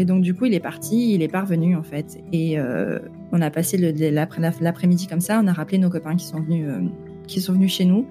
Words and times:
Et 0.00 0.06
donc, 0.06 0.22
du 0.22 0.34
coup, 0.34 0.46
il 0.46 0.54
est 0.54 0.60
parti, 0.60 1.12
il 1.12 1.20
est 1.20 1.28
parvenu, 1.28 1.76
en 1.76 1.82
fait. 1.82 2.24
Et 2.32 2.58
euh, 2.58 3.00
on 3.32 3.42
a 3.42 3.50
passé 3.50 3.76
l'après-midi 3.76 5.06
comme 5.06 5.20
ça, 5.20 5.38
on 5.44 5.46
a 5.46 5.52
rappelé 5.52 5.76
nos 5.76 5.90
copains 5.90 6.16
qui 6.16 6.24
sont 6.24 6.40
venus, 6.40 6.66
euh, 6.70 6.88
qui 7.26 7.42
sont 7.42 7.52
venus 7.52 7.74
chez 7.74 7.84
nous. 7.84 8.06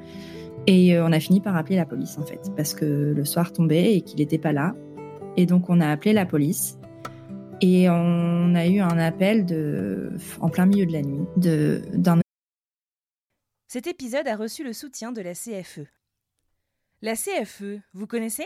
Et 0.67 0.95
euh, 0.95 1.03
on 1.03 1.11
a 1.11 1.19
fini 1.19 1.41
par 1.41 1.57
appeler 1.57 1.77
la 1.77 1.87
police, 1.87 2.19
en 2.19 2.21
fait, 2.27 2.51
parce 2.55 2.75
que 2.75 2.85
le 2.85 3.25
soir 3.25 3.51
tombait 3.53 3.95
et 3.95 4.01
qu'il 4.01 4.19
n'était 4.19 4.37
pas 4.37 4.53
là. 4.53 4.75
Et 5.35 5.47
donc, 5.47 5.67
on 5.67 5.81
a 5.81 5.87
appelé 5.87 6.13
la 6.13 6.27
police. 6.27 6.77
Et 7.59 7.89
on 7.89 8.53
a 8.53 8.67
eu 8.67 8.81
un 8.81 8.99
appel 8.99 9.47
en 10.41 10.49
plein 10.49 10.67
milieu 10.67 10.85
de 10.85 10.93
la 10.93 11.01
nuit 11.01 11.25
d'un 11.37 12.21
Cet 13.67 13.87
épisode 13.87 14.27
a 14.27 14.35
reçu 14.35 14.63
le 14.63 14.73
soutien 14.73 15.11
de 15.11 15.21
la 15.21 15.33
CFE. 15.33 15.87
La 17.01 17.15
CFE, 17.15 17.79
vous 17.93 18.05
connaissez? 18.05 18.45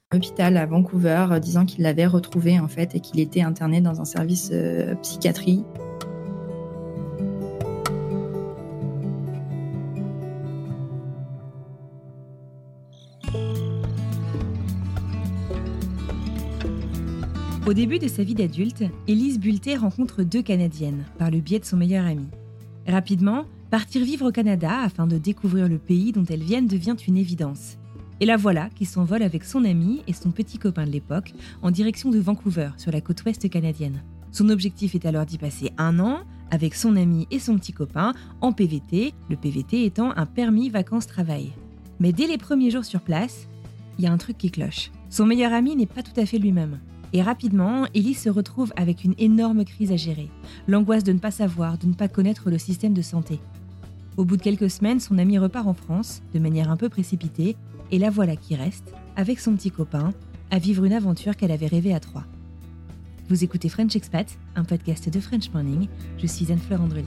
hôpital 0.13 0.57
à 0.57 0.65
Vancouver 0.65 1.27
euh, 1.31 1.39
disant 1.39 1.65
qu'il 1.65 1.83
l'avait 1.83 2.05
retrouvé, 2.05 2.59
en 2.59 2.67
fait, 2.67 2.95
et 2.95 2.99
qu'il 2.99 3.19
était 3.19 3.41
interné 3.41 3.81
dans 3.81 4.01
un 4.01 4.05
service 4.05 4.49
euh, 4.53 4.95
psychiatrie. 4.95 5.63
Au 17.67 17.73
début 17.73 17.99
de 17.99 18.09
sa 18.09 18.23
vie 18.23 18.33
d'adulte, 18.35 18.83
Élise 19.07 19.39
Bulté 19.39 19.77
rencontre 19.77 20.23
deux 20.23 20.41
Canadiennes 20.41 21.05
par 21.17 21.31
le 21.31 21.39
biais 21.39 21.59
de 21.59 21.63
son 21.63 21.77
meilleur 21.77 22.05
ami. 22.05 22.27
Rapidement, 22.85 23.45
partir 23.69 24.03
vivre 24.03 24.27
au 24.27 24.31
Canada 24.31 24.71
afin 24.83 25.07
de 25.07 25.17
découvrir 25.17 25.69
le 25.69 25.77
pays 25.77 26.11
dont 26.11 26.25
elles 26.25 26.43
viennent 26.43 26.67
devient 26.67 26.97
une 27.07 27.15
évidence. 27.15 27.77
Et 28.21 28.25
la 28.25 28.37
voilà 28.37 28.69
qui 28.75 28.85
s'envole 28.85 29.23
avec 29.23 29.43
son 29.43 29.65
ami 29.65 30.03
et 30.05 30.13
son 30.13 30.29
petit 30.29 30.59
copain 30.59 30.85
de 30.85 30.91
l'époque 30.91 31.33
en 31.63 31.71
direction 31.71 32.11
de 32.11 32.19
Vancouver, 32.19 32.69
sur 32.77 32.91
la 32.91 33.01
côte 33.01 33.25
ouest 33.25 33.49
canadienne. 33.49 34.03
Son 34.31 34.49
objectif 34.49 34.93
est 34.93 35.07
alors 35.07 35.25
d'y 35.25 35.39
passer 35.39 35.71
un 35.79 35.99
an 35.99 36.19
avec 36.51 36.75
son 36.75 36.97
ami 36.97 37.27
et 37.31 37.39
son 37.39 37.57
petit 37.57 37.73
copain 37.73 38.13
en 38.39 38.53
PVT, 38.53 39.15
le 39.27 39.35
PVT 39.35 39.85
étant 39.85 40.15
un 40.15 40.27
permis 40.27 40.69
vacances-travail. 40.69 41.51
Mais 41.99 42.13
dès 42.13 42.27
les 42.27 42.37
premiers 42.37 42.69
jours 42.69 42.85
sur 42.85 43.01
place, 43.01 43.47
il 43.97 44.03
y 44.03 44.07
a 44.07 44.13
un 44.13 44.17
truc 44.17 44.37
qui 44.37 44.51
cloche. 44.51 44.91
Son 45.09 45.25
meilleur 45.25 45.51
ami 45.51 45.75
n'est 45.75 45.87
pas 45.87 46.03
tout 46.03 46.19
à 46.19 46.27
fait 46.27 46.37
lui-même. 46.37 46.77
Et 47.13 47.23
rapidement, 47.23 47.87
Ellie 47.95 48.13
se 48.13 48.29
retrouve 48.29 48.71
avec 48.75 49.03
une 49.03 49.15
énorme 49.17 49.65
crise 49.65 49.91
à 49.91 49.97
gérer. 49.97 50.29
L'angoisse 50.67 51.03
de 51.03 51.11
ne 51.11 51.19
pas 51.19 51.31
savoir, 51.31 51.79
de 51.79 51.87
ne 51.87 51.93
pas 51.93 52.07
connaître 52.07 52.51
le 52.51 52.59
système 52.59 52.93
de 52.93 53.01
santé. 53.01 53.39
Au 54.17 54.25
bout 54.25 54.37
de 54.37 54.43
quelques 54.43 54.69
semaines, 54.69 54.99
son 54.99 55.17
ami 55.17 55.39
repart 55.39 55.65
en 55.65 55.73
France, 55.73 56.21
de 56.33 56.39
manière 56.39 56.69
un 56.69 56.77
peu 56.77 56.89
précipitée, 56.89 57.55
et 57.91 57.99
la 57.99 58.09
voilà 58.09 58.35
qui 58.35 58.55
reste, 58.55 58.93
avec 59.15 59.39
son 59.39 59.55
petit 59.55 59.71
copain, 59.71 60.13
à 60.49 60.59
vivre 60.59 60.85
une 60.85 60.93
aventure 60.93 61.35
qu'elle 61.35 61.51
avait 61.51 61.67
rêvée 61.67 61.93
à 61.93 61.99
trois. 61.99 62.23
Vous 63.29 63.43
écoutez 63.43 63.69
French 63.69 63.95
Expat, 63.95 64.27
un 64.55 64.63
podcast 64.63 65.09
de 65.09 65.19
French 65.19 65.51
Morning. 65.53 65.87
Je 66.17 66.27
suis 66.27 66.51
Anne-Fleur 66.51 66.81
Andrely. 66.81 67.05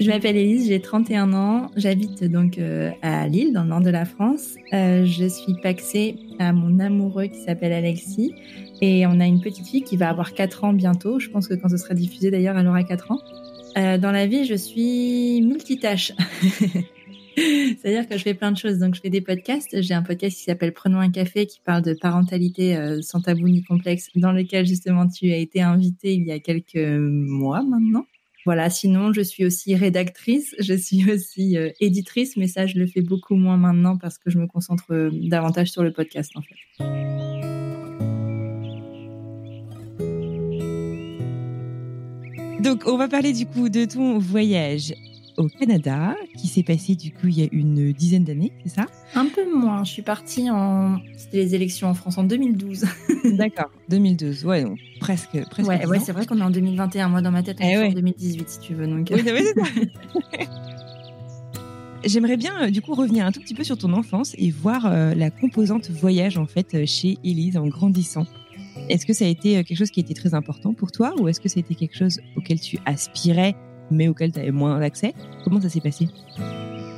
Je 0.00 0.14
m'appelle 0.14 0.36
Élise, 0.36 0.68
j'ai 0.68 0.80
31 0.80 1.34
ans, 1.34 1.70
j'habite 1.76 2.24
donc 2.24 2.56
euh, 2.56 2.90
à 3.02 3.28
Lille, 3.28 3.52
dans 3.52 3.64
le 3.64 3.68
nord 3.68 3.82
de 3.82 3.90
la 3.90 4.06
France. 4.06 4.54
Euh, 4.72 5.04
je 5.04 5.26
suis 5.26 5.52
paxée 5.62 6.16
à 6.38 6.54
mon 6.54 6.78
amoureux 6.78 7.26
qui 7.26 7.40
s'appelle 7.40 7.72
Alexis 7.72 8.32
et 8.80 9.06
on 9.06 9.20
a 9.20 9.26
une 9.26 9.40
petite 9.40 9.66
fille 9.66 9.82
qui 9.82 9.96
va 9.96 10.08
avoir 10.08 10.34
4 10.34 10.64
ans 10.64 10.72
bientôt. 10.72 11.18
Je 11.18 11.28
pense 11.30 11.48
que 11.48 11.54
quand 11.54 11.68
ce 11.68 11.76
sera 11.76 11.94
diffusé 11.94 12.30
d'ailleurs, 12.30 12.56
elle 12.58 12.66
aura 12.66 12.84
4 12.84 13.10
ans. 13.10 13.20
Euh, 13.76 13.98
dans 13.98 14.12
la 14.12 14.26
vie, 14.26 14.44
je 14.44 14.54
suis 14.54 15.40
multitâche. 15.42 16.12
C'est-à-dire 17.36 18.08
que 18.08 18.16
je 18.16 18.22
fais 18.22 18.34
plein 18.34 18.50
de 18.50 18.56
choses. 18.56 18.78
Donc, 18.78 18.94
je 18.94 19.00
fais 19.00 19.10
des 19.10 19.20
podcasts. 19.20 19.80
J'ai 19.80 19.94
un 19.94 20.02
podcast 20.02 20.36
qui 20.36 20.42
s'appelle 20.42 20.72
Prenons 20.72 20.98
un 20.98 21.10
café 21.10 21.46
qui 21.46 21.60
parle 21.60 21.82
de 21.82 21.94
parentalité 21.94 22.76
euh, 22.76 23.00
sans 23.02 23.20
tabou 23.20 23.48
ni 23.48 23.62
complexe, 23.62 24.08
dans 24.16 24.32
lequel 24.32 24.66
justement 24.66 25.06
tu 25.06 25.30
as 25.32 25.36
été 25.36 25.60
invité 25.60 26.14
il 26.14 26.24
y 26.24 26.32
a 26.32 26.40
quelques 26.40 26.76
mois 26.76 27.62
maintenant. 27.62 28.06
Voilà, 28.44 28.70
sinon 28.70 29.12
je 29.12 29.20
suis 29.20 29.44
aussi 29.44 29.74
rédactrice, 29.74 30.54
je 30.58 30.72
suis 30.72 31.10
aussi 31.12 31.58
euh, 31.58 31.70
éditrice, 31.80 32.36
mais 32.36 32.46
ça 32.46 32.66
je 32.66 32.78
le 32.78 32.86
fais 32.86 33.02
beaucoup 33.02 33.34
moins 33.34 33.58
maintenant 33.58 33.98
parce 33.98 34.16
que 34.16 34.30
je 34.30 34.38
me 34.38 34.46
concentre 34.46 35.10
davantage 35.12 35.70
sur 35.70 35.82
le 35.82 35.92
podcast 35.92 36.32
en 36.34 36.40
fait. 36.40 37.57
Donc, 42.68 42.82
on 42.86 42.96
va 42.98 43.08
parler 43.08 43.32
du 43.32 43.46
coup 43.46 43.68
de 43.68 43.84
ton 43.86 44.18
voyage 44.18 44.94
au 45.38 45.48
Canada, 45.48 46.14
qui 46.36 46.48
s'est 46.48 46.62
passé 46.64 46.96
du 46.96 47.12
coup 47.12 47.28
il 47.28 47.38
y 47.38 47.42
a 47.44 47.48
une 47.52 47.92
dizaine 47.92 48.24
d'années, 48.24 48.52
c'est 48.64 48.74
ça? 48.74 48.86
Un 49.14 49.26
peu 49.26 49.42
moins, 49.56 49.84
je 49.84 49.90
suis 49.92 50.02
partie 50.02 50.50
en... 50.50 50.98
C'était 51.16 51.36
les 51.38 51.54
élections 51.54 51.88
en 51.88 51.94
France 51.94 52.18
en 52.18 52.24
2012. 52.24 52.84
D'accord, 53.36 53.70
2012, 53.88 54.44
ouais, 54.44 54.64
donc 54.64 54.78
presque. 55.00 55.38
presque 55.48 55.68
ouais, 55.68 55.98
c'est 56.00 56.12
vrai 56.12 56.26
qu'on 56.26 56.38
est 56.38 56.42
en 56.42 56.50
2021, 56.50 57.08
moi 57.08 57.22
dans 57.22 57.30
ma 57.30 57.42
tête 57.44 57.58
on 57.60 57.64
Eh 57.64 57.72
est 57.72 57.78
ouais. 57.78 57.86
en 57.88 57.92
2018 57.92 58.48
si 58.48 58.58
tu 58.58 58.74
veux. 58.74 58.86
Donc, 58.88 59.08
Oui, 59.12 59.22
ouais, 59.22 59.44
c'est 59.44 59.54
ça. 59.54 60.46
J'aimerais 62.04 62.36
bien 62.36 62.52
euh, 62.64 62.70
du 62.70 62.80
coup 62.82 62.94
revenir 62.94 63.24
un 63.26 63.32
tout 63.32 63.40
petit 63.40 63.54
peu 63.54 63.64
sur 63.64 63.76
ton 63.78 63.92
enfance 63.92 64.34
et 64.38 64.50
voir 64.50 64.86
euh, 64.86 65.14
la 65.14 65.30
composante 65.30 65.90
voyage 65.90 66.36
en 66.38 66.46
fait 66.46 66.74
euh, 66.74 66.84
chez 66.86 67.18
Élise 67.24 67.56
en 67.56 67.66
grandissant. 67.66 68.26
Est-ce 68.88 69.04
que 69.04 69.12
ça 69.12 69.26
a 69.26 69.28
été 69.28 69.58
euh, 69.58 69.62
quelque 69.62 69.76
chose 69.76 69.90
qui 69.90 70.00
était 70.00 70.14
très 70.14 70.34
important 70.34 70.72
pour 70.72 70.92
toi 70.92 71.14
ou 71.18 71.28
est-ce 71.28 71.40
que 71.40 71.48
ça 71.48 71.58
a 71.58 71.60
été 71.60 71.74
quelque 71.74 71.96
chose 71.96 72.20
auquel 72.36 72.58
tu 72.58 72.78
aspirais 72.86 73.54
mais 73.90 74.08
auquel 74.08 74.32
tu 74.32 74.38
avais 74.38 74.50
moins 74.50 74.80
accès 74.80 75.14
Comment 75.44 75.60
ça 75.60 75.68
s'est 75.68 75.80
passé? 75.80 76.08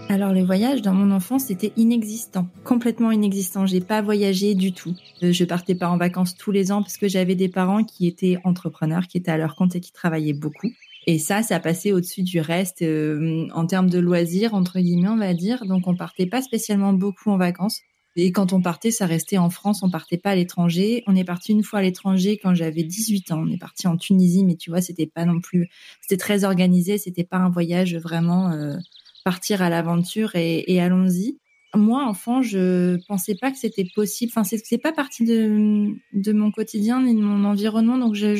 Alors 0.08 0.32
les 0.32 0.44
voyages 0.44 0.82
dans 0.82 0.94
mon 0.94 1.10
enfance 1.12 1.44
c'était 1.46 1.72
inexistant, 1.76 2.48
complètement 2.64 3.10
inexistant. 3.10 3.66
J'ai 3.66 3.80
pas 3.80 4.02
voyagé 4.02 4.54
du 4.54 4.72
tout. 4.72 4.94
Euh, 5.22 5.32
Je 5.32 5.44
partais 5.44 5.74
pas 5.74 5.88
en 5.88 5.96
vacances 5.96 6.36
tous 6.36 6.52
les 6.52 6.70
ans 6.70 6.82
parce 6.82 6.96
que 6.96 7.08
j'avais 7.08 7.34
des 7.34 7.48
parents 7.48 7.82
qui 7.82 8.06
étaient 8.06 8.38
entrepreneurs, 8.44 9.08
qui 9.08 9.18
étaient 9.18 9.30
à 9.32 9.38
leur 9.38 9.56
compte 9.56 9.74
et 9.74 9.80
qui 9.80 9.92
travaillaient 9.92 10.32
beaucoup. 10.32 10.70
Et 11.06 11.18
ça, 11.18 11.42
ça 11.42 11.58
passait 11.58 11.92
au-dessus 11.92 12.22
du 12.22 12.40
reste 12.40 12.82
euh, 12.82 13.48
en 13.54 13.66
termes 13.66 13.90
de 13.90 13.98
loisirs 13.98 14.54
entre 14.54 14.78
guillemets, 14.78 15.08
on 15.08 15.16
va 15.16 15.34
dire. 15.34 15.64
Donc 15.64 15.88
on 15.88 15.96
partait 15.96 16.26
pas 16.26 16.42
spécialement 16.42 16.92
beaucoup 16.92 17.30
en 17.30 17.36
vacances. 17.36 17.80
Et 18.16 18.32
quand 18.32 18.52
on 18.52 18.60
partait, 18.60 18.90
ça 18.90 19.06
restait 19.06 19.38
en 19.38 19.50
France, 19.50 19.82
on 19.82 19.90
partait 19.90 20.18
pas 20.18 20.30
à 20.30 20.34
l'étranger. 20.34 21.04
On 21.06 21.14
est 21.14 21.24
parti 21.24 21.52
une 21.52 21.62
fois 21.62 21.78
à 21.78 21.82
l'étranger 21.82 22.38
quand 22.42 22.54
j'avais 22.54 22.82
18 22.82 23.30
ans. 23.32 23.44
On 23.46 23.50
est 23.50 23.58
parti 23.58 23.86
en 23.86 23.96
Tunisie, 23.96 24.44
mais 24.44 24.56
tu 24.56 24.70
vois, 24.70 24.80
c'était 24.80 25.06
pas 25.06 25.24
non 25.24 25.40
plus, 25.40 25.68
c'était 26.00 26.16
très 26.16 26.44
organisé, 26.44 26.98
c'était 26.98 27.24
pas 27.24 27.36
un 27.36 27.50
voyage 27.50 27.96
vraiment 27.96 28.50
euh, 28.50 28.76
partir 29.24 29.62
à 29.62 29.70
l'aventure 29.70 30.34
et, 30.34 30.80
allons-y. 30.80 31.38
moi, 31.74 32.04
enfant, 32.04 32.42
je 32.42 32.96
pensais 33.06 33.36
pas 33.36 33.52
que 33.52 33.58
c'était 33.58 33.86
possible. 33.94 34.32
Enfin, 34.34 34.42
c'est 34.44 34.78
pas 34.78 34.92
partie 34.92 35.24
de, 35.24 36.32
mon 36.32 36.50
quotidien 36.50 37.02
ni 37.02 37.14
de 37.14 37.20
mon 37.20 37.44
environnement, 37.44 37.96
donc 37.96 38.14
je, 38.16 38.34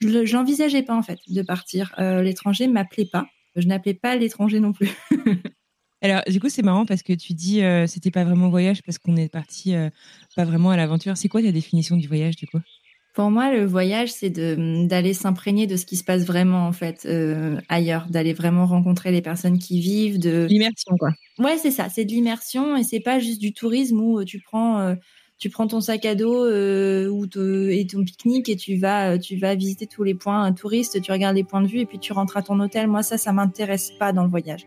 j'envisageais 0.00 0.82
pas 0.82 0.94
en 0.94 1.02
fait 1.02 1.18
de 1.28 1.42
partir. 1.42 1.92
Euh, 1.98 2.22
l'étranger 2.22 2.68
m'appelait 2.68 3.08
pas. 3.10 3.26
Je 3.56 3.66
n'appelais 3.66 3.94
pas 3.94 4.14
l'étranger 4.16 4.60
non 4.60 4.72
plus. 4.72 4.90
Alors, 6.02 6.22
du 6.26 6.40
coup, 6.40 6.48
c'est 6.48 6.62
marrant 6.62 6.84
parce 6.84 7.02
que 7.02 7.12
tu 7.12 7.32
dis 7.32 7.62
euh, 7.62 7.86
c'était 7.86 8.10
pas 8.10 8.24
vraiment 8.24 8.50
voyage 8.50 8.82
parce 8.82 8.98
qu'on 8.98 9.16
est 9.16 9.28
parti 9.28 9.74
euh, 9.74 9.88
pas 10.34 10.44
vraiment 10.44 10.70
à 10.70 10.76
l'aventure. 10.76 11.16
C'est 11.16 11.28
quoi 11.28 11.40
ta 11.40 11.52
définition 11.52 11.96
du 11.96 12.08
voyage, 12.08 12.34
du 12.34 12.46
coup? 12.46 12.58
Pour 13.14 13.30
moi, 13.30 13.52
le 13.52 13.64
voyage, 13.64 14.10
c'est 14.10 14.30
d'aller 14.30 15.14
s'imprégner 15.14 15.66
de 15.66 15.76
ce 15.76 15.86
qui 15.86 15.96
se 15.96 16.02
passe 16.02 16.24
vraiment 16.24 16.66
en 16.66 16.72
fait 16.72 17.04
euh, 17.04 17.60
ailleurs, 17.68 18.06
d'aller 18.08 18.32
vraiment 18.32 18.66
rencontrer 18.66 19.12
les 19.12 19.20
personnes 19.20 19.58
qui 19.58 19.80
vivent, 19.80 20.18
de 20.18 20.46
l'immersion, 20.50 20.96
quoi. 20.98 21.10
Ouais, 21.38 21.58
c'est 21.58 21.70
ça. 21.70 21.88
C'est 21.88 22.04
de 22.04 22.10
l'immersion 22.10 22.76
et 22.76 22.82
c'est 22.82 23.00
pas 23.00 23.18
juste 23.18 23.40
du 23.40 23.52
tourisme 23.52 24.00
où 24.00 24.24
tu 24.24 24.40
prends 24.40 24.96
tu 25.38 25.50
prends 25.50 25.66
ton 25.66 25.80
sac 25.80 26.06
à 26.06 26.14
dos 26.14 26.46
ou 26.46 27.26
et 27.70 27.86
ton 27.86 28.02
pique-nique 28.02 28.48
et 28.48 28.56
tu 28.56 28.76
vas 28.76 29.18
tu 29.18 29.36
vas 29.36 29.54
visiter 29.56 29.86
tous 29.86 30.04
les 30.04 30.14
points 30.14 30.50
touristes, 30.52 31.02
tu 31.02 31.12
regardes 31.12 31.36
les 31.36 31.44
points 31.44 31.62
de 31.62 31.68
vue 31.68 31.80
et 31.80 31.86
puis 31.86 31.98
tu 31.98 32.14
rentres 32.14 32.38
à 32.38 32.42
ton 32.42 32.58
hôtel. 32.60 32.88
Moi, 32.88 33.02
ça, 33.02 33.18
ça 33.18 33.32
m'intéresse 33.32 33.92
pas 33.98 34.14
dans 34.14 34.24
le 34.24 34.30
voyage. 34.30 34.66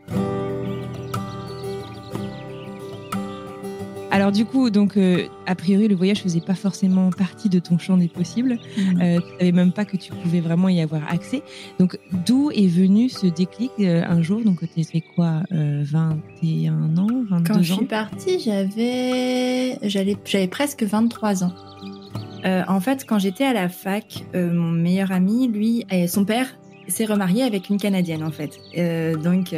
Alors 4.15 4.31
du 4.31 4.45
coup, 4.45 4.69
donc 4.69 4.95
euh, 4.95 5.27
a 5.45 5.55
priori, 5.55 5.89
le 5.89 5.95
voyage 5.95 6.21
faisait 6.21 6.39
pas 6.39 6.55
forcément 6.55 7.09
partie 7.09 7.49
de 7.49 7.59
ton 7.59 7.77
champ 7.77 7.97
des 7.97 8.07
possibles. 8.07 8.57
Mhm. 8.77 9.01
Euh, 9.01 9.19
tu 9.19 9.37
savais 9.39 9.51
même 9.51 9.73
pas 9.73 9.83
que 9.83 9.97
tu 9.97 10.13
pouvais 10.13 10.39
vraiment 10.39 10.69
y 10.69 10.79
avoir 10.79 11.01
accès. 11.11 11.43
Donc 11.79 11.99
d'où 12.25 12.49
est 12.51 12.67
venu 12.67 13.09
ce 13.09 13.27
déclic 13.27 13.71
euh, 13.81 14.03
un 14.07 14.21
jour? 14.21 14.41
Donc 14.41 14.59
tu 14.73 14.83
fait 14.85 15.01
quoi 15.01 15.41
21 15.51 16.97
ans, 16.97 17.07
22 17.29 17.33
ans 17.33 17.43
Quand 17.45 17.61
je 17.61 17.73
suis 17.73 17.85
partie, 17.85 18.39
j'avais 18.39 19.79
j'avais 19.83 20.47
presque 20.47 20.83
23 20.83 21.43
ans. 21.43 21.53
en 22.45 22.79
fait, 22.79 23.05
quand 23.05 23.19
j'étais 23.19 23.43
à 23.43 23.51
la 23.51 23.67
fac, 23.67 24.23
mon 24.33 24.71
meilleur 24.71 25.11
ami, 25.11 25.49
lui, 25.49 25.85
son 26.07 26.23
père 26.23 26.47
s'est 26.87 27.05
remarié 27.05 27.43
avec 27.43 27.69
une 27.69 27.77
Canadienne 27.77 28.23
en 28.23 28.31
fait. 28.31 28.57
donc 29.21 29.53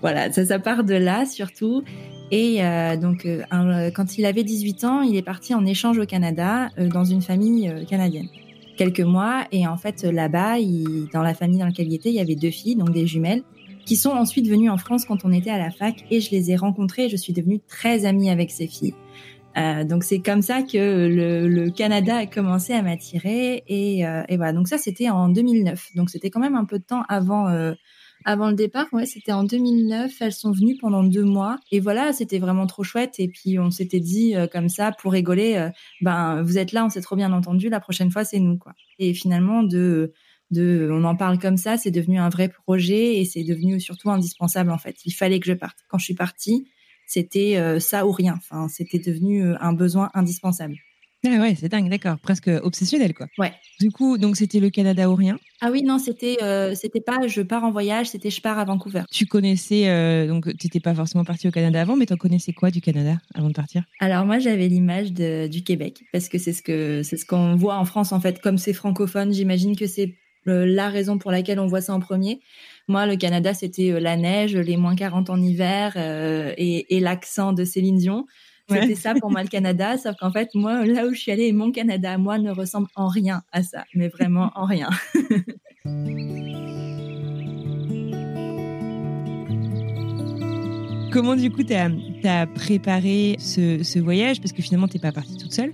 voilà, 0.00 0.32
ça, 0.32 0.46
ça 0.46 0.60
part 0.60 0.84
de 0.84 0.94
là 0.94 1.26
surtout. 1.26 1.82
Et 2.30 2.62
euh, 2.64 2.96
donc, 2.96 3.26
euh, 3.26 3.42
euh, 3.52 3.90
quand 3.90 4.16
il 4.16 4.24
avait 4.24 4.44
18 4.44 4.84
ans, 4.84 5.00
il 5.02 5.16
est 5.16 5.22
parti 5.22 5.54
en 5.54 5.64
échange 5.66 5.98
au 5.98 6.06
Canada 6.06 6.68
dans 6.78 7.04
une 7.04 7.22
famille 7.22 7.72
canadienne. 7.88 8.28
Quelques 8.76 9.00
mois, 9.00 9.44
et 9.52 9.66
en 9.66 9.76
fait, 9.76 10.04
là-bas, 10.04 10.56
dans 11.12 11.22
la 11.22 11.34
famille 11.34 11.58
dans 11.58 11.66
laquelle 11.66 11.88
il 11.88 11.94
était, 11.94 12.10
il 12.10 12.14
y 12.14 12.20
avait 12.20 12.36
deux 12.36 12.50
filles, 12.50 12.76
donc 12.76 12.92
des 12.92 13.06
jumelles, 13.06 13.42
qui 13.84 13.96
sont 13.96 14.10
ensuite 14.10 14.48
venues 14.48 14.70
en 14.70 14.78
France 14.78 15.04
quand 15.04 15.24
on 15.24 15.32
était 15.32 15.50
à 15.50 15.58
la 15.58 15.70
fac, 15.70 16.04
et 16.10 16.20
je 16.20 16.30
les 16.30 16.50
ai 16.50 16.56
rencontrées. 16.56 17.08
Je 17.08 17.16
suis 17.16 17.32
devenue 17.32 17.60
très 17.68 18.06
amie 18.06 18.30
avec 18.30 18.50
ces 18.50 18.68
filles. 18.68 18.94
donc 19.84 20.04
c'est 20.04 20.20
comme 20.20 20.42
ça 20.42 20.62
que 20.62 20.78
le, 20.78 21.48
le, 21.48 21.70
Canada 21.70 22.18
a 22.18 22.26
commencé 22.26 22.72
à 22.72 22.82
m'attirer 22.82 23.64
et, 23.66 24.00
et 24.00 24.36
voilà 24.36 24.52
donc 24.52 24.68
ça 24.68 24.78
c'était 24.78 25.10
en 25.10 25.28
2009 25.28 25.88
donc 25.96 26.08
c'était 26.08 26.30
quand 26.30 26.38
même 26.38 26.54
un 26.54 26.64
peu 26.64 26.78
de 26.78 26.84
temps 26.84 27.02
avant 27.08 27.48
avant 28.24 28.48
le 28.48 28.54
départ, 28.54 28.86
ouais, 28.92 29.06
c'était 29.06 29.32
en 29.32 29.44
2009. 29.44 30.12
Elles 30.20 30.32
sont 30.32 30.52
venues 30.52 30.76
pendant 30.76 31.02
deux 31.02 31.24
mois. 31.24 31.58
Et 31.70 31.80
voilà, 31.80 32.12
c'était 32.12 32.38
vraiment 32.38 32.66
trop 32.66 32.82
chouette. 32.82 33.14
Et 33.18 33.28
puis, 33.28 33.58
on 33.58 33.70
s'était 33.70 34.00
dit 34.00 34.36
euh, 34.36 34.46
comme 34.46 34.68
ça, 34.68 34.92
pour 34.92 35.12
rigoler, 35.12 35.56
euh, 35.56 35.70
ben, 36.00 36.42
vous 36.42 36.58
êtes 36.58 36.72
là, 36.72 36.84
on 36.84 36.90
s'est 36.90 37.00
trop 37.00 37.16
bien 37.16 37.32
entendu. 37.32 37.68
La 37.68 37.80
prochaine 37.80 38.10
fois, 38.10 38.24
c'est 38.24 38.38
nous, 38.38 38.58
quoi. 38.58 38.72
Et 38.98 39.14
finalement, 39.14 39.62
de, 39.62 40.12
de, 40.50 40.88
on 40.92 41.04
en 41.04 41.16
parle 41.16 41.38
comme 41.38 41.56
ça, 41.56 41.78
c'est 41.78 41.90
devenu 41.90 42.18
un 42.18 42.28
vrai 42.28 42.48
projet 42.48 43.16
et 43.18 43.24
c'est 43.24 43.44
devenu 43.44 43.80
surtout 43.80 44.10
indispensable, 44.10 44.70
en 44.70 44.78
fait. 44.78 44.96
Il 45.06 45.12
fallait 45.12 45.40
que 45.40 45.46
je 45.46 45.54
parte. 45.54 45.78
Quand 45.88 45.98
je 45.98 46.04
suis 46.04 46.14
partie, 46.14 46.68
c'était 47.06 47.56
euh, 47.56 47.80
ça 47.80 48.06
ou 48.06 48.12
rien. 48.12 48.34
Enfin, 48.36 48.68
c'était 48.68 48.98
devenu 48.98 49.54
un 49.60 49.72
besoin 49.72 50.10
indispensable. 50.14 50.76
Ah 51.26 51.38
ouais, 51.38 51.54
c'est 51.54 51.68
dingue, 51.68 51.90
d'accord, 51.90 52.18
presque 52.18 52.48
obsessionnel 52.62 53.12
quoi. 53.12 53.26
Ouais. 53.36 53.52
Du 53.78 53.90
coup, 53.90 54.16
donc 54.16 54.36
c'était 54.36 54.58
le 54.58 54.70
Canada 54.70 55.10
ou 55.10 55.14
rien? 55.14 55.38
Ah 55.60 55.70
oui, 55.70 55.82
non, 55.82 55.98
c'était 55.98 56.38
euh, 56.42 56.74
c'était 56.74 57.02
pas 57.02 57.26
je 57.26 57.42
pars 57.42 57.62
en 57.62 57.70
voyage, 57.70 58.08
c'était 58.08 58.30
je 58.30 58.40
pars 58.40 58.58
à 58.58 58.64
Vancouver. 58.64 59.02
Tu 59.10 59.26
connaissais 59.26 59.90
euh, 59.90 60.26
donc 60.26 60.46
tu 60.56 60.66
n'étais 60.66 60.80
pas 60.80 60.94
forcément 60.94 61.24
parti 61.24 61.46
au 61.46 61.50
Canada 61.50 61.82
avant, 61.82 61.96
mais 61.96 62.06
tu 62.06 62.16
connaissais 62.16 62.54
quoi 62.54 62.70
du 62.70 62.80
Canada 62.80 63.18
avant 63.34 63.48
de 63.48 63.52
partir? 63.52 63.84
Alors 64.00 64.24
moi, 64.24 64.38
j'avais 64.38 64.68
l'image 64.68 65.12
du 65.12 65.62
Québec 65.62 66.04
parce 66.12 66.30
que 66.30 66.38
c'est 66.38 66.54
ce 66.54 66.62
que 66.62 67.02
c'est 67.02 67.18
ce 67.18 67.26
qu'on 67.26 67.54
voit 67.54 67.76
en 67.76 67.84
France 67.84 68.12
en 68.12 68.20
fait, 68.20 68.40
comme 68.40 68.56
c'est 68.56 68.72
francophone, 68.72 69.34
j'imagine 69.34 69.76
que 69.76 69.86
c'est 69.86 70.16
euh, 70.48 70.64
la 70.64 70.88
raison 70.88 71.18
pour 71.18 71.32
laquelle 71.32 71.60
on 71.60 71.66
voit 71.66 71.82
ça 71.82 71.92
en 71.92 72.00
premier. 72.00 72.40
Moi, 72.88 73.04
le 73.04 73.16
Canada, 73.16 73.52
c'était 73.52 74.00
la 74.00 74.16
neige, 74.16 74.56
les 74.56 74.78
moins 74.78 74.96
40 74.96 75.28
en 75.28 75.40
hiver 75.40 75.98
et, 75.98 76.96
et 76.96 77.00
l'accent 77.00 77.52
de 77.52 77.64
Céline 77.64 77.98
Dion. 77.98 78.26
C'était 78.70 78.94
ça 78.94 79.14
pour 79.14 79.30
moi 79.30 79.42
le 79.42 79.48
Canada, 79.48 79.98
sauf 79.98 80.16
qu'en 80.16 80.30
fait, 80.30 80.50
moi, 80.54 80.84
là 80.86 81.06
où 81.06 81.14
je 81.14 81.20
suis 81.20 81.32
allée, 81.32 81.52
mon 81.52 81.72
Canada, 81.72 82.18
moi, 82.18 82.38
ne 82.38 82.50
ressemble 82.50 82.88
en 82.94 83.08
rien 83.08 83.42
à 83.52 83.62
ça, 83.62 83.84
mais 83.94 84.08
vraiment 84.08 84.50
en 84.54 84.64
rien. 84.64 84.90
Comment 91.12 91.34
du 91.34 91.50
coup 91.50 91.64
tu 91.64 91.74
as, 91.74 92.46
préparé 92.46 93.34
ce, 93.40 93.98
voyage? 93.98 94.40
Parce 94.40 94.52
que 94.52 94.62
finalement, 94.62 94.86
tu 94.86 94.96
n'es 94.96 95.00
pas 95.00 95.10
partie 95.10 95.36
toute 95.36 95.52
seule. 95.52 95.72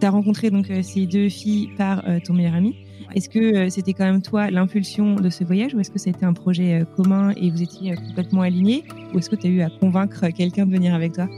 Tu 0.00 0.06
as 0.06 0.10
rencontré 0.10 0.50
donc 0.50 0.70
euh, 0.70 0.80
ces 0.82 1.04
deux 1.06 1.28
filles 1.28 1.68
par 1.76 2.08
euh, 2.08 2.18
ton 2.24 2.32
meilleur 2.32 2.54
ami. 2.54 2.74
Est-ce 3.14 3.28
que 3.28 3.38
euh, 3.38 3.68
c'était 3.68 3.92
quand 3.92 4.04
même 4.04 4.22
toi 4.22 4.50
l'impulsion 4.50 5.16
de 5.16 5.28
ce 5.28 5.44
voyage? 5.44 5.74
Ou 5.74 5.80
est-ce 5.80 5.90
que 5.90 5.98
c'était 5.98 6.24
un 6.24 6.32
projet 6.32 6.82
commun 6.96 7.34
et 7.36 7.50
vous 7.50 7.62
étiez 7.62 7.94
complètement 7.94 8.40
alignés? 8.40 8.84
Ou 9.12 9.18
est-ce 9.18 9.28
que 9.28 9.36
tu 9.36 9.48
as 9.48 9.50
eu 9.50 9.60
à 9.60 9.68
convaincre 9.68 10.28
quelqu'un 10.28 10.64
de 10.64 10.72
venir 10.72 10.94
avec 10.94 11.12
toi? 11.12 11.28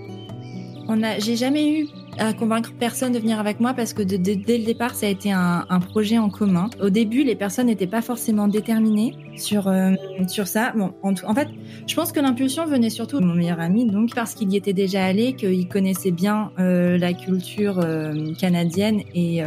On 0.89 1.03
a, 1.03 1.19
j'ai 1.19 1.37
jamais 1.37 1.81
eu 1.81 1.89
à 2.19 2.33
convaincre 2.33 2.73
personne 2.79 3.13
de 3.13 3.19
venir 3.19 3.39
avec 3.41 3.61
moi 3.61 3.73
parce 3.75 3.93
que 3.93 4.03
dès 4.03 4.59
le 4.59 4.65
départ, 4.65 4.95
ça 4.95 5.07
a 5.07 5.09
été 5.09 5.33
un, 5.33 5.81
projet 5.81 6.19
en 6.19 6.31
commun. 6.31 6.71
Au 6.81 6.91
début, 6.91 7.25
les 7.25 7.35
personnes 7.35 7.67
n'étaient 7.67 7.87
pas 7.87 8.03
forcément 8.03 8.49
déterminées 8.49 9.17
sur 9.37 9.69
euh, 9.69 9.93
sur 10.29 10.47
ça. 10.47 10.73
Bon, 10.77 10.93
en, 11.03 11.35
fait, 11.35 11.49
je 11.87 11.95
pense 11.95 12.13
que 12.13 12.21
l'impulsion 12.21 12.67
venait 12.67 12.91
surtout 12.91 13.21
de 13.21 13.25
mon 13.25 13.35
meilleur 13.35 13.61
ami, 13.61 13.87
donc 13.87 14.15
parce 14.15 14.35
qu'il 14.35 14.53
y 14.53 14.57
était 14.57 14.73
déjà 14.73 15.05
allé, 15.05 15.35
qu'il 15.35 15.69
connaissait 15.69 16.11
bien 16.11 16.53
euh, 16.59 16.99
la 16.99 17.13
culture 17.13 17.81
euh, 17.81 18.33
canadienne 18.39 19.01
et 19.15 19.43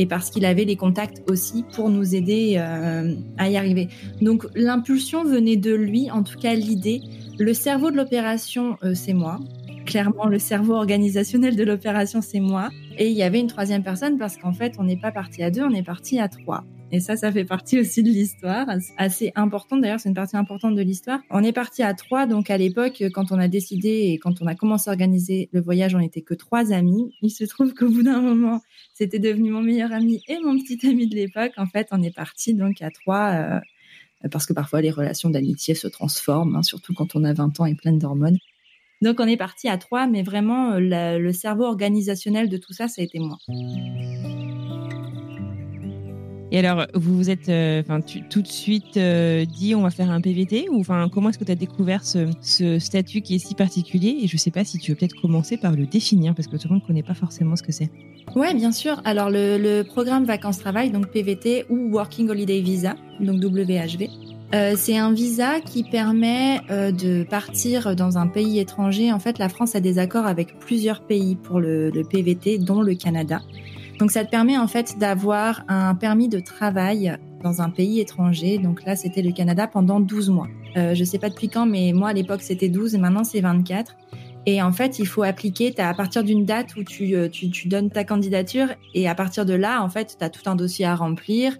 et 0.00 0.06
parce 0.06 0.30
qu'il 0.30 0.44
avait 0.44 0.64
les 0.64 0.76
contacts 0.76 1.28
aussi 1.28 1.64
pour 1.74 1.90
nous 1.90 2.14
aider 2.14 2.56
à 2.56 3.48
y 3.48 3.56
arriver. 3.56 3.88
Donc 4.20 4.46
l'impulsion 4.54 5.24
venait 5.24 5.56
de 5.56 5.74
lui, 5.74 6.08
en 6.12 6.22
tout 6.22 6.38
cas 6.38 6.54
l'idée. 6.54 7.00
Le 7.36 7.52
cerveau 7.52 7.90
de 7.90 7.96
l'opération, 7.96 8.76
c'est 8.94 9.12
moi 9.12 9.40
clairement 9.88 10.26
le 10.26 10.38
cerveau 10.38 10.74
organisationnel 10.74 11.56
de 11.56 11.64
l'opération, 11.64 12.20
c'est 12.20 12.40
moi. 12.40 12.68
Et 12.98 13.08
il 13.08 13.16
y 13.16 13.22
avait 13.22 13.40
une 13.40 13.46
troisième 13.46 13.82
personne 13.82 14.18
parce 14.18 14.36
qu'en 14.36 14.52
fait, 14.52 14.74
on 14.78 14.84
n'est 14.84 14.98
pas 14.98 15.12
parti 15.12 15.42
à 15.42 15.50
deux, 15.50 15.62
on 15.62 15.72
est 15.72 15.82
parti 15.82 16.20
à 16.20 16.28
trois. 16.28 16.62
Et 16.92 17.00
ça, 17.00 17.16
ça 17.16 17.32
fait 17.32 17.46
partie 17.46 17.78
aussi 17.78 18.02
de 18.02 18.08
l'histoire, 18.08 18.66
assez 18.98 19.32
importante 19.34 19.80
d'ailleurs, 19.80 20.00
c'est 20.00 20.08
une 20.10 20.14
partie 20.14 20.36
importante 20.36 20.74
de 20.74 20.82
l'histoire. 20.82 21.20
On 21.30 21.42
est 21.42 21.52
parti 21.52 21.82
à 21.82 21.94
trois, 21.94 22.26
donc 22.26 22.50
à 22.50 22.58
l'époque, 22.58 23.02
quand 23.14 23.32
on 23.32 23.38
a 23.38 23.48
décidé 23.48 24.10
et 24.12 24.18
quand 24.18 24.42
on 24.42 24.46
a 24.46 24.54
commencé 24.54 24.90
à 24.90 24.92
organiser 24.92 25.48
le 25.52 25.60
voyage, 25.60 25.94
on 25.94 26.00
n'était 26.00 26.22
que 26.22 26.34
trois 26.34 26.72
amis. 26.72 27.14
Il 27.22 27.30
se 27.30 27.44
trouve 27.44 27.72
qu'au 27.72 27.88
bout 27.88 28.02
d'un 28.02 28.20
moment, 28.20 28.60
c'était 28.92 29.18
devenu 29.18 29.50
mon 29.50 29.62
meilleur 29.62 29.92
ami 29.92 30.22
et 30.28 30.38
mon 30.38 30.58
petit 30.58 30.86
ami 30.86 31.08
de 31.08 31.14
l'époque. 31.14 31.52
En 31.56 31.66
fait, 31.66 31.88
on 31.92 32.02
est 32.02 32.14
parti 32.14 32.52
donc 32.52 32.82
à 32.82 32.90
trois. 32.90 33.32
Euh, 33.32 33.60
parce 34.30 34.46
que 34.46 34.52
parfois 34.52 34.80
les 34.80 34.90
relations 34.90 35.30
d'amitié 35.30 35.74
se 35.74 35.86
transforment, 35.86 36.56
hein, 36.56 36.62
surtout 36.62 36.92
quand 36.92 37.14
on 37.14 37.22
a 37.24 37.32
20 37.32 37.60
ans 37.60 37.66
et 37.66 37.74
pleine 37.74 37.98
d'hormones. 37.98 38.38
Donc 39.00 39.20
on 39.20 39.26
est 39.28 39.36
parti 39.36 39.68
à 39.68 39.78
trois, 39.78 40.06
mais 40.06 40.22
vraiment 40.22 40.72
euh, 40.72 41.18
le 41.18 41.32
cerveau 41.32 41.64
organisationnel 41.64 42.48
de 42.48 42.56
tout 42.56 42.72
ça, 42.72 42.88
ça 42.88 43.00
a 43.00 43.04
été 43.04 43.18
moi. 43.20 43.38
Et 46.50 46.58
alors, 46.58 46.86
vous 46.94 47.14
vous 47.14 47.30
êtes 47.30 47.48
euh, 47.50 47.82
enfin, 47.82 48.00
tout 48.00 48.42
de 48.42 48.48
suite 48.48 48.96
euh, 48.96 49.44
dit 49.44 49.74
on 49.74 49.82
va 49.82 49.90
faire 49.90 50.10
un 50.10 50.20
PVT 50.20 50.68
ou 50.70 50.80
enfin 50.80 51.08
comment 51.12 51.28
est-ce 51.28 51.38
que 51.38 51.44
tu 51.44 51.52
as 51.52 51.56
découvert 51.56 52.02
ce, 52.04 52.78
statut 52.78 53.20
qui 53.20 53.34
est 53.34 53.38
si 53.38 53.54
particulier? 53.54 54.18
Et 54.22 54.26
je 54.26 54.34
ne 54.34 54.38
sais 54.38 54.50
pas 54.50 54.64
si 54.64 54.78
tu 54.78 54.90
veux 54.90 54.96
peut-être 54.96 55.20
commencer 55.20 55.58
par 55.58 55.72
le 55.72 55.86
définir 55.86 56.34
parce 56.34 56.48
que 56.48 56.56
tout 56.56 56.68
le 56.68 56.74
monde 56.74 56.82
ne 56.82 56.86
connaît 56.86 57.02
pas 57.02 57.14
forcément 57.14 57.54
ce 57.54 57.62
que 57.62 57.72
c'est. 57.72 57.90
Ouais, 58.34 58.54
bien 58.54 58.72
sûr. 58.72 59.00
Alors 59.04 59.30
le, 59.30 59.58
le 59.58 59.82
programme 59.84 60.24
vacances-travail, 60.24 60.90
donc 60.90 61.08
PVT 61.08 61.66
ou 61.68 61.92
Working 61.92 62.30
Holiday 62.30 62.60
Visa, 62.62 62.96
donc 63.20 63.42
WHV, 63.42 64.08
euh, 64.54 64.74
c'est 64.76 64.96
un 64.96 65.12
visa 65.12 65.60
qui 65.60 65.84
permet 65.84 66.60
euh, 66.70 66.90
de 66.90 67.22
partir 67.22 67.94
dans 67.94 68.16
un 68.18 68.26
pays 68.26 68.58
étranger. 68.58 69.12
En 69.12 69.18
fait, 69.18 69.38
la 69.38 69.48
France 69.48 69.74
a 69.74 69.80
des 69.80 69.98
accords 69.98 70.26
avec 70.26 70.58
plusieurs 70.58 71.02
pays 71.02 71.36
pour 71.36 71.60
le, 71.60 71.90
PVT, 72.08 72.58
dont 72.58 72.80
le 72.80 72.94
Canada. 72.94 73.40
Donc, 73.98 74.10
ça 74.10 74.24
te 74.24 74.30
permet 74.30 74.56
en 74.56 74.68
fait 74.68 74.96
d'avoir 74.98 75.64
un 75.68 75.94
permis 75.94 76.28
de 76.28 76.40
travail 76.40 77.18
dans 77.42 77.62
un 77.62 77.70
pays 77.70 78.00
étranger. 78.00 78.58
Donc 78.58 78.84
là, 78.84 78.96
c'était 78.96 79.22
le 79.22 79.32
Canada 79.32 79.66
pendant 79.66 80.00
12 80.00 80.30
mois. 80.30 80.48
Euh, 80.76 80.94
je 80.94 81.04
sais 81.04 81.18
pas 81.18 81.28
depuis 81.28 81.48
quand, 81.48 81.66
mais 81.66 81.92
moi 81.92 82.10
à 82.10 82.12
l'époque 82.12 82.42
c'était 82.42 82.68
12 82.68 82.94
et 82.94 82.98
maintenant 82.98 83.24
c'est 83.24 83.40
24. 83.40 83.96
Et 84.46 84.62
en 84.62 84.72
fait, 84.72 84.98
il 84.98 85.06
faut 85.06 85.22
appliquer, 85.22 85.74
as, 85.78 85.88
à 85.88 85.94
partir 85.94 86.24
d'une 86.24 86.44
date 86.44 86.74
où 86.76 86.84
tu, 86.84 87.14
euh, 87.14 87.28
tu, 87.28 87.50
tu, 87.50 87.68
donnes 87.68 87.90
ta 87.90 88.04
candidature, 88.04 88.68
et 88.94 89.06
à 89.08 89.14
partir 89.14 89.44
de 89.44 89.52
là, 89.52 89.82
en 89.82 89.90
fait, 89.90 90.16
tu 90.18 90.24
as 90.24 90.30
tout 90.30 90.48
un 90.48 90.54
dossier 90.54 90.86
à 90.86 90.94
remplir 90.94 91.58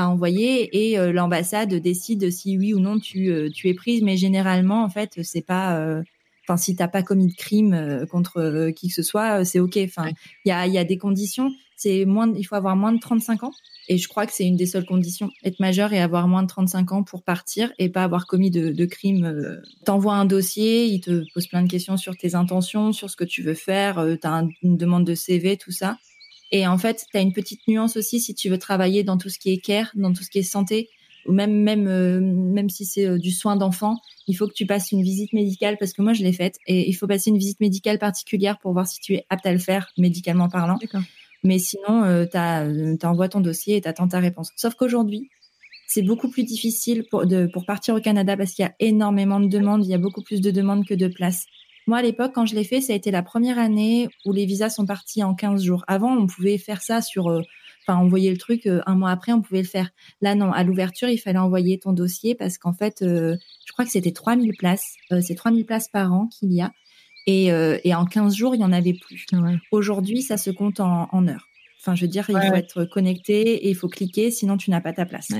à 0.00 0.08
envoyer 0.08 0.90
et 0.90 0.98
euh, 0.98 1.12
l'ambassade 1.12 1.74
décide 1.74 2.30
si 2.30 2.58
oui 2.58 2.74
ou 2.74 2.80
non 2.80 2.98
tu, 2.98 3.30
euh, 3.30 3.48
tu 3.50 3.68
es 3.68 3.74
prise. 3.74 4.02
Mais 4.02 4.16
généralement, 4.16 4.82
en 4.82 4.88
fait, 4.88 5.20
c'est 5.22 5.44
pas. 5.44 5.78
Euh, 5.78 6.02
enfin, 6.44 6.56
si 6.56 6.74
t'as 6.76 6.88
pas 6.88 7.02
commis 7.02 7.28
de 7.28 7.36
crime 7.36 8.06
contre 8.10 8.70
qui 8.70 8.88
que 8.88 8.94
ce 8.94 9.02
soit, 9.02 9.44
c'est 9.44 9.60
ok. 9.60 9.78
Enfin, 9.84 10.10
il 10.44 10.48
y 10.48 10.52
a, 10.52 10.66
y 10.66 10.78
a 10.78 10.84
des 10.84 10.98
conditions. 10.98 11.50
C'est 11.76 12.04
moins, 12.04 12.32
il 12.36 12.44
faut 12.44 12.56
avoir 12.56 12.76
moins 12.76 12.92
de 12.92 12.98
35 12.98 13.44
ans. 13.44 13.52
Et 13.88 13.98
je 13.98 14.06
crois 14.06 14.24
que 14.24 14.32
c'est 14.32 14.46
une 14.46 14.56
des 14.56 14.66
seules 14.66 14.86
conditions, 14.86 15.30
être 15.42 15.58
majeur 15.58 15.92
et 15.92 16.00
avoir 16.00 16.28
moins 16.28 16.42
de 16.42 16.48
35 16.48 16.92
ans 16.92 17.02
pour 17.02 17.24
partir 17.24 17.72
et 17.78 17.88
pas 17.88 18.04
avoir 18.04 18.26
commis 18.26 18.50
de, 18.50 18.70
de 18.70 18.84
crime. 18.86 19.60
T'envoies 19.84 20.14
un 20.14 20.26
dossier, 20.26 20.86
il 20.86 21.00
te 21.00 21.24
pose 21.34 21.48
plein 21.48 21.62
de 21.62 21.68
questions 21.68 21.96
sur 21.96 22.16
tes 22.16 22.36
intentions, 22.36 22.92
sur 22.92 23.10
ce 23.10 23.16
que 23.16 23.24
tu 23.24 23.42
veux 23.42 23.54
faire, 23.54 23.98
euh, 23.98 24.14
tu 24.14 24.28
as 24.28 24.46
une 24.62 24.76
demande 24.76 25.04
de 25.04 25.16
CV, 25.16 25.56
tout 25.56 25.72
ça. 25.72 25.96
Et 26.52 26.66
en 26.66 26.78
fait, 26.78 27.06
tu 27.10 27.16
as 27.16 27.20
une 27.20 27.32
petite 27.32 27.66
nuance 27.68 27.96
aussi 27.96 28.20
si 28.20 28.34
tu 28.34 28.48
veux 28.48 28.58
travailler 28.58 29.04
dans 29.04 29.18
tout 29.18 29.28
ce 29.28 29.38
qui 29.38 29.52
est 29.52 29.58
care, 29.58 29.90
dans 29.94 30.12
tout 30.12 30.22
ce 30.22 30.30
qui 30.30 30.38
est 30.38 30.42
santé, 30.42 30.88
ou 31.26 31.32
même 31.32 31.52
même 31.52 31.86
euh, 31.86 32.20
même 32.20 32.70
si 32.70 32.84
c'est 32.84 33.18
du 33.18 33.30
soin 33.30 33.56
d'enfant, 33.56 33.98
il 34.26 34.36
faut 34.36 34.46
que 34.46 34.54
tu 34.54 34.66
passes 34.66 34.90
une 34.90 35.02
visite 35.02 35.32
médicale 35.32 35.76
parce 35.78 35.92
que 35.92 36.02
moi 36.02 36.12
je 36.12 36.22
l'ai 36.22 36.32
faite 36.32 36.56
et 36.66 36.88
il 36.88 36.92
faut 36.94 37.06
passer 37.06 37.30
une 37.30 37.38
visite 37.38 37.60
médicale 37.60 37.98
particulière 37.98 38.58
pour 38.58 38.72
voir 38.72 38.86
si 38.86 39.00
tu 39.00 39.14
es 39.14 39.26
apte 39.28 39.46
à 39.46 39.52
le 39.52 39.58
faire 39.58 39.90
médicalement 39.98 40.48
parlant. 40.48 40.78
Mais 41.42 41.58
sinon, 41.58 42.04
euh, 42.04 42.26
tu 42.26 43.06
envoies 43.06 43.28
ton 43.28 43.40
dossier 43.40 43.76
et 43.76 43.80
tu 43.80 43.88
attends 43.88 44.08
ta 44.08 44.18
réponse. 44.18 44.50
Sauf 44.56 44.74
qu'aujourd'hui, 44.74 45.30
c'est 45.86 46.02
beaucoup 46.02 46.30
plus 46.30 46.44
difficile 46.44 47.04
pour, 47.10 47.26
de, 47.26 47.46
pour 47.46 47.64
partir 47.66 47.94
au 47.94 48.00
Canada 48.00 48.36
parce 48.36 48.52
qu'il 48.52 48.64
y 48.64 48.68
a 48.68 48.74
énormément 48.78 49.40
de 49.40 49.48
demandes. 49.48 49.84
Il 49.84 49.90
y 49.90 49.94
a 49.94 49.98
beaucoup 49.98 50.22
plus 50.22 50.40
de 50.40 50.50
demandes 50.50 50.86
que 50.86 50.94
de 50.94 51.08
places. 51.08 51.46
Moi, 51.90 51.98
à 51.98 52.02
l'époque, 52.02 52.30
quand 52.32 52.46
je 52.46 52.54
l'ai 52.54 52.62
fait, 52.62 52.80
ça 52.80 52.92
a 52.92 52.96
été 52.96 53.10
la 53.10 53.24
première 53.24 53.58
année 53.58 54.08
où 54.24 54.32
les 54.32 54.46
visas 54.46 54.70
sont 54.70 54.86
partis 54.86 55.24
en 55.24 55.34
15 55.34 55.60
jours. 55.60 55.82
Avant, 55.88 56.16
on 56.16 56.28
pouvait 56.28 56.56
faire 56.56 56.82
ça 56.82 57.02
sur... 57.02 57.28
Euh, 57.28 57.42
enfin, 57.82 57.98
envoyer 57.98 58.30
le 58.30 58.36
truc 58.36 58.68
euh, 58.68 58.80
un 58.86 58.94
mois 58.94 59.10
après, 59.10 59.32
on 59.32 59.42
pouvait 59.42 59.62
le 59.62 59.66
faire. 59.66 59.90
Là, 60.20 60.36
non, 60.36 60.52
à 60.52 60.62
l'ouverture, 60.62 61.08
il 61.08 61.18
fallait 61.18 61.40
envoyer 61.40 61.80
ton 61.80 61.92
dossier 61.92 62.36
parce 62.36 62.58
qu'en 62.58 62.72
fait, 62.72 63.02
euh, 63.02 63.36
je 63.66 63.72
crois 63.72 63.84
que 63.84 63.90
c'était 63.90 64.12
3000 64.12 64.52
places. 64.56 64.94
c'est 65.20 65.34
3000 65.34 65.66
places 65.66 65.88
par 65.88 66.12
an 66.12 66.28
qu'il 66.28 66.52
y 66.52 66.60
a. 66.60 66.70
Et, 67.26 67.52
en 67.92 68.04
15 68.04 68.36
jours, 68.36 68.54
il 68.54 68.58
n'y 68.58 68.64
en 68.64 68.72
avait 68.72 68.94
plus. 68.94 69.26
Aujourd'hui, 69.72 70.22
ça 70.22 70.36
se 70.36 70.50
compte 70.50 70.78
en, 70.78 71.26
heures. 71.26 71.48
Enfin, 71.80 71.96
je 71.96 72.02
veux 72.02 72.08
dire, 72.08 72.24
il 72.28 72.36
faut 72.36 72.54
être 72.54 72.84
connecté 72.84 73.66
et 73.66 73.68
il 73.68 73.74
faut 73.74 73.88
cliquer, 73.88 74.30
sinon 74.30 74.56
tu 74.56 74.70
n'as 74.70 74.80
pas 74.80 74.92
ta 74.92 75.06
place. 75.06 75.32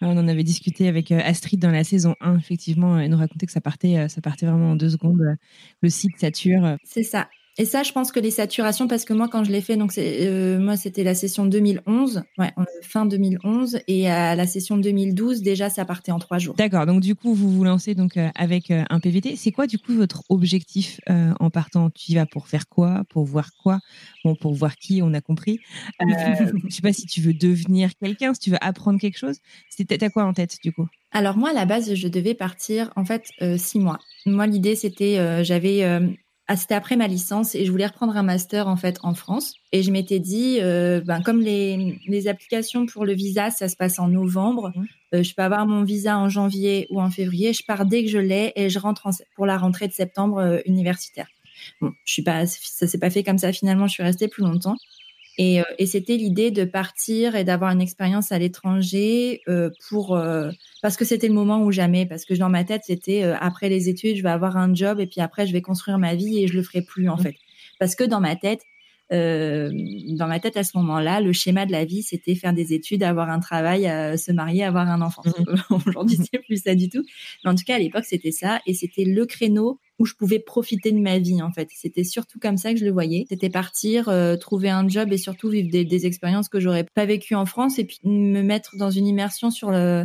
On 0.00 0.16
en 0.16 0.28
avait 0.28 0.44
discuté 0.44 0.88
avec 0.88 1.12
euh, 1.12 1.20
Astrid 1.24 1.60
dans 1.60 1.70
la 1.70 1.84
saison 1.84 2.14
1, 2.20 2.38
effectivement, 2.38 2.98
elle 2.98 3.10
nous 3.10 3.16
racontait 3.16 3.46
que 3.46 3.52
ça 3.52 3.60
partait, 3.60 3.98
euh, 3.98 4.08
ça 4.08 4.20
partait 4.20 4.46
vraiment 4.46 4.72
en 4.72 4.76
deux 4.76 4.90
secondes. 4.90 5.36
Le 5.82 5.88
site 5.88 6.18
sature. 6.18 6.76
C'est 6.84 7.02
ça. 7.02 7.28
Et 7.58 7.64
ça, 7.64 7.82
je 7.82 7.92
pense 7.92 8.12
que 8.12 8.20
les 8.20 8.30
saturations, 8.30 8.86
parce 8.86 9.06
que 9.06 9.14
moi, 9.14 9.28
quand 9.28 9.42
je 9.42 9.50
l'ai 9.50 9.62
fait, 9.62 9.76
donc 9.76 9.92
c'est 9.92 10.26
euh, 10.26 10.58
moi, 10.58 10.76
c'était 10.76 11.04
la 11.04 11.14
session 11.14 11.46
2011, 11.46 12.22
ouais, 12.36 12.52
fin 12.82 13.06
2011, 13.06 13.78
et 13.88 14.10
à 14.10 14.34
la 14.34 14.46
session 14.46 14.76
2012, 14.76 15.40
déjà, 15.40 15.70
ça 15.70 15.86
partait 15.86 16.12
en 16.12 16.18
trois 16.18 16.36
jours. 16.36 16.54
D'accord. 16.54 16.84
Donc 16.84 17.00
du 17.00 17.14
coup, 17.14 17.32
vous 17.34 17.50
vous 17.50 17.64
lancez 17.64 17.94
donc 17.94 18.18
euh, 18.18 18.28
avec 18.34 18.70
euh, 18.70 18.84
un 18.90 19.00
PVT. 19.00 19.36
C'est 19.36 19.52
quoi 19.52 19.66
du 19.66 19.78
coup 19.78 19.94
votre 19.94 20.22
objectif 20.28 21.00
en 21.08 21.50
partant? 21.50 21.88
Tu 21.90 22.12
y 22.12 22.14
vas 22.16 22.26
pour 22.26 22.46
faire 22.48 22.68
quoi? 22.68 23.04
Pour 23.08 23.24
voir 23.24 23.50
quoi? 23.62 23.78
Bon, 24.24 24.34
pour 24.34 24.52
voir 24.52 24.76
qui 24.76 25.00
On 25.02 25.14
a 25.14 25.22
compris. 25.22 25.60
Euh, 26.02 26.06
je 26.68 26.74
sais 26.74 26.82
pas 26.82 26.92
si 26.92 27.06
tu 27.06 27.22
veux 27.22 27.32
devenir 27.32 27.90
quelqu'un, 27.96 28.34
si 28.34 28.40
tu 28.40 28.50
veux 28.50 28.58
apprendre 28.60 29.00
quelque 29.00 29.18
chose. 29.18 29.38
T'as 29.88 30.10
quoi 30.10 30.24
en 30.24 30.34
tête 30.34 30.58
du 30.62 30.72
coup? 30.72 30.86
Alors 31.12 31.38
moi, 31.38 31.50
à 31.50 31.52
la 31.54 31.64
base, 31.64 31.94
je 31.94 32.08
devais 32.08 32.34
partir 32.34 32.92
en 32.96 33.04
fait 33.06 33.30
six 33.56 33.78
mois. 33.78 33.98
Moi, 34.26 34.46
l'idée 34.46 34.74
c'était, 34.74 35.42
j'avais 35.42 35.82
ah, 36.48 36.56
c'était 36.56 36.74
après 36.74 36.94
ma 36.94 37.08
licence 37.08 37.56
et 37.56 37.64
je 37.64 37.70
voulais 37.72 37.86
reprendre 37.86 38.16
un 38.16 38.22
master 38.22 38.68
en 38.68 38.76
fait 38.76 38.98
en 39.02 39.14
France. 39.14 39.54
Et 39.72 39.82
je 39.82 39.90
m'étais 39.90 40.20
dit, 40.20 40.58
euh, 40.60 41.00
ben, 41.00 41.20
comme 41.20 41.40
les, 41.40 41.98
les 42.06 42.28
applications 42.28 42.86
pour 42.86 43.04
le 43.04 43.14
visa, 43.14 43.50
ça 43.50 43.68
se 43.68 43.74
passe 43.74 43.98
en 43.98 44.06
novembre, 44.06 44.72
mmh. 44.74 44.84
euh, 45.14 45.22
je 45.24 45.34
peux 45.34 45.42
avoir 45.42 45.66
mon 45.66 45.82
visa 45.82 46.16
en 46.16 46.28
janvier 46.28 46.86
ou 46.90 47.00
en 47.00 47.10
février. 47.10 47.52
Je 47.52 47.64
pars 47.66 47.84
dès 47.84 48.04
que 48.04 48.10
je 48.10 48.18
l'ai 48.18 48.52
et 48.54 48.70
je 48.70 48.78
rentre 48.78 49.08
pour 49.34 49.44
la 49.44 49.58
rentrée 49.58 49.88
de 49.88 49.92
septembre 49.92 50.38
euh, 50.38 50.58
universitaire. 50.66 51.26
Bon, 51.80 51.92
je 52.04 52.12
suis 52.12 52.22
pas, 52.22 52.46
ça 52.46 52.86
s'est 52.86 52.98
pas 52.98 53.10
fait 53.10 53.24
comme 53.24 53.38
ça 53.38 53.52
finalement. 53.52 53.88
Je 53.88 53.94
suis 53.94 54.02
restée 54.04 54.28
plus 54.28 54.44
longtemps. 54.44 54.76
Et, 55.38 55.60
euh, 55.60 55.64
et 55.78 55.86
c'était 55.86 56.16
l'idée 56.16 56.50
de 56.50 56.64
partir 56.64 57.36
et 57.36 57.44
d'avoir 57.44 57.70
une 57.70 57.82
expérience 57.82 58.32
à 58.32 58.38
l'étranger 58.38 59.42
euh, 59.48 59.70
pour 59.88 60.16
euh, 60.16 60.50
parce 60.80 60.96
que 60.96 61.04
c'était 61.04 61.28
le 61.28 61.34
moment 61.34 61.62
ou 61.62 61.70
jamais. 61.72 62.06
Parce 62.06 62.24
que 62.24 62.34
dans 62.34 62.48
ma 62.48 62.64
tête, 62.64 62.82
c'était 62.86 63.22
après 63.22 63.68
les 63.68 63.88
études, 63.88 64.16
je 64.16 64.22
vais 64.22 64.30
avoir 64.30 64.56
un 64.56 64.74
job 64.74 65.00
et 65.00 65.06
puis 65.06 65.20
après, 65.20 65.46
je 65.46 65.52
vais 65.52 65.62
construire 65.62 65.98
ma 65.98 66.14
vie 66.14 66.42
et 66.42 66.48
je 66.48 66.54
le 66.54 66.62
ferai 66.62 66.82
plus 66.82 67.08
en 67.08 67.16
mmh. 67.16 67.22
fait. 67.22 67.34
Parce 67.78 67.94
que 67.94 68.04
dans 68.04 68.20
ma 68.20 68.36
tête, 68.36 68.62
euh, 69.12 69.70
dans 70.10 70.26
ma 70.26 70.40
tête 70.40 70.56
à 70.56 70.64
ce 70.64 70.76
moment-là, 70.78 71.20
le 71.20 71.32
schéma 71.32 71.66
de 71.66 71.72
la 71.72 71.84
vie, 71.84 72.02
c'était 72.02 72.34
faire 72.34 72.52
des 72.52 72.72
études, 72.72 73.02
avoir 73.02 73.30
un 73.30 73.40
travail, 73.40 73.82
se 74.18 74.32
marier, 74.32 74.64
avoir 74.64 74.88
un 74.88 75.00
enfant. 75.00 75.22
Mmh. 75.24 75.74
Aujourd'hui, 75.86 76.18
c'est 76.18 76.38
plus 76.38 76.62
ça 76.62 76.74
du 76.74 76.88
tout. 76.88 77.02
Mais 77.44 77.50
en 77.50 77.54
tout 77.54 77.64
cas, 77.64 77.76
à 77.76 77.78
l'époque, 77.78 78.04
c'était 78.04 78.32
ça, 78.32 78.60
et 78.66 78.74
c'était 78.74 79.04
le 79.04 79.26
créneau 79.26 79.80
où 79.98 80.04
je 80.04 80.14
pouvais 80.14 80.38
profiter 80.38 80.92
de 80.92 80.98
ma 80.98 81.18
vie 81.18 81.42
en 81.42 81.50
fait. 81.50 81.68
C'était 81.72 82.04
surtout 82.04 82.38
comme 82.38 82.56
ça 82.56 82.72
que 82.72 82.78
je 82.78 82.84
le 82.84 82.90
voyais. 82.90 83.26
C'était 83.28 83.50
partir, 83.50 84.08
euh, 84.08 84.36
trouver 84.36 84.70
un 84.70 84.86
job 84.88 85.12
et 85.12 85.18
surtout 85.18 85.48
vivre 85.48 85.70
des, 85.70 85.84
des 85.84 86.06
expériences 86.06 86.48
que 86.48 86.60
j'aurais 86.60 86.84
pas 86.84 87.06
vécues 87.06 87.34
en 87.34 87.46
France 87.46 87.78
et 87.78 87.84
puis 87.84 87.98
me 88.04 88.42
mettre 88.42 88.76
dans 88.76 88.90
une 88.90 89.06
immersion 89.06 89.50
sur 89.50 89.70
le 89.70 90.04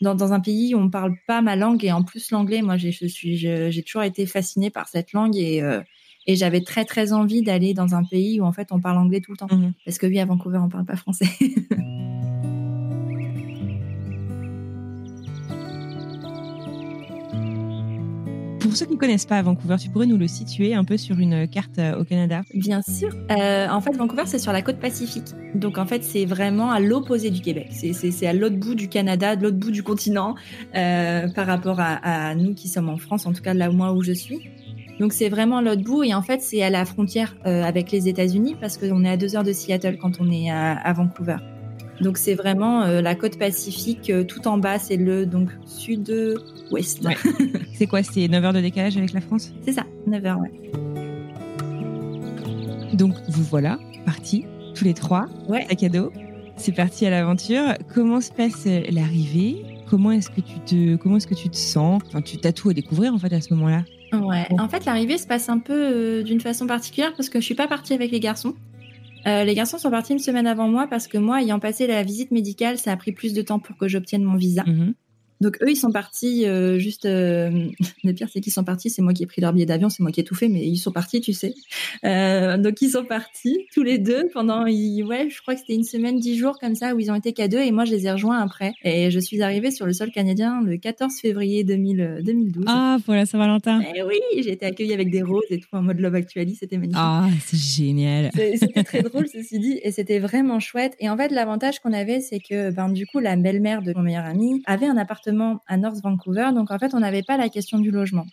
dans, 0.00 0.14
dans 0.14 0.32
un 0.32 0.40
pays 0.40 0.74
où 0.74 0.78
on 0.78 0.88
parle 0.88 1.14
pas 1.26 1.42
ma 1.42 1.56
langue 1.56 1.84
et 1.84 1.92
en 1.92 2.02
plus 2.02 2.30
l'anglais. 2.30 2.62
Moi, 2.62 2.76
je 2.76 2.88
suis 3.06 3.36
j'ai 3.36 3.82
toujours 3.82 4.02
été 4.02 4.26
fascinée 4.26 4.70
par 4.70 4.88
cette 4.88 5.12
langue 5.12 5.36
et 5.36 5.62
euh, 5.62 5.80
et 6.26 6.36
j'avais 6.36 6.60
très 6.60 6.84
très 6.84 7.12
envie 7.12 7.42
d'aller 7.42 7.74
dans 7.74 7.94
un 7.94 8.04
pays 8.04 8.40
où 8.40 8.44
en 8.44 8.52
fait 8.52 8.68
on 8.72 8.80
parle 8.80 8.98
anglais 8.98 9.20
tout 9.20 9.32
le 9.32 9.36
temps. 9.36 9.48
Mmh. 9.50 9.72
Parce 9.84 9.98
que 9.98 10.06
oui, 10.06 10.18
à 10.18 10.24
Vancouver, 10.24 10.58
on 10.58 10.68
parle 10.68 10.84
pas 10.84 10.96
français. 10.96 11.26
Pour 18.70 18.76
ceux 18.76 18.86
qui 18.86 18.92
ne 18.92 18.98
connaissent 18.98 19.26
pas 19.26 19.42
Vancouver, 19.42 19.74
tu 19.80 19.88
pourrais 19.88 20.06
nous 20.06 20.16
le 20.16 20.28
situer 20.28 20.74
un 20.74 20.84
peu 20.84 20.96
sur 20.96 21.18
une 21.18 21.48
carte 21.48 21.80
euh, 21.80 21.98
au 21.98 22.04
Canada? 22.04 22.42
Bien 22.54 22.82
sûr. 22.82 23.08
Euh, 23.28 23.66
en 23.68 23.80
fait, 23.80 23.90
Vancouver, 23.96 24.22
c'est 24.26 24.38
sur 24.38 24.52
la 24.52 24.62
côte 24.62 24.78
pacifique. 24.78 25.26
Donc, 25.56 25.76
en 25.76 25.86
fait, 25.86 26.04
c'est 26.04 26.24
vraiment 26.24 26.70
à 26.70 26.78
l'opposé 26.78 27.30
du 27.30 27.40
Québec. 27.40 27.66
C'est 27.72 28.26
à 28.28 28.32
l'autre 28.32 28.54
bout 28.54 28.76
du 28.76 28.88
Canada, 28.88 29.34
de 29.34 29.42
l'autre 29.42 29.56
bout 29.56 29.72
du 29.72 29.82
continent, 29.82 30.36
euh, 30.76 31.26
par 31.30 31.48
rapport 31.48 31.80
à, 31.80 32.28
à, 32.28 32.34
nous 32.36 32.54
qui 32.54 32.68
sommes 32.68 32.88
en 32.88 32.96
France, 32.96 33.26
en 33.26 33.32
tout 33.32 33.42
cas 33.42 33.54
là, 33.54 33.70
moi, 33.70 33.92
où 33.92 34.02
je 34.02 34.12
suis. 34.12 34.38
Donc, 35.00 35.12
c'est 35.12 35.28
vraiment 35.30 35.60
l'autre 35.60 35.82
bout. 35.82 36.04
Et 36.04 36.14
en 36.14 36.22
fait, 36.22 36.42
c'est 36.42 36.62
à 36.62 36.70
la 36.70 36.84
frontière 36.84 37.34
euh, 37.46 37.64
avec 37.64 37.90
les 37.90 38.06
États-Unis 38.06 38.54
parce 38.60 38.76
qu'on 38.76 39.04
est 39.04 39.10
à 39.10 39.16
deux 39.16 39.34
heures 39.34 39.44
de 39.44 39.52
Seattle 39.52 39.96
quand 40.00 40.20
on 40.20 40.30
est 40.30 40.50
à, 40.50 40.72
à 40.72 40.92
Vancouver. 40.92 41.38
Donc 42.00 42.16
c'est 42.16 42.34
vraiment 42.34 42.82
euh, 42.82 43.02
la 43.02 43.14
côte 43.14 43.38
pacifique, 43.38 44.08
euh, 44.08 44.24
tout 44.24 44.48
en 44.48 44.56
bas, 44.56 44.78
c'est 44.78 44.96
le 44.96 45.26
donc 45.26 45.50
sud-ouest. 45.66 47.06
c'est 47.74 47.86
quoi 47.86 48.02
C'est 48.02 48.26
9 48.26 48.42
heures 48.44 48.52
de 48.54 48.60
décalage 48.60 48.96
avec 48.96 49.12
la 49.12 49.20
France? 49.20 49.52
C'est 49.62 49.72
ça, 49.72 49.84
9 50.06 50.24
heures, 50.24 50.38
ouais. 50.40 50.50
Donc 52.94 53.14
vous 53.28 53.44
voilà, 53.44 53.78
partis, 54.06 54.46
tous 54.74 54.84
les 54.84 54.94
trois, 54.94 55.26
ouais. 55.48 55.66
sac 55.68 55.82
à 55.82 55.88
dos. 55.90 56.10
C'est 56.56 56.72
parti 56.72 57.06
à 57.06 57.10
l'aventure. 57.10 57.74
Comment 57.94 58.20
se 58.20 58.32
passe 58.32 58.66
l'arrivée? 58.66 59.62
Comment 59.88 60.12
est-ce 60.12 60.30
que 60.30 60.40
tu 60.40 60.58
te 60.60 60.96
comment 60.96 61.16
est-ce 61.16 61.26
que 61.26 61.34
tu 61.34 61.48
te 61.48 61.56
sens? 61.56 62.02
Enfin, 62.06 62.22
tu 62.22 62.38
as 62.44 62.52
tout 62.52 62.70
à 62.70 62.74
découvrir 62.74 63.14
en 63.14 63.18
fait 63.18 63.32
à 63.32 63.40
ce 63.40 63.52
moment-là. 63.54 63.84
Ouais. 64.12 64.46
En 64.58 64.68
fait, 64.68 64.84
l'arrivée 64.84 65.18
se 65.18 65.26
passe 65.26 65.48
un 65.48 65.58
peu 65.58 66.22
d'une 66.22 66.40
façon 66.40 66.66
particulière 66.66 67.12
parce 67.16 67.28
que 67.28 67.40
je 67.40 67.44
suis 67.44 67.54
pas 67.54 67.68
partie 67.68 67.94
avec 67.94 68.10
les 68.10 68.20
garçons. 68.20 68.54
Euh, 69.26 69.44
les 69.44 69.54
garçons 69.54 69.78
sont 69.78 69.90
partis 69.90 70.12
une 70.12 70.18
semaine 70.18 70.46
avant 70.46 70.68
moi 70.68 70.86
parce 70.88 71.06
que 71.06 71.18
moi, 71.18 71.42
ayant 71.42 71.58
passé 71.58 71.86
la 71.86 72.02
visite 72.02 72.30
médicale, 72.30 72.78
ça 72.78 72.92
a 72.92 72.96
pris 72.96 73.12
plus 73.12 73.34
de 73.34 73.42
temps 73.42 73.58
pour 73.58 73.76
que 73.76 73.88
j'obtienne 73.88 74.22
mon 74.22 74.36
visa. 74.36 74.64
Mhm. 74.66 74.94
Donc 75.40 75.56
eux, 75.62 75.70
ils 75.70 75.76
sont 75.76 75.90
partis 75.90 76.46
euh, 76.46 76.78
juste. 76.78 77.06
Euh... 77.06 77.68
Le 78.04 78.12
pire, 78.12 78.28
c'est 78.32 78.40
qu'ils 78.40 78.52
sont 78.52 78.64
partis. 78.64 78.90
C'est 78.90 79.02
moi 79.02 79.12
qui 79.12 79.22
ai 79.22 79.26
pris 79.26 79.40
leur 79.40 79.52
billet 79.52 79.66
d'avion, 79.66 79.88
c'est 79.88 80.02
moi 80.02 80.12
qui 80.12 80.20
ai 80.20 80.24
tout 80.24 80.34
fait, 80.34 80.48
mais 80.48 80.66
ils 80.66 80.76
sont 80.76 80.92
partis, 80.92 81.20
tu 81.20 81.32
sais. 81.32 81.54
Euh, 82.04 82.58
donc 82.58 82.80
ils 82.82 82.90
sont 82.90 83.04
partis 83.04 83.66
tous 83.72 83.82
les 83.82 83.98
deux 83.98 84.28
pendant. 84.32 84.64
Ouais, 84.64 85.28
je 85.30 85.40
crois 85.40 85.54
que 85.54 85.60
c'était 85.60 85.74
une 85.74 85.84
semaine, 85.84 86.18
dix 86.18 86.36
jours 86.36 86.58
comme 86.58 86.74
ça 86.74 86.94
où 86.94 87.00
ils 87.00 87.10
ont 87.10 87.14
été 87.14 87.32
qu'à 87.32 87.48
deux 87.48 87.58
et 87.58 87.70
moi 87.70 87.84
je 87.84 87.92
les 87.92 88.06
ai 88.06 88.12
rejoints 88.12 88.38
après. 88.38 88.72
Et 88.84 89.10
je 89.10 89.18
suis 89.18 89.42
arrivée 89.42 89.70
sur 89.70 89.86
le 89.86 89.92
sol 89.92 90.10
canadien 90.10 90.62
le 90.62 90.76
14 90.76 91.18
février 91.20 91.64
2000, 91.64 92.20
2012. 92.24 92.64
Ah, 92.68 92.98
pour 93.04 93.14
la 93.14 93.26
Saint-Valentin. 93.26 93.80
Eh 93.94 94.02
oui, 94.02 94.20
j'ai 94.42 94.52
été 94.52 94.66
accueillie 94.66 94.92
avec 94.92 95.10
des 95.10 95.22
roses 95.22 95.44
et 95.50 95.58
tout 95.58 95.68
en 95.72 95.82
mode 95.82 96.00
Love 96.00 96.14
Actually, 96.14 96.54
c'était 96.54 96.76
magnifique. 96.76 97.00
Ah, 97.02 97.28
c'est 97.44 97.58
génial. 97.58 98.30
C'était 98.34 98.84
très 98.84 99.02
drôle 99.02 99.26
ceci 99.28 99.58
dit 99.58 99.80
et 99.82 99.90
c'était 99.90 100.18
vraiment 100.18 100.60
chouette. 100.60 100.96
Et 101.00 101.08
en 101.08 101.16
fait, 101.16 101.30
l'avantage 101.30 101.80
qu'on 101.80 101.92
avait, 101.92 102.20
c'est 102.20 102.40
que 102.40 102.70
ben 102.70 102.90
du 102.90 103.06
coup 103.06 103.18
la 103.18 103.36
belle-mère 103.36 103.82
de 103.82 103.92
mon 103.94 104.02
meilleur 104.02 104.24
ami 104.24 104.62
avait 104.66 104.86
un 104.86 104.96
appartement 104.96 105.29
à 105.66 105.76
North 105.76 106.00
Vancouver. 106.02 106.50
Donc 106.54 106.70
en 106.70 106.78
fait, 106.78 106.94
on 106.94 107.00
n'avait 107.00 107.22
pas 107.22 107.36
la 107.36 107.48
question 107.48 107.78
du 107.78 107.90
logement. 107.90 108.26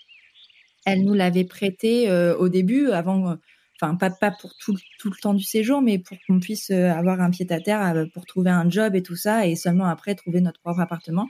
Elle 0.85 1.03
nous 1.03 1.13
l'avait 1.13 1.43
prêté 1.43 2.09
euh, 2.09 2.35
au 2.37 2.49
début, 2.49 2.91
avant, 2.91 3.31
euh, 3.31 3.35
enfin 3.79 3.95
pas, 3.95 4.09
pas 4.09 4.31
pour 4.31 4.55
tout, 4.55 4.77
tout, 4.99 5.09
le 5.09 5.17
temps 5.21 5.33
du 5.33 5.43
séjour, 5.43 5.81
mais 5.81 5.99
pour 5.99 6.17
qu'on 6.25 6.39
puisse 6.39 6.69
euh, 6.71 6.91
avoir 6.91 7.19
un 7.21 7.29
pied 7.29 7.45
à 7.51 7.59
terre 7.59 8.05
pour 8.13 8.25
trouver 8.25 8.51
un 8.51 8.69
job 8.69 8.95
et 8.95 9.03
tout 9.03 9.17
ça, 9.17 9.47
et 9.47 9.55
seulement 9.55 9.85
après 9.85 10.15
trouver 10.15 10.39
notre 10.39 10.61
propre 10.61 10.79
appartement. 10.79 11.27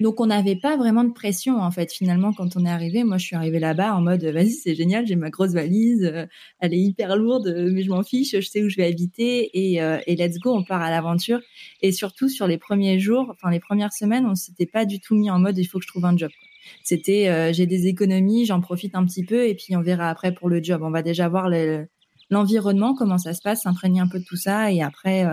Donc 0.00 0.18
on 0.20 0.26
n'avait 0.26 0.56
pas 0.56 0.76
vraiment 0.78 1.04
de 1.04 1.12
pression 1.12 1.58
en 1.58 1.70
fait 1.70 1.92
finalement 1.92 2.32
quand 2.32 2.56
on 2.56 2.64
est 2.64 2.70
arrivé. 2.70 3.04
Moi 3.04 3.18
je 3.18 3.26
suis 3.26 3.36
arrivée 3.36 3.58
là-bas 3.58 3.94
en 3.94 4.00
mode 4.00 4.24
vas-y 4.24 4.50
c'est 4.50 4.74
génial, 4.74 5.06
j'ai 5.06 5.14
ma 5.14 5.28
grosse 5.30 5.52
valise, 5.52 6.10
elle 6.58 6.74
est 6.74 6.78
hyper 6.78 7.16
lourde 7.16 7.54
mais 7.70 7.82
je 7.82 7.90
m'en 7.90 8.02
fiche, 8.02 8.34
je 8.34 8.40
sais 8.40 8.62
où 8.62 8.68
je 8.70 8.76
vais 8.76 8.86
habiter 8.86 9.50
et, 9.52 9.74
et 9.74 10.16
let's 10.16 10.38
go, 10.38 10.54
on 10.54 10.64
part 10.64 10.80
à 10.80 10.90
l'aventure. 10.90 11.40
Et 11.82 11.92
surtout 11.92 12.28
sur 12.30 12.46
les 12.46 12.56
premiers 12.56 12.98
jours, 12.98 13.26
enfin 13.30 13.50
les 13.50 13.60
premières 13.60 13.92
semaines, 13.92 14.26
on 14.26 14.34
s'était 14.34 14.66
pas 14.66 14.86
du 14.86 15.00
tout 15.00 15.14
mis 15.14 15.30
en 15.30 15.38
mode 15.38 15.58
il 15.58 15.66
faut 15.66 15.78
que 15.78 15.84
je 15.84 15.90
trouve 15.90 16.06
un 16.06 16.16
job. 16.16 16.30
C'était 16.82 17.52
j'ai 17.52 17.66
des 17.66 17.86
économies, 17.86 18.46
j'en 18.46 18.60
profite 18.60 18.94
un 18.94 19.04
petit 19.04 19.24
peu 19.24 19.46
et 19.46 19.54
puis 19.54 19.76
on 19.76 19.82
verra 19.82 20.08
après 20.08 20.32
pour 20.32 20.48
le 20.48 20.62
job. 20.62 20.80
On 20.82 20.90
va 20.90 21.02
déjà 21.02 21.28
voir 21.28 21.50
l'environnement, 22.30 22.94
comment 22.94 23.18
ça 23.18 23.34
se 23.34 23.42
passe, 23.42 23.62
s'imprégner 23.62 24.00
un 24.00 24.08
peu 24.08 24.18
de 24.18 24.24
tout 24.24 24.36
ça 24.36 24.72
et 24.72 24.82
après 24.82 25.26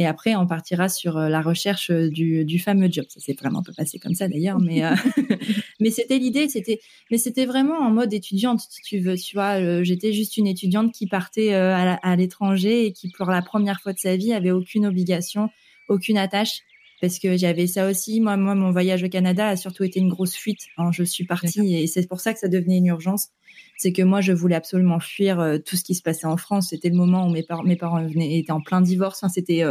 et 0.00 0.06
après, 0.06 0.34
on 0.34 0.46
partira 0.46 0.88
sur 0.88 1.18
euh, 1.18 1.28
la 1.28 1.42
recherche 1.42 1.90
euh, 1.90 2.08
du, 2.08 2.46
du 2.46 2.58
fameux 2.58 2.88
job. 2.90 3.04
Ça 3.10 3.20
s'est 3.20 3.36
vraiment 3.38 3.62
pas 3.62 3.72
passé 3.76 3.98
comme 3.98 4.14
ça 4.14 4.28
d'ailleurs, 4.28 4.58
mais 4.58 4.82
euh, 4.82 4.94
mais 5.80 5.90
c'était 5.90 6.16
l'idée. 6.16 6.48
C'était 6.48 6.80
mais 7.10 7.18
c'était 7.18 7.44
vraiment 7.44 7.78
en 7.78 7.90
mode 7.90 8.14
étudiante, 8.14 8.60
si 8.60 8.80
tu 8.80 8.98
veux. 8.98 9.18
Tu 9.18 9.36
vois, 9.36 9.82
j'étais 9.82 10.14
juste 10.14 10.38
une 10.38 10.46
étudiante 10.46 10.92
qui 10.92 11.06
partait 11.06 11.52
à 11.52 12.16
l'étranger 12.16 12.86
et 12.86 12.92
qui, 12.92 13.10
pour 13.10 13.30
la 13.30 13.42
première 13.42 13.82
fois 13.82 13.92
de 13.92 13.98
sa 13.98 14.16
vie, 14.16 14.32
avait 14.32 14.52
aucune 14.52 14.86
obligation, 14.86 15.50
aucune 15.88 16.16
attache 16.16 16.62
parce 17.02 17.18
que 17.18 17.36
j'avais 17.36 17.66
ça 17.66 17.86
aussi. 17.90 18.22
Moi, 18.22 18.38
moi, 18.38 18.54
mon 18.54 18.70
voyage 18.70 19.02
au 19.02 19.08
Canada 19.08 19.48
a 19.48 19.56
surtout 19.56 19.84
été 19.84 20.00
une 20.00 20.08
grosse 20.08 20.34
fuite. 20.34 20.60
Hein. 20.78 20.92
Je 20.92 21.02
suis 21.02 21.24
partie 21.24 21.74
et 21.74 21.86
c'est 21.86 22.08
pour 22.08 22.20
ça 22.20 22.32
que 22.32 22.38
ça 22.38 22.48
devenait 22.48 22.78
une 22.78 22.86
urgence. 22.86 23.28
C'est 23.76 23.92
que 23.92 24.02
moi, 24.02 24.22
je 24.22 24.32
voulais 24.32 24.54
absolument 24.54 25.00
fuir 25.00 25.58
tout 25.66 25.76
ce 25.76 25.84
qui 25.84 25.94
se 25.94 26.02
passait 26.02 26.26
en 26.26 26.38
France. 26.38 26.68
C'était 26.70 26.88
le 26.88 26.96
moment 26.96 27.26
où 27.26 27.30
mes, 27.30 27.42
parents, 27.42 27.64
mes 27.64 27.76
parents 27.76 28.02
venaient, 28.06 28.38
étaient 28.38 28.52
en 28.52 28.62
plein 28.62 28.80
divorce. 28.80 29.24
C'était 29.32 29.62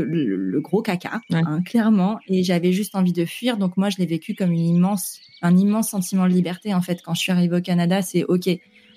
le, 0.00 0.60
gros 0.60 0.82
caca, 0.82 1.20
hein, 1.30 1.62
clairement. 1.62 2.18
Et 2.28 2.42
j'avais 2.42 2.72
juste 2.72 2.94
envie 2.94 3.12
de 3.12 3.24
fuir. 3.24 3.56
Donc 3.56 3.76
moi, 3.76 3.90
je 3.90 3.98
l'ai 3.98 4.06
vécu 4.06 4.34
comme 4.34 4.52
une 4.52 4.66
immense, 4.66 5.20
un 5.42 5.56
immense 5.56 5.90
sentiment 5.90 6.26
de 6.26 6.32
liberté. 6.32 6.74
En 6.74 6.82
fait, 6.82 7.02
quand 7.02 7.14
je 7.14 7.20
suis 7.20 7.32
arrivée 7.32 7.56
au 7.56 7.60
Canada, 7.60 8.02
c'est 8.02 8.24
ok. 8.24 8.48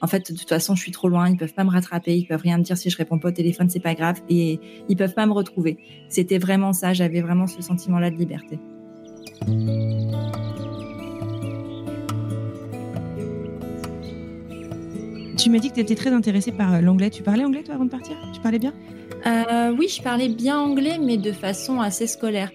En 0.02 0.08
fait, 0.08 0.32
de 0.32 0.38
toute 0.38 0.50
façon, 0.50 0.76
je 0.76 0.82
suis 0.82 0.92
trop 0.92 1.08
loin. 1.08 1.30
Ils 1.30 1.38
peuvent 1.38 1.54
pas 1.54 1.64
me 1.64 1.72
rattraper. 1.72 2.16
Ils 2.16 2.26
peuvent 2.26 2.42
rien 2.42 2.58
me 2.58 2.64
dire 2.64 2.78
si 2.78 2.90
je 2.90 2.98
réponds 2.98 3.20
pas 3.20 3.30
au 3.30 3.32
téléphone. 3.32 3.70
C'est 3.70 3.80
pas 3.80 3.96
grave. 3.96 4.22
Et 4.30 4.60
ils 4.90 4.98
peuvent 4.98 5.14
pas 5.14 5.26
me 5.26 5.34
retrouver. 5.34 5.78
C'était 6.10 6.38
vraiment 6.38 6.74
ça. 6.74 6.94
J'avais 6.94 7.22
vraiment 7.22 7.48
ce 7.48 7.62
sentiment-là 7.62 8.12
de 8.12 8.18
liberté. 8.18 8.60
Tu 15.38 15.52
m'as 15.52 15.60
dit 15.60 15.70
que 15.70 15.76
tu 15.76 15.82
étais 15.82 15.96
très 15.96 16.12
intéressée 16.12 16.52
par 16.52 16.74
euh, 16.74 16.82
l'anglais. 16.82 17.10
Tu 17.10 17.22
parlais 17.22 17.44
anglais, 17.44 17.62
toi, 17.62 17.76
avant 17.76 17.86
de 17.86 17.92
partir? 17.92 18.16
Tu 18.34 18.40
parlais 18.42 18.58
bien? 18.58 18.74
Euh, 19.28 19.76
oui, 19.78 19.88
je 19.88 20.02
parlais 20.02 20.30
bien 20.30 20.60
anglais, 20.60 20.98
mais 21.02 21.18
de 21.18 21.32
façon 21.32 21.82
assez 21.82 22.08
scolaire. 22.08 22.52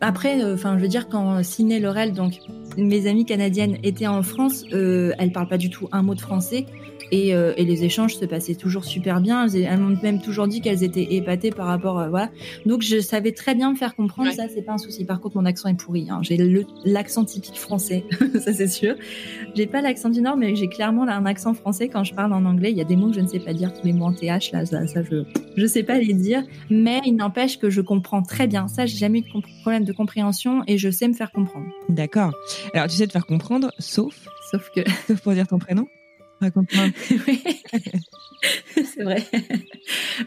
Après, 0.00 0.42
euh, 0.42 0.54
enfin, 0.54 0.76
je 0.76 0.82
veux 0.82 0.88
dire, 0.88 1.08
quand 1.08 1.42
Ciné 1.42 1.80
Laurel, 1.80 2.12
donc 2.12 2.38
mes 2.76 3.06
amies 3.06 3.24
canadiennes, 3.24 3.78
étaient 3.82 4.06
en 4.06 4.22
France, 4.22 4.64
euh, 4.72 5.12
elles 5.18 5.32
parlent 5.32 5.48
pas 5.48 5.58
du 5.58 5.70
tout 5.70 5.88
un 5.92 6.02
mot 6.02 6.14
de 6.14 6.20
français. 6.20 6.66
Et, 7.12 7.34
euh, 7.34 7.52
et, 7.56 7.64
les 7.64 7.84
échanges 7.84 8.16
se 8.16 8.24
passaient 8.24 8.54
toujours 8.54 8.84
super 8.84 9.20
bien. 9.20 9.48
Elles 9.48 9.78
m'ont 9.78 9.96
même 10.02 10.20
toujours 10.20 10.48
dit 10.48 10.60
qu'elles 10.60 10.82
étaient 10.82 11.14
épatées 11.14 11.50
par 11.50 11.66
rapport, 11.66 11.98
euh, 11.98 12.08
voilà. 12.08 12.30
Donc 12.64 12.82
je 12.82 13.00
savais 13.00 13.32
très 13.32 13.54
bien 13.54 13.70
me 13.70 13.76
faire 13.76 13.94
comprendre. 13.94 14.30
Ça, 14.32 14.44
c'est 14.52 14.62
pas 14.62 14.72
un 14.72 14.78
souci. 14.78 15.04
Par 15.04 15.20
contre, 15.20 15.36
mon 15.36 15.44
accent 15.44 15.68
est 15.68 15.74
pourri. 15.74 16.08
Hein. 16.10 16.20
J'ai 16.22 16.36
l'accent 16.84 17.24
typique 17.24 17.58
français, 17.58 18.04
ça 18.40 18.52
c'est 18.52 18.68
sûr. 18.68 18.94
J'ai 19.54 19.66
pas 19.66 19.80
l'accent 19.80 20.08
du 20.08 20.20
Nord, 20.20 20.36
mais 20.36 20.56
j'ai 20.56 20.68
clairement 20.68 21.04
là, 21.04 21.16
un 21.16 21.26
accent 21.26 21.54
français 21.54 21.88
quand 21.88 22.04
je 22.04 22.14
parle 22.14 22.32
en 22.32 22.44
anglais. 22.44 22.70
Il 22.70 22.76
y 22.76 22.80
a 22.80 22.84
des 22.84 22.96
mots 22.96 23.08
que 23.08 23.16
je 23.16 23.20
ne 23.20 23.28
sais 23.28 23.40
pas 23.40 23.52
dire, 23.52 23.72
tous 23.72 23.86
les 23.86 23.92
mots 23.92 24.06
en 24.06 24.12
th 24.12 24.26
là, 24.52 24.66
ça, 24.66 24.86
ça 24.86 25.02
je, 25.02 25.24
je 25.56 25.66
sais 25.66 25.82
pas 25.82 25.98
les 25.98 26.14
dire. 26.14 26.42
Mais 26.70 27.00
il 27.04 27.14
n'empêche 27.14 27.58
que 27.58 27.70
je 27.70 27.80
comprends 27.80 28.22
très 28.22 28.46
bien. 28.46 28.68
Ça, 28.68 28.86
j'ai 28.86 28.96
jamais 28.96 29.20
eu 29.20 29.22
de 29.22 29.60
problème 29.62 29.84
de 29.84 29.92
compréhension 29.92 30.62
et 30.66 30.78
je 30.78 30.90
sais 30.90 31.08
me 31.08 31.14
faire 31.14 31.32
comprendre. 31.32 31.66
D'accord. 31.88 32.32
Alors 32.74 32.88
tu 32.88 32.96
sais 32.96 33.06
te 33.06 33.12
faire 33.12 33.26
comprendre, 33.26 33.72
sauf, 33.78 34.28
sauf 34.50 34.70
que, 34.74 34.80
sauf 35.06 35.20
pour 35.20 35.32
dire 35.32 35.46
ton 35.46 35.58
prénom? 35.58 35.86
Raconte-moi. 36.40 36.86
c'est 38.74 39.02
vrai. 39.02 39.22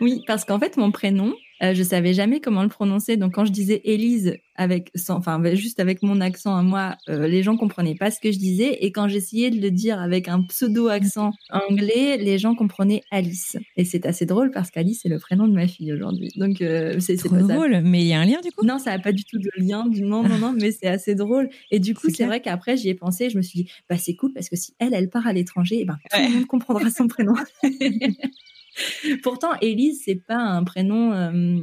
oui, 0.01 0.23
parce 0.27 0.45
qu'en 0.45 0.59
fait, 0.59 0.77
mon 0.77 0.91
prénom, 0.91 1.35
euh, 1.61 1.73
je 1.73 1.83
savais 1.83 2.13
jamais 2.13 2.39
comment 2.39 2.63
le 2.63 2.69
prononcer. 2.69 3.17
Donc, 3.17 3.33
quand 3.33 3.45
je 3.45 3.51
disais 3.51 3.81
Élise 3.83 4.37
avec, 4.55 4.91
sans, 4.95 5.15
enfin, 5.15 5.41
juste 5.55 5.79
avec 5.79 6.03
mon 6.03 6.21
accent 6.21 6.55
à 6.55 6.63
moi, 6.63 6.97
euh, 7.09 7.27
les 7.27 7.43
gens 7.43 7.57
comprenaient 7.57 7.95
pas 7.95 8.11
ce 8.11 8.19
que 8.19 8.31
je 8.31 8.37
disais. 8.37 8.77
Et 8.81 8.91
quand 8.91 9.07
j'essayais 9.07 9.51
de 9.51 9.59
le 9.61 9.71
dire 9.71 9.99
avec 9.99 10.27
un 10.27 10.41
pseudo 10.43 10.87
accent 10.87 11.31
anglais, 11.49 12.17
les 12.17 12.37
gens 12.37 12.55
comprenaient 12.55 13.01
Alice. 13.11 13.57
Et 13.77 13.85
c'est 13.85 14.05
assez 14.05 14.25
drôle 14.25 14.51
parce 14.51 14.71
qu'Alice 14.71 14.99
c'est 15.03 15.09
le 15.09 15.19
prénom 15.19 15.47
de 15.47 15.53
ma 15.53 15.67
fille 15.67 15.93
aujourd'hui. 15.93 16.29
Donc, 16.35 16.61
euh, 16.61 16.99
c'est 16.99 17.15
drôle. 17.15 17.81
Mais 17.83 18.01
il 18.01 18.07
y 18.07 18.13
a 18.13 18.19
un 18.19 18.25
lien 18.25 18.41
du 18.41 18.51
coup? 18.51 18.65
Non, 18.65 18.79
ça 18.79 18.91
n'a 18.91 18.99
pas 18.99 19.11
du 19.11 19.23
tout 19.23 19.37
de 19.37 19.49
lien. 19.57 19.85
Non, 20.01 20.23
non, 20.23 20.37
non, 20.37 20.53
mais 20.59 20.71
c'est 20.71 20.87
assez 20.87 21.15
drôle. 21.15 21.49
Et 21.71 21.79
du 21.79 21.93
coup, 21.93 22.09
c'est 22.09 22.25
vrai 22.25 22.41
qu'après, 22.41 22.77
j'y 22.77 22.89
ai 22.89 22.95
pensé. 22.95 23.29
Je 23.29 23.37
me 23.37 23.41
suis 23.41 23.63
dit, 23.63 23.71
bah 23.89 23.97
c'est 23.97 24.15
cool 24.15 24.33
parce 24.33 24.49
que 24.49 24.55
si 24.55 24.73
elle, 24.79 24.93
elle 24.93 25.09
part 25.09 25.27
à 25.27 25.33
l'étranger, 25.33 25.79
eh 25.81 25.85
ben 25.85 25.97
tout 26.11 26.19
le 26.19 26.33
monde 26.33 26.47
comprendra 26.47 26.89
son 26.89 27.07
prénom. 27.07 27.33
Pourtant, 29.23 29.51
Elise, 29.61 30.01
c'est 30.05 30.23
pas 30.27 30.37
un 30.37 30.63
prénom, 30.63 31.13
euh, 31.13 31.59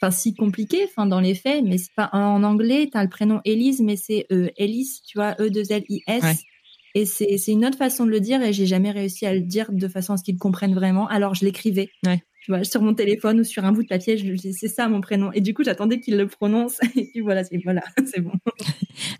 enfin 0.00 0.10
si 0.10 0.34
compliqué, 0.34 0.84
enfin 0.84 1.06
dans 1.06 1.20
les 1.20 1.34
faits, 1.34 1.64
mais 1.64 1.78
c'est 1.78 1.94
pas 1.94 2.10
en 2.12 2.42
anglais. 2.42 2.88
tu 2.90 2.98
as 2.98 3.02
le 3.02 3.10
prénom 3.10 3.40
Elise, 3.44 3.80
mais 3.80 3.96
c'est 3.96 4.26
euh, 4.32 4.48
Elise, 4.56 5.02
tu 5.02 5.18
vois, 5.18 5.34
E 5.40 5.50
2 5.50 5.72
L 5.72 5.84
I 5.88 6.02
S. 6.06 6.42
Et 6.94 7.06
c'est 7.06 7.40
une 7.48 7.64
autre 7.64 7.78
façon 7.78 8.04
de 8.04 8.10
le 8.10 8.20
dire 8.20 8.42
et 8.42 8.52
j'ai 8.52 8.66
jamais 8.66 8.90
réussi 8.90 9.24
à 9.24 9.32
le 9.32 9.40
dire 9.40 9.72
de 9.72 9.88
façon 9.88 10.12
à 10.12 10.16
ce 10.18 10.24
qu'ils 10.24 10.36
comprennent 10.36 10.74
vraiment. 10.74 11.08
Alors 11.08 11.34
je 11.34 11.44
l'écrivais. 11.44 11.88
Ouais 12.04 12.22
tu 12.42 12.50
vois, 12.50 12.64
sur 12.64 12.82
mon 12.82 12.92
téléphone 12.92 13.38
ou 13.40 13.44
sur 13.44 13.64
un 13.64 13.70
bout 13.70 13.84
de 13.84 13.88
papier, 13.88 14.16
je 14.16 14.32
c'est 14.36 14.66
ça 14.66 14.88
mon 14.88 15.00
prénom. 15.00 15.30
Et 15.32 15.40
du 15.40 15.54
coup, 15.54 15.62
j'attendais 15.62 16.00
qu'il 16.00 16.16
le 16.16 16.26
prononce. 16.26 16.78
Et 16.96 17.04
puis 17.04 17.20
voilà, 17.20 17.44
c'est 17.44 17.62
voilà, 17.62 17.82
bon. 18.18 18.32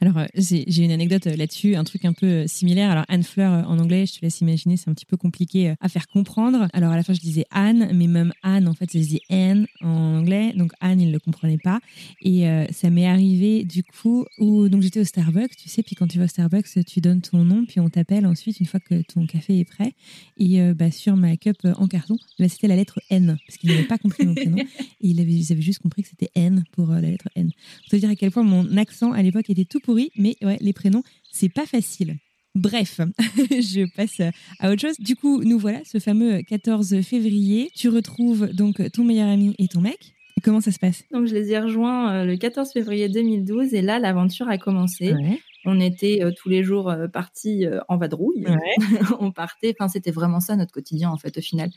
Alors, 0.01 0.19
euh, 0.19 0.27
j'ai 0.35 0.83
une 0.83 0.91
anecdote 0.91 1.29
euh, 1.29 1.37
là-dessus, 1.37 1.77
un 1.77 1.85
truc 1.85 2.05
un 2.05 2.13
peu 2.13 2.27
euh, 2.27 2.47
similaire. 2.49 2.91
Alors, 2.91 3.05
Anne 3.09 3.23
Fleur 3.23 3.69
en 3.69 3.79
anglais, 3.79 4.07
je 4.07 4.19
te 4.19 4.23
laisse 4.23 4.41
imaginer, 4.41 4.77
c'est 4.77 4.91
un 4.91 4.95
petit 4.95 5.07
peu 5.07 5.17
compliqué 5.17 5.75
à 5.81 5.89
faire 5.89 6.09
comprendre. 6.09 6.67
Alors, 6.73 6.91
à 6.91 6.97
la 6.97 7.05
fin, 7.05 7.13
je 7.13 7.21
disais 7.21 7.45
Anne, 7.53 7.91
mais 7.95 8.09
même 8.09 8.33
Anne, 8.43 8.67
en 8.67 8.75
fait, 8.75 8.91
je 8.93 8.99
disais 8.99 9.21
Anne 9.31 9.67
en 9.83 10.19
anglais. 10.19 10.53
Donc, 10.57 10.73
Anne, 10.81 11.01
il 11.01 11.09
ne 11.09 11.13
le 11.13 11.21
comprenait 11.21 11.59
pas. 11.63 11.79
Et 12.21 12.45
ça 12.73 12.91
m'est 12.91 13.07
arrivé, 13.07 13.65
du 13.65 13.83
coup, 13.85 14.25
où 14.39 14.69
donc 14.69 14.83
j'étais 14.83 15.01
au 15.01 15.05
Starbucks, 15.05 15.57
tu 15.57 15.69
sais, 15.69 15.83
puis 15.83 15.95
quand 15.95 16.07
tu 16.07 16.19
vas 16.19 16.25
au 16.25 16.29
Starbucks, 16.29 16.85
tu 16.87 17.01
donnes 17.01 17.21
ton 17.21 17.45
nom, 17.45 17.65
puis 17.65 17.81
on 17.81 17.89
t'appelle 17.89 18.27
ensuite, 18.27 18.61
une 18.61 18.67
fois 18.67 18.81
que 18.81 19.03
ton 19.03 19.27
café 19.27 19.59
est 19.59 19.65
prêt. 19.65 19.93
Et 20.39 20.61
bah, 20.75 20.91
sur 20.91 21.17
ma 21.17 21.37
cup 21.37 21.57
en 21.77 21.87
carton, 21.87 22.17
bah, 22.39 22.49
c'était 22.49 22.69
la 22.69 22.77
lettre 22.77 23.01
N, 23.12 23.37
parce 23.46 23.59
qu'il 23.59 23.70
n'avait 23.70 23.85
pas 23.85 23.98
compris 23.98 24.27
mon 24.27 24.35
prénom. 24.35 24.57
Et 24.59 24.66
il 25.01 25.20
avait, 25.20 25.33
ils 25.33 25.53
avaient 25.53 25.62
juste 25.62 25.81
compris 25.81 26.03
que 26.03 26.09
c'était 26.09 26.31
N 26.35 26.64
pour 26.72 26.90
euh, 26.90 27.01
la 27.01 27.11
lettre 27.11 27.29
N. 27.37 27.51
Pour 27.83 27.90
te 27.90 27.96
dire 27.96 28.11
à 28.11 28.16
quel 28.16 28.31
point 28.31 28.42
mon 28.42 28.77
accent 28.77 29.12
à 29.12 29.22
l'époque 29.22 29.51
était 29.51 29.64
tout 29.64 29.81
pourri, 29.81 30.11
mais 30.16 30.37
ouais, 30.42 30.59
les 30.61 30.72
prénoms, 30.72 31.03
c'est 31.31 31.48
pas 31.48 31.66
facile. 31.66 32.16
Bref, 32.55 33.01
je 33.51 33.87
passe 33.94 34.20
à 34.61 34.70
autre 34.70 34.81
chose. 34.81 34.96
Du 34.98 35.16
coup, 35.16 35.42
nous 35.42 35.59
voilà, 35.59 35.81
ce 35.85 35.98
fameux 35.98 36.42
14 36.42 37.01
février. 37.03 37.70
Tu 37.75 37.88
retrouves 37.88 38.48
donc 38.53 38.83
ton 38.92 39.05
meilleur 39.05 39.29
ami 39.29 39.55
et 39.59 39.68
ton 39.68 39.81
mec. 39.81 40.14
Comment 40.42 40.61
ça 40.61 40.72
se 40.72 40.79
passe? 40.79 41.05
Donc, 41.12 41.27
je 41.27 41.35
les 41.35 41.53
ai 41.53 41.61
rejoints 41.61 42.12
euh, 42.12 42.25
le 42.25 42.37
14 42.37 42.72
février 42.72 43.09
2012 43.09 43.75
et 43.75 43.83
là, 43.83 43.98
l'aventure 43.98 44.48
a 44.48 44.59
commencé. 44.59 45.14
On 45.64 45.81
était 45.81 46.20
euh, 46.22 46.33
tous 46.37 46.48
les 46.48 46.64
jours 46.64 46.92
partis 47.12 47.66
en 47.88 47.96
vadrouille. 47.96 48.46
on 49.20 49.31
partait. 49.31 49.75
Enfin, 49.79 49.88
c'était 49.88 50.11
vraiment 50.11 50.40
ça 50.40 50.57
notre 50.57 50.72
quotidien 50.72 51.11
en 51.11 51.16
fait 51.16 51.38
au 51.38 51.40
final. 51.40 51.70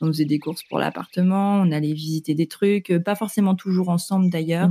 On 0.00 0.06
faisait 0.06 0.24
des 0.24 0.38
courses 0.38 0.62
pour 0.62 0.78
l'appartement, 0.78 1.60
on 1.60 1.72
allait 1.72 1.92
visiter 1.92 2.34
des 2.34 2.46
trucs, 2.46 2.90
euh, 2.90 3.00
pas 3.00 3.14
forcément 3.14 3.54
toujours 3.54 3.88
ensemble 3.88 4.30
d'ailleurs. 4.30 4.70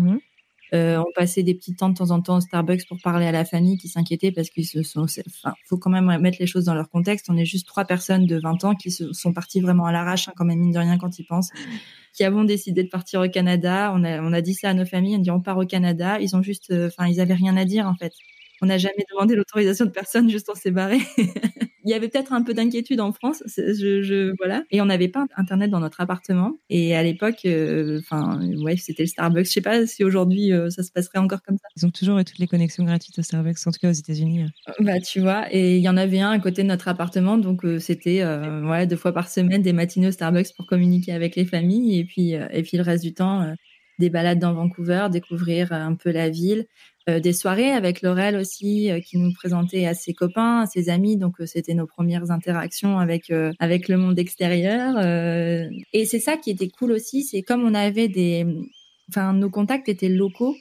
Euh, 0.71 0.97
on 0.99 1.11
passait 1.15 1.41
des 1.41 1.55
petits 1.55 1.75
temps 1.75 1.89
de 1.89 1.95
temps 1.95 2.11
en 2.11 2.21
temps 2.21 2.37
au 2.37 2.41
Starbucks 2.41 2.87
pour 2.87 2.99
parler 3.01 3.25
à 3.25 3.31
la 3.31 3.43
famille 3.43 3.77
qui 3.77 3.87
s'inquiétait 3.87 4.31
parce 4.31 4.51
qu'ils 4.51 4.67
se 4.67 4.83
sont. 4.83 5.05
Enfin, 5.05 5.55
faut 5.65 5.79
quand 5.79 5.89
même 5.89 6.19
mettre 6.19 6.37
les 6.39 6.45
choses 6.45 6.65
dans 6.65 6.75
leur 6.75 6.89
contexte. 6.89 7.27
On 7.29 7.37
est 7.37 7.45
juste 7.45 7.67
trois 7.67 7.85
personnes 7.85 8.27
de 8.27 8.39
20 8.39 8.65
ans 8.65 8.75
qui 8.75 8.91
se 8.91 9.11
sont 9.13 9.33
parties 9.33 9.61
vraiment 9.61 9.85
à 9.85 9.91
l'arrache, 9.91 10.27
hein, 10.27 10.33
quand 10.35 10.45
même 10.45 10.59
mine 10.59 10.71
de 10.71 10.77
rien 10.77 10.99
quand 10.99 11.17
ils 11.17 11.25
pensent, 11.25 11.49
qui 12.13 12.23
avons 12.23 12.43
décidé 12.43 12.83
de 12.83 12.89
partir 12.89 13.21
au 13.21 13.29
Canada. 13.29 13.91
On 13.95 14.03
a, 14.03 14.21
on 14.21 14.31
a 14.31 14.41
dit 14.41 14.53
ça 14.53 14.69
à 14.69 14.73
nos 14.75 14.85
familles, 14.85 15.15
on 15.15 15.21
dit 15.21 15.31
on 15.31 15.41
part 15.41 15.57
au 15.57 15.65
Canada. 15.65 16.19
Ils 16.19 16.35
ont 16.35 16.43
juste, 16.43 16.69
euh, 16.69 16.87
enfin, 16.87 17.07
ils 17.07 17.19
avaient 17.19 17.33
rien 17.33 17.57
à 17.57 17.65
dire 17.65 17.87
en 17.87 17.95
fait. 17.95 18.13
On 18.61 18.65
n'a 18.67 18.77
jamais 18.77 19.05
demandé 19.11 19.35
l'autorisation 19.35 19.85
de 19.85 19.91
personne, 19.91 20.29
juste 20.29 20.49
on 20.49 20.55
s'est 20.55 20.71
barré. 20.71 20.99
Il 21.85 21.91
y 21.91 21.93
avait 21.93 22.09
peut-être 22.09 22.33
un 22.33 22.43
peu 22.43 22.53
d'inquiétude 22.53 22.99
en 22.99 23.13
France, 23.13 23.41
je, 23.57 24.01
je, 24.01 24.33
voilà. 24.37 24.63
Et 24.69 24.81
on 24.81 24.85
n'avait 24.85 25.07
pas 25.07 25.25
internet 25.37 25.71
dans 25.71 25.79
notre 25.79 26.01
appartement. 26.01 26.57
Et 26.69 26.93
à 26.93 27.01
l'époque, 27.03 27.45
euh, 27.45 27.99
enfin, 27.99 28.41
ouais, 28.57 28.75
c'était 28.75 29.03
le 29.03 29.07
Starbucks. 29.07 29.45
Je 29.45 29.51
sais 29.51 29.61
pas 29.61 29.87
si 29.87 30.03
aujourd'hui 30.03 30.51
euh, 30.51 30.69
ça 30.69 30.83
se 30.83 30.91
passerait 30.91 31.19
encore 31.19 31.41
comme 31.41 31.57
ça. 31.57 31.67
Ils 31.77 31.85
ont 31.85 31.89
toujours 31.89 32.19
eu 32.19 32.25
toutes 32.25 32.37
les 32.39 32.47
connexions 32.47 32.83
gratuites 32.83 33.17
au 33.17 33.21
Starbucks, 33.21 33.65
en 33.65 33.71
tout 33.71 33.79
cas 33.79 33.89
aux 33.89 33.93
États-Unis. 33.93 34.45
Bah, 34.81 34.99
tu 34.99 35.21
vois. 35.21 35.47
Et 35.53 35.77
il 35.77 35.81
y 35.81 35.89
en 35.89 35.97
avait 35.97 36.19
un 36.19 36.31
à 36.31 36.39
côté 36.39 36.63
de 36.63 36.67
notre 36.67 36.89
appartement, 36.89 37.37
donc 37.37 37.63
euh, 37.63 37.79
c'était 37.79 38.23
ouais 38.25 38.85
deux 38.85 38.97
fois 38.97 39.13
par 39.13 39.29
semaine 39.29 39.61
des 39.61 39.73
matinées 39.73 40.09
au 40.09 40.11
Starbucks 40.11 40.53
pour 40.55 40.65
communiquer 40.65 41.13
avec 41.13 41.35
les 41.35 41.45
familles. 41.45 41.97
Et 41.97 42.05
puis 42.05 42.31
et 42.33 42.61
puis 42.63 42.77
le 42.77 42.83
reste 42.83 43.03
du 43.03 43.13
temps 43.13 43.55
des 43.99 44.09
balades 44.09 44.39
dans 44.39 44.53
Vancouver, 44.53 45.07
découvrir 45.11 45.71
un 45.73 45.93
peu 45.93 46.11
la 46.11 46.29
ville. 46.29 46.65
Euh, 47.07 47.19
des 47.19 47.31
soirées 47.31 47.71
avec 47.71 48.01
Laurel 48.01 48.35
aussi 48.35 48.91
euh, 48.91 48.99
qui 48.99 49.17
nous 49.17 49.31
présentait 49.33 49.85
à 49.85 49.93
ses 49.93 50.13
copains, 50.13 50.61
à 50.61 50.65
ses 50.65 50.89
amis. 50.89 51.15
Donc 51.15 51.39
euh, 51.39 51.45
c'était 51.45 51.73
nos 51.73 51.87
premières 51.87 52.29
interactions 52.29 52.99
avec 52.99 53.31
avec 53.59 53.87
le 53.87 53.97
monde 53.97 54.19
extérieur. 54.19 54.97
et 55.93 56.05
c'est 56.05 56.19
ça 56.19 56.37
qui 56.37 56.51
était 56.51 56.69
cool 56.69 56.91
aussi, 56.91 57.23
c'est 57.23 57.41
comme 57.41 57.63
on 57.63 57.73
avait 57.73 58.07
des, 58.09 58.45
enfin 59.09 59.33
nos 59.33 59.49
contacts 59.49 59.89
étaient 59.89 60.09
locaux. 60.09 60.55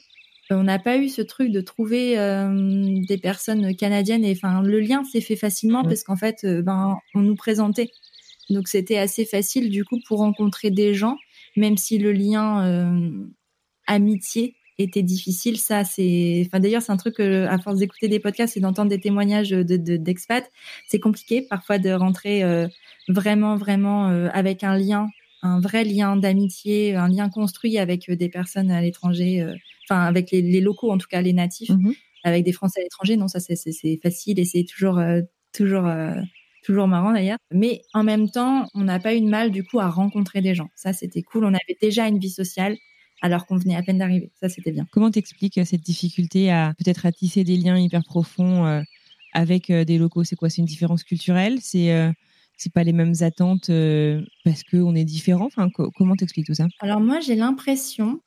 On 0.49 0.63
n'a 0.63 0.79
pas 0.79 0.97
eu 0.97 1.09
ce 1.09 1.21
truc 1.21 1.51
de 1.51 1.61
trouver 1.61 2.15
des 3.07 3.17
personnes 3.17 3.75
canadiennes 3.75 4.25
et 4.25 4.31
enfin 4.31 4.61
le 4.63 4.79
lien 4.79 5.03
s'est 5.03 5.21
fait 5.21 5.35
facilement 5.35 5.83
parce 5.83 6.03
qu'en 6.03 6.15
fait 6.15 6.45
ben 6.45 6.97
on 7.13 7.21
nous 7.21 7.35
présentait. 7.35 7.89
Donc 8.49 8.67
c'était 8.67 8.97
assez 8.97 9.25
facile 9.25 9.69
du 9.69 9.85
coup 9.85 9.99
pour 10.07 10.19
rencontrer 10.19 10.71
des 10.71 10.93
gens, 10.93 11.17
même 11.55 11.77
si 11.77 11.97
le 11.99 12.11
lien 12.11 12.91
amitié 13.87 14.55
était 14.79 15.03
difficile. 15.03 15.57
Ça, 15.57 15.83
c'est, 15.83 16.43
enfin 16.45 16.59
d'ailleurs, 16.59 16.81
c'est 16.81 16.91
un 16.91 16.97
truc 16.97 17.15
que, 17.15 17.45
à 17.45 17.57
force 17.59 17.79
d'écouter 17.79 18.07
des 18.07 18.19
podcasts 18.19 18.57
et 18.57 18.59
d'entendre 18.59 18.89
des 18.89 18.99
témoignages 18.99 19.49
de 19.49 19.77
d'expats, 19.97 20.49
c'est 20.87 20.99
compliqué 20.99 21.41
parfois 21.41 21.77
de 21.77 21.91
rentrer 21.91 22.43
euh, 22.43 22.67
vraiment, 23.07 23.55
vraiment 23.55 24.09
euh, 24.09 24.29
avec 24.33 24.63
un 24.63 24.77
lien, 24.77 25.07
un 25.41 25.59
vrai 25.59 25.83
lien 25.83 26.15
d'amitié, 26.17 26.95
un 26.95 27.07
lien 27.09 27.29
construit 27.29 27.77
avec 27.77 28.09
des 28.11 28.29
personnes 28.29 28.71
à 28.71 28.81
l'étranger, 28.81 29.45
enfin 29.85 30.03
avec 30.03 30.31
les, 30.31 30.61
locaux 30.61 30.91
en 30.91 30.97
tout 30.97 31.07
cas, 31.07 31.21
les 31.21 31.33
natifs, 31.33 31.69
mmh 31.69 31.93
avec 32.25 32.43
des 32.43 32.51
Français 32.51 32.81
à 32.81 32.83
l'étranger. 32.83 33.15
Non, 33.15 33.29
ça 33.29 33.39
c'est 33.39 33.99
facile 34.03 34.39
et 34.39 34.45
c'est 34.45 34.65
toujours 34.65 34.99
toujours 35.53 35.89
toujours 36.63 36.87
marrant 36.87 37.13
d'ailleurs. 37.13 37.37
Mais 37.51 37.81
en 37.93 38.03
même 38.03 38.29
temps, 38.29 38.67
on 38.73 38.81
n'a 38.83 38.99
pas 38.99 39.15
eu 39.15 39.21
de 39.21 39.27
mal 39.27 39.51
du 39.51 39.63
coup 39.63 39.79
à 39.79 39.89
rencontrer 39.89 40.41
des 40.41 40.55
gens. 40.55 40.69
Ça, 40.75 40.93
c'était 40.93 41.23
cool. 41.23 41.45
On 41.45 41.49
avait 41.53 41.77
déjà 41.81 42.07
une 42.07 42.19
vie 42.19 42.29
sociale 42.29 42.75
alors 43.21 43.45
qu'on 43.45 43.57
venait 43.57 43.75
à 43.75 43.83
peine 43.83 43.97
d'arriver. 43.97 44.31
Ça, 44.39 44.49
c'était 44.49 44.71
bien. 44.71 44.87
Comment 44.91 45.11
t'expliques 45.11 45.57
euh, 45.57 45.65
cette 45.65 45.81
difficulté 45.81 46.51
à 46.51 46.73
peut-être 46.77 47.05
à 47.05 47.11
tisser 47.11 47.43
des 47.43 47.57
liens 47.57 47.77
hyper 47.77 48.03
profonds 48.03 48.65
euh, 48.65 48.81
avec 49.33 49.69
euh, 49.69 49.85
des 49.85 49.97
locaux? 49.97 50.23
C'est 50.23 50.35
quoi? 50.35 50.49
C'est 50.49 50.61
une 50.61 50.67
différence 50.67 51.03
culturelle? 51.03 51.59
C'est 51.61 52.13
c'est 52.57 52.73
pas 52.73 52.83
les 52.83 52.91
mêmes 52.91 53.13
attentes 53.21 53.71
parce 54.43 54.63
qu'on 54.63 54.93
est 54.93 55.05
différent? 55.05 55.45
Enfin, 55.45 55.69
comment 55.95 56.15
t'expliques 56.17 56.47
tout 56.47 56.53
ça? 56.53 56.67
Alors 56.81 56.99
moi, 56.99 57.21
j'ai 57.21 57.35
l'impression 57.35 58.19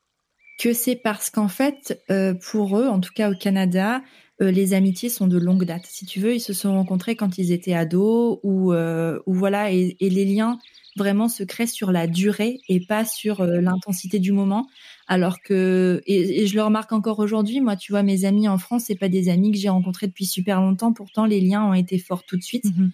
que 0.59 0.73
c'est 0.73 0.97
parce 0.97 1.29
qu'en 1.29 1.49
fait, 1.49 2.03
pour 2.51 2.79
eux, 2.79 2.89
en 2.89 3.01
tout 3.01 3.13
cas 3.15 3.31
au 3.31 3.35
Canada, 3.35 4.01
euh, 4.43 4.51
les 4.51 4.75
amitiés 4.75 5.09
sont 5.09 5.29
de 5.29 5.39
longue 5.39 5.65
date. 5.65 5.87
Si 5.87 6.05
tu 6.05 6.19
veux, 6.19 6.35
ils 6.35 6.41
se 6.41 6.53
sont 6.53 6.73
rencontrés 6.73 7.15
quand 7.17 7.39
ils 7.39 7.53
étaient 7.53 7.75
ados 7.75 8.41
ou, 8.43 8.73
euh, 8.73 9.19
voilà, 9.27 9.71
et, 9.71 9.97
les 10.01 10.25
liens 10.25 10.59
vraiment 10.97 11.29
se 11.29 11.43
créent 11.43 11.67
sur 11.67 11.93
la 11.93 12.07
durée 12.07 12.61
et 12.69 12.81
pas 12.81 13.05
sur 13.05 13.41
euh, 13.41 13.61
l'intensité 13.61 14.19
du 14.19 14.33
moment. 14.33 14.67
Alors 15.07 15.41
que, 15.43 16.03
et, 16.07 16.47
je 16.47 16.55
le 16.55 16.63
remarque 16.63 16.93
encore 16.93 17.19
aujourd'hui, 17.19 17.61
moi, 17.61 17.77
tu 17.77 17.93
vois, 17.93 18.03
mes 18.03 18.25
amis 18.25 18.49
en 18.49 18.59
France, 18.59 18.85
c'est 18.87 18.99
pas 18.99 19.09
des 19.09 19.29
amis 19.29 19.53
que 19.53 19.59
j'ai 19.59 19.69
rencontrés 19.69 20.07
depuis 20.07 20.27
super 20.27 20.61
longtemps. 20.61 20.93
Pourtant, 20.93 21.25
les 21.25 21.41
liens 21.41 21.65
ont 21.65 21.75
été 21.75 21.99
forts 21.99 22.25
tout 22.25 22.37
de 22.37 22.43
suite. 22.43 22.65
Mmh 22.65 22.91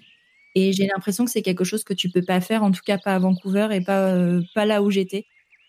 et 0.54 0.72
j'ai 0.72 0.86
l'impression 0.86 1.24
que 1.24 1.30
c'est 1.30 1.42
quelque 1.42 1.62
chose 1.62 1.84
que 1.84 1.94
tu 1.94 2.08
peux 2.08 2.24
pas 2.24 2.40
faire, 2.40 2.64
en 2.64 2.72
tout 2.72 2.80
cas 2.84 2.98
pas 2.98 3.14
à 3.14 3.18
Vancouver 3.20 3.68
et 3.70 3.80
pas, 3.80 4.18
pas 4.54 4.64
là 4.64 4.82
où 4.82 4.90
j'étais 4.90 5.26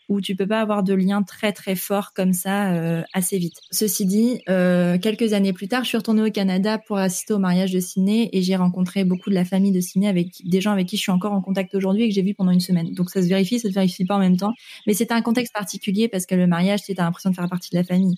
où 0.09 0.21
tu 0.21 0.35
peux 0.35 0.47
pas 0.47 0.59
avoir 0.59 0.83
de 0.83 0.93
lien 0.93 1.23
très 1.23 1.53
très 1.53 1.75
fort 1.75 2.13
comme 2.13 2.33
ça 2.33 2.73
euh, 2.73 3.03
assez 3.13 3.37
vite. 3.37 3.61
Ceci 3.71 4.05
dit, 4.05 4.41
euh, 4.49 4.97
quelques 4.97 5.33
années 5.33 5.53
plus 5.53 5.67
tard, 5.67 5.83
je 5.83 5.89
suis 5.89 5.97
retournée 5.97 6.23
au 6.23 6.31
Canada 6.31 6.79
pour 6.79 6.97
assister 6.97 7.33
au 7.33 7.39
mariage 7.39 7.71
de 7.71 7.79
Sydney 7.79 8.29
et 8.33 8.41
j'ai 8.41 8.55
rencontré 8.55 9.05
beaucoup 9.05 9.29
de 9.29 9.35
la 9.35 9.45
famille 9.45 9.71
de 9.71 9.79
Sydney 9.79 10.07
avec 10.07 10.27
des 10.43 10.61
gens 10.61 10.71
avec 10.71 10.87
qui 10.87 10.97
je 10.97 11.01
suis 11.03 11.11
encore 11.11 11.33
en 11.33 11.41
contact 11.41 11.73
aujourd'hui 11.75 12.03
et 12.03 12.09
que 12.09 12.15
j'ai 12.15 12.23
vu 12.23 12.33
pendant 12.33 12.51
une 12.51 12.59
semaine. 12.59 12.93
Donc 12.93 13.11
ça 13.11 13.21
se 13.21 13.27
vérifie, 13.27 13.59
ça 13.59 13.69
se 13.69 13.73
vérifie 13.73 14.05
pas 14.05 14.15
en 14.15 14.19
même 14.19 14.37
temps, 14.37 14.53
mais 14.87 14.93
c'était 14.93 15.13
un 15.13 15.21
contexte 15.21 15.53
particulier 15.53 16.07
parce 16.07 16.25
que 16.25 16.35
le 16.35 16.47
mariage, 16.47 16.81
tu 16.83 16.91
as 16.97 17.03
l'impression 17.03 17.29
de 17.29 17.35
faire 17.35 17.47
partie 17.47 17.69
de 17.71 17.77
la 17.77 17.83
famille 17.83 18.15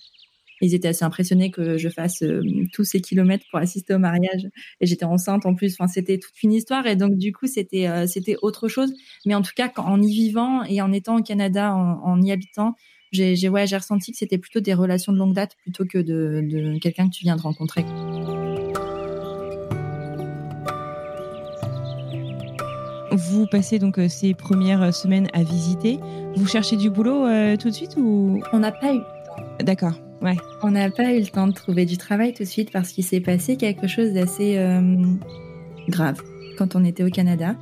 ils 0.62 0.74
étaient 0.74 0.88
assez 0.88 1.04
impressionnés 1.04 1.50
que 1.50 1.76
je 1.76 1.88
fasse 1.88 2.22
euh, 2.22 2.40
tous 2.72 2.84
ces 2.84 3.00
kilomètres 3.00 3.44
pour 3.50 3.58
assister 3.58 3.94
au 3.94 3.98
mariage. 3.98 4.48
Et 4.80 4.86
j'étais 4.86 5.04
enceinte 5.04 5.44
en 5.44 5.54
plus. 5.54 5.74
Enfin, 5.78 5.88
c'était 5.88 6.18
toute 6.18 6.40
une 6.42 6.52
histoire. 6.52 6.86
Et 6.86 6.94
donc, 6.94 7.16
du 7.18 7.32
coup, 7.32 7.48
c'était 7.48 7.88
euh, 7.88 8.06
c'était 8.06 8.36
autre 8.42 8.68
chose. 8.68 8.94
Mais 9.26 9.34
en 9.34 9.42
tout 9.42 9.52
cas, 9.56 9.70
en 9.76 10.00
y 10.00 10.12
vivant 10.12 10.62
et 10.64 10.80
en 10.80 10.92
étant 10.92 11.16
au 11.18 11.22
Canada, 11.22 11.74
en, 11.74 12.22
y 12.22 12.30
habitant, 12.30 12.76
j'ai 13.10 13.48
ouais, 13.48 13.66
j'ai 13.66 13.76
ressenti 13.76 14.12
que 14.12 14.18
c'était 14.18 14.38
plutôt 14.38 14.60
des 14.60 14.72
relations 14.72 15.12
de 15.12 15.18
longue 15.18 15.34
date 15.34 15.56
plutôt 15.62 15.84
que 15.84 15.98
de, 15.98 16.40
de 16.44 16.78
quelqu'un 16.78 17.08
que 17.08 17.14
tu 17.14 17.24
viens 17.24 17.36
de 17.36 17.42
rencontrer. 17.42 17.84
Vous 23.10 23.46
passez 23.46 23.78
donc 23.78 23.98
euh, 23.98 24.08
ces 24.08 24.32
premières 24.32 24.94
semaines 24.94 25.26
à 25.32 25.42
visiter. 25.42 25.98
Vous 26.36 26.46
cherchez 26.46 26.76
du 26.76 26.88
boulot 26.88 27.26
tout 27.56 27.68
de 27.68 27.74
suite 27.74 27.96
ou? 27.96 28.40
On 28.52 28.60
n'a 28.60 28.70
pas 28.72 28.94
eu. 28.94 29.00
D'accord. 29.60 29.94
Ouais. 30.22 30.36
On 30.62 30.70
n'a 30.70 30.88
pas 30.88 31.12
eu 31.12 31.20
le 31.20 31.26
temps 31.26 31.48
de 31.48 31.52
trouver 31.52 31.84
du 31.84 31.98
travail 31.98 32.32
tout 32.32 32.44
de 32.44 32.48
suite 32.48 32.70
parce 32.70 32.92
qu'il 32.92 33.02
s'est 33.02 33.20
passé 33.20 33.56
quelque 33.56 33.88
chose 33.88 34.12
d'assez 34.12 34.56
euh, 34.56 34.80
grave 35.88 36.22
quand 36.56 36.76
on 36.76 36.84
était 36.84 37.02
au 37.02 37.10
Canada. 37.10 37.56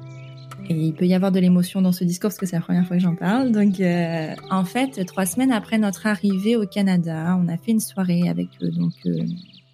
Et 0.68 0.74
il 0.74 0.92
peut 0.92 1.06
y 1.06 1.14
avoir 1.14 1.32
de 1.32 1.40
l'émotion 1.40 1.80
dans 1.80 1.90
ce 1.90 2.04
discours 2.04 2.28
parce 2.28 2.38
que 2.38 2.46
c'est 2.46 2.56
la 2.56 2.62
première 2.62 2.86
fois 2.86 2.96
que 2.96 3.02
j'en 3.02 3.16
parle. 3.16 3.50
Donc, 3.50 3.80
euh, 3.80 4.34
en 4.50 4.64
fait, 4.64 5.04
trois 5.06 5.24
semaines 5.24 5.52
après 5.52 5.78
notre 5.78 6.06
arrivée 6.06 6.54
au 6.54 6.66
Canada, 6.66 7.36
on 7.42 7.48
a 7.48 7.56
fait 7.56 7.72
une 7.72 7.80
soirée 7.80 8.28
avec 8.28 8.48
euh, 8.62 8.70
donc 8.70 8.92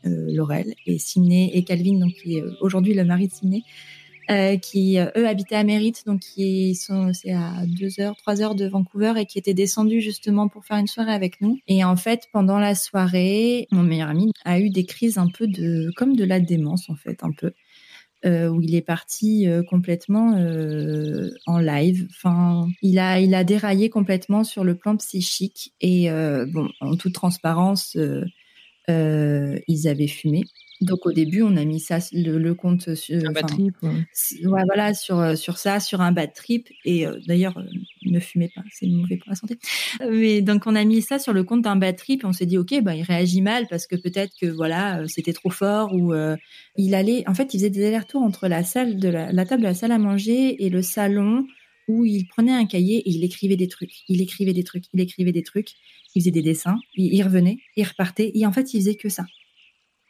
Laurel 0.04 0.72
et 0.86 0.98
Sidney 0.98 1.50
et 1.52 1.64
Calvin, 1.64 1.98
donc 1.98 2.12
qui 2.12 2.38
est 2.38 2.44
aujourd'hui 2.60 2.94
le 2.94 3.04
mari 3.04 3.26
de 3.26 3.32
Sidney, 3.32 3.64
euh, 4.30 4.56
qui 4.56 4.98
euh, 4.98 5.10
eux 5.16 5.26
habitaient 5.26 5.56
à 5.56 5.64
Mérite, 5.64 6.04
donc 6.06 6.20
qui 6.20 6.74
sont 6.74 7.12
c'est 7.12 7.32
à 7.32 7.64
deux 7.66 8.00
heures, 8.00 8.16
trois 8.16 8.42
heures 8.42 8.54
de 8.54 8.66
Vancouver 8.66 9.14
et 9.16 9.26
qui 9.26 9.38
étaient 9.38 9.54
descendus 9.54 10.00
justement 10.00 10.48
pour 10.48 10.64
faire 10.64 10.78
une 10.78 10.86
soirée 10.86 11.12
avec 11.12 11.40
nous. 11.40 11.58
Et 11.68 11.84
en 11.84 11.96
fait, 11.96 12.28
pendant 12.32 12.58
la 12.58 12.74
soirée, 12.74 13.66
mon 13.70 13.82
meilleur 13.82 14.08
ami 14.08 14.32
a 14.44 14.60
eu 14.60 14.70
des 14.70 14.84
crises 14.84 15.18
un 15.18 15.28
peu 15.28 15.46
de 15.46 15.90
comme 15.96 16.16
de 16.16 16.24
la 16.24 16.40
démence 16.40 16.90
en 16.90 16.96
fait, 16.96 17.22
un 17.22 17.32
peu. 17.32 17.52
Euh, 18.24 18.48
où 18.48 18.60
il 18.60 18.74
est 18.74 18.82
parti 18.82 19.46
euh, 19.46 19.62
complètement 19.62 20.36
euh, 20.36 21.30
en 21.46 21.58
live. 21.58 22.08
Enfin, 22.10 22.66
il 22.82 22.98
a 22.98 23.20
il 23.20 23.34
a 23.34 23.44
déraillé 23.44 23.88
complètement 23.88 24.42
sur 24.42 24.64
le 24.64 24.74
plan 24.74 24.96
psychique 24.96 25.74
et 25.80 26.08
bon, 26.48 26.68
en 26.80 26.96
toute 26.96 27.12
transparence, 27.12 27.96
ils 28.88 29.88
avaient 29.88 30.08
fumé. 30.08 30.44
Donc 30.82 31.06
au 31.06 31.12
début, 31.12 31.42
on 31.42 31.56
a 31.56 31.64
mis 31.64 31.80
ça 31.80 31.98
le, 32.12 32.52
compte 32.52 32.94
sur 32.94 33.16
un 33.26 33.32
bad 33.32 33.46
trip. 33.46 33.74
Ouais. 33.82 34.04
voilà 34.42 34.92
sur 34.92 35.18
euh, 35.18 35.34
sur 35.34 35.56
ça, 35.56 35.80
sur 35.80 36.02
un 36.02 36.12
bad 36.12 36.34
trip. 36.34 36.68
Et 36.84 37.06
euh, 37.06 37.18
d'ailleurs, 37.26 37.56
euh, 37.56 37.64
ne 38.04 38.20
fumez 38.20 38.50
pas, 38.54 38.62
c'est 38.70 38.86
mauvais 38.86 39.16
pour 39.16 39.30
la 39.30 39.36
santé. 39.36 39.58
Mais 40.00 40.42
donc 40.42 40.64
on 40.66 40.74
a 40.74 40.84
mis 40.84 41.00
ça 41.00 41.18
sur 41.18 41.32
le 41.32 41.44
compte 41.44 41.62
d'un 41.62 41.76
bad 41.76 41.96
trip. 41.96 42.24
Et 42.24 42.26
on 42.26 42.32
s'est 42.32 42.46
dit 42.46 42.58
ok, 42.58 42.82
bah 42.82 42.94
il 42.94 43.02
réagit 43.02 43.40
mal 43.40 43.66
parce 43.68 43.86
que 43.86 43.96
peut-être 43.96 44.32
que 44.38 44.46
voilà 44.46 45.02
c'était 45.08 45.32
trop 45.32 45.50
fort 45.50 45.94
ou 45.94 46.14
il 46.76 46.94
allait. 46.94 47.24
En 47.26 47.34
fait, 47.34 47.54
il 47.54 47.58
faisait 47.58 47.70
des 47.70 47.86
allers-retours 47.86 48.22
entre 48.22 48.46
la 48.46 48.62
salle 48.62 48.98
de 48.98 49.08
la, 49.08 49.32
la, 49.32 49.46
table 49.46 49.62
de 49.62 49.68
la 49.68 49.74
salle 49.74 49.92
à 49.92 49.98
manger 49.98 50.64
et 50.64 50.68
le 50.68 50.82
salon 50.82 51.46
où 51.88 52.04
il 52.04 52.26
prenait 52.26 52.52
un 52.52 52.66
cahier 52.66 52.98
et 52.98 53.10
il 53.10 53.24
écrivait 53.24 53.56
des 53.56 53.68
trucs. 53.68 54.02
Il 54.08 54.20
écrivait 54.20 54.52
des 54.52 54.64
trucs. 54.64 54.84
Il 54.92 55.00
écrivait 55.00 55.32
des 55.32 55.42
trucs. 55.42 55.70
Il 56.14 56.22
faisait 56.22 56.30
des 56.30 56.42
dessins. 56.42 56.76
Il, 56.94 57.14
il 57.14 57.22
revenait. 57.22 57.58
Il 57.76 57.84
repartait. 57.84 58.32
Et 58.34 58.46
en 58.46 58.52
fait, 58.52 58.74
il 58.74 58.80
faisait 58.80 58.96
que 58.96 59.08
ça 59.08 59.24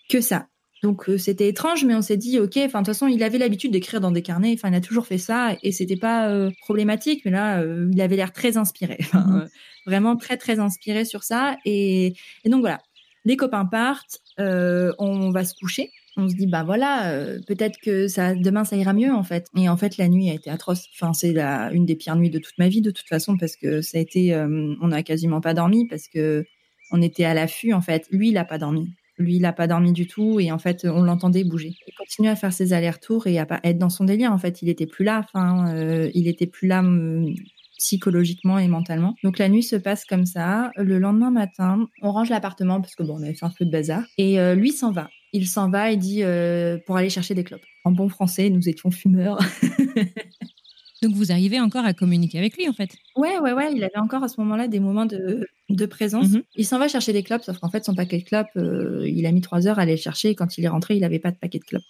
que 0.09 0.21
ça. 0.21 0.49
Donc 0.83 1.09
euh, 1.09 1.19
c'était 1.19 1.49
étrange, 1.49 1.85
mais 1.85 1.95
on 1.95 2.03
s'est 2.03 2.17
dit 2.17 2.39
ok. 2.39 2.59
Enfin 2.59 2.81
de 2.81 2.87
toute 2.87 2.95
façon, 2.95 3.07
il 3.07 3.23
avait 3.23 3.39
l'habitude 3.39 3.73
d'écrire 3.73 4.01
dans 4.01 4.11
des 4.11 4.23
carnets. 4.23 4.53
Enfin, 4.55 4.69
il 4.69 4.75
a 4.75 4.81
toujours 4.81 5.07
fait 5.07 5.19
ça 5.19 5.57
et 5.63 5.73
c'était 5.73 5.97
pas 5.97 6.29
euh, 6.29 6.51
problématique. 6.61 7.23
Mais 7.25 7.31
là, 7.31 7.61
euh, 7.61 7.89
il 7.93 8.01
avait 8.01 8.17
l'air 8.17 8.33
très 8.33 8.57
inspiré, 8.57 8.99
mhm. 9.15 9.49
vraiment 9.87 10.17
très 10.17 10.37
très 10.37 10.59
inspiré 10.59 11.05
sur 11.05 11.25
ça. 11.25 11.57
Et, 11.65 12.15
donc 12.45 12.61
voilà, 12.61 12.79
les 13.25 13.37
copains 13.37 13.65
partent, 13.65 14.21
on 14.39 15.31
va 15.31 15.45
se 15.45 15.55
coucher. 15.55 15.91
On 16.17 16.29
se 16.29 16.35
dit 16.35 16.47
bah 16.47 16.63
voilà, 16.65 17.15
peut-être 17.47 17.79
que 17.79 18.09
ça 18.09 18.35
demain 18.35 18.65
ça 18.65 18.77
ira 18.77 18.93
mieux 18.93 19.13
en 19.13 19.23
fait. 19.23 19.49
Et 19.57 19.69
en 19.69 19.77
fait, 19.77 19.99
la 19.99 20.09
nuit 20.09 20.31
a 20.31 20.35
été 20.35 20.51
atroce. 20.51 20.89
Enfin, 20.95 21.13
c'est 21.13 21.33
la 21.33 21.71
une 21.73 21.85
des 21.85 21.95
pires 21.97 22.17
nuits 22.17 22.31
de 22.31 22.39
toute 22.39 22.57
ma 22.59 22.69
vie 22.69 22.81
de 22.81 22.91
toute 22.91 23.07
façon 23.07 23.37
parce 23.37 23.57
que 23.57 23.83
ça 23.83 23.99
a 23.99 24.01
été, 24.01 24.35
on 24.35 24.93
a 24.93 25.03
quasiment 25.03 25.41
pas 25.41 25.53
dormi 25.53 25.87
parce 25.87 26.09
que 26.09 26.47
on 26.91 27.03
était 27.03 27.25
à 27.25 27.35
l'affût 27.35 27.73
en 27.73 27.81
fait. 27.81 28.07
Lui, 28.11 28.31
il 28.31 28.39
a 28.39 28.45
pas 28.45 28.59
dormi. 28.59 28.89
Lui, 29.19 29.37
il 29.37 29.41
n'a 29.41 29.53
pas 29.53 29.67
dormi 29.67 29.93
du 29.93 30.07
tout 30.07 30.41
et 30.41 30.53
en 30.53 30.59
fait, 30.59 30.85
on 30.85 31.03
l'entendait 31.03 31.45
bouger. 31.45 31.75
Il 31.87 31.95
continuait 31.95 32.31
à 32.31 32.37
faire 32.37 32.53
ses 32.53 32.73
allers-retours 32.73 33.27
et 33.27 33.39
à 33.39 33.47
être 33.65 33.79
dans 33.79 33.89
son 33.89 34.05
délire. 34.05 34.31
En 34.33 34.39
fait, 34.39 34.61
il 34.61 34.69
était 34.69 34.87
plus 34.87 35.05
là. 35.05 35.25
Enfin, 35.25 35.75
euh, 35.75 36.11
il 36.15 36.29
était 36.29 36.47
plus 36.47 36.69
là 36.69 36.81
hum, 36.81 37.35
psychologiquement 37.79 38.59
et 38.59 38.69
mentalement. 38.69 39.15
Donc 39.25 39.39
la 39.39 39.49
nuit 39.49 39.63
se 39.63 39.77
passe 39.77 40.05
comme 40.05 40.27
ça. 40.27 40.71
Le 40.77 40.99
lendemain 40.99 41.31
matin, 41.31 41.87
on 42.03 42.13
range 42.13 42.29
l'appartement 42.29 42.81
parce 42.81 42.95
que 42.95 43.03
bon, 43.03 43.17
on 43.19 43.23
avait 43.23 43.35
fait 43.35 43.47
un 43.47 43.51
peu 43.51 43.65
de 43.65 43.71
bazar. 43.71 44.03
Et 44.19 44.39
euh, 44.39 44.55
lui 44.55 44.73
s'en 44.73 44.93
va. 44.93 45.09
Il 45.37 45.47
s'en 45.47 45.69
va 45.69 45.91
et 45.93 45.99
dit 45.99 46.23
euh, 46.23 46.79
pour 46.87 46.97
aller 46.97 47.11
chercher 47.11 47.35
des 47.35 47.45
clopes. 47.45 47.67
En 47.85 47.93
bon 47.93 48.09
français, 48.09 48.49
nous 48.49 48.71
étions 48.71 48.91
fumeurs. 48.91 49.39
Donc 51.03 51.13
vous 51.13 51.31
arrivez 51.31 51.61
encore 51.61 51.85
à 51.85 51.93
communiquer 51.93 52.39
avec 52.39 52.57
lui 52.57 52.67
en 52.67 52.73
fait. 52.73 52.97
Ouais, 53.17 53.39
ouais, 53.41 53.53
ouais. 53.53 53.71
Il 53.75 53.85
avait 53.85 53.99
encore 53.99 54.25
à 54.25 54.29
ce 54.29 54.41
moment-là 54.41 54.67
des 54.67 54.81
moments 54.81 55.05
de, 55.05 55.47
de 55.69 55.87
présence. 55.87 56.31
Mhm. 56.31 56.43
Il 56.55 56.65
s'en 56.65 56.79
va 56.79 56.89
chercher 56.89 57.13
des 57.13 57.23
clopes, 57.23 57.43
sauf 57.43 57.59
qu'en 57.59 57.69
fait 57.69 57.85
son 57.85 57.95
paquet 57.95 58.17
de 58.17 58.25
clopes, 58.25 58.49
euh, 58.57 59.07
il 59.07 59.27
a 59.27 59.33
mis 59.33 59.43
trois 59.43 59.67
heures 59.67 59.79
à 59.79 59.83
aller 59.83 59.97
le 59.97 60.01
chercher. 60.01 60.31
Et 60.31 60.35
quand 60.35 60.57
il 60.57 60.65
est 60.65 60.69
rentré, 60.69 60.97
il 60.97 61.01
n'avait 61.01 61.19
pas 61.19 61.33
de 61.33 61.37
paquet 61.37 61.59
de 61.59 61.65
clopes. 61.65 61.85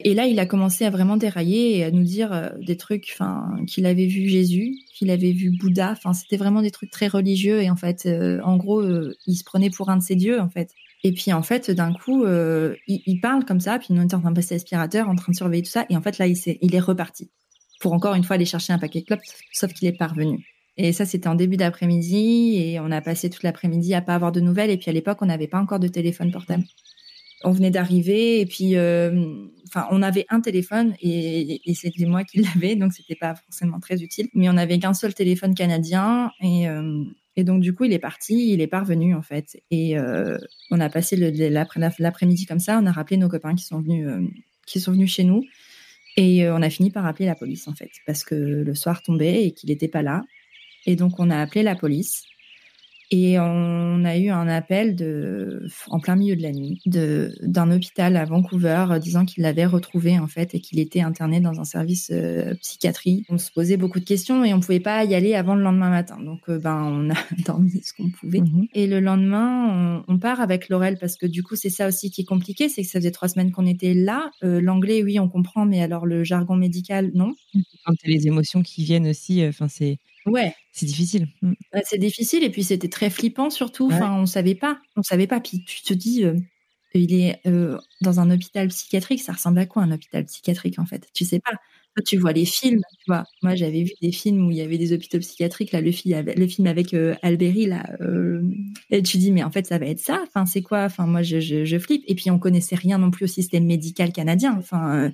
Et 0.00 0.12
là, 0.12 0.26
il 0.26 0.38
a 0.38 0.44
commencé 0.44 0.84
à 0.84 0.90
vraiment 0.90 1.16
dérailler 1.16 1.78
et 1.78 1.84
à 1.84 1.90
nous 1.90 2.02
dire 2.02 2.30
euh, 2.30 2.50
des 2.60 2.76
trucs, 2.76 3.08
enfin, 3.14 3.56
qu'il 3.66 3.86
avait 3.86 4.06
vu 4.06 4.28
Jésus, 4.28 4.74
qu'il 4.92 5.08
avait 5.08 5.32
vu 5.32 5.50
Bouddha. 5.58 5.92
Enfin, 5.92 6.12
c'était 6.12 6.36
vraiment 6.36 6.60
des 6.60 6.70
trucs 6.70 6.90
très 6.90 7.08
religieux 7.08 7.62
et 7.62 7.70
en 7.70 7.76
fait, 7.76 8.04
euh, 8.04 8.38
en 8.44 8.58
gros, 8.58 8.82
il 9.26 9.34
se 9.34 9.44
prenait 9.44 9.70
pour 9.70 9.88
un 9.88 9.96
de 9.96 10.02
ses 10.02 10.16
dieux 10.16 10.38
en 10.42 10.50
fait. 10.50 10.74
Et 11.04 11.12
puis 11.12 11.32
en 11.32 11.42
fait, 11.42 11.70
d'un 11.70 11.92
coup, 11.92 12.24
il, 12.86 13.20
parle 13.20 13.44
comme 13.44 13.60
ça, 13.60 13.78
puis 13.78 13.88
nous 13.90 14.00
on 14.00 14.04
était 14.04 14.14
en 14.14 14.20
train 14.20 14.30
de 14.30 14.36
passer 14.36 14.54
l'aspirateur, 14.54 15.08
en 15.08 15.16
train 15.16 15.32
de 15.32 15.36
surveiller 15.36 15.62
tout 15.62 15.70
ça, 15.70 15.84
et 15.90 15.96
en 15.96 16.02
fait 16.02 16.18
là, 16.18 16.26
il, 16.26 16.36
est, 16.36 16.58
il 16.62 16.74
est 16.74 16.80
reparti 16.80 17.30
pour 17.82 17.92
encore 17.92 18.14
une 18.14 18.24
fois 18.24 18.36
aller 18.36 18.46
chercher 18.46 18.72
un 18.72 18.78
paquet 18.78 19.00
de 19.00 19.06
clopes, 19.06 19.20
sauf 19.52 19.72
qu'il 19.74 19.88
est 19.88 19.98
parvenu. 19.98 20.46
Et 20.78 20.92
ça, 20.92 21.04
c'était 21.04 21.28
en 21.28 21.34
début 21.34 21.58
d'après-midi 21.58 22.56
et 22.56 22.80
on 22.80 22.90
a 22.90 23.02
passé 23.02 23.28
toute 23.28 23.42
l'après-midi 23.42 23.92
à 23.92 24.00
pas 24.00 24.14
avoir 24.14 24.32
de 24.32 24.40
nouvelles. 24.40 24.70
Et 24.70 24.78
puis 24.78 24.88
à 24.88 24.92
l'époque, 24.92 25.18
on 25.20 25.26
n'avait 25.26 25.48
pas 25.48 25.58
encore 25.58 25.80
de 25.80 25.88
téléphone 25.88 26.30
portable. 26.30 26.64
On 27.44 27.50
venait 27.50 27.72
d'arriver 27.72 28.40
et 28.40 28.46
puis, 28.46 28.76
euh, 28.76 29.46
enfin, 29.66 29.86
on 29.90 30.00
avait 30.00 30.26
un 30.30 30.40
téléphone 30.40 30.94
et, 31.02 31.60
c'était 31.74 32.06
moi 32.06 32.24
qui 32.24 32.40
l'avais, 32.54 32.76
donc 32.76 32.92
c'était 32.92 33.16
pas 33.16 33.34
forcément 33.34 33.80
très 33.80 34.00
utile. 34.02 34.28
Mais 34.32 34.48
on 34.48 34.56
avait 34.56 34.78
qu'un 34.78 34.94
seul 34.94 35.12
téléphone 35.12 35.54
canadien 35.54 36.30
et, 36.40 36.68
euh, 36.68 37.04
Et 37.36 37.44
donc, 37.44 37.62
du 37.62 37.74
coup, 37.74 37.84
il 37.84 37.92
est 37.92 37.98
parti, 37.98 38.52
il 38.52 38.60
est 38.60 38.66
parvenu, 38.66 39.14
en 39.14 39.22
fait. 39.22 39.62
Et 39.70 39.96
on 40.70 40.80
a 40.80 40.88
passé 40.88 41.16
l'après-midi 41.16 42.46
comme 42.46 42.60
ça. 42.60 42.78
On 42.82 42.86
a 42.86 42.92
rappelé 42.92 43.16
nos 43.16 43.28
copains 43.28 43.54
qui 43.54 43.64
sont 43.64 43.80
venus, 43.80 44.30
qui 44.66 44.80
sont 44.80 44.92
venus 44.92 45.12
chez 45.12 45.24
nous. 45.24 45.42
Et 46.16 46.46
on 46.48 46.60
a 46.60 46.68
fini 46.68 46.90
par 46.90 47.06
appeler 47.06 47.26
la 47.26 47.34
police, 47.34 47.68
en 47.68 47.74
fait, 47.74 47.90
parce 48.06 48.22
que 48.22 48.34
le 48.34 48.74
soir 48.74 49.02
tombait 49.02 49.44
et 49.44 49.52
qu'il 49.52 49.70
n'était 49.70 49.88
pas 49.88 50.02
là. 50.02 50.22
Et 50.84 50.94
donc, 50.96 51.18
on 51.18 51.30
a 51.30 51.38
appelé 51.38 51.62
la 51.62 51.74
police. 51.74 52.24
Et 53.14 53.38
on 53.38 54.04
a 54.06 54.16
eu 54.16 54.30
un 54.30 54.48
appel 54.48 54.96
de, 54.96 55.66
en 55.88 56.00
plein 56.00 56.16
milieu 56.16 56.34
de 56.34 56.40
la 56.40 56.50
nuit 56.50 56.80
d'un 56.86 57.70
hôpital 57.70 58.16
à 58.16 58.24
Vancouver 58.24 58.86
euh, 58.90 58.98
disant 58.98 59.26
qu'il 59.26 59.42
l'avait 59.42 59.66
retrouvé 59.66 60.18
en 60.18 60.28
fait 60.28 60.54
et 60.54 60.60
qu'il 60.60 60.78
était 60.78 61.02
interné 61.02 61.38
dans 61.38 61.60
un 61.60 61.64
service 61.64 62.10
euh, 62.10 62.54
psychiatrie. 62.62 63.26
On 63.28 63.36
se 63.36 63.50
posait 63.52 63.76
beaucoup 63.76 64.00
de 64.00 64.06
questions 64.06 64.46
et 64.46 64.54
on 64.54 64.60
pouvait 64.60 64.80
pas 64.80 65.04
y 65.04 65.14
aller 65.14 65.34
avant 65.34 65.54
le 65.54 65.62
lendemain 65.62 65.90
matin. 65.90 66.16
Donc 66.24 66.40
euh, 66.48 66.58
ben 66.58 66.84
on 66.84 67.10
a 67.10 67.14
dormi 67.44 67.82
ce 67.84 67.92
qu'on 67.92 68.08
pouvait. 68.08 68.40
Mhm. 68.40 68.68
Et 68.72 68.86
le 68.86 68.98
lendemain, 69.00 70.02
on, 70.08 70.18
part 70.18 70.40
avec 70.40 70.70
Laurel 70.70 70.96
parce 70.98 71.16
que 71.16 71.26
du 71.26 71.42
coup 71.42 71.54
c'est 71.54 71.68
ça 71.68 71.88
aussi 71.88 72.10
qui 72.10 72.22
est 72.22 72.24
compliqué, 72.24 72.70
c'est 72.70 72.80
que 72.80 72.88
ça 72.88 72.98
faisait 72.98 73.10
trois 73.10 73.28
semaines 73.28 73.52
qu'on 73.52 73.66
était 73.66 73.92
là. 73.92 74.30
l'anglais 74.40 75.02
oui 75.02 75.18
on 75.18 75.28
comprend, 75.28 75.66
mais 75.66 75.82
alors 75.82 76.06
le 76.06 76.24
jargon 76.24 76.56
médical 76.56 77.10
non. 77.12 77.34
Quand 77.84 77.92
les 78.06 78.26
émotions 78.26 78.62
qui 78.62 78.84
viennent 78.84 79.08
aussi, 79.08 79.44
enfin 79.46 79.68
c'est 79.68 79.98
Ouais. 80.26 80.54
C'est 80.72 80.86
difficile. 80.86 81.28
Mm. 81.42 81.52
c'est 81.84 81.98
difficile 81.98 82.44
et 82.44 82.50
puis 82.50 82.64
c'était 82.64 82.88
très 82.88 83.10
flippant 83.10 83.50
surtout. 83.50 83.86
Enfin, 83.92 84.14
on 84.18 84.26
savait 84.26 84.54
pas, 84.54 84.80
on 84.96 85.02
savait 85.02 85.26
pas. 85.26 85.40
Puis 85.40 85.64
tu 85.64 85.82
te 85.82 85.94
dis, 85.94 86.24
euh, 86.24 86.34
il 86.94 87.14
est 87.14 87.40
euh, 87.46 87.78
dans 88.00 88.20
un 88.20 88.30
hôpital 88.30 88.68
psychiatrique. 88.68 89.22
Ça 89.22 89.32
ressemble 89.32 89.58
à 89.58 89.66
quoi 89.66 89.82
un 89.82 89.92
hôpital 89.92 90.24
psychiatrique 90.24 90.78
en 90.78 90.86
fait? 90.86 91.08
Tu 91.14 91.24
sais 91.24 91.40
pas. 91.40 91.52
tu 92.06 92.16
vois 92.16 92.32
les 92.32 92.44
films, 92.44 92.80
tu 92.98 93.04
vois. 93.08 93.24
Moi, 93.42 93.54
j'avais 93.54 93.82
vu 93.82 93.92
des 94.00 94.12
films 94.12 94.46
où 94.46 94.50
il 94.50 94.56
y 94.56 94.62
avait 94.62 94.78
des 94.78 94.92
hôpitaux 94.92 95.18
psychiatriques. 95.18 95.72
Là, 95.72 95.80
le 95.80 95.92
film, 95.92 96.24
le 96.24 96.46
film 96.46 96.66
avec 96.66 96.94
euh, 96.94 97.14
Alberi, 97.22 97.66
là, 97.66 97.84
et 98.90 99.02
tu 99.02 99.18
dis, 99.18 99.32
mais 99.32 99.42
en 99.42 99.50
fait, 99.50 99.66
ça 99.66 99.78
va 99.78 99.86
être 99.86 100.00
ça. 100.00 100.22
Enfin, 100.26 100.46
c'est 100.46 100.62
quoi? 100.62 100.84
Enfin, 100.84 101.06
moi, 101.06 101.22
je, 101.22 101.40
je, 101.40 101.64
je, 101.64 101.78
flippe. 101.78 102.04
Et 102.06 102.14
puis, 102.14 102.30
on 102.30 102.38
connaissait 102.38 102.76
rien 102.76 102.98
non 102.98 103.10
plus 103.10 103.24
au 103.24 103.28
système 103.28 103.66
médical 103.66 104.12
canadien. 104.12 104.54
Enfin, 104.58 105.10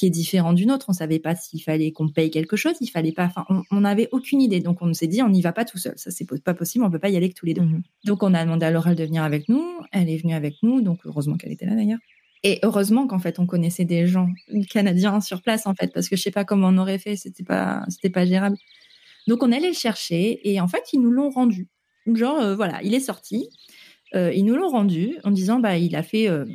qui 0.00 0.06
est 0.06 0.10
différent 0.10 0.54
d'une 0.54 0.72
autre. 0.72 0.86
On 0.88 0.94
savait 0.94 1.18
pas 1.18 1.36
s'il 1.36 1.62
fallait 1.62 1.92
qu'on 1.92 2.08
paye 2.08 2.30
quelque 2.30 2.56
chose, 2.56 2.72
il 2.80 2.86
fallait 2.86 3.12
pas. 3.12 3.26
Enfin, 3.26 3.44
on 3.70 3.80
n'avait 3.80 4.08
aucune 4.12 4.40
idée. 4.40 4.60
Donc 4.60 4.78
on 4.80 4.94
s'est 4.94 5.06
dit, 5.06 5.20
on 5.20 5.28
n'y 5.28 5.42
va 5.42 5.52
pas 5.52 5.66
tout 5.66 5.76
seul. 5.76 5.92
Ça 5.96 6.10
c'est 6.10 6.26
pas 6.42 6.54
possible. 6.54 6.86
On 6.86 6.90
peut 6.90 6.98
pas 6.98 7.10
y 7.10 7.18
aller 7.18 7.28
que 7.28 7.34
tous 7.34 7.44
les 7.44 7.52
deux. 7.52 7.60
Mhm. 7.60 7.82
Donc 8.06 8.22
on 8.22 8.32
a 8.32 8.42
demandé 8.42 8.64
à 8.64 8.70
Laurel 8.70 8.96
de 8.96 9.04
venir 9.04 9.22
avec 9.22 9.50
nous. 9.50 9.62
Elle 9.92 10.08
est 10.08 10.16
venue 10.16 10.32
avec 10.32 10.54
nous. 10.62 10.80
Donc 10.80 11.00
heureusement 11.04 11.36
qu'elle 11.36 11.52
était 11.52 11.66
là 11.66 11.74
d'ailleurs. 11.74 11.98
Et 12.42 12.60
heureusement 12.62 13.06
qu'en 13.06 13.18
fait 13.18 13.38
on 13.38 13.44
connaissait 13.44 13.84
des 13.84 14.06
gens 14.06 14.30
canadiens 14.70 15.20
sur 15.20 15.42
place 15.42 15.66
en 15.66 15.74
fait 15.74 15.92
parce 15.92 16.08
que 16.08 16.16
je 16.16 16.22
sais 16.22 16.30
pas 16.30 16.46
comment 16.46 16.68
on 16.68 16.78
aurait 16.78 16.98
fait. 16.98 17.16
C'était 17.16 17.44
pas 17.44 17.84
c'était 17.90 18.08
pas 18.08 18.24
gérable. 18.24 18.56
Donc 19.28 19.42
on 19.42 19.52
allait 19.52 19.68
le 19.68 19.74
chercher 19.74 20.40
et 20.50 20.62
en 20.62 20.68
fait 20.68 20.94
ils 20.94 21.00
nous 21.02 21.10
l'ont 21.10 21.28
rendu. 21.28 21.68
Genre 22.06 22.40
euh, 22.40 22.56
voilà, 22.56 22.82
il 22.82 22.94
est 22.94 23.00
sorti. 23.00 23.50
Euh, 24.14 24.32
ils 24.32 24.46
nous 24.46 24.56
l'ont 24.56 24.70
rendu 24.70 25.18
en 25.24 25.30
disant 25.30 25.58
bah 25.58 25.76
il 25.76 25.94
a 25.94 26.02
fait 26.02 26.26
euh, 26.26 26.46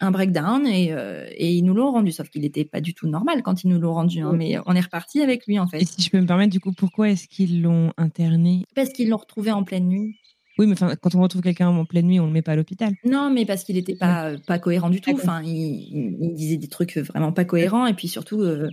un 0.00 0.10
breakdown 0.10 0.66
et, 0.66 0.92
euh, 0.92 1.26
et 1.32 1.52
ils 1.52 1.62
nous 1.62 1.74
l'ont 1.74 1.90
rendu, 1.90 2.12
sauf 2.12 2.28
qu'il 2.30 2.42
n'était 2.42 2.64
pas 2.64 2.80
du 2.80 2.94
tout 2.94 3.08
normal 3.08 3.42
quand 3.42 3.64
ils 3.64 3.68
nous 3.68 3.80
l'ont 3.80 3.94
rendu, 3.94 4.20
hein, 4.20 4.32
mais 4.34 4.56
on 4.66 4.74
est 4.74 4.80
reparti 4.80 5.20
avec 5.22 5.46
lui 5.46 5.58
en 5.58 5.66
fait. 5.66 5.82
Et 5.82 5.84
si 5.84 6.02
je 6.02 6.10
peux 6.10 6.20
me 6.20 6.26
permettre, 6.26 6.52
du 6.52 6.60
coup, 6.60 6.72
pourquoi 6.72 7.10
est-ce 7.10 7.26
qu'ils 7.28 7.62
l'ont 7.62 7.92
interné? 7.96 8.64
Parce 8.74 8.90
qu'ils 8.90 9.08
l'ont 9.08 9.16
retrouvé 9.16 9.50
en 9.50 9.64
pleine 9.64 9.88
nuit. 9.88 10.16
Oui, 10.58 10.66
mais 10.66 10.74
quand 10.74 11.14
on 11.14 11.22
retrouve 11.22 11.42
quelqu'un 11.42 11.68
en 11.68 11.84
pleine 11.84 12.06
nuit, 12.06 12.18
on 12.18 12.26
le 12.26 12.32
met 12.32 12.42
pas 12.42 12.52
à 12.52 12.56
l'hôpital. 12.56 12.92
Non, 13.04 13.30
mais 13.30 13.46
parce 13.46 13.62
qu'il 13.62 13.76
n'était 13.76 13.94
pas, 13.94 14.32
pas 14.46 14.58
cohérent 14.58 14.90
du 14.90 15.00
tout. 15.00 15.12
Enfin, 15.12 15.40
il, 15.44 16.34
disait 16.34 16.56
des 16.56 16.66
trucs 16.66 16.98
vraiment 16.98 17.32
pas 17.32 17.44
cohérents 17.44 17.86
et 17.86 17.94
puis 17.94 18.08
surtout. 18.08 18.40
Euh, 18.40 18.68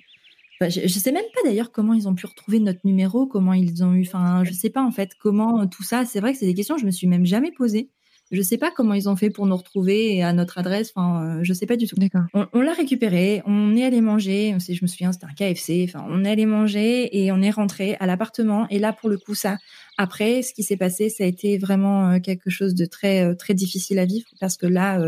je, 0.61 0.81
ne 0.81 0.87
sais 0.87 1.11
même 1.11 1.25
pas 1.35 1.41
d'ailleurs 1.43 1.71
comment 1.71 1.93
ils 1.93 2.07
ont 2.07 2.15
pu 2.15 2.25
retrouver 2.25 2.59
notre 2.59 2.79
numéro, 2.85 3.27
comment 3.27 3.53
ils 3.53 3.83
ont 3.83 3.93
eu, 3.93 4.01
enfin, 4.01 4.43
je 4.45 4.53
sais 4.53 4.69
pas 4.69 4.83
en 4.83 4.91
fait 4.91 5.11
comment 5.19 5.67
tout 5.67 5.83
ça. 5.83 6.05
C'est 6.05 6.19
vrai 6.19 6.33
que 6.33 6.39
c'est 6.39 6.45
des 6.47 6.55
questions 6.55 6.75
que 6.75 6.81
je 6.81 6.87
me 6.87 6.91
suis 6.91 7.07
même 7.07 7.25
jamais 7.25 7.51
posées. 7.51 7.91
Je 8.31 8.41
sais 8.41 8.57
pas 8.57 8.71
comment 8.71 8.95
ils 8.95 9.07
ont 9.07 9.15
fait 9.15 9.29
pour 9.29 9.45
nous 9.45 9.55
retrouver 9.55 10.23
à 10.23 10.33
notre 10.33 10.57
adresse. 10.57 10.91
Enfin, 10.95 11.23
euh, 11.23 11.39
je 11.43 11.53
sais 11.53 11.67
pas 11.67 11.77
du 11.77 11.87
tout. 11.87 11.95
D'accord. 11.95 12.23
On, 12.33 12.61
l'a 12.61 12.73
récupéré. 12.73 13.43
On 13.45 13.75
est 13.75 13.83
allé 13.83 14.01
manger. 14.01 14.55
Je 14.59 14.79
me 14.81 14.87
souviens, 14.87 15.11
c'était 15.11 15.27
un 15.27 15.33
KFC. 15.33 15.85
Enfin, 15.87 16.05
on 16.09 16.25
est 16.25 16.31
allé 16.31 16.47
manger 16.47 17.23
et 17.23 17.31
on 17.31 17.41
est 17.41 17.51
rentré 17.51 17.95
à 17.99 18.07
l'appartement. 18.07 18.67
Et 18.69 18.79
là, 18.79 18.93
pour 18.93 19.09
le 19.09 19.17
coup, 19.17 19.35
ça. 19.35 19.57
Après, 19.97 20.41
ce 20.41 20.53
qui 20.53 20.63
s'est 20.63 20.77
passé, 20.77 21.09
ça 21.09 21.23
a 21.23 21.27
été 21.27 21.57
vraiment 21.59 22.09
euh, 22.09 22.19
quelque 22.19 22.49
chose 22.49 22.73
de 22.73 22.85
très 22.85 23.23
euh, 23.23 23.35
très 23.35 23.53
difficile 23.53 23.99
à 23.99 24.05
vivre 24.05 24.27
parce 24.39 24.57
que 24.57 24.65
là, 24.65 24.99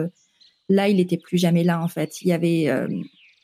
là, 0.70 0.88
il 0.88 1.00
était 1.00 1.18
plus 1.18 1.40
jamais 1.40 1.64
là. 1.64 1.82
En 1.82 1.88
fait, 1.88 2.22
il 2.22 2.28
y 2.28 2.34
avait, 2.34 2.72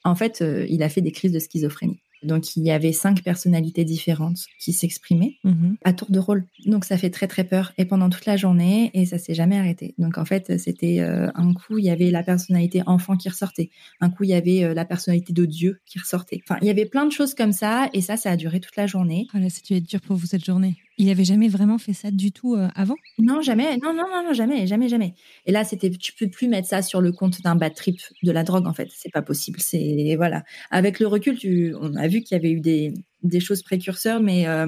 en 0.03 0.15
fait, 0.15 0.43
il 0.69 0.83
a 0.83 0.89
fait 0.89 1.01
des 1.01 1.11
crises 1.11 1.31
de 1.31 1.39
schizophrénie. 1.39 2.02
Donc 2.23 2.55
il 2.55 2.63
y 2.63 2.71
avait 2.71 2.93
cinq 2.93 3.23
personnalités 3.23 3.85
différentes 3.85 4.39
qui 4.59 4.73
s'exprimaient 4.73 5.37
mhm. 5.43 5.77
à 5.83 5.93
tour 5.93 6.09
de 6.11 6.19
rôle. 6.19 6.45
Donc 6.65 6.85
ça 6.85 6.97
fait 6.97 7.09
très 7.09 7.27
très 7.27 7.43
peur 7.43 7.73
et 7.77 7.85
pendant 7.85 8.09
toute 8.09 8.25
la 8.25 8.37
journée 8.37 8.91
et 8.93 9.05
ça 9.05 9.17
s'est 9.17 9.33
jamais 9.33 9.57
arrêté. 9.57 9.95
Donc 9.97 10.17
en 10.17 10.25
fait 10.25 10.59
c'était 10.59 10.99
euh, 10.99 11.29
un 11.35 11.53
coup 11.53 11.77
il 11.77 11.85
y 11.85 11.89
avait 11.89 12.11
la 12.11 12.23
personnalité 12.23 12.81
enfant 12.85 13.17
qui 13.17 13.29
ressortait, 13.29 13.69
un 14.01 14.09
coup 14.09 14.23
il 14.23 14.29
y 14.29 14.33
avait 14.33 14.63
euh, 14.63 14.73
la 14.73 14.85
personnalité 14.85 15.33
de 15.33 15.45
Dieu 15.45 15.81
qui 15.85 15.99
ressortait. 15.99 16.41
Enfin 16.47 16.59
il 16.61 16.67
y 16.67 16.71
avait 16.71 16.85
plein 16.85 17.05
de 17.05 17.11
choses 17.11 17.33
comme 17.33 17.53
ça 17.53 17.89
et 17.93 18.01
ça 18.01 18.17
ça 18.17 18.31
a 18.31 18.35
duré 18.35 18.59
toute 18.59 18.75
la 18.75 18.87
journée. 18.87 19.27
Voilà, 19.31 19.49
ça 19.49 19.59
a 19.69 19.75
être 19.75 19.87
dur 19.87 20.01
pour 20.01 20.15
vous 20.15 20.27
cette 20.27 20.45
journée. 20.45 20.75
Il 20.97 21.09
avait 21.09 21.23
jamais 21.23 21.47
vraiment 21.47 21.77
fait 21.77 21.93
ça 21.93 22.11
du 22.11 22.31
tout 22.31 22.55
euh, 22.55 22.67
avant? 22.75 22.95
Non, 23.17 23.41
jamais. 23.41 23.77
Non, 23.77 23.93
non, 23.93 24.05
non, 24.09 24.33
jamais, 24.33 24.67
jamais, 24.67 24.89
jamais. 24.89 25.15
Et 25.45 25.51
là, 25.51 25.63
c'était, 25.63 25.89
tu 25.89 26.13
peux 26.13 26.29
plus 26.29 26.47
mettre 26.47 26.67
ça 26.67 26.81
sur 26.81 27.01
le 27.01 27.11
compte 27.11 27.41
d'un 27.41 27.55
bad 27.55 27.73
trip 27.73 27.99
de 28.21 28.31
la 28.31 28.43
drogue, 28.43 28.67
en 28.67 28.73
fait. 28.73 28.89
C'est 28.93 29.11
pas 29.11 29.23
possible. 29.23 29.59
C'est 29.59 30.13
voilà. 30.17 30.43
Avec 30.69 30.99
le 30.99 31.07
recul, 31.07 31.37
tu, 31.37 31.73
on 31.81 31.95
a 31.95 32.07
vu 32.07 32.21
qu'il 32.21 32.35
y 32.35 32.39
avait 32.39 32.51
eu 32.51 32.59
des, 32.59 32.93
des 33.23 33.39
choses 33.39 33.63
précurseurs, 33.63 34.21
mais 34.21 34.47
euh, 34.47 34.67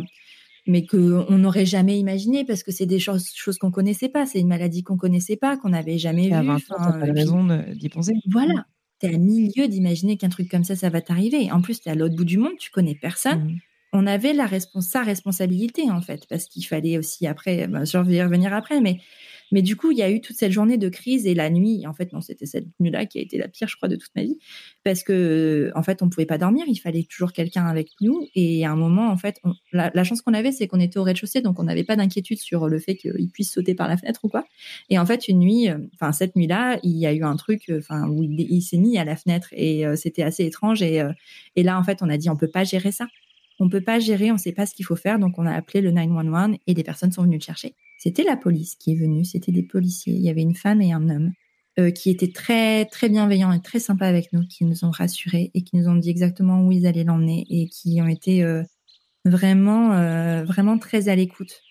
mais 0.66 0.84
que 0.84 1.24
on 1.30 1.38
n'aurait 1.38 1.68
jamais 1.68 2.00
imaginé 2.00 2.44
parce 2.44 2.64
que 2.64 2.72
c'est 2.72 2.88
des 2.88 2.98
choses, 2.98 3.30
choses 3.36 3.60
qu'on 3.60 3.70
connaissait 3.70 4.10
pas. 4.10 4.26
C'est 4.26 4.40
une 4.40 4.48
maladie 4.48 4.82
qu'on 4.82 4.98
connaissait 4.98 5.38
pas, 5.38 5.58
qu'on 5.58 5.70
n'avait 5.70 6.00
jamais 6.00 6.30
vue. 6.30 6.50
Enfin, 6.50 6.76
pas 6.78 7.06
raison 7.14 7.48
d'y 7.76 7.90
penser. 7.90 8.14
Voilà. 8.32 8.66
T'es 8.98 9.14
à 9.14 9.18
milieu 9.18 9.68
d'imaginer 9.68 10.18
qu'un 10.18 10.30
truc 10.30 10.50
comme 10.50 10.64
ça, 10.64 10.76
ça 10.76 10.90
va 10.90 11.02
t'arriver. 11.02 11.52
En 11.52 11.62
plus, 11.62 11.82
t'es 11.82 11.92
à 11.92 11.96
l'autre 11.96 12.16
bout 12.16 12.26
du 12.26 12.38
monde, 12.38 12.54
tu 12.58 12.72
connais 12.72 12.96
personne. 12.96 13.44
Mmh 13.44 13.60
on 13.96 14.06
avait 14.06 14.34
la 14.34 14.48
sa 14.82 15.04
responsabilité 15.04 15.90
en 15.90 16.02
fait, 16.02 16.28
parce 16.28 16.46
qu'il 16.46 16.66
fallait 16.66 16.98
aussi 16.98 17.28
après, 17.28 17.68
ben, 17.68 17.84
revenir 17.84 18.54
après, 18.54 18.82
mais 18.82 19.00
mais 19.52 19.62
du 19.62 19.76
coup, 19.76 19.92
il 19.92 19.98
y 19.98 20.02
a 20.02 20.10
eu 20.10 20.22
toute 20.22 20.36
cette 20.36 20.52
journée 20.52 20.78
de 20.78 20.90
crise 20.90 21.28
et 21.28 21.34
la 21.34 21.50
nuit. 21.50 21.86
En 21.88 21.94
fait, 21.94 22.12
non, 22.14 22.22
c'était 22.22 22.46
cette 22.46 22.68
nuit-là 22.80 23.06
qui 23.06 23.20
a 23.20 23.22
été 23.22 23.38
la 23.38 23.48
pire, 23.48 23.68
je 23.68 23.76
crois, 23.76 23.88
de 23.88 23.96
toute 23.96 24.10
ma 24.16 24.24
vie, 24.24 24.40
parce 24.84 25.04
que 25.04 25.72
en 25.76 25.84
fait, 25.84 26.02
on 26.02 26.10
pouvait 26.10 26.26
pas 26.26 26.38
dormir. 26.38 26.66
Il 26.68 26.78
fallait 26.78 27.04
toujours 27.04 27.32
quelqu'un 27.32 27.66
avec 27.66 27.90
nous. 28.02 28.28
Et 28.34 28.66
à 28.66 28.72
un 28.72 28.76
moment, 28.76 29.10
en 29.10 29.18
fait, 29.18 29.40
la, 29.72 30.04
chance 30.04 30.22
qu'on 30.22 30.34
avait, 30.34 30.52
c'est 30.52 30.68
qu'on 30.68 30.80
était 30.80 30.98
au 30.98 31.04
rez-de-chaussée, 31.04 31.42
donc 31.42 31.60
on 31.60 31.64
n'avait 31.64 31.84
pas 31.84 31.96
d'inquiétude 31.96 32.40
sur 32.40 32.68
le 32.68 32.80
fait 32.80 32.96
qu'il 32.96 33.30
puisse 33.30 33.52
sauter 33.52 33.76
par 33.76 33.88
la 33.88 33.98
fenêtre 33.98 34.22
ou 34.24 34.30
quoi. 34.30 34.46
Et 34.90 34.98
en 35.00 35.06
fait, 35.06 35.28
une 35.28 35.40
nuit, 35.40 35.70
euh, 35.70 35.78
enfin 35.94 36.12
cette 36.12 36.36
nuit-là, 36.36 36.80
il 36.84 36.98
y 36.98 37.06
a 37.06 37.14
eu 37.14 37.24
un 37.24 37.36
truc, 37.36 37.70
euh, 37.70 37.82
où 38.10 38.24
il, 38.24 38.62
s'est 38.62 38.78
mis 38.78 38.98
à 38.98 39.06
la 39.06 39.16
fenêtre 39.16 39.50
et 39.52 39.86
euh, 39.86 39.96
c'était 39.96 40.24
assez 40.24 40.46
étrange. 40.46 40.82
Et, 40.82 41.04
et 41.56 41.64
là, 41.64 41.80
en 41.80 41.84
fait, 41.84 42.00
on 42.02 42.10
a 42.10 42.18
dit, 42.18 42.30
on 42.30 42.36
peut 42.36 42.50
pas 42.50 42.64
gérer 42.64 42.92
ça 42.92 43.08
on 43.60 43.70
peut 43.70 43.82
pas 43.82 44.00
gérer, 44.00 44.32
on 44.32 44.38
sait 44.38 44.52
pas 44.52 44.66
ce 44.66 44.74
qu'il 44.74 44.86
faut 44.86 44.96
faire, 44.96 45.20
donc 45.20 45.38
on 45.40 45.46
a 45.46 45.54
appelé 45.54 45.82
le 45.82 45.92
911 45.92 46.58
et 46.68 46.74
des 46.74 46.84
personnes 46.84 47.12
sont 47.12 47.24
venues 47.24 47.38
le 47.38 47.44
chercher. 47.44 47.76
C'était 47.98 48.24
la 48.24 48.36
police 48.36 48.76
qui 48.76 48.92
est 48.92 48.96
venue, 48.96 49.26
c'était 49.26 49.52
des 49.52 49.64
policiers. 49.64 50.14
Il 50.14 50.22
y 50.22 50.30
avait 50.30 50.42
une 50.42 50.56
femme 50.56 50.82
et 50.82 50.92
un 50.92 51.10
homme 51.10 51.32
euh, 51.80 51.92
qui 51.92 52.10
étaient 52.10 52.32
très 52.32 52.86
très 52.86 53.10
bienveillants 53.10 53.52
et 53.52 53.62
très 53.62 53.80
sympas 53.80 54.08
avec 54.08 54.34
nous, 54.34 54.46
qui 54.48 54.66
nous 54.66 54.84
ont 54.86 54.92
rassurés 54.92 55.52
et 55.54 55.62
qui 55.64 55.78
nous 55.78 55.88
ont 55.88 55.96
dit 55.96 56.10
exactement 56.10 56.62
où 56.62 56.72
ils 56.72 56.86
allaient 56.86 57.04
l'emmener 57.04 57.46
et 57.50 57.68
qui 57.68 58.02
ont 58.02 58.08
été 58.08 58.44
euh, 58.44 58.64
vraiment 59.24 59.94
euh, 59.94 60.44
vraiment 60.44 60.78
très 60.78 61.10
à 61.10 61.16
l'écoute. 61.16 61.62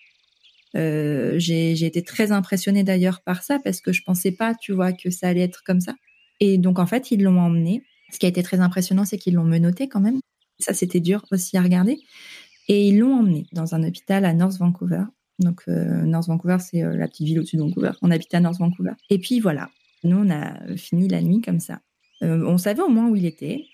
j'ai 0.73 1.85
été 1.85 2.03
très 2.03 2.31
impressionnée 2.31 2.83
d'ailleurs 2.83 3.21
par 3.21 3.43
ça 3.43 3.59
parce 3.63 3.79
que 3.81 3.93
je 3.93 4.03
pensais 4.03 4.31
pas, 4.31 4.55
tu 4.55 4.73
vois, 4.73 4.91
que 4.91 5.09
ça 5.09 5.27
allait 5.27 5.41
être 5.41 5.63
comme 5.63 5.79
ça. 5.81 5.95
Et 6.39 6.57
donc 6.57 6.79
en 6.79 6.85
fait, 6.85 7.11
ils 7.11 7.23
l'ont 7.23 7.39
emmené. 7.39 7.83
Ce 8.11 8.19
qui 8.19 8.25
a 8.25 8.29
été 8.29 8.43
très 8.43 8.59
impressionnant, 8.59 9.05
c'est 9.05 9.17
qu'ils 9.17 9.35
l'ont 9.35 9.43
menotté 9.43 9.87
quand 9.87 10.01
même. 10.01 10.19
Ça, 10.59 10.73
c'était 10.73 10.99
dur 10.99 11.25
aussi 11.31 11.57
à 11.57 11.61
regarder. 11.61 11.99
Et 12.67 12.87
ils 12.87 12.97
l'ont 12.97 13.19
emmené 13.19 13.45
dans 13.51 13.75
un 13.75 13.83
hôpital 13.83 14.25
à 14.25 14.33
North 14.33 14.57
Vancouver. 14.57 15.03
Donc, 15.39 15.63
euh, 15.67 16.03
North 16.03 16.27
Vancouver, 16.27 16.57
c'est 16.59 16.83
euh, 16.83 16.95
la 16.95 17.07
petite 17.07 17.27
ville 17.27 17.39
au-dessus 17.39 17.57
de 17.57 17.61
Vancouver. 17.61 17.91
On 18.01 18.11
habitait 18.11 18.37
à 18.37 18.39
North 18.39 18.57
Vancouver. 18.57 18.93
Et 19.09 19.19
puis 19.19 19.39
voilà, 19.39 19.69
nous, 20.03 20.17
on 20.17 20.29
a 20.29 20.75
fini 20.77 21.07
la 21.07 21.21
nuit 21.21 21.41
comme 21.41 21.59
ça. 21.59 21.81
Euh, 22.23 22.43
on 22.47 22.57
savait 22.57 22.81
au 22.81 22.89
moins 22.89 23.09
où 23.09 23.15
il 23.15 23.25
était. 23.25 23.65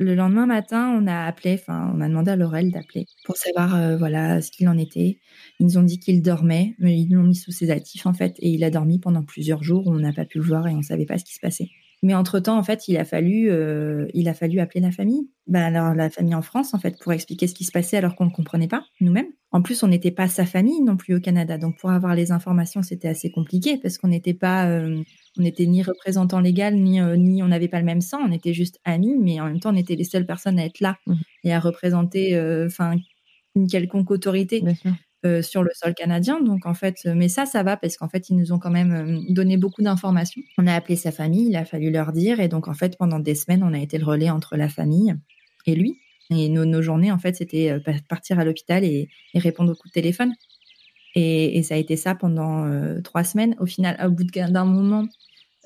Le 0.00 0.14
lendemain 0.14 0.46
matin, 0.46 0.96
on 0.96 1.08
a 1.08 1.24
appelé, 1.24 1.54
enfin, 1.54 1.92
on 1.92 2.00
a 2.00 2.08
demandé 2.08 2.30
à 2.30 2.36
Laurel 2.36 2.70
d'appeler 2.70 3.06
pour 3.24 3.36
savoir, 3.36 3.98
voilà, 3.98 4.40
ce 4.40 4.52
qu'il 4.52 4.68
en 4.68 4.78
était. 4.78 5.18
Ils 5.58 5.66
nous 5.66 5.76
ont 5.76 5.82
dit 5.82 5.98
qu'il 5.98 6.22
dormait, 6.22 6.76
mais 6.78 7.00
ils 7.00 7.12
l'ont 7.12 7.24
mis 7.24 7.34
sous 7.34 7.50
ses 7.50 7.72
actifs, 7.72 8.06
en 8.06 8.12
fait, 8.14 8.36
et 8.38 8.48
il 8.48 8.62
a 8.62 8.70
dormi 8.70 9.00
pendant 9.00 9.24
plusieurs 9.24 9.64
jours. 9.64 9.88
On 9.88 9.98
n'a 9.98 10.12
pas 10.12 10.24
pu 10.24 10.38
le 10.38 10.44
voir 10.44 10.68
et 10.68 10.74
on 10.76 10.82
savait 10.82 11.04
pas 11.04 11.18
ce 11.18 11.24
qui 11.24 11.34
se 11.34 11.40
passait. 11.40 11.70
Mais 12.02 12.14
entre-temps, 12.14 12.56
en 12.56 12.62
fait, 12.62 12.86
il 12.86 12.96
a 12.96 13.04
fallu, 13.04 13.50
euh, 13.50 14.06
il 14.14 14.28
a 14.28 14.34
fallu 14.34 14.60
appeler 14.60 14.80
la 14.80 14.92
famille. 14.92 15.28
Bah 15.48 15.66
alors 15.66 15.94
la 15.94 16.10
famille 16.10 16.34
en 16.34 16.42
France, 16.42 16.72
en 16.72 16.78
fait, 16.78 16.96
pour 17.00 17.12
expliquer 17.12 17.48
ce 17.48 17.54
qui 17.54 17.64
se 17.64 17.72
passait 17.72 17.96
alors 17.96 18.14
qu'on 18.14 18.26
ne 18.26 18.30
comprenait 18.30 18.68
pas 18.68 18.84
nous-mêmes. 19.00 19.26
En 19.50 19.62
plus, 19.62 19.82
on 19.82 19.88
n'était 19.88 20.10
pas 20.12 20.28
sa 20.28 20.46
famille 20.46 20.80
non 20.82 20.96
plus 20.96 21.16
au 21.16 21.20
Canada, 21.20 21.58
donc 21.58 21.78
pour 21.78 21.90
avoir 21.90 22.14
les 22.14 22.30
informations, 22.30 22.82
c'était 22.82 23.08
assez 23.08 23.30
compliqué 23.30 23.78
parce 23.78 23.98
qu'on 23.98 24.08
n'était 24.08 24.34
pas, 24.34 24.68
euh, 24.68 25.02
on 25.38 25.42
n'était 25.42 25.66
ni 25.66 25.82
représentant 25.82 26.40
légal 26.40 26.76
ni 26.76 27.00
euh, 27.00 27.16
ni 27.16 27.42
on 27.42 27.48
n'avait 27.48 27.68
pas 27.68 27.80
le 27.80 27.86
même 27.86 28.00
sang. 28.00 28.18
On 28.24 28.30
était 28.30 28.52
juste 28.54 28.78
amis, 28.84 29.16
mais 29.18 29.40
en 29.40 29.46
même 29.46 29.58
temps, 29.58 29.72
on 29.72 29.76
était 29.76 29.96
les 29.96 30.04
seules 30.04 30.26
personnes 30.26 30.58
à 30.58 30.66
être 30.66 30.80
là 30.80 30.98
mmh. 31.06 31.14
et 31.44 31.52
à 31.52 31.58
représenter, 31.58 32.38
enfin, 32.66 32.94
une 33.56 33.66
quelconque 33.66 34.10
autorité. 34.10 34.62
Euh, 35.26 35.42
sur 35.42 35.64
le 35.64 35.70
sol 35.74 35.94
canadien. 35.94 36.40
Donc 36.40 36.64
en 36.64 36.74
fait, 36.74 37.00
euh, 37.06 37.12
mais 37.12 37.28
ça, 37.28 37.44
ça 37.44 37.64
va 37.64 37.76
parce 37.76 37.96
qu'en 37.96 38.08
fait, 38.08 38.30
ils 38.30 38.36
nous 38.36 38.52
ont 38.52 38.60
quand 38.60 38.70
même 38.70 38.92
euh, 38.92 39.32
donné 39.32 39.56
beaucoup 39.56 39.82
d'informations. 39.82 40.40
On 40.58 40.66
a 40.68 40.72
appelé 40.72 40.94
sa 40.94 41.10
famille, 41.10 41.48
il 41.48 41.56
a 41.56 41.64
fallu 41.64 41.90
leur 41.90 42.12
dire, 42.12 42.38
et 42.38 42.46
donc 42.46 42.68
en 42.68 42.74
fait, 42.74 42.96
pendant 42.96 43.18
des 43.18 43.34
semaines, 43.34 43.64
on 43.64 43.74
a 43.74 43.80
été 43.80 43.98
le 43.98 44.04
relais 44.04 44.30
entre 44.30 44.56
la 44.56 44.68
famille 44.68 45.16
et 45.66 45.74
lui. 45.74 45.98
Et 46.30 46.48
nos, 46.48 46.82
journées, 46.82 47.10
en 47.10 47.18
fait, 47.18 47.34
c'était 47.34 47.78
partir 48.08 48.38
à 48.38 48.44
l'hôpital 48.44 48.84
et, 48.84 49.08
répondre 49.34 49.72
au 49.72 49.74
coup 49.74 49.88
de 49.88 49.92
téléphone. 49.92 50.34
Et, 51.16 51.64
ça 51.64 51.74
a 51.74 51.78
été 51.78 51.96
ça 51.96 52.14
pendant 52.14 52.70
trois 53.02 53.24
semaines. 53.24 53.56
Au 53.58 53.66
final, 53.66 53.98
au 54.06 54.10
bout 54.10 54.24
d'un 54.24 54.64
moment, 54.66 55.06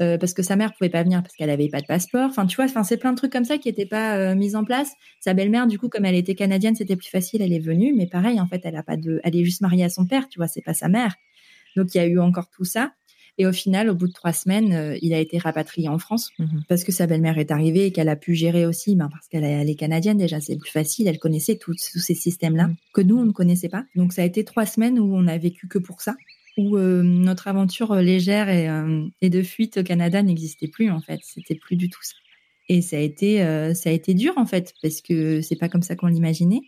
euh, 0.01 0.17
parce 0.17 0.33
que 0.33 0.43
sa 0.43 0.57
mère 0.57 0.73
pouvait 0.73 0.91
pas 0.91 1.03
venir 1.03 1.23
parce 1.23 1.35
qu'elle 1.35 1.51
avait 1.51 1.69
pas 1.69 1.81
de 1.81 1.87
passeport. 1.87 2.29
Enfin, 2.31 2.47
tu 2.47 2.57
vois, 2.57 2.65
enfin, 2.65 2.83
c'est 2.83 2.97
plein 2.97 3.13
de 3.13 3.17
trucs 3.17 3.33
comme 3.33 3.45
ça 3.45 3.59
qui 3.59 3.69
n'étaient 3.69 3.87
pas 3.87 4.17
euh, 4.17 4.35
mis 4.35 4.57
en 4.57 4.65
place. 4.65 4.91
Sa 5.21 5.35
belle-mère, 5.35 5.67
du 5.67 5.79
coup, 5.79 5.89
comme 5.89 6.05
elle 6.05 6.15
était 6.15 6.35
canadienne, 6.35 6.75
c'était 6.75 6.97
plus 6.97 7.11
facile. 7.11 7.43
Elle 7.43 7.53
est 7.53 7.59
venue, 7.59 7.93
mais 7.95 8.07
pareil, 8.07 8.41
en 8.41 8.47
fait, 8.47 8.63
elle 8.65 8.77
a 8.77 8.83
pas 8.83 8.97
de, 8.97 9.21
elle 9.23 9.37
est 9.37 9.45
juste 9.45 9.61
mariée 9.61 9.85
à 9.85 9.91
son 9.91 10.07
père. 10.07 10.29
Tu 10.29 10.39
vois, 10.39 10.49
c'est 10.49 10.63
pas 10.63 10.75
sa 10.75 10.89
mère. 10.89 11.15
Donc, 11.77 11.95
il 11.95 11.99
y 11.99 12.01
a 12.01 12.07
eu 12.07 12.19
encore 12.19 12.49
tout 12.51 12.65
ça. 12.65 12.93
Et 13.39 13.47
au 13.47 13.53
final, 13.53 13.89
au 13.89 13.95
bout 13.95 14.09
de 14.09 14.13
trois 14.13 14.33
semaines, 14.33 14.73
euh, 14.75 14.99
il 15.01 15.15
a 15.15 15.19
été 15.19 15.39
rapatrié 15.39 15.89
en 15.89 15.99
France 15.99 16.31
mhm. 16.39 16.65
parce 16.69 16.85
que 16.85 16.93
sa 16.93 17.07
belle-mère 17.07 17.39
est 17.39 17.51
arrivée 17.51 17.87
et 17.87 17.93
qu'elle 17.93 18.11
a 18.11 18.17
pu 18.17 18.35
gérer 18.35 18.67
aussi, 18.67 18.95
ben, 18.95 19.09
parce 19.11 19.27
qu'elle 19.29 19.45
est 19.45 19.75
canadienne 19.75 20.19
déjà, 20.19 20.41
c'est 20.41 20.57
plus 20.57 20.71
facile. 20.71 21.09
Elle 21.09 21.19
connaissait 21.19 21.57
tous 21.57 21.75
ces 21.77 22.15
systèmes-là 22.15 22.69
mhm. 22.69 22.77
que 22.93 23.01
nous, 23.01 23.19
on 23.19 23.25
ne 23.25 23.33
connaissait 23.33 23.71
pas. 23.71 23.85
Donc, 23.95 24.13
ça 24.13 24.23
a 24.23 24.25
été 24.25 24.45
trois 24.45 24.67
semaines 24.67 24.99
où 24.99 25.15
on 25.15 25.27
a 25.27 25.39
vécu 25.39 25.67
que 25.67 25.79
pour 25.79 26.03
ça 26.03 26.15
où 26.57 26.77
euh, 26.77 27.03
notre 27.03 27.49
aventure 27.49 27.93
euh, 27.93 28.03
légère 28.03 28.49
euh, 28.49 29.07
et, 29.21 29.31
de 29.31 29.43
fuite 29.43 29.79
au 29.79 29.83
Canada 29.83 30.23
n'existait 30.23 30.69
plus 30.69 30.91
en 30.91 31.01
fait. 31.01 31.21
C'était 31.23 31.55
plus 31.55 31.77
du 31.77 31.89
tout 31.89 32.03
ça. 32.03 32.15
Et 32.69 32.81
ça 32.81 32.97
a 32.97 33.01
été, 33.01 33.39
ça 33.75 33.91
a 33.91 33.93
été 33.93 34.15
dur 34.15 34.33
en 34.37 34.47
fait 34.47 34.73
parce 34.83 35.03
que 35.03 35.43
c'est 35.43 35.57
pas 35.57 35.69
comme 35.69 35.83
ça 35.83 35.97
qu'on 35.97 36.07
l'imaginait 36.07 36.63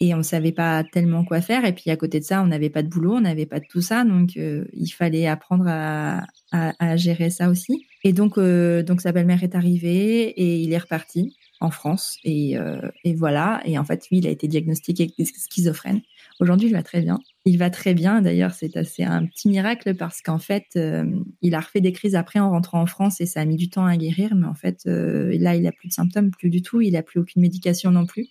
et 0.00 0.14
on 0.14 0.22
savait 0.22 0.52
pas 0.52 0.84
tellement 0.84 1.24
quoi 1.24 1.40
faire. 1.40 1.64
Et 1.64 1.74
puis 1.74 1.90
à 1.90 1.96
côté 1.96 2.20
de 2.20 2.24
ça, 2.24 2.42
on 2.42 2.46
n'avait 2.46 2.70
pas 2.70 2.82
de 2.82 2.88
boulot, 2.88 3.16
on 3.16 3.20
n'avait 3.20 3.44
pas 3.44 3.58
de 3.58 3.66
tout 3.68 3.82
ça, 3.82 4.04
donc 4.04 4.36
il 4.36 4.88
fallait 4.96 5.26
apprendre 5.26 5.64
à, 5.66 6.24
à, 6.52 6.96
gérer 6.96 7.28
ça 7.28 7.50
aussi. 7.50 7.86
Et 8.04 8.12
donc, 8.12 8.38
donc 8.38 9.00
sa 9.00 9.10
belle-mère 9.12 9.42
est 9.42 9.56
arrivée 9.56 10.28
et 10.28 10.60
il 10.60 10.72
est 10.72 10.78
reparti 10.78 11.36
en 11.60 11.70
France 11.70 12.18
et, 12.24 12.56
et 13.04 13.14
voilà. 13.14 13.62
Et 13.64 13.78
en 13.78 13.84
fait, 13.84 14.08
lui, 14.10 14.18
il 14.18 14.26
a 14.26 14.30
été 14.30 14.48
diagnostiqué 14.48 15.12
schizophrène. 15.24 16.02
Aujourd'hui, 16.38 16.68
il 16.68 16.72
va 16.72 16.82
très 16.82 17.00
bien. 17.00 17.18
Il 17.46 17.56
va 17.58 17.70
très 17.70 17.94
bien. 17.94 18.20
D'ailleurs, 18.20 18.52
c'est 18.52 18.76
assez 18.76 19.02
un 19.02 19.24
petit 19.26 19.48
miracle 19.48 19.94
parce 19.94 20.20
qu'en 20.20 20.38
fait, 20.38 20.66
euh, 20.76 21.04
il 21.40 21.54
a 21.54 21.60
refait 21.60 21.80
des 21.80 21.92
crises 21.92 22.14
après 22.14 22.40
en 22.40 22.50
rentrant 22.50 22.80
en 22.82 22.86
France 22.86 23.20
et 23.20 23.26
ça 23.26 23.40
a 23.40 23.44
mis 23.46 23.56
du 23.56 23.70
temps 23.70 23.86
à 23.86 23.96
guérir. 23.96 24.34
Mais 24.34 24.46
en 24.46 24.54
fait, 24.54 24.82
euh, 24.86 25.36
là, 25.38 25.56
il 25.56 25.66
a 25.66 25.72
plus 25.72 25.88
de 25.88 25.92
symptômes, 25.94 26.30
plus 26.30 26.50
du 26.50 26.60
tout. 26.60 26.80
Il 26.80 26.96
a 26.96 27.02
plus 27.02 27.20
aucune 27.20 27.40
médication 27.40 27.90
non 27.90 28.04
plus. 28.04 28.28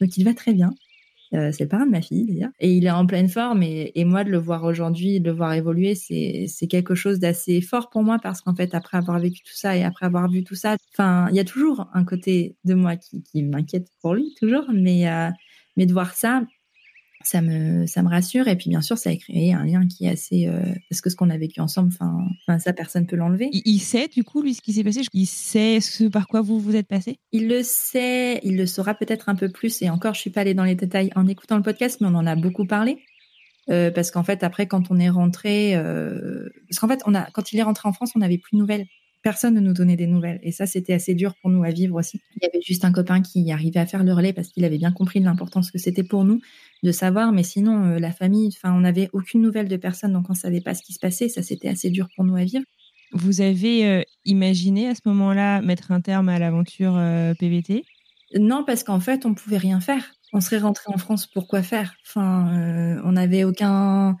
Donc, 0.00 0.16
il 0.16 0.24
va 0.24 0.34
très 0.34 0.52
bien. 0.52 0.74
Euh, 1.34 1.52
c'est 1.52 1.64
le 1.64 1.68
parrain 1.68 1.86
de 1.86 1.90
ma 1.92 2.02
fille 2.02 2.26
d'ailleurs. 2.26 2.50
Et 2.58 2.72
il 2.72 2.86
est 2.86 2.90
en 2.90 3.06
pleine 3.06 3.28
forme. 3.28 3.62
Et, 3.62 3.92
et 3.94 4.04
moi, 4.04 4.24
de 4.24 4.30
le 4.30 4.38
voir 4.38 4.64
aujourd'hui, 4.64 5.20
de 5.20 5.30
le 5.30 5.36
voir 5.36 5.52
évoluer, 5.54 5.94
c'est 5.94 6.66
quelque 6.68 6.94
chose 6.94 7.20
d'assez 7.20 7.60
fort 7.60 7.88
pour 7.90 8.02
moi 8.02 8.18
parce 8.20 8.40
qu'en 8.40 8.54
fait, 8.54 8.74
après 8.74 8.98
avoir 8.98 9.18
vécu 9.20 9.42
tout 9.42 9.54
ça 9.54 9.76
et 9.76 9.84
après 9.84 10.06
avoir 10.06 10.28
vu 10.28 10.42
tout 10.44 10.56
ça, 10.56 10.76
enfin, 10.92 11.28
il 11.30 11.36
y 11.36 11.40
a 11.40 11.44
toujours 11.44 11.88
un 11.94 12.04
côté 12.04 12.56
de 12.64 12.74
moi 12.74 12.96
qui, 12.96 13.22
qui 13.22 13.42
m'inquiète 13.42 13.88
pour 14.02 14.14
lui, 14.14 14.34
toujours. 14.40 14.64
Mais, 14.72 15.04
mais 15.76 15.86
de 15.86 15.92
voir 15.92 16.14
ça, 16.14 16.42
ça 17.22 17.42
me 17.42 17.86
ça 17.86 18.02
me 18.02 18.08
rassure. 18.08 18.48
Et 18.48 18.56
puis 18.56 18.70
bien 18.70 18.80
sûr 18.80 18.98
ça 18.98 19.10
a 19.10 19.16
créé 19.16 19.52
un 19.52 19.64
lien 19.64 19.86
qui 19.86 20.06
est 20.06 20.10
assez 20.10 20.46
euh, 20.46 20.62
parce 20.88 21.00
que 21.00 21.10
ce 21.10 21.16
qu'on 21.16 21.30
a 21.30 21.36
vécu 21.36 21.60
ensemble 21.60 21.92
enfin 21.92 22.58
ça 22.58 22.72
personne 22.72 23.06
peut 23.06 23.16
l'enlever. 23.16 23.48
Il, 23.52 23.80
sait 23.80 24.08
du 24.08 24.24
coup 24.24 24.42
lui 24.42 24.54
ce 24.54 24.60
qui 24.60 24.72
s'est 24.72 24.84
passé? 24.84 25.02
Il 25.12 25.26
sait 25.26 25.80
ce 25.80 26.04
par 26.04 26.26
quoi 26.26 26.40
vous 26.40 26.58
vous 26.58 26.76
êtes 26.76 26.88
passé? 26.88 27.18
Il 27.32 27.48
le 27.48 27.62
sait 27.62 28.40
il 28.42 28.56
le 28.56 28.66
saura 28.66 28.94
peut-être 28.94 29.28
un 29.28 29.34
peu 29.34 29.50
plus. 29.50 29.82
Et 29.82 29.90
encore 29.90 30.14
je 30.14 30.20
suis 30.20 30.30
pas 30.30 30.42
allée 30.42 30.54
dans 30.54 30.64
les 30.64 30.74
détails 30.74 31.10
en 31.14 31.26
écoutant 31.26 31.56
le 31.56 31.62
podcast 31.62 32.00
mais 32.00 32.08
on 32.08 32.14
en 32.14 32.26
a 32.26 32.36
beaucoup 32.36 32.66
parlé. 32.66 32.98
Euh, 33.68 33.90
parce 33.90 34.10
qu'en 34.10 34.24
fait 34.24 34.42
après 34.42 34.66
quand 34.66 34.90
on 34.90 34.98
est 34.98 35.10
rentré 35.10 35.76
euh, 35.76 36.48
parce 36.68 36.80
qu'en 36.80 36.88
fait 36.88 37.02
on 37.06 37.14
a 37.14 37.30
quand 37.30 37.52
il 37.52 37.58
est 37.58 37.62
rentré 37.62 37.88
en 37.88 37.92
France 37.92 38.12
on 38.16 38.20
n'avait 38.20 38.38
plus 38.38 38.56
de 38.56 38.58
nouvelles 38.58 38.86
personne 39.22 39.54
ne 39.54 39.60
nous 39.60 39.72
donnait 39.72 39.96
des 39.96 40.06
nouvelles. 40.06 40.40
Et 40.42 40.52
ça, 40.52 40.66
c'était 40.66 40.92
assez 40.92 41.14
dur 41.14 41.34
pour 41.40 41.50
nous 41.50 41.62
à 41.64 41.70
vivre 41.70 41.96
aussi. 41.96 42.20
Il 42.36 42.44
y 42.44 42.46
avait 42.46 42.62
juste 42.62 42.84
un 42.84 42.92
copain 42.92 43.20
qui 43.20 43.50
arrivait 43.52 43.80
à 43.80 43.86
faire 43.86 44.04
le 44.04 44.12
relais 44.12 44.32
parce 44.32 44.48
qu'il 44.48 44.64
avait 44.64 44.78
bien 44.78 44.92
compris 44.92 45.20
l'importance 45.20 45.70
que 45.70 45.78
c'était 45.78 46.04
pour 46.04 46.24
nous 46.24 46.40
de 46.82 46.92
savoir. 46.92 47.32
Mais 47.32 47.42
sinon, 47.42 47.84
euh, 47.84 47.98
la 47.98 48.12
famille, 48.12 48.48
enfin, 48.48 48.74
on 48.74 48.80
n'avait 48.80 49.10
aucune 49.12 49.42
nouvelle 49.42 49.68
de 49.68 49.76
personne, 49.76 50.12
donc 50.12 50.30
on 50.30 50.34
savait 50.34 50.60
pas 50.60 50.74
ce 50.74 50.82
qui 50.82 50.92
se 50.92 50.98
passait. 50.98 51.28
Ça, 51.28 51.42
c'était 51.42 51.68
assez 51.68 51.90
dur 51.90 52.08
pour 52.16 52.24
nous 52.24 52.36
à 52.36 52.44
vivre. 52.44 52.64
Vous 53.12 53.40
avez 53.40 53.86
euh, 53.86 54.02
imaginé 54.24 54.88
à 54.88 54.94
ce 54.94 55.00
moment-là 55.06 55.60
mettre 55.62 55.92
un 55.92 56.00
terme 56.00 56.28
à 56.28 56.38
l'aventure 56.38 56.96
euh, 56.96 57.34
PVT 57.34 57.84
Non, 58.38 58.64
parce 58.64 58.84
qu'en 58.84 59.00
fait, 59.00 59.26
on 59.26 59.34
pouvait 59.34 59.58
rien 59.58 59.80
faire. 59.80 60.12
On 60.32 60.40
serait 60.40 60.58
rentré 60.58 60.84
en 60.94 60.96
France 60.96 61.26
pour 61.26 61.48
quoi 61.48 61.62
faire? 61.62 61.94
Enfin, 62.06 63.00
on 63.04 63.12
n'avait 63.12 63.42
aucun 63.42 64.16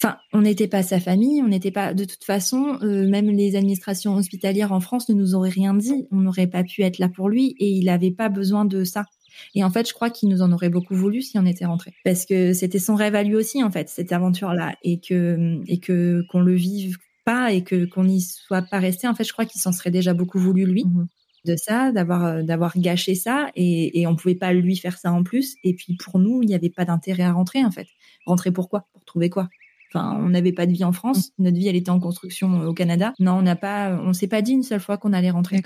Enfin, 0.00 0.16
on 0.32 0.42
n'était 0.42 0.68
pas 0.68 0.82
sa 0.84 1.00
famille, 1.00 1.42
on 1.42 1.48
n'était 1.48 1.72
pas. 1.72 1.92
De 1.92 2.04
toute 2.04 2.22
façon, 2.24 2.78
euh, 2.82 3.08
même 3.08 3.30
les 3.30 3.56
administrations 3.56 4.14
hospitalières 4.14 4.72
en 4.72 4.80
France 4.80 5.08
ne 5.08 5.14
nous 5.14 5.34
auraient 5.34 5.48
rien 5.50 5.74
dit. 5.74 6.06
On 6.12 6.18
n'aurait 6.18 6.46
pas 6.46 6.62
pu 6.62 6.82
être 6.82 6.98
là 6.98 7.08
pour 7.08 7.28
lui 7.28 7.56
et 7.58 7.68
il 7.70 7.86
n'avait 7.86 8.12
pas 8.12 8.28
besoin 8.28 8.64
de 8.64 8.84
ça. 8.84 9.06
Et 9.54 9.64
en 9.64 9.70
fait, 9.70 9.88
je 9.88 9.94
crois 9.94 10.10
qu'il 10.10 10.28
nous 10.28 10.42
en 10.42 10.52
aurait 10.52 10.68
beaucoup 10.70 10.94
voulu 10.94 11.22
si 11.22 11.38
on 11.38 11.46
était 11.46 11.64
rentré, 11.66 11.92
parce 12.04 12.26
que 12.26 12.52
c'était 12.52 12.78
son 12.78 12.94
rêve 12.94 13.14
à 13.14 13.22
lui 13.22 13.34
aussi 13.36 13.62
en 13.62 13.70
fait 13.70 13.88
cette 13.88 14.12
aventure-là 14.12 14.74
et 14.82 15.00
que 15.00 15.60
et 15.66 15.78
que 15.80 16.22
qu'on 16.30 16.40
le 16.40 16.54
vive 16.54 16.96
pas 17.24 17.52
et 17.52 17.62
que 17.64 17.84
qu'on 17.86 18.04
n'y 18.04 18.20
soit 18.20 18.62
pas 18.62 18.78
resté. 18.78 19.06
En 19.08 19.14
fait, 19.14 19.24
je 19.24 19.32
crois 19.32 19.46
qu'il 19.46 19.60
s'en 19.60 19.72
serait 19.72 19.90
déjà 19.90 20.14
beaucoup 20.14 20.38
voulu 20.38 20.64
lui. 20.66 20.84
Mhm. 20.84 21.08
de 21.44 21.56
ça, 21.56 21.92
d'avoir 21.92 22.24
euh, 22.26 22.42
d'avoir 22.42 22.76
gâché 22.78 23.14
ça 23.14 23.50
et, 23.56 24.00
et 24.00 24.06
on 24.06 24.16
pouvait 24.16 24.34
pas 24.34 24.52
lui 24.52 24.76
faire 24.76 24.98
ça 24.98 25.12
en 25.12 25.22
plus. 25.24 25.56
Et 25.64 25.74
puis 25.74 25.96
pour 25.96 26.18
nous, 26.18 26.42
il 26.42 26.46
n'y 26.48 26.54
avait 26.54 26.70
pas 26.70 26.84
d'intérêt 26.84 27.22
à 27.24 27.32
rentrer 27.32 27.64
en 27.64 27.70
fait. 27.72 27.88
Rentrer 28.26 28.52
pourquoi 28.52 28.88
Pour 28.92 29.04
trouver 29.04 29.30
quoi? 29.30 29.48
Enfin, 29.92 30.18
on 30.20 30.28
n'avait 30.28 30.52
pas 30.52 30.66
de 30.66 30.72
vie 30.72 30.84
en 30.84 30.92
France. 30.92 31.30
Mm. 31.38 31.44
Notre 31.44 31.56
vie, 31.56 31.68
elle 31.68 31.76
était 31.76 31.90
en 31.90 32.00
construction 32.00 32.62
euh, 32.62 32.66
au 32.66 32.74
Canada. 32.74 33.14
Non, 33.18 33.34
on 33.34 33.42
n'a 33.42 33.56
pas, 33.56 33.98
on 34.02 34.12
s'est 34.12 34.28
pas 34.28 34.42
dit 34.42 34.52
une 34.52 34.62
seule 34.62 34.80
fois 34.80 34.98
qu'on 34.98 35.12
allait 35.12 35.30
rentrer. 35.30 35.62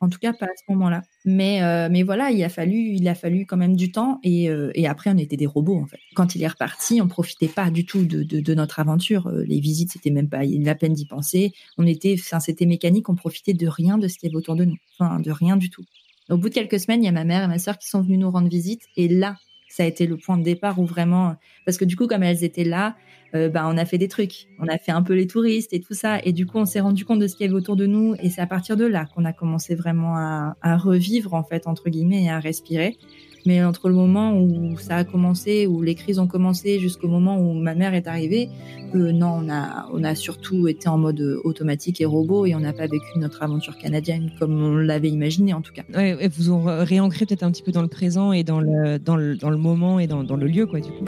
En 0.00 0.10
tout 0.10 0.18
cas, 0.18 0.34
pas 0.34 0.46
à 0.46 0.56
ce 0.56 0.72
moment-là. 0.72 1.02
Mais, 1.24 1.62
euh, 1.62 1.88
mais 1.90 2.02
voilà, 2.02 2.30
il 2.30 2.42
a 2.44 2.50
fallu, 2.50 2.76
il 2.76 3.08
a 3.08 3.14
fallu 3.14 3.46
quand 3.46 3.56
même 3.56 3.76
du 3.76 3.92
temps. 3.92 4.20
Et, 4.22 4.50
euh, 4.50 4.70
et 4.74 4.86
après, 4.86 5.10
on 5.10 5.16
était 5.16 5.38
des 5.38 5.46
robots 5.46 5.78
en 5.78 5.86
fait. 5.86 5.98
Quand 6.14 6.34
il 6.34 6.42
est 6.42 6.48
reparti, 6.48 7.00
on 7.00 7.08
profitait 7.08 7.48
pas 7.48 7.70
du 7.70 7.86
tout 7.86 8.04
de, 8.04 8.22
de, 8.22 8.40
de 8.40 8.54
notre 8.54 8.78
aventure. 8.78 9.30
Les 9.30 9.60
visites, 9.60 9.92
c'était 9.92 10.10
même 10.10 10.28
pas 10.28 10.42
la 10.44 10.74
peine 10.74 10.92
d'y 10.92 11.06
penser. 11.06 11.52
On 11.78 11.86
était, 11.86 12.16
enfin, 12.18 12.40
c'était 12.40 12.66
mécanique. 12.66 13.08
On 13.08 13.14
profitait 13.14 13.54
de 13.54 13.66
rien 13.66 13.96
de 13.96 14.06
ce 14.08 14.18
qu'il 14.18 14.28
y 14.28 14.30
avait 14.30 14.36
autour 14.36 14.56
de 14.56 14.66
nous. 14.66 14.76
Enfin, 14.98 15.18
de 15.18 15.30
rien 15.30 15.56
du 15.56 15.70
tout. 15.70 15.84
Au 16.28 16.36
bout 16.36 16.48
de 16.48 16.54
quelques 16.54 16.80
semaines, 16.80 17.02
il 17.02 17.06
y 17.06 17.08
a 17.08 17.12
ma 17.12 17.24
mère 17.24 17.44
et 17.44 17.46
ma 17.46 17.58
sœur 17.58 17.78
qui 17.78 17.88
sont 17.88 18.02
venues 18.02 18.18
nous 18.18 18.30
rendre 18.30 18.48
visite. 18.48 18.82
Et 18.96 19.08
là, 19.08 19.36
ça 19.68 19.84
a 19.84 19.86
été 19.86 20.06
le 20.06 20.16
point 20.16 20.36
de 20.38 20.42
départ 20.42 20.78
où 20.78 20.86
vraiment, 20.86 21.36
parce 21.64 21.78
que 21.78 21.84
du 21.84 21.96
coup, 21.96 22.06
comme 22.06 22.22
elles 22.22 22.44
étaient 22.44 22.64
là, 22.64 22.96
euh, 23.34 23.48
bah, 23.48 23.66
on 23.68 23.76
a 23.76 23.84
fait 23.84 23.98
des 23.98 24.08
trucs. 24.08 24.48
On 24.58 24.68
a 24.68 24.78
fait 24.78 24.92
un 24.92 25.02
peu 25.02 25.14
les 25.14 25.26
touristes 25.26 25.72
et 25.72 25.80
tout 25.80 25.94
ça. 25.94 26.20
Et 26.24 26.32
du 26.32 26.46
coup, 26.46 26.58
on 26.58 26.64
s'est 26.64 26.80
rendu 26.80 27.04
compte 27.04 27.18
de 27.18 27.26
ce 27.26 27.36
qu'il 27.36 27.46
y 27.46 27.48
avait 27.48 27.58
autour 27.58 27.76
de 27.76 27.86
nous. 27.86 28.14
Et 28.20 28.30
c'est 28.30 28.40
à 28.40 28.46
partir 28.46 28.76
de 28.76 28.84
là 28.84 29.06
qu'on 29.14 29.24
a 29.24 29.32
commencé 29.32 29.74
vraiment 29.74 30.16
à, 30.16 30.76
revivre, 30.76 31.34
en 31.34 31.42
fait, 31.42 31.66
entre 31.66 31.88
guillemets, 31.88 32.24
et 32.24 32.30
à 32.30 32.38
respirer. 32.38 32.96
Mais 33.44 33.62
entre 33.62 33.88
le 33.88 33.94
moment 33.94 34.36
où 34.36 34.76
ça 34.76 34.96
a 34.96 35.04
commencé, 35.04 35.68
où 35.68 35.80
les 35.80 35.94
crises 35.94 36.18
ont 36.18 36.26
commencé, 36.26 36.80
jusqu'au 36.80 37.06
moment 37.06 37.38
où 37.38 37.52
ma 37.52 37.76
mère 37.76 37.94
est 37.94 38.08
arrivée, 38.08 38.48
euh, 38.96 39.12
non, 39.12 39.40
on 39.40 39.48
a, 39.48 39.88
on 39.92 40.02
a 40.02 40.16
surtout 40.16 40.66
été 40.66 40.88
en 40.88 40.98
mode 40.98 41.20
automatique 41.44 42.00
et 42.00 42.06
robot 42.06 42.46
et 42.46 42.56
on 42.56 42.60
n'a 42.60 42.72
pas 42.72 42.88
vécu 42.88 43.06
notre 43.18 43.44
aventure 43.44 43.78
canadienne 43.78 44.32
comme 44.40 44.60
on 44.60 44.74
l'avait 44.74 45.10
imaginé 45.10 45.54
en 45.54 45.60
tout 45.60 45.72
cas. 45.72 45.84
Ouais, 45.94 46.16
et 46.18 46.26
vous 46.26 46.50
ont 46.50 46.64
réancré 46.64 47.24
peut-être 47.24 47.44
un 47.44 47.52
petit 47.52 47.62
peu 47.62 47.70
dans 47.70 47.82
le 47.82 47.88
présent 47.88 48.32
et 48.32 48.42
dans 48.42 48.58
le, 48.58 48.98
dans 48.98 49.14
le, 49.14 49.36
dans 49.36 49.50
le 49.50 49.58
moment 49.58 50.00
et 50.00 50.08
dans 50.08 50.22
le 50.22 50.46
lieu, 50.48 50.66
quoi, 50.66 50.80
du 50.80 50.90
coup. 50.90 51.04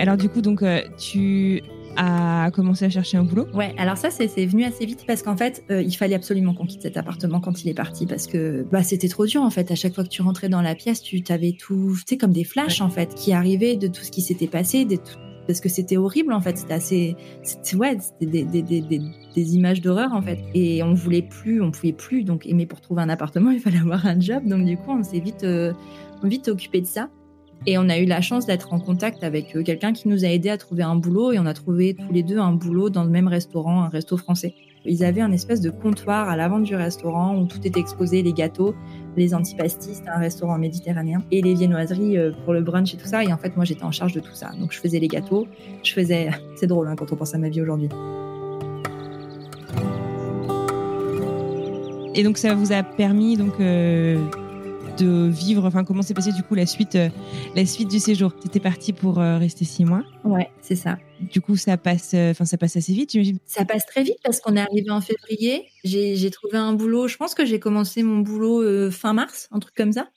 Alors 0.00 0.16
du 0.16 0.28
coup, 0.28 0.40
donc 0.40 0.62
euh, 0.62 0.80
tu 0.98 1.62
à 1.96 2.50
commencer 2.52 2.84
à 2.86 2.88
chercher 2.88 3.18
un 3.18 3.24
boulot? 3.24 3.46
Ouais, 3.52 3.74
alors 3.76 3.96
ça, 3.96 4.10
c'est 4.10 4.46
venu 4.46 4.64
assez 4.64 4.86
vite 4.86 5.04
parce 5.06 5.22
qu'en 5.22 5.36
fait, 5.36 5.64
euh, 5.70 5.82
il 5.82 5.94
fallait 5.94 6.14
absolument 6.14 6.54
qu'on 6.54 6.64
quitte 6.64 6.82
cet 6.82 6.96
appartement 6.96 7.40
quand 7.40 7.62
il 7.62 7.68
est 7.68 7.74
parti 7.74 8.06
parce 8.06 8.26
que 8.26 8.64
bah, 8.70 8.82
c'était 8.82 9.08
trop 9.08 9.26
dur 9.26 9.42
en 9.42 9.50
fait. 9.50 9.70
À 9.70 9.74
chaque 9.74 9.94
fois 9.94 10.04
que 10.04 10.08
tu 10.08 10.22
rentrais 10.22 10.48
dans 10.48 10.62
la 10.62 10.74
pièce, 10.74 11.02
tu 11.02 11.22
t'avais 11.22 11.52
tout, 11.52 11.94
tu 11.96 12.02
sais, 12.06 12.16
comme 12.16 12.32
des 12.32 12.44
flashs 12.44 12.80
en 12.80 12.88
fait 12.88 13.14
qui 13.14 13.32
arrivaient 13.32 13.76
de 13.76 13.88
tout 13.88 14.02
ce 14.02 14.10
qui 14.10 14.22
s'était 14.22 14.46
passé, 14.46 14.84
des 14.84 14.98
parce 15.46 15.60
que 15.60 15.68
c'était 15.68 15.96
horrible 15.96 16.32
en 16.32 16.40
fait. 16.40 16.56
C'était 16.56 16.74
assez, 16.74 17.16
ouais, 17.74 17.98
c'était 17.98 18.44
des, 18.44 18.44
des, 18.44 18.62
des, 18.62 19.00
des, 19.34 19.56
images 19.56 19.80
d'horreur 19.80 20.12
en 20.12 20.22
fait. 20.22 20.38
Et 20.54 20.82
on 20.82 20.94
voulait 20.94 21.22
plus, 21.22 21.60
on 21.60 21.72
pouvait 21.72 21.92
plus. 21.92 22.22
Donc, 22.22 22.46
mais 22.50 22.66
pour 22.66 22.80
trouver 22.80 23.02
un 23.02 23.08
appartement, 23.08 23.50
il 23.50 23.60
fallait 23.60 23.80
avoir 23.80 24.06
un 24.06 24.20
job. 24.20 24.46
Donc 24.46 24.64
du 24.64 24.76
coup, 24.76 24.92
on 24.92 25.02
s'est 25.02 25.20
vite, 25.20 25.44
euh, 25.44 25.72
vite 26.22 26.48
occupé 26.48 26.80
de 26.80 26.86
ça. 26.86 27.10
Et 27.66 27.76
on 27.76 27.88
a 27.90 27.98
eu 27.98 28.06
la 28.06 28.22
chance 28.22 28.46
d'être 28.46 28.72
en 28.72 28.80
contact 28.80 29.22
avec 29.22 29.54
euh, 29.54 29.62
quelqu'un 29.62 29.92
qui 29.92 30.08
nous 30.08 30.24
a 30.24 30.28
aidé 30.28 30.48
à 30.48 30.56
trouver 30.56 30.82
un 30.82 30.96
boulot 30.96 31.32
et 31.32 31.38
on 31.38 31.44
a 31.44 31.52
trouvé 31.52 31.94
tous 31.94 32.12
les 32.12 32.22
deux 32.22 32.38
un 32.38 32.52
boulot 32.52 32.88
dans 32.88 33.04
le 33.04 33.10
même 33.10 33.28
restaurant, 33.28 33.82
un 33.82 33.88
resto 33.88 34.16
français. 34.16 34.54
Ils 34.86 35.04
avaient 35.04 35.20
un 35.20 35.30
espèce 35.30 35.60
de 35.60 35.68
comptoir 35.68 36.30
à 36.30 36.36
l'avant 36.36 36.58
du 36.58 36.74
restaurant 36.74 37.36
où 37.36 37.46
tout 37.46 37.58
était 37.64 37.78
exposé, 37.78 38.22
les 38.22 38.32
gâteaux, 38.32 38.74
les 39.18 39.34
antipastis, 39.34 40.00
un 40.06 40.18
restaurant 40.18 40.56
méditerranéen, 40.56 41.22
et 41.30 41.42
les 41.42 41.52
viennoiseries 41.52 42.16
euh, 42.16 42.32
pour 42.44 42.54
le 42.54 42.62
brunch 42.62 42.94
et 42.94 42.96
tout 42.96 43.06
ça. 43.06 43.22
Et 43.22 43.30
en 43.30 43.36
fait, 43.36 43.54
moi, 43.56 43.66
j'étais 43.66 43.84
en 43.84 43.92
charge 43.92 44.14
de 44.14 44.20
tout 44.20 44.32
ça. 44.32 44.52
Donc, 44.58 44.72
je 44.72 44.80
faisais 44.80 44.98
les 44.98 45.08
gâteaux, 45.08 45.46
je 45.82 45.92
faisais... 45.92 46.30
C'est 46.56 46.66
drôle 46.66 46.88
hein, 46.88 46.96
quand 46.96 47.12
on 47.12 47.16
pense 47.16 47.34
à 47.34 47.38
ma 47.38 47.50
vie 47.50 47.60
aujourd'hui. 47.60 47.90
Et 52.14 52.22
donc 52.22 52.38
ça 52.38 52.54
vous 52.54 52.72
a 52.72 52.82
permis 52.82 53.36
donc 53.36 53.54
de 55.00 55.28
vivre 55.28 55.64
Enfin, 55.64 55.84
comment 55.84 56.02
s'est 56.02 56.14
passé 56.14 56.32
du 56.32 56.42
coup 56.42 56.54
la 56.54 56.66
suite, 56.66 56.94
euh, 56.96 57.08
la 57.54 57.66
suite 57.66 57.88
du 57.88 57.98
séjour? 57.98 58.34
T'étais 58.34 58.60
parti 58.60 58.92
pour 58.92 59.18
euh, 59.18 59.38
rester 59.38 59.64
six 59.64 59.84
mois? 59.84 60.02
Ouais, 60.24 60.50
c'est 60.60 60.76
ça. 60.76 60.98
Du 61.20 61.40
coup, 61.40 61.56
ça 61.56 61.76
passe, 61.76 62.12
euh, 62.14 62.30
enfin, 62.30 62.44
ça 62.44 62.56
passe 62.58 62.76
assez 62.76 62.92
vite. 62.92 63.16
Ça 63.46 63.64
passe 63.64 63.86
très 63.86 64.02
vite 64.02 64.18
parce 64.22 64.40
qu'on 64.40 64.56
est 64.56 64.60
arrivé 64.60 64.90
en 64.90 65.00
février. 65.00 65.66
J'ai 65.84 66.30
trouvé 66.30 66.58
un 66.58 66.72
boulot. 66.72 67.08
Je 67.08 67.16
pense 67.16 67.34
que 67.34 67.44
j'ai 67.44 67.58
commencé 67.58 68.02
mon 68.02 68.18
boulot 68.18 68.90
fin 68.90 69.12
mars, 69.12 69.48
un 69.52 69.58
truc 69.58 69.74
comme 69.74 69.92
ça. 69.92 70.08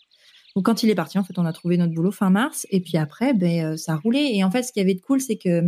Donc 0.55 0.65
quand 0.65 0.83
il 0.83 0.89
est 0.89 0.95
parti, 0.95 1.17
en 1.17 1.23
fait, 1.23 1.39
on 1.39 1.45
a 1.45 1.53
trouvé 1.53 1.77
notre 1.77 1.93
boulot 1.93 2.11
fin 2.11 2.29
mars, 2.29 2.67
et 2.69 2.79
puis 2.79 2.97
après, 2.97 3.33
ben, 3.33 3.75
ça 3.75 3.93
a 3.93 3.95
roulé. 3.95 4.31
Et 4.33 4.43
en 4.43 4.51
fait, 4.51 4.63
ce 4.63 4.71
qu'il 4.71 4.81
y 4.81 4.85
avait 4.85 4.93
de 4.93 5.01
cool, 5.01 5.19
c'est 5.19 5.37
que 5.37 5.63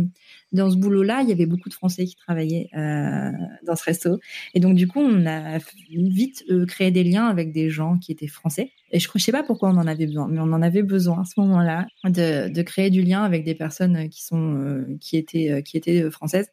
dans 0.52 0.70
ce 0.70 0.76
boulot-là, 0.76 1.22
il 1.22 1.28
y 1.28 1.32
avait 1.32 1.46
beaucoup 1.46 1.68
de 1.68 1.74
Français 1.74 2.04
qui 2.04 2.16
travaillaient 2.16 2.68
euh, 2.76 3.30
dans 3.66 3.76
ce 3.76 3.84
resto. 3.84 4.20
Et 4.54 4.60
donc, 4.60 4.74
du 4.74 4.86
coup, 4.86 5.00
on 5.00 5.26
a 5.26 5.58
vite 5.90 6.44
euh, 6.50 6.66
créé 6.66 6.90
des 6.90 7.04
liens 7.04 7.26
avec 7.26 7.52
des 7.52 7.68
gens 7.68 7.98
qui 7.98 8.12
étaient 8.12 8.28
français. 8.28 8.70
Et 8.92 9.00
je 9.00 9.08
ne 9.12 9.20
sais 9.20 9.32
pas 9.32 9.42
pourquoi 9.42 9.70
on 9.70 9.76
en 9.76 9.86
avait 9.86 10.06
besoin, 10.06 10.28
mais 10.28 10.38
on 10.38 10.52
en 10.52 10.62
avait 10.62 10.84
besoin 10.84 11.22
à 11.22 11.24
ce 11.24 11.40
moment-là 11.40 11.86
de, 12.04 12.62
créer 12.62 12.90
du 12.90 13.02
lien 13.02 13.22
avec 13.22 13.44
des 13.44 13.54
personnes 13.54 14.08
qui 14.08 14.24
sont 14.24 14.54
euh, 14.54 14.96
qui 15.00 15.16
étaient 15.16 15.62
qui 15.64 15.76
étaient 15.76 16.08
françaises. 16.10 16.48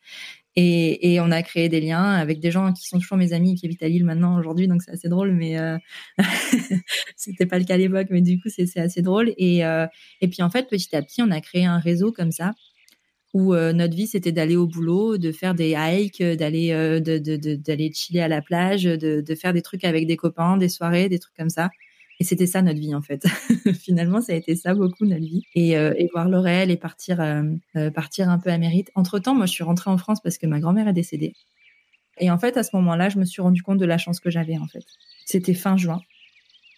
Et, 0.56 1.20
on 1.20 1.32
a 1.32 1.42
créé 1.42 1.68
des 1.68 1.82
liens 1.82 2.12
avec 2.14 2.40
des 2.40 2.52
gens 2.52 2.74
qui 2.74 2.88
sont 2.88 3.00
toujours 3.00 3.18
mes 3.18 3.34
amis 3.34 3.56
qui 3.56 3.66
habitent 3.66 3.82
à 3.82 3.88
Lille 3.88 4.06
maintenant 4.06 4.38
aujourd'hui, 4.38 4.68
donc 4.68 4.84
c'est 4.84 4.92
assez 4.92 5.10
drôle, 5.10 5.32
mais 5.32 5.58
euh, 5.58 5.78
c'était 7.16 7.48
pas 7.48 7.58
le 7.58 7.66
cas 7.66 7.74
à 7.74 7.78
l'époque, 7.78 8.08
mais 8.12 8.22
du 8.22 8.40
coup 8.40 8.50
c'est 8.50 8.78
assez 8.78 9.02
drôle. 9.02 9.34
Et 9.38 9.64
puis 10.22 10.44
en 10.44 10.50
fait 10.50 10.70
petit 10.70 10.96
à 10.96 11.02
petit 11.02 11.22
on 11.24 11.32
a 11.32 11.42
créé 11.42 11.66
un 11.66 11.80
réseau 11.80 12.12
comme 12.12 12.32
ça 12.32 12.54
où 13.34 13.54
euh, 13.54 13.74
notre 13.74 13.96
vie 13.96 14.08
c'était 14.08 14.32
d'aller 14.32 14.56
au 14.56 14.68
boulot, 14.68 15.18
de 15.18 15.32
faire 15.32 15.56
des 15.56 15.76
hikes, 15.78 16.22
d'aller 16.22 16.72
euh, 16.72 17.00
d'aller 17.00 17.38
de, 17.38 17.56
de, 17.56 17.94
chiller 17.94 18.22
à 18.22 18.28
la 18.28 18.42
plage, 18.42 18.84
de, 18.84 19.22
de 19.22 19.36
faire 19.36 19.54
des 19.54 19.62
trucs 19.62 19.84
avec 19.84 20.08
des 20.08 20.18
copains, 20.18 20.58
des 20.58 20.70
soirées, 20.70 21.10
des 21.10 21.20
trucs 21.20 21.36
comme 21.36 21.50
ça. 21.50 21.70
Et 22.20 22.24
c'était 22.24 22.48
ça 22.48 22.62
notre 22.62 22.80
vie 22.80 22.94
en 22.96 23.02
fait. 23.02 23.26
Finalement, 23.82 24.22
ça 24.22 24.34
a 24.34 24.36
été 24.36 24.56
ça 24.56 24.74
beaucoup 24.74 25.06
notre 25.06 25.26
vie. 25.26 25.44
Et, 25.56 25.78
euh, 25.78 25.94
et 25.98 26.08
voir 26.14 26.30
le 26.30 26.40
réel 26.40 26.72
et 26.72 26.78
partir, 26.78 27.20
euh, 27.20 27.44
euh, 27.76 27.92
partir 27.92 28.30
un 28.30 28.40
peu 28.40 28.50
à 28.50 28.58
mérite. 28.58 28.92
Entre 28.96 29.20
temps, 29.20 29.36
moi, 29.36 29.46
je 29.46 29.52
suis 29.52 29.64
rentrée 29.64 29.90
en 29.90 29.98
France 29.98 30.22
parce 30.22 30.38
que 30.38 30.46
ma 30.46 30.60
grand-mère 30.60 30.88
est 30.88 30.94
décédée. 30.94 31.34
Et 32.20 32.30
en 32.30 32.38
fait, 32.38 32.58
à 32.58 32.64
ce 32.64 32.76
moment-là, 32.76 33.10
je 33.10 33.18
me 33.18 33.26
suis 33.26 33.42
rendu 33.42 33.64
compte 33.64 33.80
de 33.80 33.86
la 33.86 33.98
chance 33.98 34.20
que 34.20 34.30
j'avais 34.30 34.58
en 34.58 34.68
fait. 34.68 34.86
C'était 35.26 35.56
fin 35.56 35.78
juin. 35.78 36.00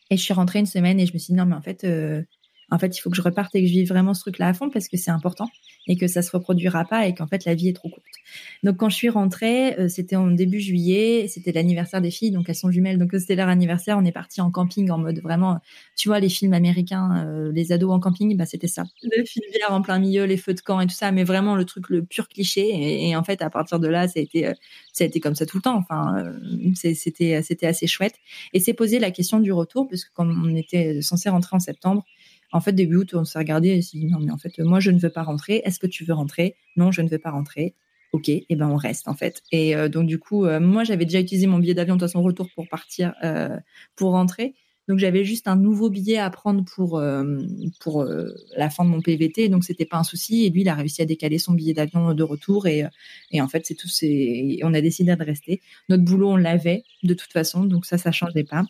Et 0.10 0.18
je 0.18 0.24
suis 0.24 0.34
rentrée 0.34 0.60
une 0.60 0.66
semaine 0.66 1.00
et 1.00 1.06
je 1.06 1.14
me 1.14 1.18
suis 1.20 1.34
dit 1.34 1.38
non 1.38 1.46
mais 1.46 1.56
en 1.56 1.62
fait, 1.62 1.86
en 2.72 2.80
fait, 2.80 2.98
il 2.98 3.02
faut 3.02 3.10
que 3.10 3.16
je 3.16 3.22
reparte 3.22 3.54
et 3.56 3.62
que 3.62 3.68
je 3.68 3.74
vive 3.74 3.88
vraiment 3.88 4.14
ce 4.14 4.22
truc-là 4.22 4.48
à 4.48 4.54
fond 4.54 4.70
parce 4.70 4.88
que 4.88 4.98
c'est 4.98 5.12
important 5.12 5.50
et 5.88 5.98
que 5.98 6.08
ça 6.08 6.22
se 6.22 6.32
reproduira 6.32 6.84
pas 6.86 7.08
et 7.08 7.14
qu'en 7.14 7.28
fait 7.28 7.46
la 7.46 7.54
vie 7.54 7.70
est 7.70 7.74
trop 7.74 7.90
courte. 7.90 8.06
Donc 8.64 8.78
quand 8.78 8.90
je 8.90 8.96
suis 8.96 9.10
rentrée, 9.10 9.78
euh, 9.80 9.88
c'était 9.88 10.16
en 10.16 10.28
début 10.28 10.60
juillet, 10.60 11.28
c'était 11.28 11.52
l'anniversaire 11.52 12.02
des 12.02 12.10
filles, 12.10 12.32
donc 12.32 12.50
elles 12.50 12.56
sont 12.56 12.72
jumelles, 12.72 12.98
donc 12.98 13.12
c'était 13.14 13.36
leur 13.36 13.50
anniversaire. 13.50 13.98
On 14.00 14.06
est 14.06 14.12
parti 14.12 14.42
en 14.42 14.50
camping 14.50 14.90
en 14.90 14.98
mode 14.98 15.20
vraiment, 15.20 15.60
tu 15.96 16.10
vois 16.10 16.20
les 16.20 16.30
films 16.30 16.54
américains, 16.54 17.26
euh, 17.28 17.52
les 17.52 17.72
ados 17.72 17.92
en 17.92 18.00
camping, 18.00 18.36
bah 18.36 18.46
c'était 18.48 18.68
ça, 18.68 18.84
le 19.04 19.24
bière 19.52 19.72
en 19.72 19.82
plein 19.82 20.00
milieu, 20.00 20.26
les 20.26 20.38
feux 20.38 20.56
de 20.56 20.62
camp 20.62 20.80
et 20.82 20.88
tout 20.88 20.96
ça, 20.96 21.12
mais 21.12 21.24
vraiment 21.24 21.56
le 21.56 21.66
truc 21.66 21.90
le 21.90 22.04
pur 22.04 22.28
cliché. 22.28 23.08
Et, 23.08 23.16
en 23.16 23.24
fait 23.24 23.42
à 23.42 23.50
partir 23.50 23.80
de 23.80 23.88
là, 23.88 24.08
ça 24.08 24.20
a 24.20 24.24
été, 24.24 24.48
euh, 24.48 24.54
ça 24.92 25.04
a 25.04 25.08
été 25.08 25.20
comme 25.20 25.36
ça 25.36 25.46
tout 25.46 25.58
le 25.58 25.62
temps. 25.62 25.78
Enfin, 25.78 26.34
c'était 26.74 27.42
c'était 27.44 27.68
assez 27.68 27.88
chouette. 27.88 28.16
Et 28.54 28.60
c'est 28.60 28.74
posé 28.74 28.98
la 29.00 29.12
question 29.12 29.40
du 29.40 29.52
retour 29.52 29.88
parce 29.88 30.04
que 30.04 30.12
comme 30.14 30.44
on 30.46 30.56
était 30.56 31.02
censé 31.02 31.30
rentrer 31.30 31.56
en 31.56 31.60
septembre 31.60 32.04
en 32.56 32.62
fait, 32.62 32.72
début 32.72 32.96
août, 32.96 33.14
on 33.16 33.26
s'est 33.26 33.38
regardé 33.38 33.68
et 33.70 33.82
s'est 33.82 33.98
dit 33.98 34.06
non, 34.06 34.20
mais 34.20 34.32
en 34.32 34.38
fait, 34.38 34.58
moi, 34.60 34.80
je 34.80 34.90
ne 34.90 34.98
veux 34.98 35.10
pas 35.10 35.24
rentrer. 35.24 35.62
Est-ce 35.66 35.78
que 35.78 35.88
tu 35.88 36.06
veux 36.06 36.14
rentrer? 36.14 36.56
Non, 36.78 36.90
je 36.90 37.02
ne 37.02 37.10
veux 37.10 37.20
pas 37.20 37.32
rentrer. 37.32 37.76
Ok, 38.14 38.30
et 38.30 38.46
ben 38.52 38.70
on 38.70 38.78
reste 38.78 39.10
en 39.10 39.14
fait. 39.14 39.44
Et 39.52 39.76
euh, 39.76 39.90
donc 39.90 40.08
du 40.08 40.20
coup, 40.20 40.46
euh, 40.46 40.62
moi, 40.62 40.86
j'avais 40.86 41.04
déjà 41.04 41.20
utilisé 41.20 41.48
mon 41.48 41.60
billet 41.60 41.74
d'avion 41.74 41.98
de 41.98 42.00
façon 42.00 42.24
retour 42.24 42.48
pour 42.56 42.70
partir, 42.70 43.14
euh, 43.26 43.58
pour 43.98 44.12
rentrer. 44.12 44.54
Donc 44.88 45.00
j'avais 45.00 45.26
juste 45.26 45.50
un 45.50 45.58
nouveau 45.58 45.90
billet 45.90 46.18
à 46.18 46.30
prendre 46.30 46.64
pour 46.64 47.02
pour 47.82 48.06
la 48.56 48.70
fin 48.70 48.86
de 48.86 48.90
mon 48.90 49.02
PVT, 49.02 49.50
donc 49.50 49.64
c'était 49.64 49.86
pas 49.86 49.98
un 49.98 50.04
souci. 50.04 50.46
Et 50.46 50.50
lui, 50.50 50.62
il 50.62 50.70
a 50.70 50.76
réussi 50.76 51.02
à 51.02 51.06
décaler 51.06 51.40
son 51.40 51.54
billet 51.54 51.74
d'avion 51.74 52.14
de 52.14 52.24
retour 52.24 52.68
et 52.68 52.84
et 53.32 53.42
en 53.42 53.48
fait 53.48 53.66
c'est 53.66 53.74
tout. 53.74 53.90
C'est 53.90 54.60
on 54.64 54.74
a 54.76 54.82
décidé 54.82 55.16
de 55.16 55.24
rester. 55.24 55.60
Notre 55.90 56.04
boulot, 56.06 56.30
on 56.30 56.38
l'avait 56.38 56.84
de 57.04 57.16
toute 57.16 57.34
façon, 57.34 57.66
donc 57.66 57.86
ça, 57.86 57.98
ça 57.98 58.12
changeait 58.12 58.44
pas. 58.46 58.64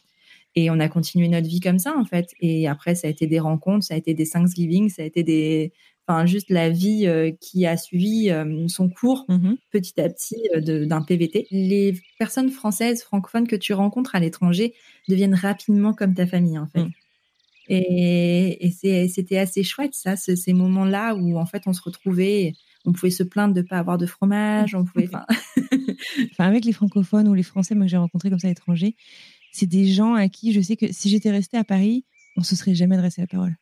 Et 0.55 0.69
on 0.69 0.79
a 0.79 0.87
continué 0.87 1.27
notre 1.27 1.47
vie 1.47 1.59
comme 1.59 1.79
ça, 1.79 1.95
en 1.97 2.05
fait. 2.05 2.29
Et 2.39 2.67
après, 2.67 2.95
ça 2.95 3.07
a 3.07 3.09
été 3.09 3.27
des 3.27 3.39
rencontres, 3.39 3.85
ça 3.85 3.93
a 3.93 3.97
été 3.97 4.13
des 4.13 4.27
Thanksgiving, 4.27 4.89
ça 4.89 5.01
a 5.01 5.05
été 5.05 5.21
des, 5.23 5.73
enfin, 6.07 6.25
juste 6.25 6.49
la 6.49 6.69
vie 6.69 7.07
euh, 7.07 7.31
qui 7.41 7.65
a 7.65 7.75
suivi 7.75 8.29
euh, 8.29 8.67
son 8.67 8.89
cours 8.89 9.25
mmh 9.27 9.55
petit 9.71 9.99
à 9.99 10.09
petit 10.09 10.47
euh, 10.55 10.85
d'un 10.85 11.01
PVT. 11.01 11.47
Les 11.51 11.99
personnes 12.17 12.49
françaises, 12.49 13.03
francophones 13.03 13.47
que 13.47 13.57
tu 13.57 13.73
rencontres 13.73 14.15
à 14.15 14.19
l'étranger 14.19 14.73
deviennent 15.09 15.35
rapidement 15.35 15.93
comme 15.93 16.13
ta 16.13 16.25
famille, 16.25 16.57
en 16.57 16.67
fait. 16.67 16.83
Mmh. 16.83 16.91
Et, 17.67 18.67
et 18.67 19.07
c'était 19.07 19.39
assez 19.39 19.63
chouette, 19.63 19.95
ça, 19.95 20.15
ces 20.15 20.53
moments-là 20.53 21.15
où, 21.15 21.37
en 21.37 21.47
fait, 21.47 21.63
on 21.65 21.73
se 21.73 21.81
retrouvait 21.81 22.53
on 22.85 22.93
pouvait 22.93 23.11
se 23.11 23.23
plaindre 23.23 23.53
de 23.53 23.61
ne 23.61 23.65
pas 23.65 23.77
avoir 23.77 23.97
de 23.97 24.05
fromage, 24.05 24.75
on 24.75 24.85
pouvait. 24.85 25.09
enfin, 26.31 26.45
avec 26.45 26.65
les 26.65 26.71
francophones 26.71 27.27
ou 27.27 27.33
les 27.33 27.43
Français, 27.43 27.75
moi 27.75 27.85
que 27.85 27.91
j'ai 27.91 27.97
rencontrés 27.97 28.29
comme 28.29 28.39
ça 28.39 28.47
à 28.47 28.51
l'étranger, 28.51 28.95
c'est 29.55 29.67
des 29.67 29.87
gens 29.87 30.15
à 30.15 30.27
qui 30.27 30.51
je 30.51 30.59
sais 30.59 30.75
que 30.75 30.91
si 30.91 31.09
j'étais 31.09 31.31
restée 31.31 31.57
à 31.57 31.63
Paris, 31.63 32.03
on 32.35 32.43
se 32.43 32.55
serait 32.55 32.75
jamais 32.75 32.95
adressé 32.95 33.21
la 33.21 33.27
parole. 33.27 33.55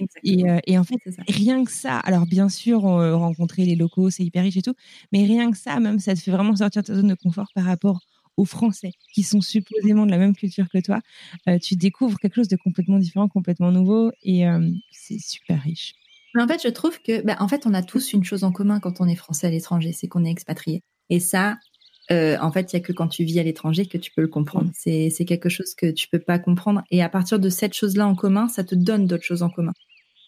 Euh, 0.00 0.58
et, 0.66 0.78
en 0.78 0.84
fait, 0.84 0.96
rien 1.28 1.64
que 1.64 1.72
ça, 1.72 1.98
alors 2.00 2.26
bien 2.26 2.48
sûr, 2.48 2.86
euh, 2.86 3.16
rencontrer 3.16 3.64
les 3.64 3.74
locaux, 3.74 4.10
c'est 4.10 4.24
hyper 4.24 4.44
riche 4.44 4.56
et 4.56 4.62
tout, 4.62 4.74
mais 5.12 5.24
rien 5.24 5.50
que 5.50 5.56
ça, 5.56 5.80
même, 5.80 5.98
ça 5.98 6.14
te 6.14 6.20
fait 6.20 6.30
vraiment 6.30 6.54
sortir 6.54 6.82
de 6.82 6.86
ta 6.86 6.94
zone 6.94 7.08
de 7.08 7.14
confort 7.14 7.48
par 7.54 7.64
rapport 7.64 8.00
aux 8.36 8.44
Français 8.44 8.92
qui 9.12 9.24
sont 9.24 9.40
supposément 9.40 10.06
de 10.06 10.10
la 10.12 10.18
même 10.18 10.36
culture 10.36 10.68
que 10.68 10.78
toi. 10.78 11.00
Euh, 11.48 11.58
tu 11.58 11.74
découvres 11.74 12.18
quelque 12.18 12.36
chose 12.36 12.48
de 12.48 12.56
complètement 12.56 12.98
différent, 12.98 13.28
complètement 13.28 13.72
nouveau, 13.72 14.12
et 14.22 14.44
c'est 14.90 15.18
super 15.18 15.62
riche. 15.62 15.94
Mais 16.34 16.42
en 16.42 16.48
fait, 16.48 16.60
je 16.62 16.68
trouve 16.68 17.00
que, 17.00 17.22
bah, 17.22 17.36
en 17.40 17.48
fait, 17.48 17.66
on 17.66 17.74
a 17.74 17.82
tous 17.82 18.12
une 18.12 18.22
chose 18.22 18.44
en 18.44 18.52
commun 18.52 18.80
quand 18.80 19.00
on 19.00 19.08
est 19.08 19.16
français 19.16 19.48
à 19.48 19.50
l'étranger, 19.50 19.92
c'est 19.92 20.08
qu'on 20.08 20.24
est 20.24 20.30
expatrié. 20.30 20.82
Et 21.10 21.20
ça, 21.20 21.58
euh, 22.10 22.36
en 22.40 22.50
fait, 22.50 22.72
il 22.72 22.76
y 22.76 22.78
a 22.78 22.80
que 22.80 22.92
quand 22.92 23.08
tu 23.08 23.24
vis 23.24 23.38
à 23.38 23.42
l'étranger 23.42 23.86
que 23.86 23.98
tu 23.98 24.10
peux 24.10 24.22
le 24.22 24.28
comprendre. 24.28 24.70
C'est 24.74 25.10
quelque 25.26 25.48
chose 25.48 25.74
que 25.74 25.90
tu 25.90 26.08
peux 26.08 26.18
pas 26.18 26.38
comprendre. 26.38 26.82
Et 26.90 27.02
à 27.02 27.08
partir 27.08 27.38
de 27.38 27.48
cette 27.48 27.74
chose-là 27.74 28.06
en 28.06 28.14
commun, 28.14 28.48
ça 28.48 28.64
te 28.64 28.74
donne 28.74 29.06
d'autres 29.06 29.24
choses 29.24 29.42
en 29.42 29.50
commun. 29.50 29.72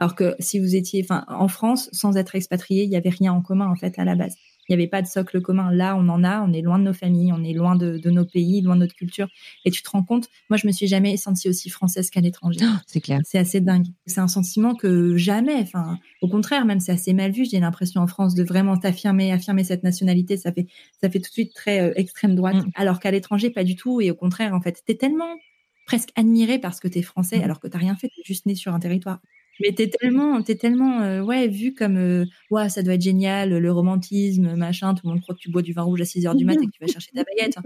Alors 0.00 0.14
que 0.14 0.34
si 0.38 0.58
vous 0.58 0.76
étiez, 0.76 1.02
enfin, 1.04 1.24
en 1.28 1.48
France, 1.48 1.90
sans 1.92 2.16
être 2.16 2.34
expatrié, 2.34 2.84
il 2.84 2.90
y 2.90 2.96
avait 2.96 3.10
rien 3.10 3.32
en 3.32 3.42
commun 3.42 3.68
en 3.70 3.76
fait 3.76 3.98
à 3.98 4.04
la 4.04 4.14
base. 4.14 4.34
Il 4.70 4.76
n'y 4.76 4.82
avait 4.82 4.88
pas 4.88 5.02
de 5.02 5.08
socle 5.08 5.42
commun. 5.42 5.72
Là, 5.72 5.96
on 5.96 6.08
en 6.08 6.22
a. 6.22 6.42
On 6.42 6.52
est 6.52 6.62
loin 6.62 6.78
de 6.78 6.84
nos 6.84 6.92
familles, 6.92 7.32
on 7.32 7.42
est 7.42 7.52
loin 7.52 7.74
de, 7.74 8.08
nos 8.08 8.24
pays, 8.24 8.62
loin 8.62 8.76
de 8.76 8.80
notre 8.80 8.94
culture. 8.94 9.26
Et 9.64 9.72
tu 9.72 9.82
te 9.82 9.90
rends 9.90 10.04
compte, 10.04 10.28
moi, 10.48 10.56
je 10.56 10.68
me 10.68 10.72
suis 10.72 10.86
jamais 10.86 11.16
sentie 11.16 11.48
aussi 11.48 11.70
française 11.70 12.08
qu'à 12.08 12.20
l'étranger. 12.20 12.60
Oh, 12.62 12.76
c'est 12.86 13.00
clair. 13.00 13.18
C'est 13.24 13.38
assez 13.38 13.60
dingue. 13.60 13.88
C'est 14.06 14.20
un 14.20 14.28
sentiment 14.28 14.76
que 14.76 15.16
jamais, 15.16 15.56
enfin, 15.56 15.98
au 16.22 16.28
contraire, 16.28 16.64
même 16.66 16.78
c'est 16.78 16.92
assez 16.92 17.12
mal 17.12 17.32
vu. 17.32 17.44
J'ai 17.44 17.58
l'impression 17.58 18.00
en 18.00 18.06
France 18.06 18.36
de 18.36 18.44
vraiment 18.44 18.76
t'affirmer, 18.76 19.32
affirmer 19.32 19.64
cette 19.64 19.82
nationalité. 19.82 20.36
Ça 20.36 20.52
fait, 20.52 20.68
ça 21.00 21.10
fait 21.10 21.18
tout 21.18 21.30
de 21.30 21.32
suite 21.32 21.52
très 21.52 21.80
euh, 21.80 21.92
extrême 21.96 22.36
droite. 22.36 22.64
Mm. 22.64 22.70
Alors 22.76 23.00
qu'à 23.00 23.10
l'étranger, 23.10 23.50
pas 23.50 23.64
du 23.64 23.74
tout. 23.74 24.00
Et 24.00 24.12
au 24.12 24.14
contraire, 24.14 24.54
en 24.54 24.60
fait, 24.60 24.82
t'es 24.86 24.94
tellement 24.94 25.36
presque 25.84 26.10
admiré 26.14 26.60
parce 26.60 26.78
que 26.78 26.86
t'es 26.86 27.02
français, 27.02 27.40
mm. 27.40 27.42
alors 27.42 27.58
que 27.58 27.66
t'as 27.66 27.78
rien 27.78 27.96
fait, 27.96 28.06
t'es 28.06 28.22
juste 28.24 28.46
né 28.46 28.54
sur 28.54 28.72
un 28.72 28.78
territoire. 28.78 29.18
Mais 29.60 29.72
t'es 29.72 29.88
tellement, 29.88 30.42
t'es 30.42 30.54
tellement, 30.54 31.02
euh, 31.02 31.20
ouais, 31.22 31.48
vu 31.48 31.74
comme, 31.74 31.96
euh, 31.96 32.24
ouais, 32.50 32.68
ça 32.68 32.82
doit 32.82 32.94
être 32.94 33.02
génial, 33.02 33.50
le 33.50 33.72
romantisme, 33.72 34.54
machin, 34.54 34.94
tout 34.94 35.06
le 35.06 35.12
monde 35.12 35.20
croit 35.20 35.34
que 35.34 35.40
tu 35.40 35.50
bois 35.50 35.62
du 35.62 35.72
vin 35.72 35.82
rouge 35.82 36.00
à 36.00 36.04
6 36.04 36.26
heures 36.26 36.34
du 36.34 36.44
matin 36.44 36.62
et 36.62 36.66
que 36.66 36.72
tu 36.72 36.80
vas 36.80 36.90
chercher 36.90 37.10
ta 37.14 37.22
baguette. 37.24 37.56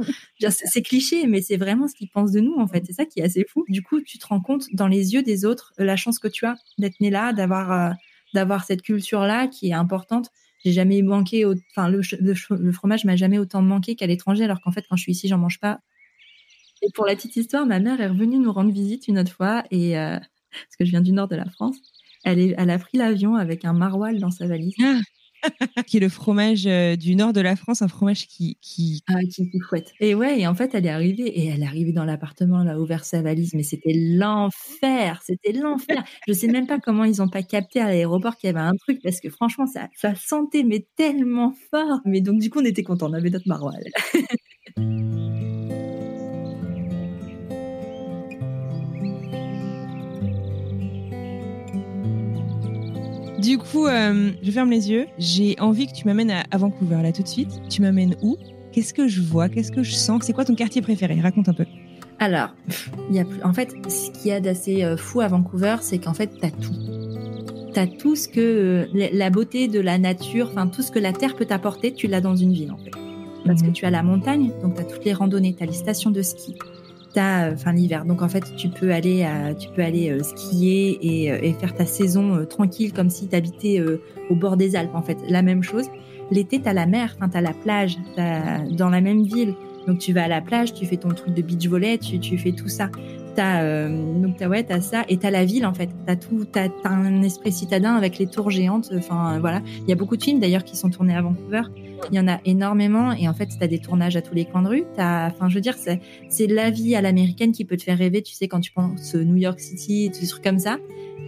c'est 0.51 0.83
cliché, 0.83 1.27
mais 1.27 1.41
c'est 1.41 1.57
vraiment 1.57 1.87
ce 1.87 1.95
qu'ils 1.95 2.11
pensent 2.11 2.33
de 2.33 2.41
nous, 2.41 2.55
en 2.57 2.67
fait. 2.67 2.85
C'est 2.87 2.93
ça 2.93 3.05
qui 3.05 3.21
est 3.21 3.23
assez 3.23 3.45
fou. 3.49 3.65
Du 3.69 3.83
coup, 3.83 4.01
tu 4.01 4.19
te 4.19 4.27
rends 4.27 4.41
compte 4.41 4.67
dans 4.73 4.89
les 4.89 5.15
yeux 5.15 5.23
des 5.23 5.45
autres 5.45 5.73
la 5.79 5.97
chance 5.97 6.19
que 6.19 6.29
tu 6.29 6.47
as 6.47 6.57
d'être 6.79 7.01
né 7.01 7.11
là, 7.11 7.33
d'avoir, 7.33 7.73
euh, 7.73 7.93
d'avoir 8.35 8.65
cette 8.65 8.83
culture-là 8.83 9.47
qui 9.47 9.69
est 9.69 9.75
importante. 9.75 10.31
J'ai 10.65 10.73
jamais 10.73 11.03
manqué, 11.03 11.45
enfin, 11.71 11.89
le, 11.89 12.01
le, 12.21 12.73
fromage 12.73 13.05
m'a 13.05 13.17
jamais 13.17 13.39
autant 13.39 13.63
manqué 13.63 13.97
qu'à 13.97 14.07
l'étranger, 14.07 14.45
alors 14.45 14.61
qu'en 14.63 14.73
fait, 14.73 14.85
quand 14.89 14.97
je 14.97 15.03
suis 15.03 15.13
ici, 15.13 15.29
j'en 15.29 15.39
mange 15.39 15.61
pas. 15.61 15.81
Et 16.83 16.89
pour 16.95 17.07
la 17.07 17.15
petite 17.15 17.37
histoire, 17.37 17.67
ma 17.67 17.81
mère 17.81 18.01
est 18.01 18.09
revenue 18.09 18.39
nous 18.39 18.53
rendre 18.53 18.73
visite 18.73 19.09
une 19.09 19.19
autre 19.19 19.33
fois 19.33 19.65
et 19.71 19.97
parce 20.67 20.77
que 20.79 20.85
je 20.85 20.91
viens 20.91 21.01
du 21.01 21.13
nord 21.13 21.29
de 21.29 21.37
la 21.37 21.47
France. 21.47 21.77
Elle, 22.25 22.41
est, 22.41 22.55
elle 22.57 22.71
a 22.71 22.79
pris 22.79 22.99
l'avion 22.99 23.37
avec 23.37 23.65
un 23.65 23.75
maroilles 23.75 24.19
dans 24.19 24.31
sa 24.31 24.47
valise. 24.47 24.75
Ah 24.83 25.01
qui 25.87 25.99
est 25.99 26.01
le 26.01 26.09
fromage 26.09 26.67
euh, 26.67 26.97
du 26.97 27.17
nord 27.17 27.33
de 27.33 27.41
la 27.41 27.57
France, 27.57 27.83
un 27.83 27.89
fromage 27.89 28.27
qui 28.27 28.57
qui 28.61 29.03
ah, 29.09 29.21
qui, 29.31 29.51
qui 29.51 29.61
fouette. 29.61 29.93
Et 30.01 30.15
ouais, 30.15 30.41
et 30.41 30.47
en 30.47 30.55
fait, 30.55 30.75
elle 30.75 30.87
est 30.87 30.91
arrivée 30.91 31.27
et 31.27 31.47
elle 31.47 31.63
est 31.63 31.67
arrivée 31.67 31.93
dans 31.93 32.05
l'appartement, 32.05 32.63
elle 32.63 32.69
a 32.69 32.81
ouvert 32.81 33.05
sa 33.05 33.23
valise, 33.23 33.55
mais 33.55 33.63
c'était 33.63 33.93
l'enfer, 33.95 35.21
c'était 35.25 35.53
l'enfer. 35.53 36.05
Je 36.27 36.33
sais 36.33 36.49
même 36.49 36.67
pas 36.67 36.79
comment 36.79 37.05
ils 37.05 37.23
ont 37.23 37.29
pas 37.29 37.43
capté 37.43 37.81
à 37.81 37.89
l'aéroport 37.89 38.37
qu'il 38.37 38.49
y 38.49 38.51
avait 38.51 38.61
un 38.61 38.77
truc 38.77 39.01
parce 39.03 39.21
que 39.21 39.31
franchement, 39.31 39.67
ça 39.67 39.89
ça 39.97 40.15
sentait 40.15 40.63
mais 40.63 40.87
tellement 40.97 41.53
fort. 41.71 42.01
Mais 42.05 42.21
donc 42.21 42.41
du 42.41 42.51
coup, 42.51 42.61
on 42.61 42.65
était 42.65 42.83
content, 42.83 43.11
on 43.11 43.15
avait 43.15 43.31
notre 43.31 43.49
maroilles. 43.49 43.91
Du 53.55 53.59
coup, 53.59 53.87
euh, 53.87 54.33
je 54.43 54.51
ferme 54.51 54.73
les 54.73 54.91
yeux. 54.91 55.07
J'ai 55.17 55.55
envie 55.61 55.87
que 55.87 55.93
tu 55.93 56.07
m'amènes 56.07 56.33
à, 56.51 56.59
Vancouver 56.59 56.99
là 57.05 57.13
tout 57.13 57.23
de 57.23 57.29
suite. 57.29 57.53
Tu 57.71 57.83
m'amènes 57.83 58.17
où? 58.21 58.37
Qu'est-ce 58.73 58.93
que 58.93 59.07
je 59.07 59.23
vois? 59.23 59.49
Qu'est-ce 59.49 59.71
que 59.71 59.85
je 59.85 59.93
sens? 59.93 60.25
C'est 60.25 60.33
quoi 60.33 60.45
ton 60.45 60.57
quartier 60.57 60.83
préféré? 60.83 61.21
Raconte 61.21 61.49
un 61.49 61.53
peu. 61.53 61.65
Alors, 62.19 62.49
y 63.13 63.21
a 63.21 63.25
plus... 63.25 63.41
en 63.45 63.53
fait, 63.53 63.73
ce 63.89 64.11
qu'il 64.11 64.33
y 64.33 64.35
a 64.35 64.41
d'assez 64.41 64.85
fou 64.97 65.21
à 65.21 65.29
Vancouver, 65.29 65.77
c'est 65.83 65.99
qu'en 65.99 66.15
fait, 66.15 66.37
tu 66.37 66.45
as 66.45 66.51
tout. 66.51 66.75
Tu 67.73 67.79
as 67.79 67.87
tout 67.87 68.17
ce 68.17 68.27
que 68.27 68.89
la 68.93 69.31
beauté 69.31 69.69
de 69.69 69.79
la 69.79 69.99
nature, 69.99 70.49
enfin 70.51 70.67
tout 70.67 70.83
ce 70.83 70.91
que 70.91 70.99
la 70.99 71.13
terre 71.13 71.37
peut 71.37 71.47
t'apporter, 71.47 71.95
tu 71.95 72.09
l'as 72.09 72.21
dans 72.21 72.35
une 72.35 72.53
ville 72.53 72.73
en 72.73 72.79
fait. 72.79 72.91
Parce 73.47 73.63
que 73.63 73.69
mhm. 73.69 73.73
tu 73.73 73.87
as 73.87 73.91
la 73.91 74.03
montagne, 74.03 74.51
donc 74.65 74.75
tu 74.75 74.81
as 74.81 74.85
toutes 74.85 75.05
les 75.05 75.13
randonnées, 75.13 75.55
tu 75.55 75.63
as 75.63 75.67
les 75.67 75.75
stations 75.75 76.11
de 76.11 76.23
ski, 76.23 76.57
euh, 77.21 77.53
enfin 77.55 77.73
l'hiver. 77.73 78.05
Donc 78.05 78.23
en 78.23 78.29
fait, 78.29 78.45
tu 78.57 78.69
peux 78.69 78.93
aller, 78.93 79.27
tu 79.59 79.69
peux 79.69 79.83
aller 79.83 80.11
euh, 80.11 80.23
skier 80.23 80.99
et, 81.01 81.33
euh, 81.33 81.39
et, 81.43 81.53
faire 81.53 81.75
ta 81.75 81.87
saison 81.87 82.45
tranquille 82.47 82.93
comme 82.93 83.11
si 83.11 83.29
tu 83.29 83.37
habitais 83.37 83.83
au 84.31 84.35
bord 84.35 84.57
des 84.57 84.77
Alpes. 84.77 84.95
En 84.95 85.03
fait, 85.03 85.19
la 85.29 85.43
même 85.43 85.63
chose. 85.63 85.87
L'été, 86.31 86.61
tu 86.61 86.69
as 86.69 86.73
la 86.73 86.87
mer, 86.87 87.15
enfin, 87.17 87.29
tu 87.29 87.37
as 87.37 87.43
la 87.43 87.53
plage 87.53 87.99
dans 88.71 88.89
la 88.89 89.01
même 89.01 89.25
ville. 89.25 89.55
Donc 89.87 89.99
tu 89.99 90.15
vas 90.15 90.25
à 90.25 90.29
la 90.29 90.41
plage, 90.41 90.73
tu 90.73 90.87
fais 90.87 90.97
ton 90.97 91.11
truc 91.11 91.35
de 91.35 91.43
beach 91.43 91.67
volley, 91.69 91.99
tu, 91.99 92.19
tu 92.19 92.39
fais 92.39 92.53
tout 92.53 92.69
ça. 92.69 92.89
T'as 93.35 93.89
t'as 94.39 94.63
t'as 94.63 94.81
ça 94.81 95.05
et 95.09 95.17
t'as 95.17 95.31
la 95.31 95.45
ville 95.45 95.67
en 95.67 95.75
fait. 95.75 95.91
T'as 96.07 96.17
tout, 96.17 96.45
t'as 96.45 96.69
as 96.85 96.89
un 96.89 97.23
esprit 97.23 97.53
citadin 97.53 97.95
avec 97.95 98.19
les 98.19 98.27
tours 98.27 98.51
géantes. 98.51 98.91
Enfin 98.97 99.39
voilà, 99.41 99.63
il 99.83 99.89
y 99.89 99.93
a 99.93 99.97
beaucoup 99.97 100.17
de 100.17 100.23
films 100.23 100.41
d'ailleurs 100.41 100.65
qui 100.65 100.77
sont 100.77 100.91
tournés 100.91 101.17
à 101.17 101.23
Vancouver. 101.23 101.63
Il 102.11 102.17
y 102.17 102.21
en 102.21 102.29
a 102.29 102.39
énormément 102.45 103.13
et 103.13 103.29
en 103.29 103.35
fait, 103.35 103.47
tu 103.47 103.63
as 103.63 103.67
des 103.67 103.79
tournages 103.79 104.17
à 104.17 104.23
tous 104.23 104.35
les 104.35 104.45
coins 104.45 104.63
de 104.63 104.69
rue. 104.69 104.85
Enfin, 104.99 105.49
je 105.49 105.55
veux 105.55 105.61
dire, 105.61 105.77
c'est 105.77 106.47
la 106.47 106.71
vie 106.71 106.95
à 106.95 107.01
l'américaine 107.01 107.53
qui 107.53 107.65
peut 107.65 107.77
te 107.77 107.83
faire 107.83 107.99
rêver. 107.99 108.23
Tu 108.23 108.35
sais, 108.35 108.49
quand 108.49 108.61
tu 108.61 108.73
penses 108.73 109.15
New 109.15 109.37
York 109.37 109.61
City, 109.61 110.11
des 110.11 110.27
trucs 110.27 110.45
comme 110.45 110.59
ça, 110.59 110.79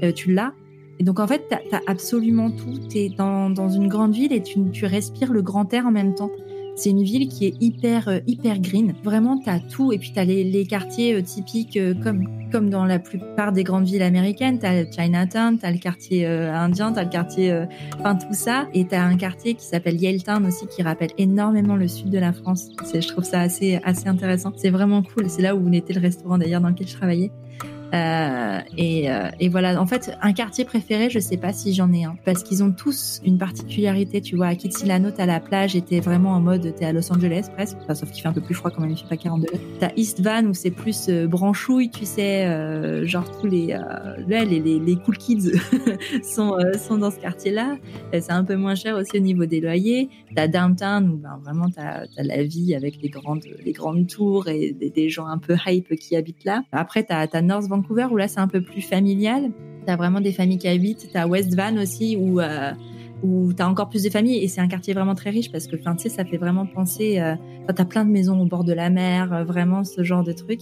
euh, 0.03 0.13
tu 0.13 0.33
l'as. 0.33 0.53
Et 0.99 1.05
donc, 1.05 1.21
en 1.21 1.27
fait, 1.27 1.43
tu 1.49 1.75
as, 1.75 1.81
absolument 1.87 2.51
tout. 2.51 2.79
Tu 2.89 2.99
es 2.99 3.09
dans, 3.11 3.51
dans, 3.51 3.69
une 3.69 3.89
grande 3.89 4.15
ville 4.15 4.33
et 4.33 4.43
tu, 4.43 4.59
tu 4.71 4.87
respires 4.87 5.33
le 5.33 5.43
grand 5.43 5.73
air 5.75 5.87
en 5.87 5.91
même 5.91 6.15
temps. 6.15 6.31
C'est 6.77 6.91
une 6.91 7.03
ville 7.03 7.29
qui 7.29 7.47
est 7.47 7.55
hyper 7.59 8.09
euh, 8.09 8.19
hyper 8.27 8.61
green. 8.61 8.95
Vraiment, 9.03 9.39
tu 9.39 9.49
as 9.49 9.61
tout 9.61 9.93
et 9.93 9.99
puis 9.99 10.13
tu 10.13 10.21
as 10.21 10.27
les, 10.27 10.45
les, 10.45 10.67
quartiers 10.67 11.15
euh, 11.15 11.23
typiques 11.23 11.79
euh, 11.79 11.95
comme 11.95 12.29
comme 12.53 12.71
dans 12.71 12.85
la 12.85 12.99
plupart 12.99 13.51
des 13.51 13.65
grandes 13.65 13.87
villes 13.87 14.03
américaines, 14.03 14.61
tu 14.61 14.67
as 14.67 14.89
Chinatown, 14.89 15.59
tu 15.59 15.67
as 15.67 15.73
le 15.73 15.79
quartier 15.79 16.25
indien, 16.27 16.93
tu 16.93 16.99
as 17.01 17.03
le 17.03 17.11
quartier 17.11 17.67
enfin 17.99 18.15
tout 18.15 18.33
ça 18.33 18.69
et 18.73 18.87
tu 18.87 18.95
as 18.95 19.05
un 19.05 19.17
quartier 19.17 19.55
qui 19.55 19.65
s'appelle 19.65 20.01
Yaletown 20.01 20.47
aussi 20.47 20.69
qui 20.69 20.81
rappelle 20.81 21.11
énormément 21.19 21.75
le 21.75 21.89
sud 21.89 22.09
de 22.09 22.19
la 22.19 22.33
France. 22.33 22.71
je 22.95 23.09
trouve 23.09 23.25
ça 23.25 23.41
assez 23.41 23.81
assez 23.83 24.07
intéressant. 24.07 24.53
C'est 24.57 24.71
vraiment 24.71 25.03
cool. 25.03 25.29
C'est 25.29 25.43
là 25.43 25.57
où 25.57 25.73
était 25.73 25.93
le 25.93 26.01
restaurant 26.01 26.39
d'ailleurs 26.39 26.61
dans 26.61 26.69
lequel 26.69 26.87
je 26.87 26.95
travaillais. 26.95 27.33
Euh, 27.95 28.61
et, 28.77 29.11
euh, 29.11 29.31
et, 29.41 29.49
voilà, 29.49 29.81
en 29.81 29.87
fait, 29.87 30.17
un 30.21 30.33
quartier 30.33 30.65
préféré, 30.65 31.11
je 31.11 31.19
sais 31.19 31.37
pas 31.37 31.53
si 31.53 31.73
j'en 31.75 31.93
ai 31.93 32.05
un, 32.05 32.17
parce 32.25 32.43
qu'ils 32.43 32.63
ont 32.63 32.73
tous 32.73 33.21
une 33.25 33.39
particularité. 33.39 34.21
Tu 34.21 34.37
vois, 34.37 34.49
à 34.49 34.55
Kitsilano, 34.55 35.11
t'as 35.11 35.27
la 35.27 35.41
plage, 35.41 35.77
et 35.77 35.83
t'es 35.83 36.01
vraiment 36.01 36.31
en 36.31 36.41
mode, 36.41 36.75
t'es 36.75 36.85
à 36.85 36.93
Los 36.93 37.13
Angeles 37.13 37.49
presque, 37.55 37.77
enfin, 37.83 37.95
sauf 37.95 38.11
qu'il 38.11 38.23
fait 38.23 38.29
un 38.29 38.33
peu 38.33 38.41
plus 38.41 38.55
froid 38.55 38.71
quand 38.71 38.81
même, 38.81 38.91
il 38.91 38.99
fait 38.99 39.09
pas 39.09 39.17
40 39.17 39.43
degrés. 39.43 39.61
T'as 39.79 39.91
East 39.97 40.21
Van 40.21 40.45
où 40.45 40.55
c'est 40.55 40.71
plus 40.71 41.09
euh, 41.09 41.27
branchouille, 41.27 41.91
tu 41.91 42.05
sais, 42.05 42.47
euh, 42.47 43.07
genre 43.07 43.31
tous 43.41 43.47
les, 43.47 43.73
euh, 43.73 44.17
les, 44.27 44.61
les, 44.61 44.79
les, 44.79 44.97
cool 44.97 45.17
kids 45.19 45.53
sont 46.23 46.57
sont 46.79 46.99
dans 46.99 47.11
ce 47.11 47.19
quartier-là. 47.19 47.77
C'est 48.13 48.31
un 48.31 48.45
peu 48.45 48.57
moins 48.57 48.75
cher 48.75 48.97
aussi 48.97 49.17
au 49.17 49.21
niveau 49.21 49.47
des 49.47 49.61
loyers. 49.61 50.09
T'as 50.35 50.49
Downtown 50.49 51.09
où 51.09 51.17
ben, 51.17 51.41
vraiment 51.43 51.69
t'as 51.71 52.05
as 52.17 52.23
la 52.23 52.43
vie 52.43 52.75
avec 52.75 53.01
les 53.03 53.09
grandes 53.09 53.45
les 53.65 53.73
grandes 53.73 54.07
tours 54.07 54.49
et 54.49 54.73
des, 54.73 54.91
des 54.91 55.09
gens 55.09 55.27
un 55.27 55.39
peu 55.39 55.57
hype 55.67 55.95
qui 55.97 56.17
habitent 56.17 56.45
là. 56.45 56.63
Après 56.73 57.05
t'as 57.05 57.27
as 57.33 57.43
North 57.43 57.67
Vancouver 57.69 57.77
où 57.91 58.17
là 58.17 58.29
c'est 58.29 58.41
un 58.41 58.49
peu 58.49 58.61
plus 58.61 58.83
familial. 58.83 59.51
T'as 59.87 59.97
vraiment 59.97 60.21
des 60.21 60.33
familles 60.33 60.59
qui 60.59 60.69
habitent. 60.69 61.09
T'as 61.13 61.27
West 61.27 61.55
Van 61.55 61.77
aussi 61.77 62.17
où 62.17 62.41
euh, 62.41 62.73
t'as 63.57 63.67
encore 63.67 63.89
plus 63.89 64.03
de 64.03 64.11
familles 64.11 64.43
et 64.43 64.49
c'est 64.49 64.61
un 64.61 64.69
quartier 64.69 64.95
vraiment 64.95 65.15
très 65.15 65.31
riche 65.31 65.51
parce 65.51 65.67
que 65.67 65.77
tu 65.77 65.83
sais 65.99 66.09
ça 66.09 66.25
fait 66.25 66.37
vraiment 66.37 66.67
penser. 66.67 67.19
Euh, 67.19 67.35
t'as 67.75 67.85
plein 67.85 68.05
de 68.05 68.11
maisons 68.11 68.41
au 68.41 68.45
bord 68.45 68.65
de 68.65 68.73
la 68.73 68.91
mer, 68.91 69.33
euh, 69.33 69.45
vraiment 69.45 69.85
ce 69.85 70.03
genre 70.03 70.23
de 70.23 70.33
truc. 70.33 70.61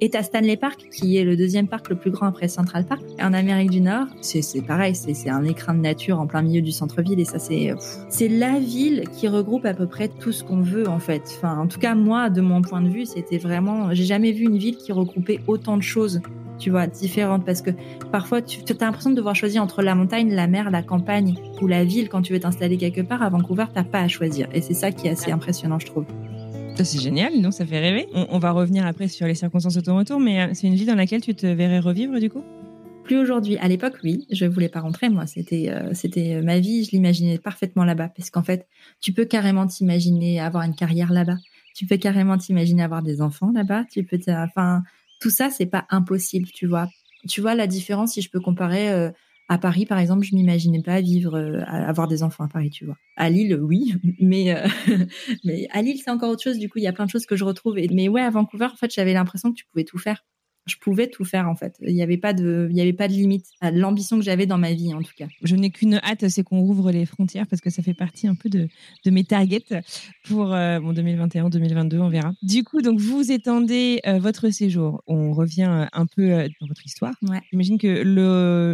Et 0.00 0.10
t'as 0.10 0.22
Stanley 0.22 0.56
Park 0.56 0.86
qui 0.90 1.16
est 1.16 1.24
le 1.24 1.36
deuxième 1.36 1.68
parc 1.68 1.88
le 1.88 1.96
plus 1.96 2.10
grand 2.10 2.26
après 2.26 2.48
Central 2.48 2.86
Park 2.86 3.02
en 3.20 3.32
Amérique 3.32 3.70
du 3.70 3.80
Nord. 3.80 4.06
C'est 4.20 4.62
pareil, 4.66 4.94
c'est 4.94 5.14
c'est 5.14 5.30
un 5.30 5.44
écrin 5.44 5.74
de 5.74 5.80
nature 5.80 6.20
en 6.20 6.26
plein 6.26 6.42
milieu 6.42 6.62
du 6.62 6.72
centre-ville 6.72 7.20
et 7.20 7.24
ça 7.24 7.38
c'est 7.38 7.74
c'est 8.08 8.28
la 8.28 8.58
ville 8.58 9.04
qui 9.12 9.28
regroupe 9.28 9.64
à 9.66 9.74
peu 9.74 9.86
près 9.86 10.08
tout 10.08 10.32
ce 10.32 10.44
qu'on 10.44 10.60
veut 10.60 10.88
en 10.88 10.98
fait. 10.98 11.22
Enfin 11.36 11.58
en 11.58 11.66
tout 11.66 11.80
cas 11.80 11.94
moi 11.94 12.30
de 12.30 12.40
mon 12.40 12.62
point 12.62 12.82
de 12.82 12.88
vue 12.88 13.06
c'était 13.06 13.38
vraiment 13.38 13.92
j'ai 13.92 14.04
jamais 14.04 14.32
vu 14.32 14.44
une 14.44 14.58
ville 14.58 14.76
qui 14.76 14.92
regroupait 14.92 15.40
autant 15.46 15.76
de 15.76 15.82
choses 15.82 16.20
tu 16.58 16.70
vois, 16.70 16.86
différentes 16.86 17.44
parce 17.44 17.62
que 17.62 17.70
parfois 18.10 18.42
tu 18.42 18.60
as 18.68 18.84
l'impression 18.84 19.10
de 19.10 19.16
devoir 19.16 19.34
choisir 19.34 19.62
entre 19.62 19.82
la 19.82 19.94
montagne, 19.94 20.32
la 20.32 20.46
mer, 20.46 20.70
la 20.70 20.82
campagne 20.82 21.34
ou 21.60 21.66
la 21.66 21.84
ville 21.84 22.08
quand 22.08 22.22
tu 22.22 22.32
veux 22.32 22.40
t'installer 22.40 22.76
quelque 22.76 23.00
part. 23.00 23.22
À 23.22 23.28
Vancouver, 23.28 23.66
t'as 23.72 23.84
pas 23.84 24.00
à 24.00 24.08
choisir 24.08 24.48
et 24.52 24.60
c'est 24.60 24.74
ça 24.74 24.92
qui 24.92 25.06
est 25.08 25.10
assez 25.10 25.30
impressionnant, 25.30 25.78
je 25.78 25.86
trouve. 25.86 26.06
C'est 26.84 27.00
génial, 27.00 27.40
non 27.40 27.50
Ça 27.50 27.64
fait 27.64 27.78
rêver. 27.78 28.06
On, 28.12 28.38
va 28.38 28.50
revenir 28.50 28.86
après 28.86 29.08
sur 29.08 29.26
les 29.26 29.34
circonstances 29.34 29.74
de 29.74 29.80
ton 29.80 29.96
retour, 29.96 30.20
mais 30.20 30.42
euh, 30.42 30.50
c'est 30.52 30.66
une 30.66 30.74
vie 30.74 30.84
dans 30.84 30.94
laquelle 30.94 31.22
tu 31.22 31.34
te 31.34 31.46
verrais 31.46 31.78
revivre 31.78 32.18
du 32.20 32.28
coup? 32.28 32.44
Plus 33.04 33.18
aujourd'hui. 33.18 33.56
À 33.58 33.68
l'époque, 33.68 33.94
oui, 34.04 34.26
je 34.30 34.44
voulais 34.44 34.68
pas 34.68 34.80
rentrer. 34.80 35.08
Moi, 35.08 35.26
c'était 35.26 35.70
euh, 35.70 35.94
c'était 35.94 36.34
euh, 36.34 36.42
ma 36.42 36.58
vie. 36.58 36.84
Je 36.84 36.90
l'imaginais 36.90 37.38
parfaitement 37.38 37.84
là-bas, 37.84 38.10
parce 38.14 38.30
qu'en 38.30 38.42
fait, 38.42 38.66
tu 39.00 39.12
peux 39.12 39.24
carrément 39.24 39.66
t'imaginer 39.66 40.40
avoir 40.40 40.64
une 40.64 40.74
carrière 40.74 41.12
là-bas. 41.12 41.36
Tu 41.74 41.86
peux 41.86 41.96
carrément 41.96 42.36
t'imaginer 42.36 42.82
avoir 42.82 43.02
des 43.02 43.22
enfants 43.22 43.52
là-bas. 43.54 43.84
Tu 43.90 44.04
peux, 44.04 44.18
enfin, 44.28 44.82
tout 45.20 45.30
ça, 45.30 45.50
c'est 45.50 45.66
pas 45.66 45.86
impossible, 45.90 46.48
tu 46.52 46.66
vois. 46.66 46.88
Tu 47.28 47.40
vois 47.40 47.54
la 47.54 47.66
différence 47.66 48.12
si 48.12 48.22
je 48.22 48.30
peux 48.30 48.40
comparer 48.40 48.90
euh, 48.90 49.10
à 49.48 49.58
Paris, 49.58 49.86
par 49.86 49.98
exemple, 49.98 50.24
je 50.24 50.34
m'imaginais 50.34 50.82
pas 50.82 51.00
vivre, 51.00 51.36
euh, 51.36 51.60
avoir 51.66 52.08
des 52.08 52.22
enfants 52.22 52.44
à 52.44 52.48
Paris, 52.48 52.70
tu 52.70 52.84
vois. 52.84 52.96
À 53.16 53.30
Lille, 53.30 53.58
oui, 53.60 53.94
mais 54.20 54.54
euh, 54.54 54.66
mais 55.44 55.68
à 55.70 55.82
Lille, 55.82 56.00
c'est 56.02 56.10
encore 56.10 56.30
autre 56.30 56.42
chose. 56.42 56.58
Du 56.58 56.68
coup, 56.68 56.78
il 56.78 56.84
y 56.84 56.88
a 56.88 56.92
plein 56.92 57.06
de 57.06 57.10
choses 57.10 57.26
que 57.26 57.36
je 57.36 57.44
retrouve. 57.44 57.76
mais 57.92 58.08
ouais, 58.08 58.22
à 58.22 58.30
Vancouver, 58.30 58.66
en 58.66 58.76
fait, 58.76 58.92
j'avais 58.92 59.12
l'impression 59.12 59.50
que 59.50 59.56
tu 59.56 59.66
pouvais 59.66 59.84
tout 59.84 59.98
faire 59.98 60.24
je 60.66 60.76
pouvais 60.76 61.08
tout 61.08 61.24
faire 61.24 61.48
en 61.48 61.54
fait. 61.54 61.76
Il 61.82 61.94
n'y 61.94 62.02
avait 62.02 62.16
pas 62.16 62.32
de, 62.32 62.68
il 62.70 62.76
y 62.76 62.80
avait 62.80 62.92
pas 62.92 63.08
de 63.08 63.12
limite 63.12 63.46
à 63.60 63.70
l'ambition 63.70 64.18
que 64.18 64.24
j'avais 64.24 64.46
dans 64.46 64.58
ma 64.58 64.72
vie 64.72 64.92
en 64.92 65.02
tout 65.02 65.12
cas. 65.16 65.26
Je 65.42 65.54
n'ai 65.54 65.70
qu'une 65.70 65.94
hâte, 66.02 66.28
c'est 66.28 66.42
qu'on 66.42 66.60
rouvre 66.60 66.90
les 66.90 67.06
frontières 67.06 67.46
parce 67.46 67.62
que 67.62 67.70
ça 67.70 67.82
fait 67.82 67.94
partie 67.94 68.26
un 68.26 68.34
peu 68.34 68.48
de, 68.48 68.68
de 69.04 69.10
mes 69.10 69.24
targets 69.24 69.64
pour 70.24 70.52
euh, 70.52 70.80
bon 70.80 70.92
2021, 70.92 71.48
2022, 71.50 71.98
on 71.98 72.08
verra. 72.08 72.32
Du 72.42 72.64
coup, 72.64 72.82
donc 72.82 72.98
vous 72.98 73.30
étendez 73.30 74.00
euh, 74.06 74.18
votre 74.18 74.50
séjour. 74.50 75.02
On 75.06 75.32
revient 75.32 75.68
euh, 75.70 75.86
un 75.92 76.06
peu 76.06 76.48
dans 76.60 76.66
votre 76.66 76.84
histoire. 76.84 77.14
Ouais. 77.22 77.40
J'imagine 77.52 77.78
que 77.78 78.02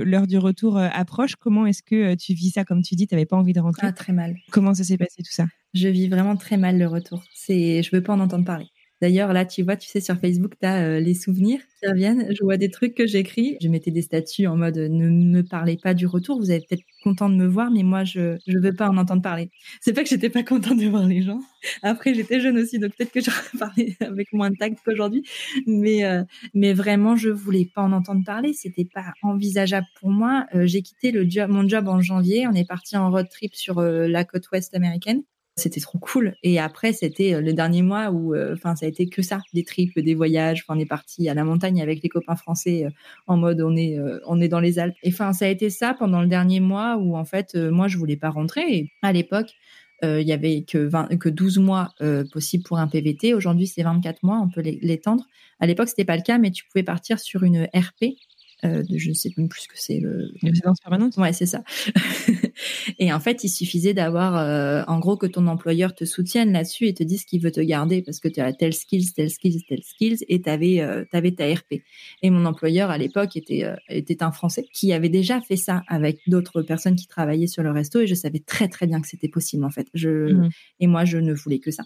l'heure 0.04 0.26
du 0.26 0.38
retour 0.38 0.78
approche. 0.78 1.36
Comment 1.36 1.66
est-ce 1.66 1.82
que 1.82 2.14
tu 2.14 2.32
vis 2.32 2.50
ça? 2.50 2.64
Comme 2.64 2.82
tu 2.82 2.94
dis, 2.94 3.06
tu 3.06 3.14
n'avais 3.14 3.26
pas 3.26 3.36
envie 3.36 3.52
de 3.52 3.60
rentrer. 3.60 3.86
Ah, 3.86 3.92
très 3.92 4.12
mal. 4.12 4.36
Comment 4.50 4.74
ça 4.74 4.84
s'est 4.84 4.96
passé 4.98 5.22
tout 5.22 5.32
ça? 5.32 5.46
Je 5.74 5.88
vis 5.88 6.08
vraiment 6.08 6.36
très 6.36 6.56
mal 6.56 6.78
le 6.78 6.86
retour. 6.86 7.22
C'est, 7.34 7.82
je 7.82 7.90
veux 7.94 8.02
pas 8.02 8.12
en 8.12 8.20
entendre 8.20 8.44
parler. 8.44 8.66
D'ailleurs, 9.02 9.32
là, 9.32 9.44
tu 9.44 9.64
vois, 9.64 9.74
tu 9.76 9.88
sais, 9.88 10.00
sur 10.00 10.16
Facebook, 10.16 10.52
tu 10.60 10.64
as 10.64 10.84
euh, 10.84 11.00
les 11.00 11.14
souvenirs 11.14 11.58
qui 11.80 11.88
reviennent. 11.88 12.28
Je 12.30 12.44
vois 12.44 12.56
des 12.56 12.70
trucs 12.70 12.94
que 12.94 13.04
j'écris. 13.04 13.56
Je 13.60 13.66
mettais 13.66 13.90
des 13.90 14.00
statuts 14.00 14.46
en 14.46 14.56
mode 14.56 14.76
ne 14.78 15.08
me 15.10 15.42
parlez 15.42 15.76
pas 15.76 15.92
du 15.92 16.06
retour. 16.06 16.38
Vous 16.38 16.52
êtes 16.52 16.68
peut-être 16.68 16.84
content 17.02 17.28
de 17.28 17.34
me 17.34 17.48
voir, 17.48 17.72
mais 17.72 17.82
moi, 17.82 18.04
je 18.04 18.36
je 18.46 18.56
veux 18.58 18.72
pas 18.72 18.88
en 18.88 18.96
entendre 18.96 19.20
parler. 19.20 19.50
C'est 19.80 19.92
pas 19.92 20.04
que 20.04 20.08
j'étais 20.08 20.30
pas 20.30 20.44
contente 20.44 20.78
de 20.78 20.86
voir 20.86 21.04
les 21.08 21.20
gens. 21.20 21.40
Après, 21.82 22.14
j'étais 22.14 22.40
jeune 22.40 22.56
aussi, 22.58 22.78
donc 22.78 22.92
peut-être 22.96 23.10
que 23.10 23.20
j'aurais 23.20 23.38
parlé 23.58 23.96
avec 23.98 24.32
moins 24.32 24.50
de 24.50 24.56
tact 24.56 24.78
qu'aujourd'hui. 24.84 25.24
Mais 25.66 26.04
euh, 26.04 26.22
mais 26.54 26.72
vraiment, 26.72 27.16
je 27.16 27.28
voulais 27.28 27.68
pas 27.74 27.82
en 27.82 27.90
entendre 27.90 28.22
parler. 28.24 28.52
C'était 28.52 28.84
pas 28.94 29.14
envisageable 29.22 29.88
pour 29.98 30.10
moi. 30.10 30.46
Euh, 30.54 30.66
j'ai 30.66 30.82
quitté 30.82 31.12
mon 31.48 31.68
job 31.68 31.88
en 31.88 32.00
janvier. 32.00 32.46
On 32.46 32.52
est 32.54 32.68
parti 32.68 32.96
en 32.96 33.10
road 33.10 33.26
trip 33.28 33.56
sur 33.56 33.80
la 33.82 34.24
côte 34.24 34.48
ouest 34.52 34.72
américaine. 34.76 35.24
C'était 35.56 35.80
trop 35.80 35.98
cool. 35.98 36.34
Et 36.42 36.58
après, 36.58 36.94
c'était 36.94 37.34
euh, 37.34 37.42
le 37.42 37.52
dernier 37.52 37.82
mois 37.82 38.10
où, 38.10 38.34
euh, 38.34 38.54
enfin, 38.54 38.74
ça 38.74 38.86
a 38.86 38.88
été 38.88 39.06
que 39.06 39.20
ça, 39.20 39.40
des 39.52 39.64
trips, 39.64 39.98
des 39.98 40.14
voyages. 40.14 40.64
On 40.68 40.78
est 40.78 40.86
parti 40.86 41.28
à 41.28 41.34
la 41.34 41.44
montagne 41.44 41.82
avec 41.82 42.02
les 42.02 42.08
copains 42.08 42.36
français 42.36 42.86
euh, 42.86 42.90
en 43.26 43.36
mode 43.36 43.60
on 43.60 43.76
est, 43.76 43.98
on 44.26 44.40
est 44.40 44.48
dans 44.48 44.60
les 44.60 44.78
Alpes. 44.78 44.96
Et 45.02 45.10
enfin, 45.10 45.34
ça 45.34 45.44
a 45.44 45.48
été 45.48 45.68
ça 45.68 45.94
pendant 45.94 46.22
le 46.22 46.28
dernier 46.28 46.60
mois 46.60 46.96
où 46.96 47.16
en 47.16 47.26
fait, 47.26 47.54
moi, 47.54 47.86
je 47.86 47.98
voulais 47.98 48.16
pas 48.16 48.30
rentrer. 48.30 48.62
Et 48.62 48.92
à 49.02 49.12
l'époque, 49.12 49.52
il 50.02 50.26
y 50.26 50.32
avait 50.32 50.62
que 50.62 50.78
20, 50.78 51.16
que 51.18 51.28
12 51.28 51.58
mois 51.58 51.94
possibles 52.32 52.64
pour 52.64 52.78
un 52.78 52.88
PVT. 52.88 53.34
Aujourd'hui, 53.34 53.68
c'est 53.68 53.82
24 53.82 54.22
mois. 54.24 54.40
On 54.42 54.48
peut 54.48 54.62
l'étendre. 54.62 55.24
À 55.60 55.66
l'époque, 55.66 55.88
c'était 55.88 56.04
pas 56.04 56.16
le 56.16 56.22
cas, 56.22 56.38
mais 56.38 56.50
tu 56.50 56.64
pouvais 56.64 56.82
partir 56.82 57.20
sur 57.20 57.44
une 57.44 57.68
RP, 57.72 58.16
euh, 58.64 58.82
je 58.94 59.08
ne 59.08 59.14
sais 59.14 59.30
même 59.36 59.48
plus 59.48 59.62
ce 59.62 59.68
que 59.68 59.74
c'est 59.76 60.00
le 60.00 60.32
permanente? 60.82 61.16
Ouais, 61.16 61.32
c'est 61.32 61.46
ça. 61.46 61.64
et 62.98 63.12
en 63.12 63.20
fait, 63.20 63.44
il 63.44 63.48
suffisait 63.48 63.94
d'avoir, 63.94 64.36
euh, 64.36 64.82
en 64.86 64.98
gros, 64.98 65.16
que 65.16 65.26
ton 65.26 65.46
employeur 65.46 65.94
te 65.94 66.04
soutienne 66.04 66.52
là-dessus 66.52 66.86
et 66.86 66.94
te 66.94 67.02
dise 67.02 67.24
qu'il 67.24 67.40
veut 67.40 67.50
te 67.50 67.60
garder 67.60 68.02
parce 68.02 68.20
que 68.20 68.28
tu 68.28 68.40
as 68.40 68.52
tel 68.52 68.72
skills, 68.72 69.12
tel 69.14 69.30
skills, 69.30 69.64
tel 69.68 69.82
skills 69.82 70.24
et 70.28 70.40
tu 70.40 70.48
avais, 70.48 70.80
euh, 70.80 71.04
avais 71.12 71.32
ta 71.32 71.52
RP. 71.52 71.82
Et 72.22 72.30
mon 72.30 72.44
employeur 72.44 72.90
à 72.90 72.98
l'époque 72.98 73.36
était 73.36 73.64
euh, 73.64 73.76
était 73.88 74.22
un 74.22 74.32
Français 74.32 74.64
qui 74.72 74.92
avait 74.92 75.08
déjà 75.08 75.40
fait 75.40 75.56
ça 75.56 75.82
avec 75.88 76.20
d'autres 76.26 76.62
personnes 76.62 76.96
qui 76.96 77.06
travaillaient 77.06 77.46
sur 77.46 77.62
le 77.62 77.70
resto 77.70 78.00
et 78.00 78.06
je 78.06 78.14
savais 78.14 78.40
très 78.40 78.68
très 78.68 78.86
bien 78.86 79.00
que 79.00 79.08
c'était 79.08 79.28
possible 79.28 79.64
en 79.64 79.70
fait. 79.70 79.88
Je 79.94 80.32
mmh. 80.32 80.50
et 80.80 80.86
moi 80.86 81.04
je 81.04 81.18
ne 81.18 81.32
voulais 81.32 81.58
que 81.58 81.70
ça. 81.70 81.84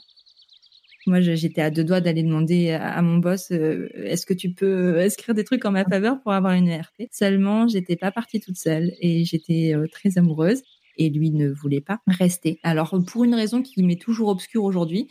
Moi, 1.06 1.20
j'étais 1.20 1.60
à 1.60 1.70
deux 1.70 1.84
doigts 1.84 2.00
d'aller 2.00 2.24
demander 2.24 2.70
à 2.70 3.00
mon 3.00 3.18
boss 3.18 3.52
euh, 3.52 3.88
est-ce 3.94 4.26
que 4.26 4.34
tu 4.34 4.50
peux 4.50 4.98
inscrire 4.98 5.34
des 5.36 5.44
trucs 5.44 5.64
en 5.64 5.70
ma 5.70 5.84
faveur 5.84 6.20
pour 6.20 6.32
avoir 6.32 6.54
une 6.54 6.68
ERP. 6.68 7.04
Seulement, 7.12 7.68
j'étais 7.68 7.94
pas 7.94 8.10
partie 8.10 8.40
toute 8.40 8.56
seule 8.56 8.92
et 9.00 9.24
j'étais 9.24 9.72
euh, 9.74 9.86
très 9.86 10.18
amoureuse 10.18 10.62
et 10.98 11.08
lui 11.10 11.30
ne 11.30 11.48
voulait 11.48 11.80
pas 11.80 12.00
rester. 12.08 12.58
Alors, 12.64 12.98
pour 13.06 13.22
une 13.22 13.34
raison 13.34 13.62
qui 13.62 13.82
m'est 13.84 14.00
toujours 14.00 14.28
obscure 14.28 14.64
aujourd'hui, 14.64 15.08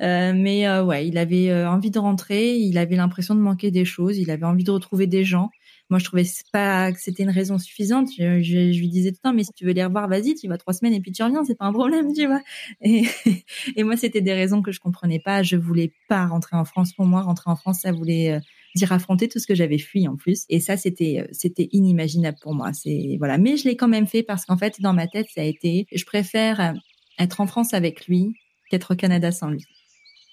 mais 0.00 0.68
ouais, 0.80 1.06
il 1.08 1.16
avait 1.16 1.52
envie 1.64 1.90
de 1.90 1.98
rentrer, 1.98 2.56
il 2.56 2.76
avait 2.76 2.96
l'impression 2.96 3.34
de 3.36 3.40
manquer 3.40 3.70
des 3.70 3.84
choses, 3.84 4.18
il 4.18 4.30
avait 4.30 4.46
envie 4.46 4.64
de 4.64 4.70
retrouver 4.72 5.06
des 5.06 5.24
gens. 5.24 5.50
Moi, 5.90 5.98
je 5.98 6.04
trouvais 6.04 6.26
pas 6.52 6.92
que 6.92 7.00
c'était 7.00 7.22
une 7.22 7.30
raison 7.30 7.58
suffisante. 7.58 8.08
Je, 8.16 8.78
lui 8.78 8.88
disais 8.88 9.10
tout 9.10 9.18
le 9.24 9.30
temps, 9.30 9.34
mais 9.34 9.44
si 9.44 9.52
tu 9.54 9.64
veux 9.64 9.72
les 9.72 9.84
revoir, 9.84 10.06
vas-y, 10.08 10.34
tu 10.34 10.46
vas 10.46 10.58
trois 10.58 10.74
semaines 10.74 10.92
et 10.92 11.00
puis 11.00 11.12
tu 11.12 11.22
reviens, 11.22 11.44
c'est 11.44 11.54
pas 11.56 11.64
un 11.64 11.72
problème, 11.72 12.12
tu 12.12 12.26
vois. 12.26 12.42
Et, 12.82 13.04
et 13.76 13.84
moi, 13.84 13.96
c'était 13.96 14.20
des 14.20 14.34
raisons 14.34 14.60
que 14.60 14.70
je 14.70 14.80
comprenais 14.80 15.18
pas. 15.18 15.42
Je 15.42 15.56
voulais 15.56 15.92
pas 16.08 16.26
rentrer 16.26 16.56
en 16.56 16.64
France. 16.64 16.92
Pour 16.92 17.06
moi, 17.06 17.22
rentrer 17.22 17.50
en 17.50 17.56
France, 17.56 17.80
ça 17.80 17.92
voulait 17.92 18.32
euh, 18.32 18.40
dire 18.74 18.92
affronter 18.92 19.28
tout 19.28 19.38
ce 19.38 19.46
que 19.46 19.54
j'avais 19.54 19.78
fui 19.78 20.06
en 20.08 20.16
plus. 20.16 20.44
Et 20.50 20.60
ça, 20.60 20.76
c'était, 20.76 21.20
euh, 21.24 21.28
c'était 21.32 21.68
inimaginable 21.72 22.38
pour 22.42 22.54
moi. 22.54 22.72
C'est, 22.74 23.16
voilà. 23.18 23.38
Mais 23.38 23.56
je 23.56 23.64
l'ai 23.64 23.76
quand 23.76 23.88
même 23.88 24.06
fait 24.06 24.22
parce 24.22 24.44
qu'en 24.44 24.58
fait, 24.58 24.80
dans 24.80 24.92
ma 24.92 25.06
tête, 25.06 25.28
ça 25.34 25.40
a 25.40 25.44
été, 25.44 25.86
je 25.92 26.04
préfère 26.04 26.60
euh, 26.60 26.72
être 27.18 27.40
en 27.40 27.46
France 27.46 27.72
avec 27.72 28.06
lui 28.06 28.34
qu'être 28.70 28.92
au 28.92 28.96
Canada 28.96 29.32
sans 29.32 29.48
lui 29.48 29.64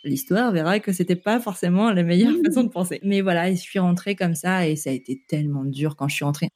l'histoire 0.06 0.52
verra 0.52 0.80
que 0.80 0.94
c'était 0.94 1.16
pas 1.16 1.40
forcément 1.40 1.92
la 1.92 2.04
meilleure 2.04 2.36
façon 2.46 2.64
de 2.64 2.70
penser. 2.70 3.00
Mais 3.04 3.22
voilà, 3.22 3.52
je 3.52 3.60
suis 3.60 3.80
rentrée 3.80 4.16
comme 4.16 4.36
ça 4.36 4.68
et 4.68 4.76
ça 4.76 4.92
a 4.92 4.94
été 4.94 5.22
tellement 5.28 5.66
dur 5.66 5.96
quand 5.96 6.08
je 6.08 6.16
suis 6.16 6.26
rentrée. 6.26 6.50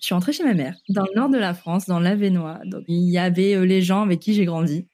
Je 0.00 0.06
suis 0.06 0.14
rentrée 0.14 0.32
chez 0.32 0.44
ma 0.44 0.54
mère, 0.54 0.76
dans 0.88 1.02
le 1.02 1.14
nord 1.14 1.28
de 1.28 1.36
la 1.38 1.52
France, 1.52 1.86
dans 1.86 2.00
l'Avenois. 2.00 2.60
Donc, 2.64 2.84
il 2.88 3.10
y 3.10 3.18
avait 3.18 3.54
euh, 3.54 3.66
les 3.66 3.82
gens 3.82 4.02
avec 4.02 4.20
qui 4.20 4.32
j'ai 4.32 4.46
grandi. 4.46 4.86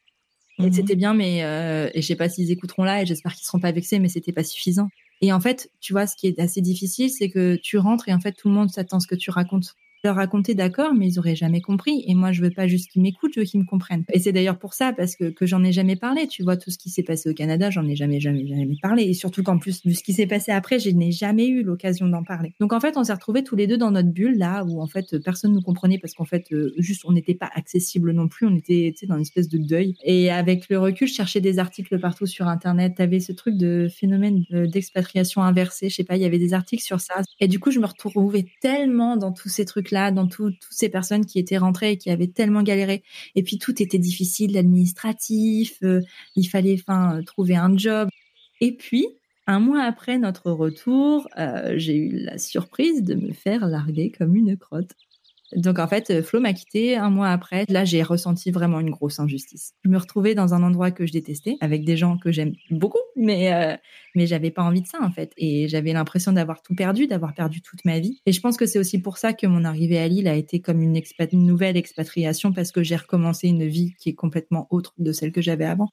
Et 0.59 0.63
mhm. 0.63 0.73
c'était 0.73 0.97
bien, 0.97 1.15
mais 1.15 1.45
euh, 1.45 1.91
et 1.95 2.03
je 2.03 2.07
sais 2.07 2.17
pas 2.17 2.29
s'ils 2.29 2.51
écouteront 2.51 2.83
là 2.83 3.03
et 3.03 3.07
j'espère 3.07 3.35
qu'ils 3.35 3.45
seront 3.45 3.61
pas 3.61 3.73
vexés, 3.73 3.99
mais 3.99 4.09
c'était 4.09 4.33
pas 4.33 4.43
suffisant. 4.43 4.89
Et 5.21 5.33
en 5.33 5.41
fait, 5.41 5.71
tu 5.81 5.93
vois, 5.93 6.07
ce 6.07 6.17
qui 6.17 6.27
est 6.27 6.39
assez 6.41 6.61
difficile, 6.61 7.11
c'est 7.11 7.31
que 7.31 7.57
tu 7.57 7.79
rentres 7.79 8.09
et 8.09 8.15
en 8.15 8.21
fait, 8.21 8.33
tout 8.33 8.49
le 8.49 8.55
monde 8.55 8.71
s'attend 8.71 8.97
à 8.97 9.01
ce 9.01 9.07
que 9.07 9.15
tu 9.15 9.31
racontes 9.31 9.75
leur 10.07 10.17
raconter, 10.17 10.55
d'accord, 10.55 10.95
mais 10.95 11.09
ils 11.09 11.19
auraient 11.19 11.37
jamais 11.37 11.61
compris. 11.61 12.05
Et 12.07 12.15
moi, 12.15 12.33
je 12.33 12.43
veux 12.43 12.51
pas 12.51 12.67
juste 12.67 12.91
qu'ils 12.91 13.03
m'écoutent, 13.03 13.33
je 13.35 13.41
veux 13.41 13.47
qu'ils 13.47 13.61
me 13.61 13.67
comprennent. 13.67 14.05
Et 14.13 14.19
c'est 14.19 14.33
d'ailleurs 14.33 14.59
pour 14.59 14.75
ça, 14.75 14.93
parce 14.93 15.17
que, 15.17 15.31
que 15.31 15.47
j'en 15.47 15.63
ai 15.65 15.73
jamais 15.73 15.97
parlé. 15.97 16.27
Tu 16.27 16.43
vois, 16.43 16.57
tout 16.57 16.71
ce 16.71 16.79
qui 16.79 16.91
s'est 16.91 17.03
passé 17.03 17.29
au 17.29 17.35
Canada, 17.35 17.71
j'en 17.71 17.87
ai 17.87 17.97
jamais, 17.97 18.21
jamais, 18.21 18.47
jamais 18.47 18.69
parlé. 18.81 19.05
Et 19.05 19.15
surtout 19.15 19.43
qu'en 19.43 19.59
plus, 19.59 19.85
vu 19.85 19.95
ce 19.95 20.03
qui 20.03 20.13
s'est 20.13 20.27
passé 20.27 20.53
après, 20.53 20.79
je 20.79 20.91
n'ai 20.91 21.13
jamais 21.13 21.47
eu 21.49 21.63
l'occasion 21.63 22.09
d'en 22.09 22.23
parler. 22.23 22.55
Donc, 22.61 22.73
en 22.73 22.81
fait, 22.81 22.97
on 22.97 23.05
s'est 23.05 23.13
retrouvés 23.13 23.43
tous 23.43 23.57
les 23.57 23.67
deux 23.67 23.77
dans 23.77 23.91
notre 23.91 24.11
bulle, 24.11 24.39
là, 24.39 24.65
où, 24.65 24.81
en 24.81 24.87
fait, 24.87 25.19
personne 25.19 25.53
nous 25.53 25.63
comprenait 25.63 25.99
parce 25.99 26.15
qu'en 26.15 26.25
fait, 26.25 26.47
euh, 26.53 26.73
juste, 26.79 27.03
on 27.05 27.13
n'était 27.13 27.35
pas 27.35 27.51
accessible 27.55 28.13
non 28.13 28.29
plus. 28.29 28.47
On 28.47 28.55
était, 28.55 28.93
tu 28.93 29.01
sais, 29.01 29.07
dans 29.07 29.17
une 29.17 29.23
espèce 29.23 29.49
de 29.49 29.59
deuil. 29.59 29.95
Et 30.05 30.31
avec 30.31 30.69
le 30.69 30.79
recul, 30.79 31.09
je 31.09 31.15
cherchais 31.15 31.41
des 31.41 31.59
articles 31.59 31.99
partout 31.99 32.27
sur 32.27 32.49
Internet. 32.49 32.95
T'avais 32.97 33.21
ce 33.21 33.33
truc 33.33 33.57
de 33.57 33.89
phénomène 33.91 34.45
d'expatriation 34.51 35.43
inversée. 35.43 35.89
Je 35.89 35.97
sais 35.97 36.05
pas, 36.05 36.17
il 36.17 36.23
y 36.23 36.27
avait 36.27 36.39
des 36.39 36.55
articles 36.55 36.83
sur 36.83 37.01
ça. 37.01 37.23
Et 37.41 37.49
du 37.49 37.59
coup, 37.59 37.71
je 37.71 37.81
me 37.81 37.87
retrouvais 37.87 38.47
tellement 38.61 39.17
dans 39.17 39.33
tous 39.33 39.49
ces 39.49 39.65
dans 40.13 40.27
tout, 40.27 40.53
ces 40.71 40.89
personnes 40.89 41.27
qui 41.27 41.39
étaient 41.39 41.59
rentrées 41.59 41.93
et 41.93 41.99
qui 41.99 42.11
avaient 42.11 42.29
tellement 42.29 42.63
galéré. 42.63 43.03
Et 43.35 43.43
puis 43.43 43.59
tout 43.59 43.83
était 43.83 43.99
difficile, 43.99 44.53
l'administratif, 44.55 45.79
euh, 45.83 46.01
il 46.37 46.45
fallait 46.45 46.75
enfin 46.75 47.23
trouver 47.25 47.57
un 47.57 47.77
job. 47.77 48.09
Et 48.61 48.73
puis 48.77 49.07
un 49.47 49.61
mois 49.61 49.83
après 49.83 50.19
notre 50.19 50.51
retour, 50.51 51.29
euh, 51.39 51.75
j'ai 51.77 51.97
eu 51.97 52.11
la 52.19 52.39
surprise 52.39 53.05
de 53.05 53.15
me 53.15 53.33
faire 53.33 53.67
larguer 53.67 54.11
comme 54.11 54.35
une 54.35 54.57
crotte. 54.57 54.93
Donc 55.55 55.79
en 55.79 55.87
fait, 55.87 56.23
Flo 56.23 56.41
m'a 56.41 56.53
quitté 56.53 56.97
un 56.97 57.11
mois 57.11 57.29
après. 57.29 57.65
Là, 57.69 57.85
j'ai 57.85 58.03
ressenti 58.03 58.51
vraiment 58.51 58.81
une 58.81 58.91
grosse 58.91 59.21
injustice. 59.21 59.75
Je 59.85 59.91
me 59.91 59.99
retrouvais 59.99 60.35
dans 60.35 60.55
un 60.55 60.63
endroit 60.63 60.91
que 60.91 61.07
je 61.07 61.13
détestais, 61.13 61.57
avec 61.61 61.85
des 61.85 61.97
gens 61.97 62.19
que 62.19 62.33
j'aime 62.33 62.55
beaucoup, 62.71 62.99
mais 63.15 63.53
euh, 63.53 63.77
mais 64.15 64.27
j'avais 64.27 64.51
pas 64.51 64.63
envie 64.63 64.83
de 64.83 64.87
ça 64.87 64.99
en 65.03 65.11
fait. 65.11 65.33
Et 65.37 65.69
j'avais 65.69 65.93
l'impression 65.93 66.33
d'avoir 66.33 66.63
tout 66.63 66.75
perdu, 66.75 67.07
d'avoir 67.07 67.35
perdu 67.35 67.63
toute 67.63 67.85
ma 67.85 68.01
vie. 68.01 68.21
Et 68.27 68.33
je 68.33 68.41
pense 68.41 68.57
que 68.57 68.67
c'est 68.67 68.79
aussi 68.79 69.01
pour 69.01 69.19
ça 69.19 69.33
que 69.33 69.47
mon 69.47 69.65
arrivée 69.65 69.99
à 69.99 70.09
Lille 70.09 70.29
a 70.29 70.35
été 70.35 70.61
comme 70.61 70.83
une, 70.83 71.01
une 71.33 71.47
nouvelle 71.47 71.77
expatriation 71.77 72.53
parce 72.53 72.73
que 72.73 72.83
j'ai 72.83 72.97
recommencé 72.97 73.49
une 73.49 73.67
vie 73.67 73.95
qui 73.99 74.09
est 74.11 74.15
complètement 74.15 74.67
autre 74.71 74.95
de 74.99 75.13
celle 75.13 75.33
que 75.33 75.43
j'avais 75.43 75.65
avant. 75.65 75.91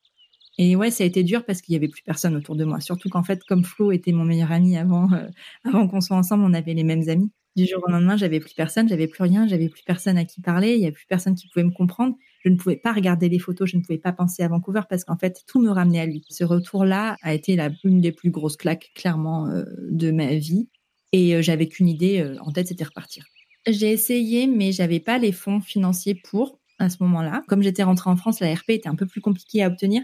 Et 0.58 0.76
ouais, 0.76 0.91
ça 0.91 1.04
a 1.04 1.08
été 1.08 1.24
dur 1.24 1.45
parce 1.45 1.62
qu'il 1.62 1.74
y 1.74 1.76
avait 1.76 1.88
plus 1.88 2.04
personne 2.04 2.36
autour 2.36 2.56
de 2.56 2.64
moi. 2.64 2.80
Surtout 2.80 3.10
qu'en 3.10 3.24
fait, 3.24 3.43
comme 3.43 3.64
Flo 3.64 3.91
était 3.91 4.12
mon 4.12 4.24
meilleur 4.24 4.51
ami 4.51 4.78
avant, 4.78 5.12
euh, 5.14 5.28
avant 5.64 5.88
qu'on 5.88 6.01
soit 6.01 6.18
ensemble, 6.18 6.43
on 6.43 6.54
avait 6.54 6.74
les 6.74 6.84
mêmes 6.84 7.10
amis. 7.10 7.32
Du 7.56 7.68
jour 7.68 7.84
au 7.88 7.91
lendemain, 7.91 8.18
j'avais 8.18 8.39
plus 8.39 8.54
personne, 8.54 8.89
j'avais 8.89 9.08
plus 9.08 9.22
rien, 9.22 9.47
j'avais 9.47 9.70
plus 9.70 9.84
personne 9.84 10.18
à 10.18 10.26
qui 10.26 10.41
parler, 10.41 10.74
il 10.74 10.80
y 10.80 10.86
avait 10.86 10.91
plus 10.91 11.06
personne 11.08 11.36
qui 11.36 11.47
pouvait 11.49 11.64
me 11.64 11.72
comprendre. 11.72 12.16
Je 12.43 12.49
ne 12.49 12.56
pouvais 12.56 12.76
pas 12.78 12.93
regarder 12.93 13.30
les 13.30 13.38
photos, 13.38 13.70
je 13.70 13.78
ne 13.78 13.84
pouvais 13.84 13.99
pas 13.99 14.12
penser 14.12 14.41
à 14.41 14.47
Vancouver 14.47 14.82
parce 14.89 15.04
qu'en 15.04 15.18
fait, 15.18 15.43
tout 15.45 15.62
me 15.62 15.70
ramenait 15.70 15.99
à 15.99 16.06
lui. 16.08 16.26
Ce 16.30 16.43
retour-là 16.43 17.16
a 17.22 17.34
été 17.34 17.56
la, 17.56 17.70
une 17.84 18.01
des 18.01 18.12
plus 18.12 18.32
grosses 18.32 18.58
claques, 18.58 18.91
clairement, 18.95 19.47
euh, 19.47 19.66
de 19.91 20.10
ma 20.10 20.34
vie. 20.34 20.68
Et 21.12 21.36
euh, 21.36 21.43
j'avais 21.43 21.68
qu'une 21.68 21.88
idée 21.88 22.22
euh, 22.22 22.38
en 22.41 22.51
tête, 22.51 22.70
c'était 22.70 22.86
repartir. 22.86 23.24
J'ai 23.68 23.91
essayé, 23.91 24.47
mais 24.47 24.72
j'avais 24.72 24.99
pas 24.99 25.20
les 25.20 25.32
fonds 25.32 25.62
financiers 25.62 26.16
pour 26.16 26.60
à 26.80 26.89
ce 26.89 26.97
moment-là. 27.04 27.43
Comme 27.47 27.62
j'étais 27.62 27.84
rentrée 27.84 28.10
en 28.10 28.18
France, 28.18 28.39
la 28.39 28.54
RP 28.54 28.72
était 28.72 28.89
un 28.89 28.95
peu 28.95 29.06
plus 29.06 29.22
compliquée 29.22 29.64
à 29.64 29.68
obtenir. 29.68 30.01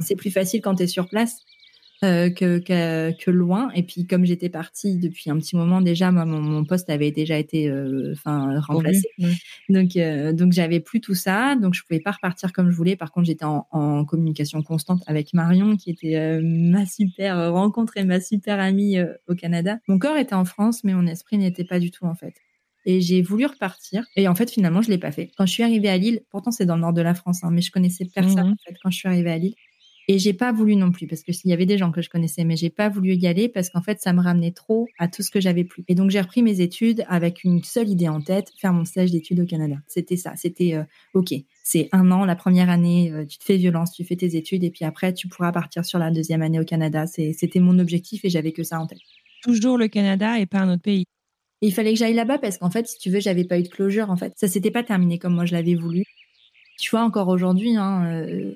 C'est 0.00 0.16
plus 0.16 0.30
facile 0.32 0.60
quand 0.60 0.74
tu 0.74 0.82
es 0.82 0.86
sur 0.88 1.08
place. 1.08 1.36
Euh, 2.02 2.30
que, 2.30 2.58
que, 2.60 3.12
que, 3.12 3.30
loin. 3.30 3.70
Et 3.74 3.82
puis 3.82 4.06
comme 4.06 4.24
j'étais 4.24 4.48
partie 4.48 4.96
depuis 4.96 5.30
un 5.30 5.36
petit 5.36 5.54
moment 5.54 5.82
déjà, 5.82 6.10
moi, 6.10 6.24
mon, 6.24 6.64
poste 6.64 6.88
avait 6.88 7.10
déjà 7.10 7.36
été 7.36 7.68
euh, 7.68 8.12
enfin 8.12 8.58
remplacé. 8.60 9.06
Donc 9.68 9.96
euh, 9.96 10.32
donc 10.32 10.52
j'avais 10.52 10.80
plus 10.80 11.02
tout 11.02 11.14
ça, 11.14 11.56
donc 11.56 11.74
je 11.74 11.82
pouvais 11.82 12.00
pas 12.00 12.12
repartir 12.12 12.54
comme 12.54 12.70
je 12.70 12.76
voulais. 12.76 12.96
Par 12.96 13.12
contre, 13.12 13.26
j'étais 13.26 13.44
en, 13.44 13.66
en, 13.70 14.06
communication 14.06 14.62
constante 14.62 15.02
avec 15.06 15.34
Marion, 15.34 15.76
qui 15.76 15.90
était 15.90 16.40
ma 16.42 16.86
super 16.86 17.52
rencontre 17.52 17.98
et 17.98 18.04
ma 18.04 18.18
super 18.18 18.58
amie 18.60 18.96
au 19.28 19.34
Canada. 19.34 19.78
Mon 19.86 19.98
corps 19.98 20.16
était 20.16 20.34
en 20.34 20.46
France, 20.46 20.84
mais 20.84 20.94
mon 20.94 21.06
esprit 21.06 21.36
n'était 21.36 21.64
pas 21.64 21.80
du 21.80 21.90
tout 21.90 22.06
en 22.06 22.14
fait. 22.14 22.32
Et 22.86 23.02
j'ai 23.02 23.20
voulu 23.20 23.44
repartir. 23.44 24.06
Et 24.16 24.26
en 24.26 24.34
fait, 24.34 24.50
finalement, 24.50 24.80
je 24.80 24.88
l'ai 24.88 24.96
pas 24.96 25.12
fait. 25.12 25.30
Quand 25.36 25.44
je 25.44 25.52
suis 25.52 25.62
arrivée 25.62 25.90
à 25.90 25.98
Lille, 25.98 26.22
pourtant 26.30 26.50
c'est 26.50 26.64
dans 26.64 26.76
le 26.76 26.80
nord 26.80 26.94
de 26.94 27.02
la 27.02 27.14
France, 27.14 27.44
hein, 27.44 27.50
mais 27.52 27.60
je 27.60 27.70
connaissais 27.70 28.06
personne 28.06 28.48
mmh 28.48 28.52
en 28.52 28.56
fait 28.64 28.74
quand 28.82 28.90
je 28.90 28.96
suis 28.96 29.08
arrivée 29.08 29.32
à 29.32 29.36
Lille. 29.36 29.54
Et 30.12 30.18
j'ai 30.18 30.32
pas 30.32 30.50
voulu 30.50 30.74
non 30.74 30.90
plus 30.90 31.06
parce 31.06 31.22
que 31.22 31.30
s'il 31.30 31.50
y 31.50 31.52
avait 31.52 31.66
des 31.66 31.78
gens 31.78 31.92
que 31.92 32.02
je 32.02 32.10
connaissais, 32.10 32.42
mais 32.42 32.56
j'ai 32.56 32.68
pas 32.68 32.88
voulu 32.88 33.14
y 33.14 33.28
aller 33.28 33.48
parce 33.48 33.70
qu'en 33.70 33.80
fait, 33.80 34.00
ça 34.00 34.12
me 34.12 34.20
ramenait 34.20 34.50
trop 34.50 34.88
à 34.98 35.06
tout 35.06 35.22
ce 35.22 35.30
que 35.30 35.40
j'avais 35.40 35.62
plus. 35.62 35.84
Et 35.86 35.94
donc, 35.94 36.10
j'ai 36.10 36.20
repris 36.20 36.42
mes 36.42 36.60
études 36.60 37.04
avec 37.06 37.44
une 37.44 37.62
seule 37.62 37.88
idée 37.88 38.08
en 38.08 38.20
tête, 38.20 38.50
faire 38.58 38.72
mon 38.72 38.84
stage 38.84 39.12
d'études 39.12 39.38
au 39.38 39.46
Canada. 39.46 39.76
C'était 39.86 40.16
ça. 40.16 40.32
C'était, 40.34 40.74
euh, 40.74 40.82
OK, 41.14 41.32
c'est 41.62 41.88
un 41.92 42.10
an, 42.10 42.24
la 42.24 42.34
première 42.34 42.70
année, 42.70 43.12
euh, 43.12 43.24
tu 43.24 43.38
te 43.38 43.44
fais 43.44 43.56
violence, 43.56 43.92
tu 43.92 44.02
fais 44.04 44.16
tes 44.16 44.34
études 44.34 44.64
et 44.64 44.70
puis 44.72 44.84
après, 44.84 45.14
tu 45.14 45.28
pourras 45.28 45.52
partir 45.52 45.84
sur 45.84 46.00
la 46.00 46.10
deuxième 46.10 46.42
année 46.42 46.58
au 46.58 46.64
Canada. 46.64 47.06
C'était 47.06 47.60
mon 47.60 47.78
objectif 47.78 48.24
et 48.24 48.30
j'avais 48.30 48.50
que 48.50 48.64
ça 48.64 48.80
en 48.80 48.88
tête. 48.88 48.98
Toujours 49.44 49.78
le 49.78 49.86
Canada 49.86 50.40
et 50.40 50.46
pas 50.46 50.58
un 50.58 50.72
autre 50.72 50.82
pays. 50.82 51.04
il 51.60 51.72
fallait 51.72 51.92
que 51.92 51.98
j'aille 52.00 52.14
là-bas 52.14 52.38
parce 52.38 52.58
qu'en 52.58 52.70
fait, 52.70 52.88
si 52.88 52.98
tu 52.98 53.10
veux, 53.10 53.20
j'avais 53.20 53.44
pas 53.44 53.60
eu 53.60 53.62
de 53.62 53.68
closure. 53.68 54.10
En 54.10 54.16
fait, 54.16 54.32
ça 54.34 54.48
s'était 54.48 54.72
pas 54.72 54.82
terminé 54.82 55.20
comme 55.20 55.36
moi 55.36 55.44
je 55.44 55.52
l'avais 55.52 55.76
voulu. 55.76 56.02
Tu 56.80 56.90
vois, 56.90 57.04
encore 57.04 57.28
aujourd'hui, 57.28 57.76
hein, 57.76 58.06
euh, 58.06 58.54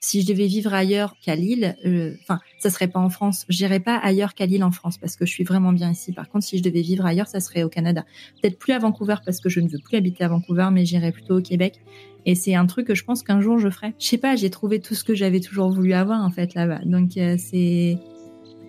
si 0.00 0.22
je 0.22 0.26
devais 0.26 0.46
vivre 0.46 0.72
ailleurs 0.72 1.14
qu'à 1.20 1.36
Lille, 1.36 1.76
euh, 1.84 2.14
enfin, 2.22 2.40
ça 2.58 2.70
serait 2.70 2.88
pas 2.88 2.98
en 2.98 3.10
France. 3.10 3.44
J'irais 3.50 3.80
pas 3.80 3.96
ailleurs 3.96 4.34
qu'à 4.34 4.46
Lille 4.46 4.64
en 4.64 4.70
France 4.70 4.96
parce 4.96 5.14
que 5.14 5.26
je 5.26 5.30
suis 5.30 5.44
vraiment 5.44 5.72
bien 5.74 5.90
ici. 5.92 6.12
Par 6.12 6.28
contre, 6.30 6.46
si 6.46 6.56
je 6.56 6.62
devais 6.62 6.80
vivre 6.80 7.04
ailleurs, 7.04 7.28
ça 7.28 7.38
serait 7.38 7.62
au 7.62 7.68
Canada. 7.68 8.06
Peut-être 8.40 8.58
plus 8.58 8.72
à 8.72 8.78
Vancouver 8.78 9.16
parce 9.24 9.40
que 9.40 9.50
je 9.50 9.60
ne 9.60 9.68
veux 9.68 9.78
plus 9.78 9.98
habiter 9.98 10.24
à 10.24 10.28
Vancouver, 10.28 10.68
mais 10.72 10.86
j'irais 10.86 11.12
plutôt 11.12 11.38
au 11.38 11.42
Québec. 11.42 11.80
Et 12.24 12.34
c'est 12.34 12.54
un 12.54 12.66
truc 12.66 12.86
que 12.86 12.94
je 12.94 13.04
pense 13.04 13.22
qu'un 13.22 13.42
jour 13.42 13.58
je 13.58 13.68
ferai. 13.68 13.92
Je 13.98 14.06
sais 14.06 14.18
pas, 14.18 14.36
j'ai 14.36 14.48
trouvé 14.48 14.80
tout 14.80 14.94
ce 14.94 15.04
que 15.04 15.14
j'avais 15.14 15.40
toujours 15.40 15.70
voulu 15.70 15.92
avoir 15.92 16.24
en 16.24 16.30
fait 16.30 16.54
là-bas. 16.54 16.80
Donc 16.86 17.18
euh, 17.18 17.36
c'est 17.38 17.98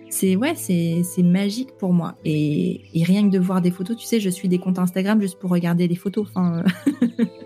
c'est 0.09 0.35
ouais, 0.35 0.55
c'est 0.55 1.01
c'est 1.03 1.23
magique 1.23 1.69
pour 1.79 1.93
moi. 1.93 2.17
Et, 2.25 2.81
et 2.93 3.03
rien 3.03 3.23
que 3.23 3.33
de 3.33 3.39
voir 3.39 3.61
des 3.61 3.71
photos, 3.71 3.95
tu 3.95 4.05
sais, 4.05 4.19
je 4.19 4.29
suis 4.29 4.49
des 4.49 4.59
comptes 4.59 4.79
Instagram 4.79 5.21
juste 5.21 5.39
pour 5.39 5.49
regarder 5.49 5.87
les 5.87 5.95
photos. 5.95 6.27
Enfin. 6.29 6.63
Euh, 6.99 7.25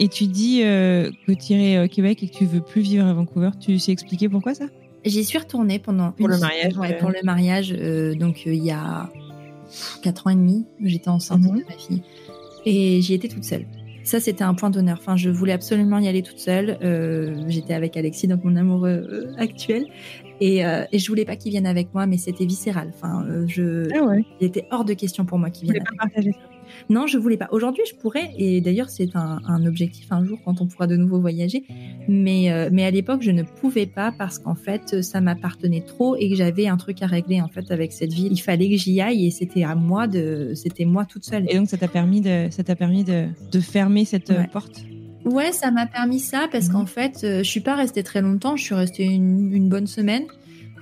Et 0.00 0.06
tu 0.08 0.28
dis 0.28 0.62
euh, 0.62 1.10
que 1.26 1.32
tu 1.32 1.54
irais 1.54 1.84
au 1.84 1.88
Québec 1.88 2.22
et 2.22 2.28
que 2.28 2.32
tu 2.32 2.46
veux 2.46 2.60
plus 2.60 2.82
vivre 2.82 3.04
à 3.04 3.12
Vancouver. 3.12 3.50
Tu 3.58 3.80
sais 3.80 3.90
expliquer 3.90 4.28
pourquoi 4.28 4.54
ça? 4.54 4.66
J'y 5.04 5.24
suis 5.24 5.38
retournée 5.38 5.80
pendant 5.80 6.12
pour 6.12 6.28
le 6.28 6.38
mariage. 6.38 6.76
Ouais, 6.78 6.96
pour 6.98 7.10
le 7.10 7.18
mariage. 7.24 7.74
Euh, 7.76 8.14
donc 8.14 8.44
euh, 8.46 8.54
il 8.54 8.64
y 8.64 8.70
a 8.70 9.10
quatre 10.02 10.28
ans 10.28 10.30
et 10.30 10.36
demi, 10.36 10.66
j'étais 10.80 11.08
enceinte 11.08 11.42
mhm. 11.42 11.58
de 11.58 11.64
ma 11.64 11.76
fille 11.76 12.02
et 12.64 13.02
j'y 13.02 13.14
étais 13.14 13.28
toute 13.28 13.44
seule. 13.44 13.66
Ça, 14.04 14.20
c'était 14.20 14.44
un 14.44 14.54
point 14.54 14.70
d'honneur. 14.70 14.98
Enfin, 15.00 15.16
je 15.16 15.30
voulais 15.30 15.52
absolument 15.52 15.98
y 15.98 16.08
aller 16.08 16.22
toute 16.22 16.38
seule. 16.38 16.78
J'étais 17.48 17.74
avec 17.74 17.94
Alexis, 17.94 18.26
donc 18.26 18.42
mon 18.42 18.56
amoureux 18.56 19.34
actuel, 19.36 19.84
et, 20.40 20.60
et 20.60 20.98
je 20.98 21.08
voulais 21.08 21.26
pas 21.26 21.36
qu'il 21.36 21.50
vienne 21.50 21.66
avec 21.66 21.92
moi, 21.92 22.06
mais 22.06 22.16
c'était 22.16 22.46
viscéral. 22.46 22.90
Enfin, 22.94 23.26
je, 23.46 23.86
ah 23.94 24.14
il 24.40 24.46
était 24.46 24.64
hors 24.70 24.86
de 24.86 24.94
question 24.94 25.26
pour 25.26 25.38
moi 25.38 25.50
qu'il 25.50 25.70
vienne. 25.70 25.82
Avec 25.82 25.98
pas 25.98 26.06
partager 26.06 26.32
ça? 26.32 26.38
Non, 26.88 27.06
je 27.06 27.18
voulais 27.18 27.36
pas. 27.36 27.48
Aujourd'hui, 27.50 27.82
je 27.88 27.94
pourrais, 27.94 28.30
et 28.38 28.60
d'ailleurs, 28.60 28.90
c'est 28.90 29.14
un, 29.14 29.66
objectif 29.66 30.06
un 30.10 30.24
jour 30.24 30.38
quand 30.44 30.60
on 30.60 30.66
pourra 30.66 30.86
de 30.86 30.96
nouveau 30.96 31.20
voyager. 31.20 31.64
Mais, 32.08 32.50
euh, 32.50 32.68
mais 32.72 32.84
à 32.84 32.90
l'époque, 32.90 33.22
je 33.22 33.30
ne 33.30 33.42
pouvais 33.42 33.86
pas 33.86 34.12
parce 34.16 34.38
qu'en 34.38 34.54
fait, 34.54 35.02
ça 35.02 35.20
m'appartenait 35.20 35.82
trop 35.82 36.16
et 36.16 36.28
que 36.30 36.36
j'avais 36.36 36.68
un 36.68 36.76
truc 36.76 37.02
à 37.02 37.06
régler 37.06 37.40
en 37.40 37.48
fait 37.48 37.70
avec 37.70 37.92
cette 37.92 38.12
ville. 38.12 38.32
Il 38.32 38.40
fallait 38.40 38.70
que 38.70 38.76
j'y 38.76 39.00
aille 39.00 39.26
et 39.26 39.30
c'était 39.30 39.64
à 39.64 39.74
moi 39.74 40.06
de, 40.06 40.52
c'était 40.54 40.84
moi 40.84 41.04
toute 41.04 41.24
seule. 41.24 41.44
Et 41.48 41.56
donc, 41.56 41.68
ça 41.68 41.76
t'a 41.76 41.88
permis 41.88 42.20
de, 42.20 42.48
ça 42.50 42.62
t'a 42.64 42.76
permis 42.76 43.04
de, 43.04 43.26
de 43.50 43.60
fermer 43.60 44.04
cette 44.04 44.32
porte? 44.50 44.84
Ouais, 45.24 45.52
ça 45.52 45.70
m'a 45.70 45.86
permis 45.86 46.20
ça 46.20 46.48
parce 46.50 46.68
mhm. 46.68 46.72
qu'en 46.72 46.86
fait, 46.86 47.20
euh, 47.24 47.38
je 47.38 47.48
suis 47.48 47.60
pas 47.60 47.74
restée 47.74 48.02
très 48.02 48.22
longtemps. 48.22 48.56
Je 48.56 48.62
suis 48.62 48.74
restée 48.74 49.04
une, 49.04 49.52
une 49.52 49.68
bonne 49.68 49.86
semaine. 49.86 50.24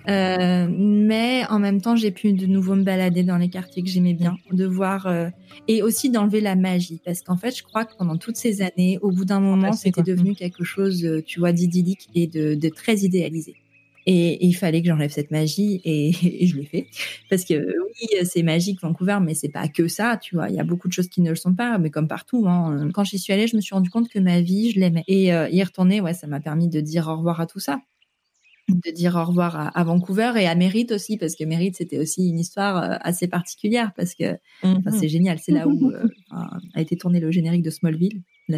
Euh, 0.08 0.68
mais 0.70 1.44
en 1.48 1.58
même 1.58 1.80
temps, 1.80 1.96
j'ai 1.96 2.10
pu 2.10 2.32
de 2.32 2.46
nouveau 2.46 2.74
me 2.76 2.84
balader 2.84 3.24
dans 3.24 3.38
les 3.38 3.48
quartiers 3.48 3.82
que 3.82 3.88
j'aimais 3.88 4.14
bien, 4.14 4.36
de 4.52 4.64
voir 4.64 5.06
euh, 5.06 5.28
et 5.66 5.82
aussi 5.82 6.10
d'enlever 6.10 6.40
la 6.40 6.54
magie, 6.54 7.00
parce 7.04 7.22
qu'en 7.22 7.36
fait, 7.36 7.56
je 7.56 7.62
crois 7.62 7.84
que 7.84 7.96
pendant 7.96 8.16
toutes 8.16 8.36
ces 8.36 8.62
années, 8.62 8.98
au 9.02 9.10
bout 9.10 9.24
d'un 9.24 9.40
moment, 9.40 9.72
c'était 9.72 10.02
devenu 10.02 10.34
quelque 10.34 10.64
chose, 10.64 11.04
euh, 11.04 11.22
tu 11.22 11.40
vois, 11.40 11.52
d'idyllique 11.52 12.08
et 12.14 12.26
de, 12.26 12.54
de, 12.54 12.68
très 12.68 12.98
idéalisé. 12.98 13.56
Et, 14.08 14.46
il 14.46 14.52
fallait 14.52 14.82
que 14.82 14.88
j'enlève 14.88 15.10
cette 15.10 15.32
magie 15.32 15.80
et, 15.84 16.10
et 16.42 16.46
je 16.46 16.56
l'ai 16.56 16.66
fait. 16.66 16.86
Parce 17.28 17.44
que 17.44 17.54
oui 17.54 18.24
c'est 18.24 18.42
magique 18.42 18.80
Vancouver 18.82 19.18
mais 19.22 19.34
c'est 19.34 19.48
pas 19.48 19.66
que 19.68 19.88
ça 19.88 20.16
tu 20.16 20.36
vois. 20.36 20.48
Il 20.48 20.54
y 20.54 20.60
a 20.60 20.64
beaucoup 20.64 20.86
de 20.86 20.92
choses 20.92 21.08
qui 21.08 21.22
ne 21.22 21.30
le 21.30 21.36
sont 21.36 21.54
pas 21.54 21.78
mais 21.78 21.90
comme 21.90 22.06
partout 22.06 22.46
hein. 22.46 22.88
quand 22.92 23.04
j'y 23.04 23.18
suis 23.18 23.32
allée 23.32 23.46
je 23.46 23.56
me 23.56 23.60
suis 23.60 23.74
rendu 23.74 23.90
compte 23.90 24.08
que 24.08 24.18
ma 24.18 24.42
vie 24.42 24.70
je 24.70 24.78
l'aimais. 24.78 25.02
Et 25.08 25.28
y 25.28 25.64
retourner 25.64 26.00
ouais 26.00 26.14
ça 26.14 26.28
m'a 26.28 26.40
permis 26.40 26.68
de 26.68 26.80
dire 26.80 27.08
au 27.08 27.16
revoir 27.16 27.40
à 27.40 27.46
tout 27.46 27.58
ça 27.58 27.80
de 28.68 28.90
dire 28.90 29.14
au 29.14 29.24
revoir 29.24 29.76
à, 29.76 29.84
Vancouver 29.84 30.32
et 30.36 30.46
à 30.46 30.54
Mérite 30.54 30.90
aussi 30.90 31.16
parce 31.16 31.36
que 31.36 31.44
Mérite 31.44 31.76
c'était 31.76 31.98
aussi 31.98 32.28
une 32.28 32.38
histoire 32.38 32.82
euh, 32.82 32.96
assez 33.00 33.28
particulière 33.28 33.92
parce 33.96 34.14
que 34.14 34.34
mm-hmm. 34.64 34.98
c'est 34.98 35.08
génial 35.08 35.38
c'est 35.38 35.52
là 35.52 35.68
où 35.68 35.90
euh, 35.90 36.08
a 36.74 36.80
été 36.80 36.96
tourné 36.96 37.20
le 37.20 37.30
générique 37.30 37.62
de 37.62 37.70
Smallville. 37.70 38.22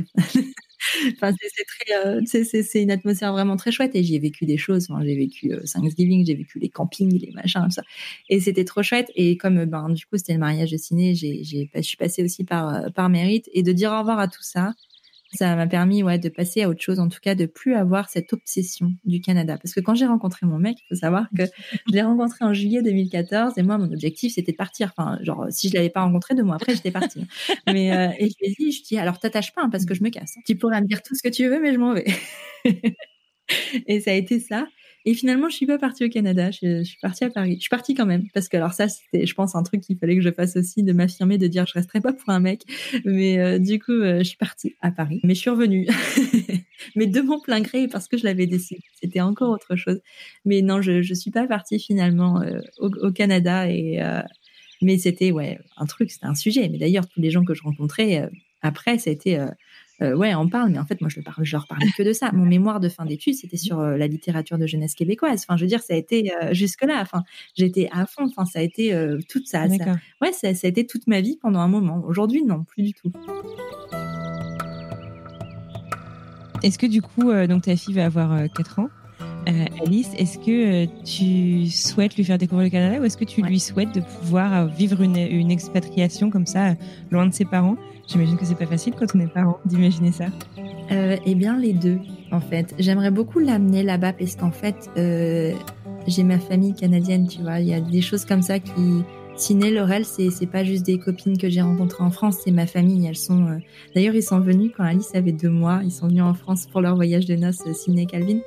Enfin 1.16 1.32
c'est 1.40 1.64
très 1.64 2.06
euh, 2.06 2.22
c'est 2.24 2.82
une 2.82 2.90
atmosphère 2.90 3.32
vraiment 3.32 3.56
très 3.56 3.72
chouette 3.72 3.94
et 3.94 4.02
j'y 4.02 4.14
ai 4.14 4.18
vécu 4.18 4.46
des 4.46 4.56
choses 4.56 4.88
j'ai 5.02 5.16
vécu 5.16 5.52
Thanksgiving 5.72 6.24
j'ai 6.24 6.34
vécu 6.34 6.58
les 6.58 6.68
campings 6.68 7.18
les 7.18 7.32
machins 7.32 7.64
tout 7.64 7.72
ça. 7.72 7.82
Et 8.28 8.40
c'était 8.40 8.64
trop 8.64 8.82
chouette 8.82 9.10
et 9.14 9.36
comme 9.36 9.64
ben 9.64 9.88
du 9.90 10.06
coup 10.06 10.16
c'était 10.16 10.34
le 10.34 10.38
mariage 10.38 10.70
de 10.70 10.76
ciné 10.76 11.14
j'ai 11.14 11.42
je 11.42 11.80
suis 11.82 11.96
passée 11.96 12.22
aussi 12.22 12.44
par 12.44 12.92
par 12.92 13.08
Mérite 13.08 13.48
et 13.52 13.62
de 13.62 13.72
dire 13.72 13.92
au 13.92 13.98
revoir 13.98 14.18
à 14.18 14.28
tout 14.28 14.42
ça 14.42 14.72
ça 15.32 15.54
m'a 15.56 15.66
permis 15.66 16.02
ouais 16.02 16.18
de 16.18 16.28
passer 16.28 16.62
à 16.62 16.68
autre 16.68 16.80
chose 16.80 17.00
en 17.00 17.08
tout 17.08 17.18
cas 17.20 17.34
de 17.34 17.46
plus 17.46 17.74
avoir 17.74 18.08
cette 18.08 18.32
obsession 18.32 18.92
du 19.04 19.20
Canada. 19.20 19.58
Parce 19.62 19.74
que 19.74 19.80
quand 19.80 19.94
j'ai 19.94 20.06
rencontré 20.06 20.46
mon 20.46 20.58
mec 20.58 20.78
il 20.80 20.88
faut 20.88 21.00
savoir 21.00 21.28
que 21.36 21.44
je 21.44 21.92
l'ai 21.92 22.02
rencontré 22.02 22.44
en 22.44 22.52
juillet 22.54 22.82
2014 22.82 23.54
et 23.56 23.62
moi 23.62 23.78
mon 23.78 23.92
objectif 23.92 24.34
c'était 24.34 24.52
de 24.52 24.56
partir. 24.56 24.92
Enfin 24.96 25.18
genre 25.22 25.46
si 25.50 25.68
je 25.68 25.74
l'avais 25.74 25.90
pas 25.90 26.02
rencontré 26.02 26.34
deux 26.34 26.44
mois 26.44 26.56
après 26.56 26.74
j'étais 26.74 26.90
partie. 26.90 27.26
Mais 27.66 27.92
euh, 27.92 28.10
et 28.18 28.30
je 28.30 28.34
lui 28.40 28.46
ai 28.52 28.54
dit 28.58 28.72
je 28.72 28.82
dis 28.82 28.98
alors 28.98 29.18
t'attaches 29.18 29.52
pas 29.52 29.62
hein, 29.62 29.70
parce 29.70 29.84
que 29.84 29.94
je 29.94 30.02
me 30.02 30.10
casse. 30.10 30.34
Tu 30.46 30.56
pourras 30.56 30.80
me 30.80 30.86
dire 30.86 31.02
tout 31.02 31.14
ce 31.14 31.22
que 31.22 31.28
tu 31.28 31.48
veux 31.48 31.60
mais 31.60 31.72
je 31.72 31.78
m'en 31.78 31.92
vais. 31.94 32.06
Et 33.86 34.00
ça 34.00 34.10
a 34.10 34.14
été 34.14 34.40
ça 34.40 34.66
et 35.04 35.14
finalement, 35.14 35.48
je 35.48 35.56
suis 35.56 35.66
pas 35.66 35.78
partie 35.78 36.04
au 36.04 36.08
Canada. 36.08 36.50
Je, 36.50 36.82
suis 36.82 36.98
partie 37.00 37.24
à 37.24 37.30
Paris. 37.30 37.54
Je 37.56 37.60
suis 37.60 37.68
partie 37.68 37.94
quand 37.94 38.06
même 38.06 38.24
parce 38.34 38.48
que 38.48 38.56
alors 38.56 38.72
ça, 38.72 38.88
c'était, 38.88 39.26
je 39.26 39.34
pense, 39.34 39.54
un 39.54 39.62
truc 39.62 39.80
qu'il 39.80 39.96
fallait 39.96 40.16
que 40.16 40.22
je 40.22 40.30
fasse 40.30 40.56
aussi, 40.56 40.82
de 40.82 40.92
m'affirmer, 40.92 41.38
de 41.38 41.46
dire 41.46 41.66
je 41.66 41.74
resterai 41.74 42.00
pas 42.00 42.12
pour 42.12 42.28
un 42.30 42.40
mec. 42.40 42.62
Mais 43.04 43.38
euh, 43.38 43.58
du 43.58 43.78
coup, 43.78 43.92
euh, 43.92 44.18
je 44.18 44.24
suis 44.24 44.36
partie 44.36 44.76
à 44.80 44.90
Paris. 44.90 45.20
Mais 45.24 45.34
je 45.34 45.40
suis 45.40 45.50
revenue. 45.50 45.86
mais 46.96 47.06
de 47.06 47.20
mon 47.20 47.40
plein 47.40 47.60
gré 47.60 47.88
parce 47.88 48.08
que 48.08 48.16
je 48.16 48.24
l'avais 48.24 48.46
décidé. 48.46 48.80
C'était 49.00 49.20
encore 49.20 49.50
autre 49.50 49.76
chose. 49.76 50.00
Mais 50.44 50.62
non, 50.62 50.82
je 50.82 51.02
je 51.02 51.14
suis 51.14 51.30
pas 51.30 51.46
partie 51.46 51.78
finalement 51.78 52.42
euh, 52.42 52.60
au, 52.78 53.12
Canada 53.12 53.70
et 53.70 54.00
mais 54.82 54.98
c'était 54.98 55.30
ouais 55.32 55.58
un 55.76 55.86
truc, 55.86 56.10
c'était 56.10 56.26
un 56.26 56.34
sujet. 56.34 56.68
Mais 56.68 56.78
d'ailleurs, 56.78 57.08
tous 57.08 57.20
les 57.20 57.30
gens 57.30 57.44
que 57.44 57.54
je 57.54 57.62
rencontrais 57.62 58.28
après, 58.62 58.98
ça 58.98 59.10
a 59.10 59.12
euh, 60.00 60.14
ouais, 60.14 60.34
on 60.34 60.48
parle, 60.48 60.70
mais 60.70 60.78
en 60.78 60.86
fait, 60.86 61.00
moi, 61.00 61.10
je, 61.10 61.20
parle, 61.20 61.44
je 61.44 61.52
leur 61.52 61.66
parlais 61.66 61.88
que 61.96 62.02
de 62.02 62.12
ça. 62.12 62.30
Mon 62.32 62.46
mémoire 62.46 62.78
de 62.78 62.88
fin 62.88 63.04
d'études, 63.04 63.34
c'était 63.34 63.56
sur 63.56 63.80
euh, 63.80 63.96
la 63.96 64.06
littérature 64.06 64.58
de 64.58 64.66
jeunesse 64.66 64.94
québécoise. 64.94 65.44
Enfin, 65.44 65.56
je 65.56 65.64
veux 65.64 65.68
dire, 65.68 65.80
ça 65.80 65.94
a 65.94 65.96
été 65.96 66.32
euh, 66.32 66.54
jusque-là. 66.54 67.00
Enfin, 67.00 67.24
j'étais 67.56 67.88
à 67.92 68.06
fond. 68.06 68.24
Enfin, 68.24 68.44
ça 68.44 68.60
a 68.60 68.62
été 68.62 68.94
toute 69.28 69.46
ça. 69.46 69.66
Ouais, 70.20 70.32
ça, 70.32 70.54
ça, 70.54 70.66
a 70.66 70.70
été 70.70 70.86
toute 70.86 71.06
ma 71.06 71.20
vie 71.20 71.38
pendant 71.40 71.60
un 71.60 71.68
moment. 71.68 72.02
Aujourd'hui, 72.06 72.44
non, 72.44 72.64
plus 72.64 72.82
du 72.82 72.92
tout. 72.94 73.10
Est-ce 76.62 76.78
que 76.78 76.86
du 76.86 77.02
coup, 77.02 77.32
donc 77.46 77.64
ta 77.64 77.76
fille 77.76 77.94
va 77.94 78.06
avoir 78.06 78.50
4 78.52 78.78
ans 78.80 78.88
Alice, 79.80 80.10
est-ce 80.18 80.38
que 80.38 80.84
tu 81.04 81.70
souhaites 81.70 82.16
lui 82.16 82.24
faire 82.24 82.36
découvrir 82.36 82.64
le 82.64 82.70
Canada 82.70 83.00
ou 83.00 83.04
est-ce 83.04 83.16
que 83.16 83.24
tu 83.24 83.40
lui 83.40 83.58
souhaites 83.58 83.94
de 83.94 84.00
pouvoir 84.00 84.66
vivre 84.66 85.00
une, 85.00 85.16
une 85.16 85.50
expatriation 85.50 86.28
comme 86.28 86.44
ça, 86.44 86.74
loin 87.10 87.26
de 87.26 87.32
ses 87.32 87.46
parents 87.46 87.76
J'imagine 88.08 88.38
que 88.38 88.44
c'est 88.46 88.54
pas 88.54 88.66
facile 88.66 88.94
quand 88.98 89.06
on 89.14 89.20
est 89.20 89.26
parent 89.26 89.58
d'imaginer 89.66 90.12
ça. 90.12 90.26
Euh, 90.90 91.16
eh 91.26 91.34
bien, 91.34 91.58
les 91.58 91.74
deux, 91.74 91.98
en 92.32 92.40
fait. 92.40 92.74
J'aimerais 92.78 93.10
beaucoup 93.10 93.38
l'amener 93.38 93.82
là-bas 93.82 94.14
parce 94.14 94.34
qu'en 94.34 94.50
fait, 94.50 94.90
euh, 94.96 95.52
j'ai 96.06 96.24
ma 96.24 96.38
famille 96.38 96.74
canadienne, 96.74 97.28
tu 97.28 97.42
vois. 97.42 97.60
Il 97.60 97.68
y 97.68 97.74
a 97.74 97.80
des 97.80 98.00
choses 98.00 98.24
comme 98.24 98.42
ça 98.42 98.58
qui. 98.58 99.02
Ciné, 99.36 99.70
Laurel, 99.70 100.04
c'est 100.04 100.50
pas 100.50 100.64
juste 100.64 100.84
des 100.84 100.98
copines 100.98 101.38
que 101.38 101.48
j'ai 101.48 101.60
rencontrées 101.60 102.02
en 102.02 102.10
France, 102.10 102.38
c'est 102.42 102.50
ma 102.50 102.66
famille. 102.66 103.06
Elles 103.06 103.16
sont. 103.16 103.46
Euh, 103.46 103.58
d'ailleurs, 103.94 104.16
ils 104.16 104.22
sont 104.22 104.40
venus 104.40 104.72
quand 104.76 104.82
Alice 104.82 105.14
avait 105.14 105.30
deux 105.30 105.50
mois. 105.50 105.80
Ils 105.84 105.92
sont 105.92 106.08
venus 106.08 106.24
en 106.24 106.34
France 106.34 106.66
pour 106.66 106.80
leur 106.80 106.96
voyage 106.96 107.26
de 107.26 107.36
noces, 107.36 107.62
euh, 107.66 107.72
Ciné 107.72 108.06
Calvin. 108.06 108.40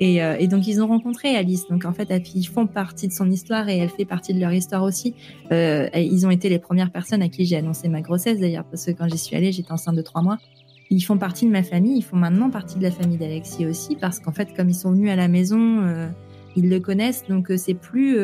Et, 0.00 0.22
euh, 0.22 0.36
et, 0.38 0.46
donc 0.46 0.66
ils 0.66 0.82
ont 0.82 0.86
rencontré 0.86 1.36
Alice. 1.36 1.66
Donc 1.68 1.84
en 1.84 1.92
fait, 1.92 2.08
ils 2.34 2.44
font 2.44 2.66
partie 2.66 3.08
de 3.08 3.12
son 3.12 3.30
histoire 3.30 3.68
et 3.68 3.78
elle 3.78 3.88
fait 3.88 4.04
partie 4.04 4.34
de 4.34 4.40
leur 4.40 4.52
histoire 4.52 4.82
aussi. 4.82 5.14
Euh, 5.52 5.88
ils 5.94 6.26
ont 6.26 6.30
été 6.30 6.48
les 6.48 6.58
premières 6.58 6.90
personnes 6.90 7.22
à 7.22 7.28
qui 7.28 7.44
j'ai 7.44 7.56
annoncé 7.56 7.88
ma 7.88 8.00
grossesse 8.00 8.40
d'ailleurs, 8.40 8.64
parce 8.64 8.84
que 8.84 8.90
quand 8.92 9.08
j'y 9.08 9.18
suis 9.18 9.36
allée, 9.36 9.52
j'étais 9.52 9.72
enceinte 9.72 9.96
de 9.96 10.02
trois 10.02 10.22
mois. 10.22 10.38
Ils 10.90 11.00
font 11.00 11.18
partie 11.18 11.46
de 11.46 11.50
ma 11.50 11.62
famille. 11.62 11.98
Ils 11.98 12.04
font 12.04 12.16
maintenant 12.16 12.50
partie 12.50 12.78
de 12.78 12.82
la 12.82 12.90
famille 12.90 13.18
d'Alexis 13.18 13.66
aussi, 13.66 13.96
parce 13.96 14.20
qu'en 14.20 14.32
fait, 14.32 14.54
comme 14.54 14.68
ils 14.68 14.74
sont 14.74 14.92
venus 14.92 15.10
à 15.10 15.16
la 15.16 15.28
maison, 15.28 15.80
euh, 15.82 16.08
ils 16.56 16.68
le 16.68 16.80
connaissent. 16.80 17.24
Donc 17.28 17.52
c'est 17.56 17.74
plus 17.74 18.18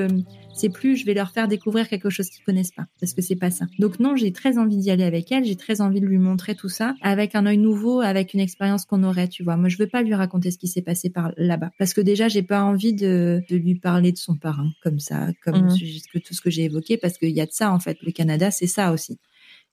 c'est 0.54 0.68
plus 0.68 0.96
je 0.96 1.06
vais 1.06 1.14
leur 1.14 1.30
faire 1.30 1.48
découvrir 1.48 1.88
quelque 1.88 2.10
chose 2.10 2.28
qu'ils 2.28 2.44
connaissent 2.44 2.72
pas 2.72 2.86
parce 3.00 3.14
que 3.14 3.22
c'est 3.22 3.36
pas 3.36 3.50
ça. 3.50 3.66
Donc 3.78 4.00
non, 4.00 4.16
j'ai 4.16 4.32
très 4.32 4.58
envie 4.58 4.76
d'y 4.76 4.90
aller 4.90 5.04
avec 5.04 5.30
elle, 5.32 5.44
j'ai 5.44 5.56
très 5.56 5.80
envie 5.80 6.00
de 6.00 6.06
lui 6.06 6.18
montrer 6.18 6.54
tout 6.54 6.68
ça 6.68 6.94
avec 7.02 7.34
un 7.34 7.46
œil 7.46 7.58
nouveau, 7.58 8.00
avec 8.00 8.34
une 8.34 8.40
expérience 8.40 8.84
qu'on 8.84 9.02
aurait, 9.04 9.28
tu 9.28 9.42
vois. 9.42 9.56
Moi, 9.56 9.68
je 9.68 9.78
veux 9.78 9.86
pas 9.86 10.02
lui 10.02 10.14
raconter 10.14 10.50
ce 10.50 10.58
qui 10.58 10.68
s'est 10.68 10.82
passé 10.82 11.10
par 11.10 11.32
là-bas 11.36 11.70
parce 11.78 11.94
que 11.94 12.00
déjà, 12.00 12.28
j'ai 12.28 12.42
pas 12.42 12.62
envie 12.62 12.94
de, 12.94 13.42
de 13.48 13.56
lui 13.56 13.74
parler 13.76 14.12
de 14.12 14.18
son 14.18 14.36
parrain 14.36 14.70
comme 14.82 14.98
ça, 14.98 15.28
comme 15.44 15.66
mmh. 15.66 15.78
que 16.12 16.18
tout 16.18 16.34
ce 16.34 16.40
que 16.40 16.50
j'ai 16.50 16.64
évoqué 16.64 16.96
parce 16.96 17.18
qu'il 17.18 17.30
y 17.30 17.40
a 17.40 17.46
de 17.46 17.52
ça 17.52 17.72
en 17.72 17.78
fait. 17.78 17.98
Le 18.02 18.12
Canada, 18.12 18.50
c'est 18.50 18.66
ça 18.66 18.92
aussi. 18.92 19.18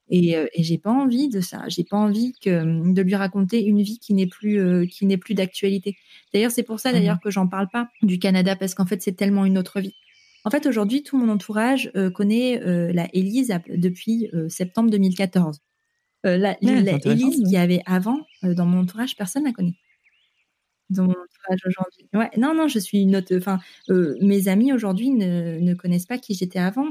Et, 0.10 0.36
euh, 0.36 0.47
et 0.53 0.64
j'ai 0.64 0.78
pas 0.78 0.91
envie 0.91 1.30
de 1.30 1.39
ça. 1.39 1.64
J'ai 1.68 1.84
pas 1.84 1.97
envie 1.97 2.34
que 2.34 2.91
de 2.91 3.01
lui 3.01 3.16
raconter 3.16 3.64
une 3.64 3.82
vie 3.82 3.99
qui 3.99 4.14
n'est 4.14 4.28
plus 4.28 4.60
euh, 4.60 4.86
qui 4.86 5.05
n'est 5.05 5.18
plus 5.18 5.36
d'actualité. 5.36 5.97
D'ailleurs, 6.34 6.51
c'est 6.51 6.64
pour 6.64 6.80
ça 6.80 6.91
d'ailleurs 6.91 7.18
mmh. 7.18 7.24
que 7.24 7.32
j'en 7.32 7.47
parle 7.47 7.70
pas 7.72 7.89
du 8.01 8.20
Canada 8.20 8.55
parce 8.55 8.74
qu'en 8.74 8.86
fait, 8.86 9.01
c'est 9.01 9.16
tellement 9.16 9.45
une 9.45 9.57
autre 9.57 9.80
vie. 9.80 9.93
En 10.45 10.49
fait, 10.49 10.66
aujourd'hui, 10.66 11.03
tout 11.03 11.18
mon 11.18 11.32
entourage 11.32 11.91
euh, 11.95 12.10
connaît 12.10 12.62
euh, 12.64 12.91
la 12.93 13.07
Élise 13.14 13.53
depuis 13.70 14.30
septembre 14.47 14.89
2014. 14.89 15.60
la, 16.24 16.57
Élise 16.62 17.36
qu'il 17.36 17.51
y 17.51 17.57
avait 17.57 17.82
avant, 17.86 18.22
dans 18.43 18.66
mon 18.66 18.80
entourage, 18.80 19.16
personne 19.16 19.43
ne 19.43 19.49
la 19.49 19.53
connaît. 19.53 19.76
Dans 20.89 21.03
mon 21.03 21.11
entourage 21.11 21.59
aujourd'hui. 21.67 22.07
Ouais, 22.13 22.31
non, 22.37 22.55
non, 22.55 22.67
je 22.67 22.79
suis 22.79 23.01
une 23.01 23.15
autre. 23.15 23.35
Enfin, 23.37 23.59
mes 24.21 24.47
amis 24.47 24.73
aujourd'hui 24.73 25.11
ne, 25.11 25.59
ne, 25.59 25.73
connaissent 25.75 26.07
pas 26.07 26.17
qui 26.17 26.33
j'étais 26.33 26.59
avant. 26.59 26.87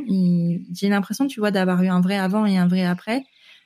J'ai 0.73 0.89
l'impression, 0.89 1.27
tu 1.27 1.41
vois, 1.41 1.51
d'avoir 1.51 1.83
eu 1.83 1.89
un 1.89 2.01
vrai 2.01 2.17
avant 2.17 2.47
et 2.47 2.57
un 2.57 2.69
vrai 2.69 2.85
après. 2.85 3.25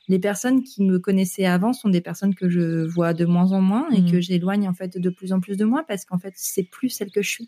Les 0.09 0.19
personnes 0.19 0.63
qui 0.63 0.83
me 0.83 0.99
connaissaient 0.99 1.45
avant 1.45 1.71
sont 1.71 1.87
des 1.87 2.01
personnes 2.01 2.35
que 2.35 2.49
je 2.49 2.85
vois 2.85 3.13
de 3.13 3.25
moins 3.25 3.53
en 3.53 3.61
moins 3.61 3.89
et 3.91 4.01
mmh. 4.01 4.11
que 4.11 4.19
j'éloigne 4.19 4.67
en 4.67 4.73
fait 4.73 4.97
de 4.97 5.09
plus 5.09 5.31
en 5.31 5.39
plus 5.39 5.55
de 5.55 5.63
moi 5.63 5.85
parce 5.87 6.03
qu'en 6.03 6.17
fait, 6.17 6.33
c'est 6.35 6.63
plus 6.63 6.89
celle 6.89 7.11
que 7.11 7.21
je 7.21 7.29
suis. 7.29 7.47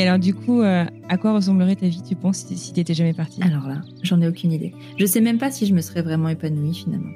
Alors, 0.00 0.18
du 0.18 0.34
coup, 0.34 0.62
euh, 0.62 0.84
à 1.08 1.16
quoi 1.16 1.34
ressemblerait 1.34 1.76
ta 1.76 1.86
vie, 1.86 2.02
tu 2.02 2.16
penses, 2.16 2.38
si 2.38 2.72
tu 2.72 2.80
n'étais 2.80 2.94
jamais 2.94 3.14
partie? 3.14 3.42
Alors 3.42 3.66
là, 3.66 3.82
j'en 4.02 4.20
ai 4.20 4.28
aucune 4.28 4.52
idée. 4.52 4.74
Je 4.98 5.06
sais 5.06 5.20
même 5.20 5.38
pas 5.38 5.50
si 5.50 5.66
je 5.66 5.74
me 5.74 5.80
serais 5.80 6.02
vraiment 6.02 6.28
épanouie 6.28 6.74
finalement. 6.74 7.12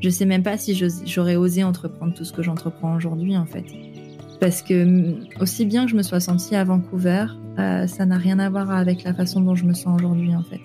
Je 0.00 0.10
sais 0.10 0.26
même 0.26 0.42
pas 0.42 0.56
si 0.56 0.78
j'aurais 1.06 1.36
osé 1.36 1.64
entreprendre 1.64 2.14
tout 2.14 2.24
ce 2.24 2.32
que 2.32 2.42
j'entreprends 2.42 2.94
aujourd'hui, 2.94 3.36
en 3.36 3.46
fait. 3.46 3.64
Parce 4.40 4.62
que 4.62 4.84
mm, 4.84 5.26
aussi 5.40 5.66
bien 5.66 5.84
que 5.84 5.90
je 5.90 5.96
me 5.96 6.02
sois 6.02 6.20
sentie 6.20 6.54
à 6.54 6.64
Vancouver, 6.64 7.26
euh, 7.58 7.86
ça 7.86 8.06
n'a 8.06 8.16
rien 8.16 8.38
à 8.38 8.48
voir 8.48 8.70
avec 8.70 9.02
la 9.02 9.12
façon 9.12 9.40
dont 9.40 9.54
je 9.54 9.64
me 9.64 9.74
sens 9.74 10.00
aujourd'hui, 10.00 10.34
en 10.34 10.42
fait. 10.42 10.60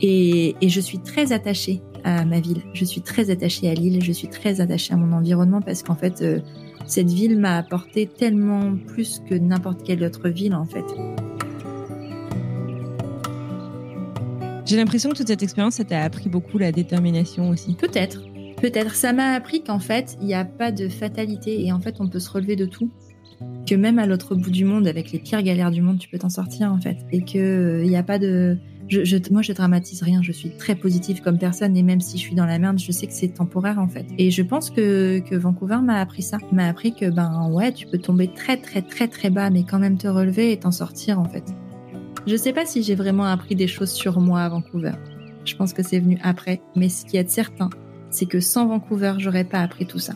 Et, 0.00 0.56
et, 0.60 0.68
je 0.70 0.80
suis 0.80 0.98
très 0.98 1.32
attachée 1.32 1.82
à 2.04 2.24
ma 2.24 2.40
ville. 2.40 2.62
Je 2.72 2.84
suis 2.84 3.02
très 3.02 3.30
attachée 3.30 3.68
à 3.68 3.74
Lille. 3.74 4.02
Je 4.02 4.12
suis 4.12 4.28
très 4.28 4.60
attachée 4.60 4.94
à 4.94 4.96
mon 4.96 5.12
environnement 5.14 5.60
parce 5.60 5.82
qu'en 5.82 5.94
fait, 5.94 6.22
euh, 6.22 6.40
cette 6.90 7.10
ville 7.10 7.38
m'a 7.38 7.56
apporté 7.56 8.06
tellement 8.06 8.76
plus 8.88 9.22
que 9.28 9.34
n'importe 9.36 9.84
quelle 9.84 10.02
autre 10.02 10.28
ville 10.28 10.54
en 10.54 10.64
fait. 10.64 10.84
J'ai 14.66 14.76
l'impression 14.76 15.10
que 15.10 15.16
toute 15.16 15.28
cette 15.28 15.42
expérience, 15.42 15.74
ça 15.74 15.84
t'a 15.84 16.02
appris 16.02 16.28
beaucoup 16.28 16.58
la 16.58 16.72
détermination 16.72 17.48
aussi. 17.50 17.74
Peut-être. 17.74 18.22
Peut-être. 18.60 18.94
Ça 18.94 19.12
m'a 19.12 19.32
appris 19.32 19.62
qu'en 19.62 19.78
fait, 19.78 20.16
il 20.20 20.26
n'y 20.26 20.34
a 20.34 20.44
pas 20.44 20.70
de 20.70 20.88
fatalité 20.88 21.64
et 21.64 21.72
en 21.72 21.80
fait, 21.80 21.96
on 22.00 22.08
peut 22.08 22.18
se 22.18 22.30
relever 22.30 22.56
de 22.56 22.66
tout. 22.66 22.90
Que 23.66 23.74
même 23.74 23.98
à 23.98 24.06
l'autre 24.06 24.34
bout 24.34 24.50
du 24.50 24.64
monde, 24.64 24.86
avec 24.86 25.12
les 25.12 25.18
pires 25.18 25.42
galères 25.42 25.70
du 25.70 25.82
monde, 25.82 25.98
tu 25.98 26.08
peux 26.08 26.18
t'en 26.18 26.28
sortir 26.28 26.72
en 26.72 26.80
fait. 26.80 26.98
Et 27.10 27.22
qu'il 27.22 27.40
euh, 27.40 27.84
n'y 27.84 27.96
a 27.96 28.02
pas 28.02 28.18
de 28.18 28.58
je, 28.90 29.16
moi, 29.32 29.42
je 29.42 29.52
dramatise 29.52 30.02
rien. 30.02 30.20
Je 30.22 30.32
suis 30.32 30.50
très 30.50 30.74
positive 30.74 31.22
comme 31.22 31.38
personne 31.38 31.76
et 31.76 31.82
même 31.82 32.00
si 32.00 32.18
je 32.18 32.22
suis 32.22 32.34
dans 32.34 32.46
la 32.46 32.58
merde, 32.58 32.78
je 32.78 32.90
sais 32.90 33.06
que 33.06 33.12
c'est 33.12 33.28
temporaire 33.28 33.78
en 33.78 33.88
fait. 33.88 34.06
Et 34.18 34.30
je 34.30 34.42
pense 34.42 34.70
que, 34.70 35.22
Vancouver 35.36 35.78
m'a 35.82 36.00
appris 36.00 36.22
ça. 36.22 36.38
M'a 36.52 36.66
appris 36.66 36.94
que 36.94 37.08
ben 37.08 37.48
ouais, 37.52 37.72
tu 37.72 37.86
peux 37.86 37.98
tomber 37.98 38.32
très 38.32 38.56
très 38.56 38.82
très 38.82 39.08
très 39.08 39.30
bas, 39.30 39.50
mais 39.50 39.62
quand 39.62 39.78
même 39.78 39.96
te 39.96 40.08
relever 40.08 40.52
et 40.52 40.58
t'en 40.58 40.72
sortir 40.72 41.20
en 41.20 41.24
fait. 41.24 41.44
Je 42.26 42.36
sais 42.36 42.52
pas 42.52 42.66
si 42.66 42.82
j'ai 42.82 42.96
vraiment 42.96 43.24
appris 43.24 43.54
des 43.54 43.68
choses 43.68 43.92
sur 43.92 44.20
moi 44.20 44.42
à 44.42 44.48
Vancouver. 44.48 44.92
Je 45.44 45.54
pense 45.54 45.72
que 45.72 45.82
c'est 45.82 46.00
venu 46.00 46.18
après. 46.22 46.60
Mais 46.76 46.88
ce 46.88 47.06
qui 47.06 47.16
est 47.16 47.30
certain, 47.30 47.70
c'est 48.10 48.26
que 48.26 48.40
sans 48.40 48.66
Vancouver, 48.66 49.14
j'aurais 49.18 49.44
pas 49.44 49.60
appris 49.60 49.86
tout 49.86 49.98
ça. 50.00 50.14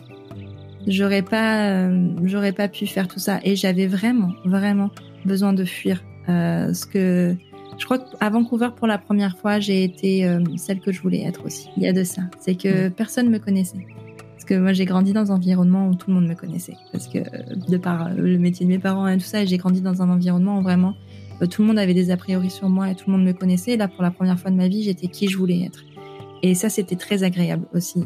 J'aurais 0.85 1.23
pas, 1.23 1.89
j'aurais 2.23 2.51
pas 2.51 2.67
pu 2.67 2.85
faire 2.85 3.07
tout 3.07 3.19
ça. 3.19 3.39
Et 3.43 3.55
j'avais 3.55 3.87
vraiment, 3.87 4.33
vraiment 4.43 4.91
besoin 5.25 5.53
de 5.53 5.63
fuir. 5.63 6.03
ce 6.27 6.85
que 6.85 7.35
je 7.77 7.85
crois 7.85 7.99
qu'à 7.99 8.29
Vancouver, 8.29 8.69
pour 8.75 8.87
la 8.87 8.97
première 8.97 9.37
fois, 9.37 9.59
j'ai 9.59 9.83
été 9.83 10.27
celle 10.57 10.79
que 10.79 10.91
je 10.91 11.01
voulais 11.01 11.23
être 11.23 11.45
aussi. 11.45 11.69
Il 11.77 11.83
y 11.83 11.87
a 11.87 11.93
de 11.93 12.03
ça. 12.03 12.23
C'est 12.39 12.55
que 12.55 12.89
personne 12.89 13.29
me 13.29 13.39
connaissait. 13.39 13.85
Parce 14.33 14.45
que 14.45 14.53
moi, 14.55 14.73
j'ai 14.73 14.85
grandi 14.85 15.11
dans 15.11 15.31
un 15.31 15.35
environnement 15.35 15.87
où 15.89 15.95
tout 15.95 16.09
le 16.09 16.15
monde 16.15 16.27
me 16.27 16.35
connaissait. 16.35 16.75
Parce 16.91 17.07
que 17.07 17.19
de 17.69 17.77
par 17.77 18.13
le 18.13 18.37
métier 18.37 18.65
de 18.65 18.71
mes 18.71 18.79
parents 18.79 19.07
et 19.07 19.17
tout 19.17 19.23
ça, 19.23 19.43
j'ai 19.43 19.57
grandi 19.57 19.81
dans 19.81 20.01
un 20.01 20.09
environnement 20.09 20.59
où 20.59 20.61
vraiment 20.61 20.93
tout 21.49 21.61
le 21.61 21.67
monde 21.67 21.79
avait 21.79 21.93
des 21.93 22.11
a 22.11 22.17
priori 22.17 22.49
sur 22.49 22.69
moi 22.69 22.89
et 22.89 22.95
tout 22.95 23.05
le 23.07 23.17
monde 23.17 23.25
me 23.25 23.33
connaissait. 23.33 23.71
Et 23.71 23.77
là, 23.77 23.87
pour 23.87 24.03
la 24.03 24.11
première 24.11 24.39
fois 24.39 24.51
de 24.51 24.55
ma 24.55 24.67
vie, 24.67 24.83
j'étais 24.83 25.07
qui 25.07 25.27
je 25.27 25.37
voulais 25.37 25.61
être. 25.63 25.83
Et 26.43 26.53
ça, 26.53 26.69
c'était 26.69 26.95
très 26.95 27.23
agréable 27.23 27.65
aussi 27.73 28.03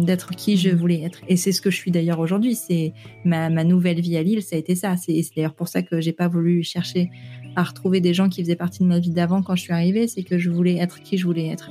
d'être 0.00 0.30
qui 0.32 0.56
je 0.56 0.68
voulais 0.68 1.02
être. 1.02 1.20
Et 1.28 1.36
c'est 1.36 1.52
ce 1.52 1.62
que 1.62 1.70
je 1.70 1.76
suis 1.76 1.90
d'ailleurs 1.90 2.18
aujourd'hui. 2.18 2.54
C'est 2.54 2.92
ma, 3.24 3.48
ma, 3.48 3.64
nouvelle 3.64 4.00
vie 4.00 4.16
à 4.16 4.22
Lille, 4.22 4.42
ça 4.42 4.56
a 4.56 4.58
été 4.58 4.74
ça. 4.74 4.96
C'est 4.96 5.18
d'ailleurs 5.34 5.54
pour 5.54 5.68
ça 5.68 5.82
que 5.82 6.00
j'ai 6.00 6.12
pas 6.12 6.28
voulu 6.28 6.62
chercher 6.62 7.10
à 7.56 7.62
retrouver 7.62 8.00
des 8.00 8.14
gens 8.14 8.28
qui 8.28 8.42
faisaient 8.42 8.56
partie 8.56 8.82
de 8.82 8.88
ma 8.88 8.98
vie 8.98 9.10
d'avant 9.10 9.42
quand 9.42 9.56
je 9.56 9.62
suis 9.62 9.72
arrivée. 9.72 10.08
C'est 10.08 10.22
que 10.22 10.38
je 10.38 10.50
voulais 10.50 10.76
être 10.76 11.00
qui 11.02 11.18
je 11.18 11.26
voulais 11.26 11.48
être. 11.48 11.70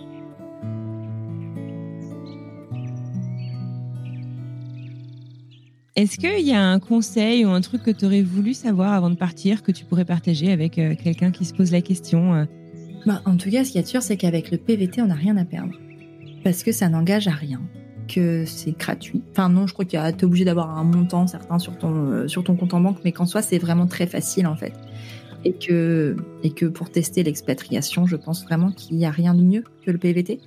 Est-ce 5.95 6.17
qu'il 6.17 6.47
y 6.47 6.53
a 6.53 6.63
un 6.63 6.79
conseil 6.79 7.45
ou 7.45 7.49
un 7.49 7.59
truc 7.59 7.83
que 7.83 7.91
tu 7.91 8.05
aurais 8.05 8.21
voulu 8.21 8.53
savoir 8.53 8.93
avant 8.93 9.09
de 9.09 9.15
partir 9.15 9.63
que 9.63 9.73
tu 9.73 9.83
pourrais 9.83 10.05
partager 10.05 10.49
avec 10.51 10.79
euh, 10.79 10.95
quelqu'un 10.95 11.31
qui 11.31 11.43
se 11.43 11.53
pose 11.53 11.73
la 11.73 11.81
question 11.81 12.35
euh? 12.35 12.45
bah, 13.05 13.21
En 13.25 13.35
tout 13.35 13.51
cas, 13.51 13.65
ce 13.65 13.71
qui 13.71 13.79
est 13.79 13.85
sûr, 13.85 14.01
c'est 14.01 14.15
qu'avec 14.15 14.49
le 14.49 14.57
PVT, 14.57 15.01
on 15.01 15.07
n'a 15.07 15.15
rien 15.15 15.35
à 15.35 15.43
perdre 15.43 15.73
parce 16.43 16.63
que 16.63 16.71
ça 16.71 16.89
n'engage 16.89 17.27
à 17.27 17.31
rien, 17.31 17.61
que 18.07 18.45
c'est 18.45 18.77
gratuit. 18.77 19.21
Enfin 19.31 19.49
non, 19.49 19.67
je 19.67 19.73
crois 19.73 19.85
que 19.85 19.91
tu 19.91 19.97
es 19.97 20.23
obligé 20.23 20.45
d'avoir 20.45 20.77
un 20.77 20.83
montant 20.83 21.27
certain 21.27 21.59
sur 21.59 21.77
ton, 21.77 21.93
euh, 21.93 22.27
sur 22.27 22.43
ton 22.43 22.55
compte 22.55 22.73
en 22.73 22.81
banque, 22.81 22.99
mais 23.03 23.11
qu'en 23.11 23.25
soi 23.25 23.41
c'est 23.41 23.57
vraiment 23.57 23.87
très 23.87 24.07
facile 24.07 24.47
en 24.47 24.55
fait. 24.55 24.73
Et 25.45 25.53
que, 25.53 26.17
et 26.43 26.51
que 26.51 26.65
pour 26.65 26.89
tester 26.89 27.23
l'expatriation, 27.23 28.05
je 28.05 28.17
pense 28.17 28.43
vraiment 28.43 28.71
qu'il 28.71 28.97
n'y 28.97 29.05
a 29.05 29.11
rien 29.11 29.33
de 29.33 29.41
mieux 29.41 29.63
que 29.85 29.91
le 29.91 29.97
PVT. 29.97 30.39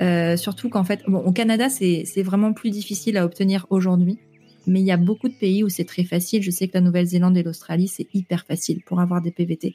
Euh, 0.00 0.36
surtout 0.36 0.68
qu'en 0.68 0.84
fait, 0.84 1.02
bon, 1.08 1.18
au 1.18 1.32
Canada, 1.32 1.68
c'est 1.68 2.22
vraiment 2.22 2.52
plus 2.52 2.70
difficile 2.70 3.16
à 3.16 3.24
obtenir 3.24 3.66
aujourd'hui. 3.70 4.18
Mais 4.66 4.80
il 4.80 4.86
y 4.86 4.92
a 4.92 4.98
beaucoup 4.98 5.28
de 5.28 5.34
pays 5.34 5.64
où 5.64 5.68
c'est 5.68 5.86
très 5.86 6.04
facile. 6.04 6.42
Je 6.42 6.50
sais 6.50 6.68
que 6.68 6.74
la 6.74 6.82
Nouvelle-Zélande 6.82 7.36
et 7.38 7.42
l'Australie, 7.42 7.88
c'est 7.88 8.06
hyper 8.12 8.44
facile 8.44 8.82
pour 8.84 9.00
avoir 9.00 9.22
des 9.22 9.30
PVT. 9.30 9.74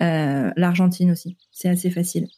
Euh, 0.00 0.50
L'Argentine 0.56 1.10
aussi, 1.10 1.36
c'est 1.50 1.68
assez 1.68 1.90
facile. 1.90 2.28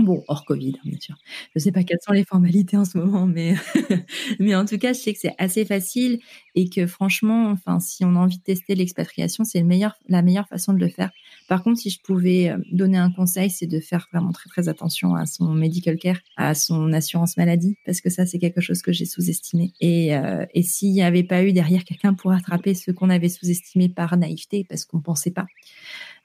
Bon, 0.00 0.24
hors 0.26 0.44
Covid, 0.44 0.72
hein, 0.78 0.80
bien 0.86 0.98
sûr. 0.98 1.14
Je 1.54 1.60
sais 1.60 1.70
pas 1.70 1.84
quelles 1.84 2.00
sont 2.04 2.12
les 2.12 2.24
formalités 2.24 2.76
en 2.76 2.84
ce 2.84 2.98
moment, 2.98 3.26
mais 3.26 3.54
mais 4.40 4.56
en 4.56 4.64
tout 4.64 4.76
cas, 4.76 4.92
je 4.92 4.98
sais 4.98 5.12
que 5.12 5.20
c'est 5.20 5.34
assez 5.38 5.64
facile 5.64 6.18
et 6.56 6.68
que 6.68 6.88
franchement, 6.88 7.50
enfin, 7.50 7.78
si 7.78 8.04
on 8.04 8.16
a 8.16 8.18
envie 8.18 8.38
de 8.38 8.42
tester 8.42 8.74
l'expatriation, 8.74 9.44
c'est 9.44 9.60
le 9.60 9.66
meilleur, 9.66 9.94
la 10.08 10.22
meilleure 10.22 10.48
façon 10.48 10.72
de 10.72 10.80
le 10.80 10.88
faire. 10.88 11.12
Par 11.46 11.62
contre, 11.62 11.78
si 11.78 11.90
je 11.90 12.00
pouvais 12.02 12.48
euh, 12.50 12.58
donner 12.72 12.98
un 12.98 13.12
conseil, 13.12 13.50
c'est 13.50 13.68
de 13.68 13.78
faire 13.78 14.08
vraiment 14.12 14.32
très 14.32 14.50
très 14.50 14.68
attention 14.68 15.14
à 15.14 15.26
son 15.26 15.54
medical 15.54 15.96
care, 15.96 16.18
à 16.36 16.54
son 16.56 16.92
assurance 16.92 17.36
maladie, 17.36 17.76
parce 17.86 18.00
que 18.00 18.10
ça, 18.10 18.26
c'est 18.26 18.40
quelque 18.40 18.60
chose 18.60 18.82
que 18.82 18.90
j'ai 18.92 19.06
sous-estimé. 19.06 19.72
Et 19.80 20.16
euh, 20.16 20.44
et 20.54 20.62
s'il 20.64 20.90
n'y 20.92 21.02
avait 21.02 21.22
pas 21.22 21.44
eu 21.44 21.52
derrière 21.52 21.84
quelqu'un 21.84 22.14
pour 22.14 22.32
attraper 22.32 22.74
ce 22.74 22.90
qu'on 22.90 23.10
avait 23.10 23.28
sous-estimé 23.28 23.88
par 23.88 24.16
naïveté, 24.16 24.66
parce 24.68 24.84
qu'on 24.86 25.00
pensait 25.00 25.30
pas. 25.30 25.46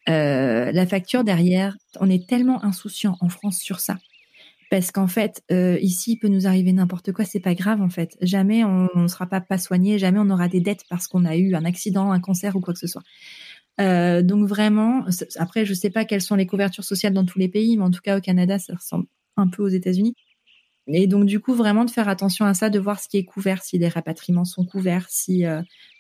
Euh, 0.10 0.72
la 0.72 0.86
facture 0.88 1.24
derrière, 1.24 1.78
on 2.00 2.10
est 2.10 2.28
tellement 2.28 2.64
insouciant 2.64 3.18
en 3.22 3.30
France 3.30 3.60
sur 3.60 3.80
ça. 3.80 3.98
Parce 4.72 4.92
qu'en 4.92 5.08
fait, 5.08 5.44
euh, 5.52 5.80
ici, 5.82 6.14
il 6.14 6.18
peut 6.18 6.28
nous 6.28 6.48
arriver 6.48 6.74
n'importe 6.74 7.12
quoi, 7.12 7.26
c'est 7.26 7.40
pas 7.40 7.56
grave 7.56 7.82
en 7.82 7.90
fait. 7.90 8.18
Jamais 8.22 8.64
on 8.64 8.90
ne 8.96 9.08
sera 9.08 9.28
pas 9.28 9.58
soigné, 9.58 10.00
jamais 10.00 10.20
on 10.20 10.30
aura 10.30 10.48
des 10.48 10.62
dettes 10.62 10.84
parce 10.90 11.08
qu'on 11.08 11.26
a 11.26 11.38
eu 11.38 11.56
un 11.56 11.66
accident, 11.66 12.12
un 12.12 12.20
cancer 12.20 12.56
ou 12.56 12.62
quoi 12.62 12.74
que 12.74 12.80
ce 12.80 12.88
soit. 12.88 13.04
Euh, 13.82 14.22
donc 14.22 14.48
vraiment, 14.48 15.06
après, 15.38 15.66
je 15.66 15.74
sais 15.74 15.90
pas 15.90 16.06
quelles 16.06 16.22
sont 16.22 16.36
les 16.36 16.46
couvertures 16.48 16.84
sociales 16.84 17.14
dans 17.14 17.26
tous 17.26 17.40
les 17.40 17.48
pays, 17.50 17.78
mais 17.78 17.84
en 17.84 17.92
tout 17.92 18.02
cas 18.02 18.18
au 18.18 18.22
Canada, 18.22 18.60
ça 18.60 18.76
ressemble 18.76 19.06
un 19.38 19.48
peu 19.48 19.64
aux 19.64 19.70
États-Unis. 19.70 20.16
Et 20.92 21.08
donc 21.08 21.26
du 21.26 21.40
coup, 21.40 21.54
vraiment 21.54 21.86
de 21.86 21.92
faire 21.92 22.10
attention 22.10 22.46
à 22.46 22.54
ça, 22.54 22.70
de 22.70 22.80
voir 22.80 23.00
ce 23.00 23.08
qui 23.08 23.18
est 23.18 23.26
couvert, 23.26 23.64
si 23.64 23.78
les 23.78 23.88
rapatriements 23.88 24.46
sont 24.46 24.66
couverts, 24.66 25.06
si, 25.10 25.46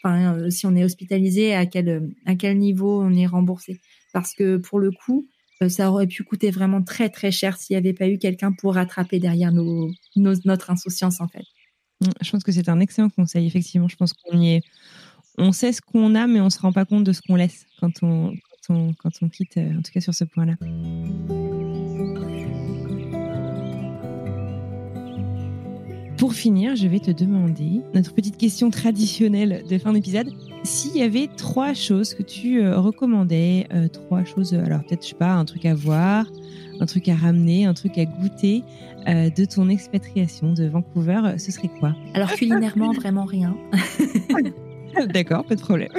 enfin, 0.03 0.49
si 0.49 0.65
on 0.65 0.75
est 0.75 0.83
hospitalisé, 0.83 1.53
à 1.53 1.65
quel 1.65 2.09
à 2.25 2.35
quel 2.35 2.57
niveau 2.57 3.01
on 3.01 3.13
est 3.13 3.27
remboursé 3.27 3.79
parce 4.13 4.33
que 4.33 4.57
pour 4.57 4.79
le 4.79 4.91
coup, 4.91 5.27
euh, 5.61 5.69
ça 5.69 5.91
aurait 5.91 6.07
pu 6.07 6.23
coûter 6.23 6.51
vraiment 6.51 6.81
très 6.81 7.09
très 7.09 7.31
cher 7.31 7.57
s'il 7.57 7.75
n'y 7.75 7.77
avait 7.77 7.93
pas 7.93 8.07
eu 8.07 8.17
quelqu'un 8.17 8.51
pour 8.51 8.75
rattraper 8.75 9.19
derrière 9.19 9.51
nos, 9.51 9.91
notre 10.15 10.71
insouciance 10.71 11.21
en 11.21 11.27
fait. 11.27 11.43
Mmh, 12.01 12.09
je 12.21 12.31
pense 12.31 12.43
que 12.43 12.51
c'est 12.51 12.69
un 12.69 12.79
excellent 12.79 13.09
conseil. 13.09 13.45
Effectivement, 13.45 13.87
je 13.87 13.95
pense 13.95 14.13
qu'on 14.13 14.39
y 14.39 14.55
est. 14.55 14.61
On 15.37 15.51
sait 15.51 15.71
ce 15.71 15.81
qu'on 15.81 16.15
a, 16.15 16.27
mais 16.27 16.41
on 16.41 16.49
se 16.49 16.59
rend 16.59 16.73
pas 16.73 16.85
compte 16.85 17.03
de 17.03 17.13
ce 17.13 17.21
qu'on 17.21 17.35
laisse 17.35 17.65
quand 17.79 18.03
on, 18.03 18.33
quand 18.67 19.11
on, 19.21 19.29
quitte, 19.29 19.57
euh, 19.57 19.77
en 19.77 19.81
tout 19.81 19.91
cas 19.91 20.01
sur 20.01 20.13
ce 20.13 20.25
point-là. 20.25 20.55
Pour 26.19 26.33
finir, 26.33 26.75
je 26.75 26.85
vais 26.85 26.99
te 26.99 27.11
demander 27.11 27.79
notre 27.93 28.13
petite 28.13 28.35
question 28.35 28.69
traditionnelle 28.69 29.63
de 29.69 29.77
fin 29.77 29.93
d'épisode. 29.93 30.33
S'il 30.63 30.97
y 30.97 31.01
avait 31.01 31.27
trois 31.27 31.73
choses 31.73 32.13
que 32.13 32.23
tu 32.23 32.61
euh, 32.61 32.77
recommandais, 32.77 33.67
euh, 33.73 33.87
trois 33.87 34.25
choses, 34.25 34.53
alors 34.53 34.83
peut-être, 34.83 35.03
je 35.03 35.11
sais 35.11 35.15
pas, 35.15 35.31
un 35.31 35.45
truc 35.45 35.65
à 35.65 35.73
voir, 35.73 36.25
un 36.81 36.85
truc 36.85 37.07
à 37.07 37.15
ramener, 37.15 37.63
un 37.63 37.73
truc 37.73 37.97
à 37.97 38.03
goûter 38.03 38.63
euh, 39.07 39.29
de 39.29 39.45
ton 39.45 39.69
expatriation 39.69 40.51
de 40.51 40.65
Vancouver, 40.65 41.21
ce 41.37 41.53
serait 41.53 41.71
quoi? 41.79 41.95
Alors 42.13 42.33
culinairement, 42.33 42.91
vraiment 42.91 43.23
rien. 43.23 43.55
D'accord, 45.13 45.45
pas 45.45 45.55
de 45.55 45.61
problème. 45.61 45.89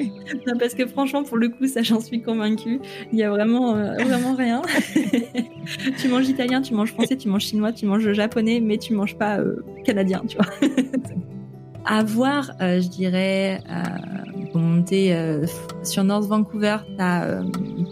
parce 0.58 0.74
que 0.74 0.86
franchement, 0.86 1.22
pour 1.22 1.36
le 1.36 1.48
coup, 1.48 1.66
ça, 1.66 1.82
j'en 1.82 2.00
suis 2.00 2.22
convaincue. 2.22 2.80
Il 3.12 3.18
y 3.18 3.22
a 3.22 3.30
vraiment, 3.30 3.74
vraiment 3.74 4.34
rien. 4.34 4.62
tu 5.98 6.08
manges 6.08 6.28
italien, 6.28 6.62
tu 6.62 6.74
manges 6.74 6.92
français, 6.92 7.16
tu 7.16 7.28
manges 7.28 7.44
chinois, 7.44 7.72
tu 7.72 7.86
manges 7.86 8.12
japonais, 8.12 8.60
mais 8.60 8.78
tu 8.78 8.94
manges 8.94 9.16
pas 9.16 9.38
canadien, 9.84 10.22
tu 10.28 10.36
vois. 10.36 10.46
À 11.88 12.04
voir, 12.04 12.50
euh, 12.60 12.80
je 12.82 12.88
dirais, 12.88 13.60
euh, 13.70 14.18
monter 14.54 15.14
euh, 15.14 15.46
sur 15.82 16.04
North 16.04 16.26
Vancouver, 16.26 16.76
t'as 16.96 17.24
euh, 17.24 17.42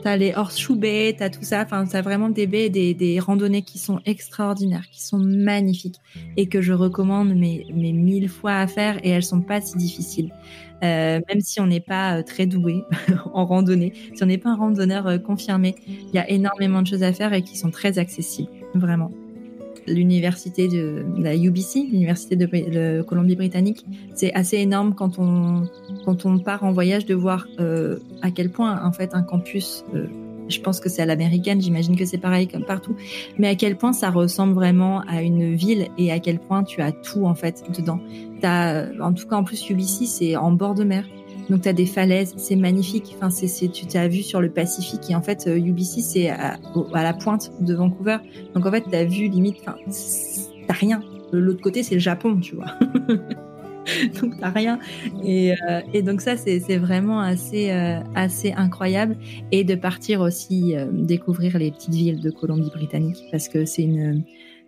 as 0.04 0.16
les 0.16 0.34
horseshoe 0.34 0.76
baies, 0.76 1.16
t'as 1.18 1.30
tout 1.30 1.42
ça. 1.42 1.62
Enfin, 1.62 1.84
t'as 1.86 2.02
vraiment 2.02 2.28
des 2.28 2.46
baies, 2.46 2.68
des, 2.68 2.94
des 2.94 3.18
randonnées 3.18 3.62
qui 3.62 3.78
sont 3.78 4.00
extraordinaires, 4.04 4.84
qui 4.90 5.02
sont 5.02 5.18
magnifiques 5.18 5.96
et 6.36 6.46
que 6.46 6.60
je 6.60 6.72
recommande 6.72 7.34
mais, 7.34 7.64
mais 7.74 7.92
mille 7.92 8.28
fois 8.28 8.56
à 8.56 8.66
faire 8.66 8.98
et 9.04 9.10
elles 9.10 9.24
sont 9.24 9.40
pas 9.40 9.60
si 9.60 9.76
difficiles. 9.76 10.32
Euh, 10.84 11.20
même 11.28 11.40
si 11.40 11.58
on 11.58 11.66
n'est 11.66 11.80
pas 11.80 12.22
très 12.22 12.44
doué 12.46 12.84
en 13.32 13.46
randonnée, 13.46 13.94
si 14.14 14.22
on 14.22 14.26
n'est 14.26 14.38
pas 14.38 14.50
un 14.50 14.56
randonneur 14.56 15.22
confirmé, 15.22 15.74
il 15.86 16.14
y 16.14 16.18
a 16.18 16.28
énormément 16.28 16.82
de 16.82 16.86
choses 16.86 17.02
à 17.02 17.14
faire 17.14 17.32
et 17.32 17.42
qui 17.42 17.56
sont 17.56 17.70
très 17.70 17.98
accessibles, 17.98 18.50
vraiment 18.74 19.10
l'université 19.86 20.68
de 20.68 21.04
la 21.18 21.36
UBC, 21.36 21.86
l'université 21.90 22.36
de, 22.36 23.02
Colombie-Britannique. 23.02 23.84
C'est 24.14 24.32
assez 24.34 24.58
énorme 24.58 24.94
quand 24.94 25.18
on 25.18 25.64
quand 26.04 26.26
on 26.26 26.38
part 26.38 26.64
en 26.64 26.72
voyage 26.72 27.06
de 27.06 27.14
voir 27.14 27.46
euh, 27.60 27.98
à 28.22 28.30
quel 28.30 28.50
point 28.50 28.84
en 28.84 28.92
fait 28.92 29.14
un 29.14 29.22
campus. 29.22 29.84
Euh, 29.94 30.06
je 30.48 30.60
pense 30.60 30.78
que 30.78 30.88
c'est 30.88 31.02
à 31.02 31.06
l'américaine, 31.06 31.60
j'imagine 31.60 31.96
que 31.96 32.04
c'est 32.04 32.18
pareil 32.18 32.46
comme 32.46 32.64
partout, 32.64 32.94
mais 33.36 33.48
à 33.48 33.56
quel 33.56 33.76
point 33.76 33.92
ça 33.92 34.10
ressemble 34.10 34.54
vraiment 34.54 35.00
à 35.00 35.20
une 35.20 35.56
ville 35.56 35.88
et 35.98 36.12
à 36.12 36.20
quel 36.20 36.38
point 36.38 36.62
tu 36.62 36.80
as 36.82 36.92
tout 36.92 37.24
en 37.26 37.34
fait 37.34 37.64
dedans. 37.76 37.98
As, 38.44 38.84
en 39.00 39.12
tout 39.12 39.26
cas 39.26 39.36
en 39.36 39.42
plus 39.42 39.68
UBC 39.68 40.06
c'est 40.06 40.36
en 40.36 40.52
bord 40.52 40.74
de 40.74 40.84
mer, 40.84 41.04
donc 41.50 41.62
tu 41.62 41.68
as 41.68 41.72
des 41.72 41.86
falaises, 41.86 42.34
c'est 42.36 42.56
magnifique. 42.56 43.14
Enfin, 43.16 43.30
c'est, 43.30 43.68
tu 43.68 43.86
t'as 43.86 44.08
vu 44.08 44.22
sur 44.22 44.40
le 44.40 44.50
Pacifique 44.50 45.10
et 45.10 45.14
en 45.14 45.22
fait 45.22 45.46
UBC 45.46 45.98
euh, 45.98 46.02
c'est 46.02 46.28
à, 46.28 46.58
la 46.94 47.12
pointe 47.14 47.52
de 47.60 47.74
Vancouver. 47.74 48.18
Donc 48.54 48.66
en 48.66 48.70
fait 48.70 48.84
tu 48.88 48.96
as 48.96 49.04
vu 49.04 49.28
limite, 49.28 49.56
enfin 49.60 49.76
t'as 50.66 50.74
rien. 50.74 51.02
De 51.32 51.38
l'autre 51.38 51.60
côté 51.60 51.82
c'est 51.82 51.94
le 51.94 52.00
Japon, 52.00 52.38
tu 52.40 52.56
vois. 52.56 52.66
donc 54.20 54.34
t'as 54.40 54.50
rien. 54.50 54.78
Et, 55.24 55.52
euh, 55.52 55.80
et 55.92 56.02
donc 56.02 56.20
ça 56.20 56.36
c'est, 56.36 56.60
c'est 56.60 56.78
vraiment 56.78 57.20
assez 57.20 57.70
euh, 57.70 58.00
assez 58.14 58.52
incroyable 58.52 59.16
et 59.52 59.62
de 59.64 59.74
partir 59.74 60.20
aussi 60.20 60.74
découvrir 60.92 61.58
les 61.58 61.70
petites 61.70 61.94
villes 61.94 62.20
de 62.20 62.30
Colombie-Britannique 62.30 63.22
parce 63.30 63.48
que 63.48 63.64
c'est 63.64 63.82
une 63.82 64.24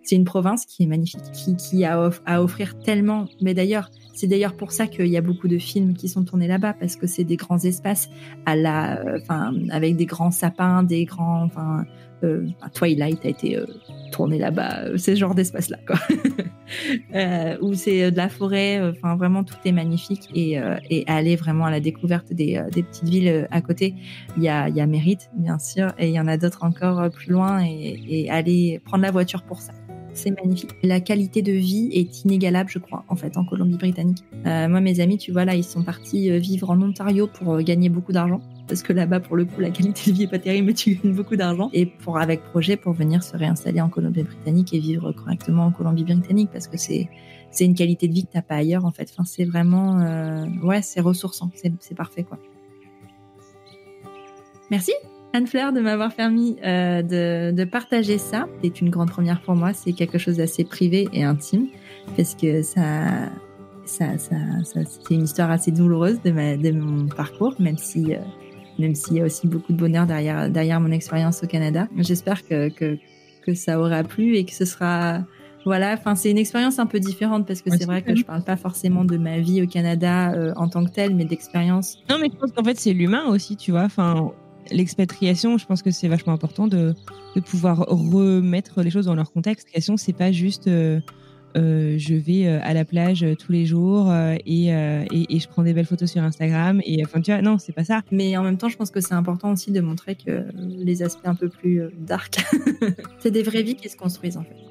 c'est 0.08 0.16
une 0.16 0.24
province 0.24 0.64
qui 0.64 0.84
est 0.84 0.86
magnifique, 0.86 1.20
qui, 1.58 1.84
a 1.84 2.10
à 2.24 2.42
offrir 2.42 2.78
tellement. 2.78 3.26
Mais 3.42 3.52
d'ailleurs, 3.52 3.90
c'est 4.14 4.26
d'ailleurs 4.26 4.56
pour 4.56 4.72
ça 4.72 4.86
qu'il 4.86 5.08
y 5.08 5.18
a 5.18 5.20
beaucoup 5.20 5.48
de 5.48 5.58
films 5.58 5.92
qui 5.92 6.08
sont 6.08 6.24
tournés 6.24 6.48
là-bas 6.48 6.72
parce 6.72 6.96
que 6.96 7.06
c'est 7.06 7.24
des 7.24 7.36
grands 7.36 7.58
espaces 7.58 8.08
enfin, 8.46 9.52
avec 9.70 9.96
des 9.96 10.06
grands 10.06 10.30
sapins, 10.30 10.82
des 10.82 11.04
grands, 11.04 11.48
euh, 12.24 12.46
Twilight 12.72 13.24
a 13.26 13.28
été 13.28 13.58
euh, 13.58 13.66
tourné 14.10 14.38
là-bas, 14.38 14.84
euh, 14.84 14.96
ce 14.96 15.14
genre 15.14 15.34
d'espace-là, 15.34 15.78
quoi. 15.86 15.96
euh, 17.14 17.58
où 17.60 17.74
c'est 17.74 18.10
de 18.10 18.16
la 18.16 18.30
forêt, 18.30 18.80
enfin 18.80 19.14
vraiment 19.14 19.44
tout 19.44 19.56
est 19.66 19.72
magnifique 19.72 20.28
et, 20.34 20.58
aller 21.06 21.36
vraiment 21.36 21.66
à 21.66 21.70
la 21.70 21.80
découverte 21.80 22.32
des, 22.32 22.62
petites 22.72 23.08
villes 23.08 23.46
à 23.50 23.60
côté. 23.60 23.94
Il 24.38 24.42
y 24.42 24.48
a, 24.48 24.86
Mérite, 24.86 25.30
bien 25.34 25.58
sûr, 25.58 25.92
et 25.98 26.08
il 26.08 26.14
y 26.14 26.20
en 26.20 26.26
a 26.26 26.38
d'autres 26.38 26.64
encore 26.64 27.10
plus 27.10 27.30
loin 27.30 27.62
et 27.62 28.28
aller 28.30 28.80
prendre 28.84 29.02
la 29.02 29.10
voiture 29.10 29.42
pour 29.42 29.60
ça 29.60 29.72
C'est 30.18 30.32
magnifique. 30.32 30.70
La 30.82 30.98
qualité 30.98 31.42
de 31.42 31.52
vie 31.52 31.90
est 31.92 32.24
inégalable, 32.24 32.68
je 32.68 32.80
crois, 32.80 33.04
en 33.06 33.14
fait, 33.14 33.36
en 33.36 33.44
Colombie-Britannique. 33.44 34.24
Euh, 34.46 34.68
moi, 34.68 34.80
mes 34.80 34.98
amis, 34.98 35.16
tu 35.16 35.30
vois, 35.30 35.44
là, 35.44 35.54
ils 35.54 35.62
sont 35.62 35.84
partis 35.84 36.28
euh, 36.28 36.38
vivre 36.38 36.70
en 36.70 36.82
Ontario 36.82 37.28
pour 37.28 37.54
euh, 37.54 37.62
gagner 37.62 37.88
beaucoup 37.88 38.10
d'argent. 38.10 38.40
Parce 38.66 38.82
que 38.82 38.92
là-bas, 38.92 39.20
pour 39.20 39.36
le 39.36 39.44
coup, 39.44 39.60
la 39.60 39.70
qualité 39.70 40.10
de 40.10 40.16
vie 40.16 40.24
est 40.24 40.28
pas 40.28 40.40
terrible, 40.40 40.66
mais 40.66 40.74
tu 40.74 40.96
gagnes 40.96 41.14
beaucoup 41.14 41.36
d'argent. 41.36 41.70
Et 41.72 41.86
pour, 41.86 42.18
avec 42.18 42.42
projet, 42.42 42.76
pour 42.76 42.94
venir 42.94 43.22
se 43.22 43.36
réinstaller 43.36 43.80
en 43.80 43.88
Colombie-Britannique 43.88 44.74
et 44.74 44.80
vivre 44.80 45.12
correctement 45.12 45.66
en 45.66 45.70
Colombie-Britannique, 45.70 46.50
parce 46.52 46.66
que 46.66 46.78
c'est, 46.78 47.08
c'est 47.52 47.64
une 47.64 47.76
qualité 47.76 48.08
de 48.08 48.14
vie 48.14 48.24
que 48.24 48.32
t'as 48.32 48.42
pas 48.42 48.56
ailleurs, 48.56 48.86
en 48.86 48.90
fait. 48.90 49.14
C'est 49.24 49.44
vraiment, 49.44 50.00
ouais, 50.64 50.82
c'est 50.82 51.00
ressourçant. 51.00 51.52
C'est 51.54 51.94
parfait, 51.94 52.24
quoi. 52.24 52.40
Merci. 54.68 54.92
Anne-Fleur 55.32 55.72
de 55.72 55.80
m'avoir 55.80 56.14
permis 56.14 56.56
euh, 56.64 57.02
de, 57.02 57.54
de, 57.54 57.64
partager 57.64 58.18
ça. 58.18 58.46
C'est 58.62 58.80
une 58.80 58.90
grande 58.90 59.10
première 59.10 59.40
pour 59.42 59.54
moi. 59.54 59.72
C'est 59.72 59.92
quelque 59.92 60.18
chose 60.18 60.38
d'assez 60.38 60.64
privé 60.64 61.08
et 61.12 61.22
intime 61.22 61.68
parce 62.16 62.34
que 62.34 62.62
ça, 62.62 63.28
ça, 63.84 64.16
ça, 64.18 64.36
ça 64.64 64.80
c'est 64.84 65.14
une 65.14 65.24
histoire 65.24 65.50
assez 65.50 65.70
douloureuse 65.70 66.20
de, 66.22 66.30
ma, 66.30 66.56
de 66.56 66.70
mon 66.70 67.06
parcours, 67.08 67.54
même 67.58 67.76
si, 67.76 68.14
euh, 68.14 68.18
même 68.78 68.94
s'il 68.94 69.16
y 69.18 69.20
a 69.20 69.24
aussi 69.24 69.46
beaucoup 69.46 69.72
de 69.72 69.78
bonheur 69.78 70.06
derrière, 70.06 70.48
derrière 70.48 70.80
mon 70.80 70.92
expérience 70.92 71.42
au 71.42 71.46
Canada. 71.46 71.88
J'espère 71.98 72.46
que, 72.46 72.70
que, 72.70 72.98
que 73.44 73.54
ça 73.54 73.78
aura 73.78 74.04
plu 74.04 74.36
et 74.36 74.44
que 74.44 74.52
ce 74.52 74.64
sera 74.64 75.20
voilà, 75.64 75.92
enfin 75.92 76.14
c'est 76.14 76.30
une 76.30 76.38
expérience 76.38 76.78
un 76.78 76.86
peu 76.86 76.98
différente 76.98 77.46
parce 77.46 77.60
que 77.60 77.68
ouais, 77.68 77.76
c'est 77.78 77.84
vrai 77.84 78.00
que 78.00 78.14
je 78.14 78.24
parle 78.24 78.42
pas 78.42 78.56
forcément 78.56 79.04
de 79.04 79.18
ma 79.18 79.38
vie 79.38 79.60
au 79.60 79.66
Canada 79.66 80.32
euh, 80.32 80.54
en 80.56 80.68
tant 80.68 80.82
que 80.84 80.90
telle, 80.90 81.14
mais 81.14 81.26
d'expérience. 81.26 81.98
Non, 82.08 82.16
mais 82.18 82.30
je 82.32 82.38
pense 82.38 82.52
qu'en 82.52 82.64
fait 82.64 82.78
c'est 82.78 82.94
l'humain 82.94 83.26
aussi, 83.26 83.56
tu 83.56 83.72
vois. 83.72 83.82
Enfin, 83.82 84.32
l'expatriation, 84.70 85.58
je 85.58 85.66
pense 85.66 85.82
que 85.82 85.90
c'est 85.90 86.08
vachement 86.08 86.32
important 86.32 86.66
de, 86.66 86.94
pouvoir 87.46 87.86
remettre 87.88 88.82
les 88.82 88.90
choses 88.90 89.06
dans 89.06 89.14
leur 89.14 89.30
contexte. 89.32 89.66
L'expatriation, 89.66 89.96
c'est 89.96 90.12
pas 90.12 90.32
juste 90.32 90.66
euh, 90.66 91.00
euh, 91.56 91.96
je 91.98 92.14
vais 92.14 92.48
à 92.48 92.74
la 92.74 92.84
plage 92.84 93.24
tous 93.38 93.52
les 93.52 93.64
jours 93.64 94.10
euh, 94.10 94.34
et, 94.44 94.68
je 94.70 95.48
prends 95.48 95.62
des 95.62 95.72
belles 95.72 95.86
photos 95.86 96.10
sur 96.10 96.22
Instagram. 96.22 96.80
Et 96.84 97.04
enfin, 97.04 97.20
tu 97.20 97.30
vois, 97.30 97.42
non, 97.42 97.58
c'est 97.58 97.72
pas 97.72 97.84
ça. 97.84 98.02
Mais 98.10 98.36
en 98.36 98.42
même 98.42 98.58
temps, 98.58 98.68
je 98.68 98.76
pense 98.76 98.90
que 98.90 99.00
c'est 99.00 99.14
important 99.14 99.52
aussi 99.52 99.70
de 99.70 99.80
montrer 99.80 100.16
que 100.16 100.44
les 100.56 101.02
aspects 101.02 101.26
un 101.26 101.34
peu 101.34 101.48
plus 101.48 101.82
dark, 101.98 102.38
c'est 103.20 103.30
des 103.30 103.42
vraies 103.42 103.62
vies 103.62 103.76
qui 103.76 103.88
se 103.88 103.96
construisent 103.96 104.36
en 104.36 104.42
fait. 104.42 104.67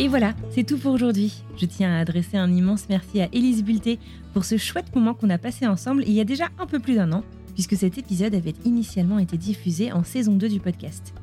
Et 0.00 0.06
voilà, 0.06 0.32
c'est 0.50 0.62
tout 0.62 0.78
pour 0.78 0.92
aujourd'hui. 0.92 1.42
Je 1.56 1.66
tiens 1.66 1.92
à 1.92 1.98
adresser 1.98 2.36
un 2.36 2.52
immense 2.52 2.88
merci 2.88 3.20
à 3.20 3.28
Élise 3.32 3.64
Bulté 3.64 3.98
pour 4.32 4.44
ce 4.44 4.56
chouette 4.56 4.94
moment 4.94 5.12
qu'on 5.12 5.28
a 5.28 5.38
passé 5.38 5.66
ensemble 5.66 6.04
il 6.06 6.12
y 6.12 6.20
a 6.20 6.24
déjà 6.24 6.44
un 6.60 6.66
peu 6.66 6.78
plus 6.78 6.94
d'un 6.94 7.10
an, 7.10 7.24
puisque 7.54 7.74
cet 7.74 7.98
épisode 7.98 8.36
avait 8.36 8.54
initialement 8.64 9.18
été 9.18 9.36
diffusé 9.36 9.90
en 9.90 10.04
saison 10.04 10.36
2 10.36 10.50
du 10.50 10.60
podcast. 10.60 11.14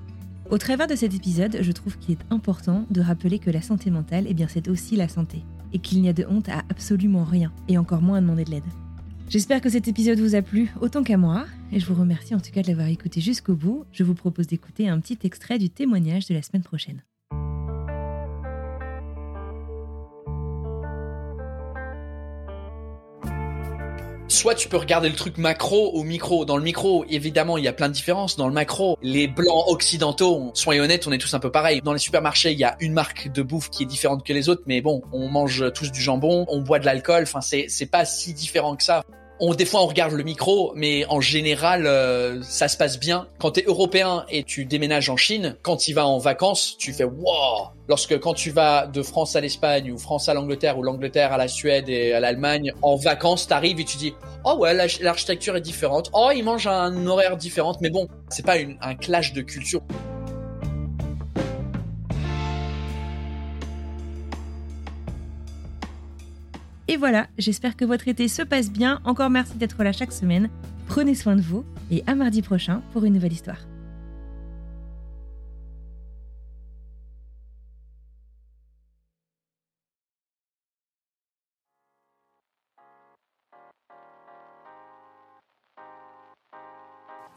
Au 0.50 0.58
travers 0.58 0.88
de 0.88 0.96
cet 0.96 1.16
épisode, 1.16 1.60
je 1.62 1.72
trouve 1.72 1.98
qu'il 1.98 2.16
est 2.16 2.34
important 2.34 2.86
de 2.92 3.00
rappeler 3.00 3.40
que 3.40 3.50
la 3.50 3.62
santé 3.62 3.92
mentale, 3.92 4.26
eh 4.28 4.34
bien, 4.34 4.50
c'est 4.50 4.68
aussi 4.68 4.98
la 4.98 5.08
santé, 5.08 5.46
et 5.72 5.80
qu'il 5.80 6.02
n'y 6.02 6.10
a 6.10 6.14
de 6.14 6.26
honte 6.28 6.50
à 6.50 6.64
absolument 6.70 7.24
rien, 7.24 7.54
et 7.70 7.78
encore 7.78 8.02
moins 8.02 8.18
à 8.18 8.22
demander 8.22 8.44
de 8.44 8.52
l'aide. 8.52 8.64
J'espère 9.30 9.62
que 9.62 9.70
cet 9.70 9.88
épisode 9.88 10.20
vous 10.20 10.36
a 10.36 10.42
plu 10.42 10.70
autant 10.82 11.02
qu'à 11.02 11.16
moi, 11.16 11.46
et 11.72 11.80
je 11.80 11.86
vous 11.86 11.96
remercie 11.96 12.36
en 12.36 12.42
tout 12.42 12.52
cas 12.52 12.62
de 12.62 12.68
l'avoir 12.68 12.88
écouté 12.88 13.22
jusqu'au 13.22 13.56
bout. 13.56 13.86
Je 13.94 14.04
vous 14.04 14.16
propose 14.16 14.48
d'écouter 14.48 14.90
un 14.90 15.00
petit 15.00 15.20
extrait 15.24 15.60
du 15.60 15.70
témoignage 15.70 16.28
de 16.28 16.34
la 16.34 16.42
semaine 16.42 16.62
prochaine. 16.62 17.02
Soit 24.36 24.54
tu 24.54 24.68
peux 24.68 24.78
regarder 24.78 25.08
le 25.08 25.16
truc 25.16 25.38
macro 25.38 25.98
ou 25.98 26.04
micro. 26.04 26.46
Dans 26.46 26.58
le 26.58 26.64
micro, 26.64 27.06
évidemment, 27.10 27.58
il 27.58 27.64
y 27.64 27.68
a 27.68 27.74
plein 27.74 27.88
de 27.88 27.94
différences. 27.94 28.36
Dans 28.36 28.48
le 28.48 28.54
macro, 28.54 28.98
les 29.02 29.28
blancs 29.28 29.66
occidentaux, 29.68 30.52
soyons 30.54 30.84
honnêtes, 30.84 31.08
on 31.08 31.12
est 31.12 31.18
tous 31.18 31.34
un 31.34 31.40
peu 31.40 31.52
pareils. 31.52 31.82
Dans 31.82 31.94
les 31.94 32.00
supermarchés, 32.00 32.52
il 32.52 32.60
y 32.60 32.66
a 32.66 32.76
une 32.82 32.94
marque 32.94 33.32
de 33.32 33.42
bouffe 33.42 33.70
qui 33.70 33.84
est 33.84 33.86
différente 33.86 34.26
que 34.26 34.34
les 34.34 34.50
autres, 34.50 34.64
mais 34.66 34.82
bon, 34.82 35.02
on 35.14 35.30
mange 35.30 35.72
tous 35.74 35.92
du 35.92 36.02
jambon, 36.02 36.46
on 36.50 36.62
boit 36.62 36.80
de 36.80 36.86
l'alcool, 36.86 37.24
enfin, 37.24 37.40
c'est 37.42 37.86
pas 37.90 38.04
si 38.04 38.34
différent 38.34 38.76
que 38.76 38.84
ça. 38.84 39.04
On, 39.40 39.54
des 39.54 39.66
fois, 39.66 39.82
on 39.82 39.88
regarde 39.88 40.14
le 40.14 40.24
micro, 40.24 40.72
mais 40.76 41.06
en 41.08 41.20
général, 41.20 41.88
euh, 41.88 42.42
ça 42.44 42.70
se 42.70 42.78
passe 42.78 42.98
bien. 42.98 43.28
Quand 43.38 43.52
tu 43.52 43.60
es 43.60 43.64
européen 43.66 44.26
et 44.30 44.44
tu 44.44 44.66
déménages 44.66 45.10
en 45.10 45.18
Chine, 45.18 45.58
quand 45.62 45.76
tu 45.76 45.94
vas 45.94 46.08
en 46.08 46.20
vacances, 46.20 46.78
tu 46.78 46.94
fais 46.94 47.04
wow. 47.04 47.68
Lorsque 47.90 48.18
quand 48.20 48.34
tu 48.34 48.52
vas 48.52 48.88
de 48.88 49.02
France 49.02 49.36
à 49.36 49.42
l'Espagne 49.42 49.92
ou 49.92 49.98
France 49.98 50.30
à 50.30 50.34
l'Angleterre 50.34 50.78
ou 50.78 50.84
l'Angleterre 50.84 51.34
à 51.34 51.38
la 51.38 51.50
Suède 51.50 51.90
et 51.90 52.14
à 52.14 52.22
l'Allemagne, 52.22 52.72
en 52.82 52.96
vacances, 52.96 53.48
t'arrives 53.48 53.80
et 53.80 53.86
tu 53.86 53.98
dis 53.98 54.14
oh 54.46 54.56
ouais, 54.58 54.74
l'architecture 54.74 55.58
est 55.58 55.62
différente. 55.62 56.10
Oh, 56.14 56.30
ils 56.34 56.44
mangent 56.44 56.68
un 56.68 57.06
horaire 57.06 57.36
différent. 57.36 57.76
Mais 57.82 57.90
bon, 57.90 58.08
c'est 58.30 58.46
pas 58.46 58.58
une, 58.58 58.78
un 58.82 58.96
clash 58.96 59.34
de 59.34 59.42
culture. 59.42 59.82
Et 66.88 66.98
voilà, 66.98 67.28
j'espère 67.38 67.76
que 67.76 67.86
votre 67.86 68.08
été 68.08 68.28
se 68.28 68.42
passe 68.42 68.72
bien. 68.72 69.02
Encore 69.06 69.30
merci 69.30 69.56
d'être 69.56 69.84
là 69.84 69.92
chaque 69.92 70.12
semaine. 70.12 70.50
Prenez 70.88 71.16
soin 71.16 71.36
de 71.36 71.42
vous 71.42 71.66
et 71.90 72.04
à 72.08 72.16
mardi 72.16 72.42
prochain 72.42 72.82
pour 72.94 73.06
une 73.06 73.14
nouvelle 73.14 73.34
histoire. 73.34 73.66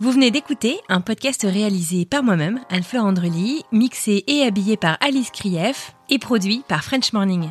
Vous 0.00 0.12
venez 0.12 0.30
d'écouter 0.30 0.78
un 0.88 1.00
podcast 1.00 1.42
réalisé 1.42 2.06
par 2.06 2.22
moi-même, 2.22 2.60
Anne-Fleur 2.70 3.04
Andrely, 3.04 3.64
mixé 3.72 4.22
et 4.28 4.42
habillé 4.42 4.76
par 4.76 4.96
Alice 5.00 5.32
Krief 5.32 5.92
et 6.08 6.20
produit 6.20 6.62
par 6.68 6.84
French 6.84 7.12
Morning. 7.12 7.50